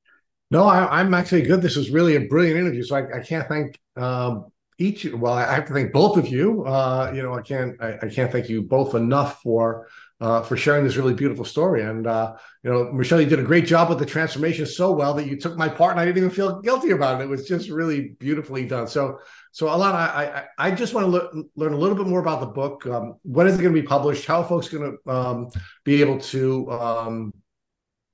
No, 0.52 0.66
I, 0.66 1.02
am 1.02 1.14
actually 1.14 1.42
good. 1.44 1.62
This 1.62 1.76
was 1.76 1.90
really 1.90 2.16
a 2.16 2.28
brilliant 2.28 2.60
interview. 2.60 2.84
So 2.84 2.96
I, 2.96 3.20
I 3.20 3.24
can't 3.24 3.48
thank 3.48 3.80
um, 3.96 4.46
each. 4.78 5.06
Well, 5.06 5.34
I 5.34 5.52
have 5.52 5.66
to 5.68 5.74
thank 5.74 5.92
both 5.92 6.18
of 6.18 6.28
you. 6.28 6.64
Uh, 6.66 7.12
you 7.16 7.24
know, 7.24 7.34
I 7.34 7.42
can't 7.42 7.82
I, 7.82 7.98
I, 8.04 8.10
can't 8.10 8.32
thank 8.32 8.50
you 8.50 8.62
both 8.62 8.94
enough 8.94 9.42
for 9.42 9.88
uh, 10.24 10.42
for 10.42 10.56
sharing 10.56 10.84
this 10.84 10.96
really 10.96 11.14
beautiful 11.14 11.46
story. 11.46 11.84
And 11.84 12.08
uh, 12.08 12.36
you 12.64 12.72
know, 12.72 12.92
Michelle, 12.92 13.22
you 13.22 13.28
did 13.28 13.40
a 13.40 13.50
great 13.52 13.66
job 13.66 13.90
with 13.90 14.00
the 14.00 14.06
transformation 14.06 14.66
so 14.66 14.92
well 14.92 15.14
that 15.16 15.28
you 15.28 15.36
took 15.38 15.58
my 15.58 15.68
part, 15.68 15.92
and 15.92 16.00
I 16.00 16.06
didn't 16.06 16.18
even 16.18 16.30
feel 16.30 16.62
guilty 16.62 16.92
about 16.92 17.20
it. 17.20 17.26
It 17.26 17.30
was 17.30 17.48
just 17.48 17.70
really 17.70 18.16
beautifully 18.20 18.66
done. 18.66 18.88
So 18.88 19.20
so, 19.54 19.68
Alayna, 19.68 19.94
I, 19.94 20.46
I, 20.58 20.68
I 20.68 20.72
just 20.72 20.96
want 20.96 21.06
to 21.06 21.12
le- 21.12 21.44
learn 21.56 21.74
a 21.74 21.78
little 21.78 21.96
bit 21.96 22.08
more 22.08 22.20
about 22.20 22.40
the 22.40 22.48
book. 22.48 22.88
Um, 22.88 23.20
when 23.22 23.46
is 23.46 23.54
it 23.54 23.62
going 23.62 23.76
to 23.76 23.82
be 23.82 23.86
published? 23.86 24.26
How 24.26 24.42
are 24.42 24.48
folks 24.48 24.68
going 24.68 24.98
to 24.98 25.12
um, 25.12 25.50
be 25.84 26.02
able 26.02 26.20
to, 26.20 26.72
um, 26.72 27.34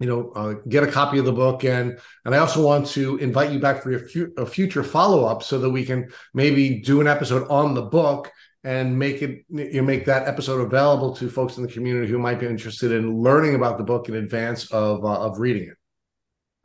you 0.02 0.08
know, 0.08 0.32
uh, 0.32 0.56
get 0.68 0.84
a 0.84 0.92
copy 0.92 1.18
of 1.18 1.24
the 1.24 1.32
book? 1.32 1.64
And 1.64 1.98
and 2.26 2.36
I 2.36 2.40
also 2.40 2.62
want 2.62 2.88
to 2.88 3.16
invite 3.18 3.54
you 3.54 3.60
back 3.60 3.84
for 3.84 3.98
fu- 4.00 4.34
a 4.36 4.46
future 4.46 4.84
follow 4.84 5.24
up 5.24 5.42
so 5.42 5.60
that 5.60 5.70
we 5.70 5.86
can 5.86 6.10
maybe 6.34 6.82
do 6.82 7.00
an 7.00 7.08
episode 7.08 7.48
on 7.50 7.74
the 7.74 7.84
book 7.84 8.30
and 8.64 8.98
make 8.98 9.22
it 9.22 9.46
you 9.50 9.82
make 9.82 10.06
that 10.06 10.28
episode 10.28 10.62
available 10.62 11.16
to 11.16 11.30
folks 11.30 11.58
in 11.58 11.64
the 11.64 11.70
community 11.70 12.08
who 12.12 12.20
might 12.20 12.40
be 12.40 12.46
interested 12.46 12.92
in 12.92 13.22
learning 13.22 13.56
about 13.56 13.78
the 13.78 13.84
book 13.84 14.10
in 14.10 14.16
advance 14.16 14.70
of 14.72 15.04
uh, 15.06 15.20
of 15.20 15.40
reading 15.40 15.64
it. 15.64 15.78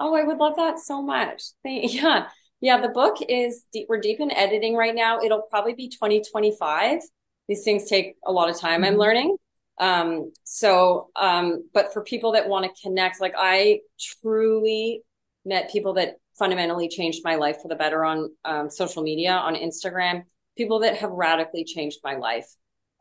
Oh, 0.00 0.14
I 0.14 0.24
would 0.24 0.38
love 0.38 0.56
that 0.56 0.78
so 0.78 1.02
much. 1.02 1.42
Thank, 1.62 1.94
yeah. 2.02 2.28
Yeah, 2.60 2.80
the 2.80 2.88
book 2.88 3.18
is 3.28 3.64
deep, 3.72 3.86
we're 3.90 4.00
deep 4.00 4.20
in 4.20 4.30
editing 4.30 4.74
right 4.74 4.94
now. 4.94 5.20
It'll 5.20 5.42
probably 5.42 5.74
be 5.74 5.88
2025. 5.88 7.00
These 7.46 7.62
things 7.62 7.88
take 7.90 8.14
a 8.24 8.32
lot 8.32 8.48
of 8.48 8.58
time, 8.58 8.82
mm-hmm. 8.82 8.92
I'm 8.92 8.98
learning. 8.98 9.36
Um, 9.78 10.32
so 10.44 11.10
um, 11.14 11.68
but 11.74 11.92
for 11.92 12.02
people 12.02 12.32
that 12.32 12.48
want 12.48 12.64
to 12.64 12.82
connect, 12.82 13.20
like 13.20 13.34
I 13.36 13.80
truly 14.00 15.02
met 15.44 15.70
people 15.70 15.94
that 15.94 16.16
fundamentally 16.38 16.88
changed 16.88 17.20
my 17.24 17.36
life 17.36 17.58
for 17.60 17.68
the 17.68 17.76
better 17.76 18.04
on 18.04 18.30
um, 18.44 18.70
social 18.70 19.02
media, 19.02 19.32
on 19.32 19.54
Instagram, 19.54 20.24
people 20.56 20.80
that 20.80 20.96
have 20.96 21.10
radically 21.10 21.64
changed 21.64 21.98
my 22.04 22.16
life. 22.16 22.48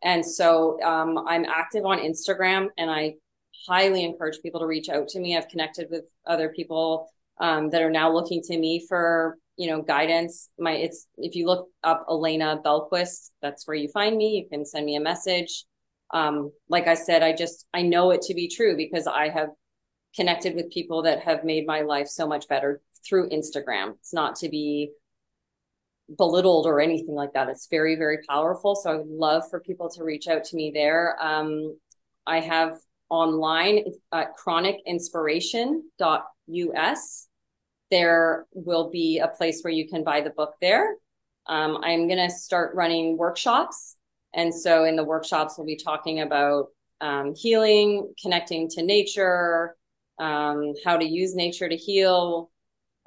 And 0.04 0.26
so 0.26 0.82
um, 0.84 1.18
I'm 1.28 1.46
active 1.46 1.86
on 1.86 2.00
Instagram 2.00 2.68
and 2.78 2.90
I 2.92 3.16
highly 3.68 4.04
encourage 4.04 4.42
people 4.42 4.60
to 4.60 4.68
reach 4.68 4.90
out 4.90 5.08
to 5.10 5.20
me. 5.20 5.38
I've 5.38 5.48
connected 5.48 5.88
with 5.90 6.06
other 6.26 6.50
people 6.50 7.10
um, 7.40 7.70
that 7.70 7.82
are 7.82 7.90
now 7.90 8.12
looking 8.12 8.42
to 8.44 8.58
me 8.58 8.86
for 8.88 9.38
you 9.58 9.68
know 9.68 9.82
guidance. 9.82 10.50
My 10.58 10.72
it's 10.72 11.08
if 11.18 11.36
you 11.36 11.46
look 11.46 11.68
up 11.84 12.06
Alayna 12.08 12.62
Bellquist, 12.64 13.32
that's 13.42 13.68
where 13.68 13.76
you 13.76 13.88
find 13.90 14.18
me. 14.18 14.38
You 14.38 14.50
can 14.50 14.66
send 14.66 14.86
me 14.86 14.96
a 14.96 15.02
message. 15.02 15.66
Um, 16.12 16.52
like 16.70 16.88
I 16.88 16.96
said, 16.96 17.24
I 17.24 17.34
just 17.34 17.66
I 17.74 17.82
know 17.82 18.12
it 18.12 18.22
to 18.24 18.34
be 18.34 18.48
true 18.48 18.76
because 18.76 19.08
I 19.08 19.30
have 19.30 19.50
connected 20.16 20.56
with 20.56 20.72
people 20.72 21.04
that 21.04 21.22
have 21.22 21.44
made 21.44 21.66
my 21.66 21.82
life 21.82 22.08
so 22.08 22.28
much 22.28 22.48
better 22.48 22.82
through 23.08 23.30
Instagram. 23.30 23.94
It's 24.00 24.14
not 24.14 24.36
to 24.38 24.50
be 24.50 24.92
belittled 26.18 26.66
or 26.66 26.82
anything 26.82 27.14
like 27.16 27.34
that. 27.34 27.50
It's 27.50 27.68
very, 27.68 27.96
very 27.96 28.20
powerful. 28.28 28.76
So 28.76 28.92
I 28.92 28.96
would 28.96 29.08
love 29.08 29.48
for 29.50 29.60
people 29.60 29.90
to 29.92 30.04
reach 30.04 30.28
out 30.28 30.44
to 30.46 30.56
me 30.56 30.72
there. 30.74 31.16
Um, 31.22 31.78
I 32.26 32.40
have 32.40 32.80
online 33.10 33.84
at 34.12 34.36
chronicinspiration.us. 34.38 37.28
There 37.92 38.48
will 38.54 38.90
be 38.90 39.20
a 39.20 39.28
place 39.28 39.62
where 39.62 39.74
you 39.74 39.88
can 39.88 40.04
buy 40.04 40.22
the 40.22 40.32
book 40.32 40.56
there. 40.62 40.96
Um, 41.48 41.78
I'm 41.84 42.08
going 42.08 42.28
to 42.28 42.34
start 42.34 42.74
running 42.76 43.18
workshops. 43.18 43.98
And 44.34 44.52
so 44.54 44.86
in 44.86 44.96
the 44.96 45.04
workshops, 45.04 45.56
we'll 45.58 45.68
be 45.68 45.76
talking 45.76 46.22
about 46.22 46.68
um, 47.02 47.36
healing, 47.36 48.14
connecting 48.22 48.70
to 48.70 48.82
nature, 48.82 49.76
um, 50.20 50.74
how 50.84 50.98
to 50.98 51.06
use 51.06 51.36
nature 51.36 51.70
to 51.70 51.76
heal, 51.76 52.50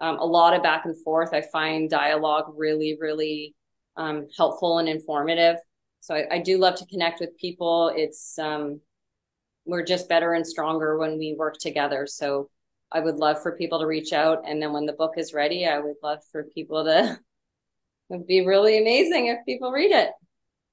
um, 0.00 0.18
a 0.18 0.24
lot 0.24 0.54
of 0.54 0.62
back 0.62 0.84
and 0.84 0.96
forth. 1.02 1.30
I 1.32 1.40
find 1.40 1.88
dialogue 1.88 2.52
really, 2.56 2.96
really 3.00 3.54
um, 3.96 4.26
helpful 4.36 4.78
and 4.78 4.88
informative. 4.88 5.56
So 6.00 6.14
I, 6.14 6.26
I, 6.32 6.38
do 6.38 6.58
love 6.58 6.76
to 6.76 6.86
connect 6.86 7.20
with 7.20 7.36
people. 7.38 7.90
It's 7.94 8.38
um, 8.38 8.80
we're 9.64 9.84
just 9.84 10.08
better 10.08 10.34
and 10.34 10.46
stronger 10.46 10.98
when 10.98 11.18
we 11.18 11.34
work 11.36 11.56
together. 11.58 12.06
So 12.06 12.50
I 12.92 13.00
would 13.00 13.16
love 13.16 13.42
for 13.42 13.56
people 13.56 13.80
to 13.80 13.86
reach 13.86 14.12
out, 14.12 14.42
and 14.46 14.62
then 14.62 14.72
when 14.72 14.86
the 14.86 14.92
book 14.92 15.14
is 15.16 15.34
ready, 15.34 15.66
I 15.66 15.78
would 15.78 15.96
love 16.02 16.20
for 16.30 16.44
people 16.44 16.84
to. 16.84 17.18
It 18.08 18.18
would 18.18 18.26
be 18.28 18.46
really 18.46 18.78
amazing 18.78 19.26
if 19.26 19.38
people 19.44 19.72
read 19.72 19.90
it. 19.90 20.10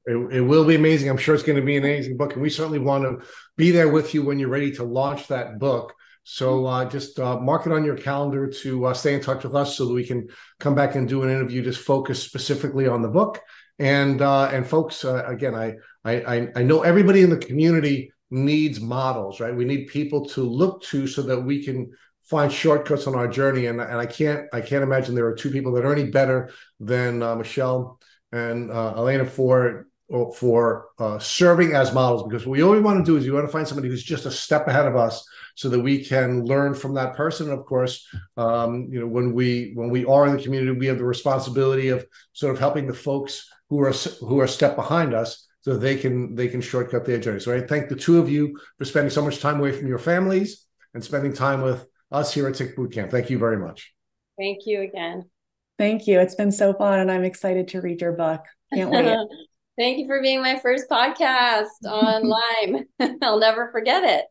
It, 0.06 0.36
it, 0.36 0.42
will 0.42 0.66
be 0.66 0.76
amazing. 0.76 1.10
I'm 1.10 1.18
sure 1.18 1.34
it's 1.34 1.44
going 1.44 1.60
to 1.60 1.66
be 1.66 1.78
an 1.78 1.84
amazing 1.84 2.16
book, 2.16 2.34
and 2.34 2.44
we 2.44 2.52
certainly 2.52 2.78
want 2.78 3.06
to 3.06 3.26
be 3.58 3.72
there 3.72 3.90
with 3.90 4.14
you 4.14 4.24
when 4.24 4.38
you're 4.38 4.50
ready 4.50 4.72
to 4.74 4.84
launch 4.84 5.30
that 5.30 5.58
book. 5.58 5.96
So 6.24 6.66
uh, 6.66 6.86
just 6.86 7.20
uh, 7.20 7.40
mark 7.40 7.66
it 7.66 7.74
on 7.74 7.84
your 7.84 7.98
calendar 7.98 8.48
to 8.48 8.86
uh, 8.86 8.94
stay 8.94 9.14
in 9.14 9.22
touch 9.22 9.44
with 9.44 9.56
us 9.56 9.78
so 9.78 9.86
that 9.86 9.94
we 9.94 10.06
can 10.06 10.30
come 10.60 10.74
back 10.74 10.96
and 10.96 11.08
do 11.08 11.24
an 11.24 11.30
interview 11.30 11.62
just 11.62 11.82
focused 11.82 12.24
specifically 12.24 12.88
on 12.88 13.02
the 13.02 13.10
book. 13.10 13.42
And 13.80 14.22
uh, 14.22 14.46
and 14.46 14.66
folks, 14.66 15.04
uh, 15.04 15.24
again, 15.26 15.56
I, 15.56 15.76
I 16.06 16.48
I 16.56 16.64
know 16.64 16.84
everybody 16.84 17.22
in 17.22 17.30
the 17.30 17.38
community 17.38 18.12
needs 18.30 18.80
models, 18.80 19.40
right? 19.40 19.56
We 19.56 19.66
need 19.66 19.88
people 19.88 20.26
to 20.28 20.42
look 20.42 20.84
to 20.84 21.08
so 21.08 21.24
that 21.24 21.42
we 21.42 21.64
can 21.64 21.92
find 22.22 22.52
shortcuts 22.52 23.06
on 23.08 23.16
our 23.16 23.28
journey. 23.28 23.66
And 23.66 23.82
and 23.82 23.98
I 23.98 24.06
can't 24.06 24.48
I 24.54 24.62
can't 24.62 24.84
imagine 24.84 25.16
there 25.16 25.28
are 25.28 25.36
two 25.36 25.52
people 25.52 25.74
that 25.74 25.86
are 25.86 25.92
any 25.92 26.10
better 26.10 26.52
than 26.80 27.22
uh, 27.22 27.36
Michelle 27.36 28.00
and 28.32 28.70
Alayna 28.70 29.28
for 29.28 29.88
for 30.36 30.90
serving 31.20 31.74
as 31.74 31.94
models 31.94 32.24
because 32.24 32.46
what 32.46 32.52
we 32.52 32.62
always 32.62 32.84
want 32.84 33.04
to 33.04 33.12
do 33.12 33.18
is 33.18 33.26
you 33.26 33.34
want 33.34 33.48
to 33.48 33.52
find 33.52 33.68
somebody 33.68 33.90
who's 33.90 34.04
just 34.04 34.28
a 34.28 34.32
step 34.32 34.68
ahead 34.68 34.86
of 34.86 34.96
us 34.96 35.26
so 35.56 35.70
that 35.70 35.80
we 35.80 36.04
can 36.04 36.46
learn 36.46 36.74
from 36.74 36.94
that 36.94 37.16
person. 37.16 37.50
And 37.50 37.60
of 37.60 37.66
course, 37.66 38.08
um, 38.38 38.88
you 38.92 39.00
know, 39.00 39.08
when 39.08 39.34
we 39.34 39.72
when 39.76 39.90
we 39.90 40.06
are 40.06 40.28
in 40.28 40.36
the 40.36 40.44
community, 40.44 40.78
we 40.78 40.88
have 40.88 40.98
the 40.98 41.06
responsibility 41.06 41.90
of 41.90 42.06
sort 42.34 42.54
of 42.54 42.60
helping 42.60 42.88
the 42.88 42.94
folks 42.94 43.50
who 43.70 43.82
are 43.82 43.92
who 44.22 44.40
are 44.40 44.46
a 44.46 44.50
step 44.50 44.76
behind 44.76 45.14
us 45.14 45.48
so 45.62 45.78
they 45.78 45.96
can 45.96 46.36
they 46.36 46.48
can 46.48 46.62
shortcut 46.62 47.06
their 47.06 47.20
journey. 47.20 47.40
So 47.40 47.56
I 47.56 47.62
thank 47.62 47.90
the 47.90 47.96
two 47.96 48.20
of 48.20 48.30
you 48.30 48.60
for 48.78 48.86
spending 48.86 49.10
so 49.10 49.24
much 49.24 49.40
time 49.40 49.60
away 49.60 49.72
from 49.72 49.88
your 49.88 50.00
families 50.00 50.66
and 50.94 51.04
spending 51.04 51.34
time 51.34 51.62
with 51.62 51.86
us 52.12 52.34
here 52.34 52.48
at 52.48 52.56
Tick 52.56 52.76
Boot 52.76 52.92
Camp. 52.92 53.10
Thank 53.10 53.30
you 53.30 53.40
very 53.40 53.58
much. 53.58 53.94
Thank 54.38 54.66
you 54.66 54.82
again. 54.82 55.30
Thank 55.80 56.06
you. 56.06 56.20
It's 56.20 56.36
been 56.36 56.52
so 56.52 56.74
fun, 56.74 57.00
and 57.00 57.12
I'm 57.12 57.24
excited 57.24 57.70
to 57.70 57.82
read 57.82 58.02
your 58.02 58.12
book. 58.12 58.46
Can't 58.74 58.92
wait. 58.92 59.18
Thank 59.78 59.98
you 59.98 60.06
for 60.08 60.22
being 60.22 60.42
my 60.42 60.60
first 60.60 60.88
podcast 60.90 61.70
on 61.88 62.24
Lyme. 62.30 62.86
I'll 63.22 63.40
never 63.40 63.72
forget 63.72 64.04
it. 64.04 64.22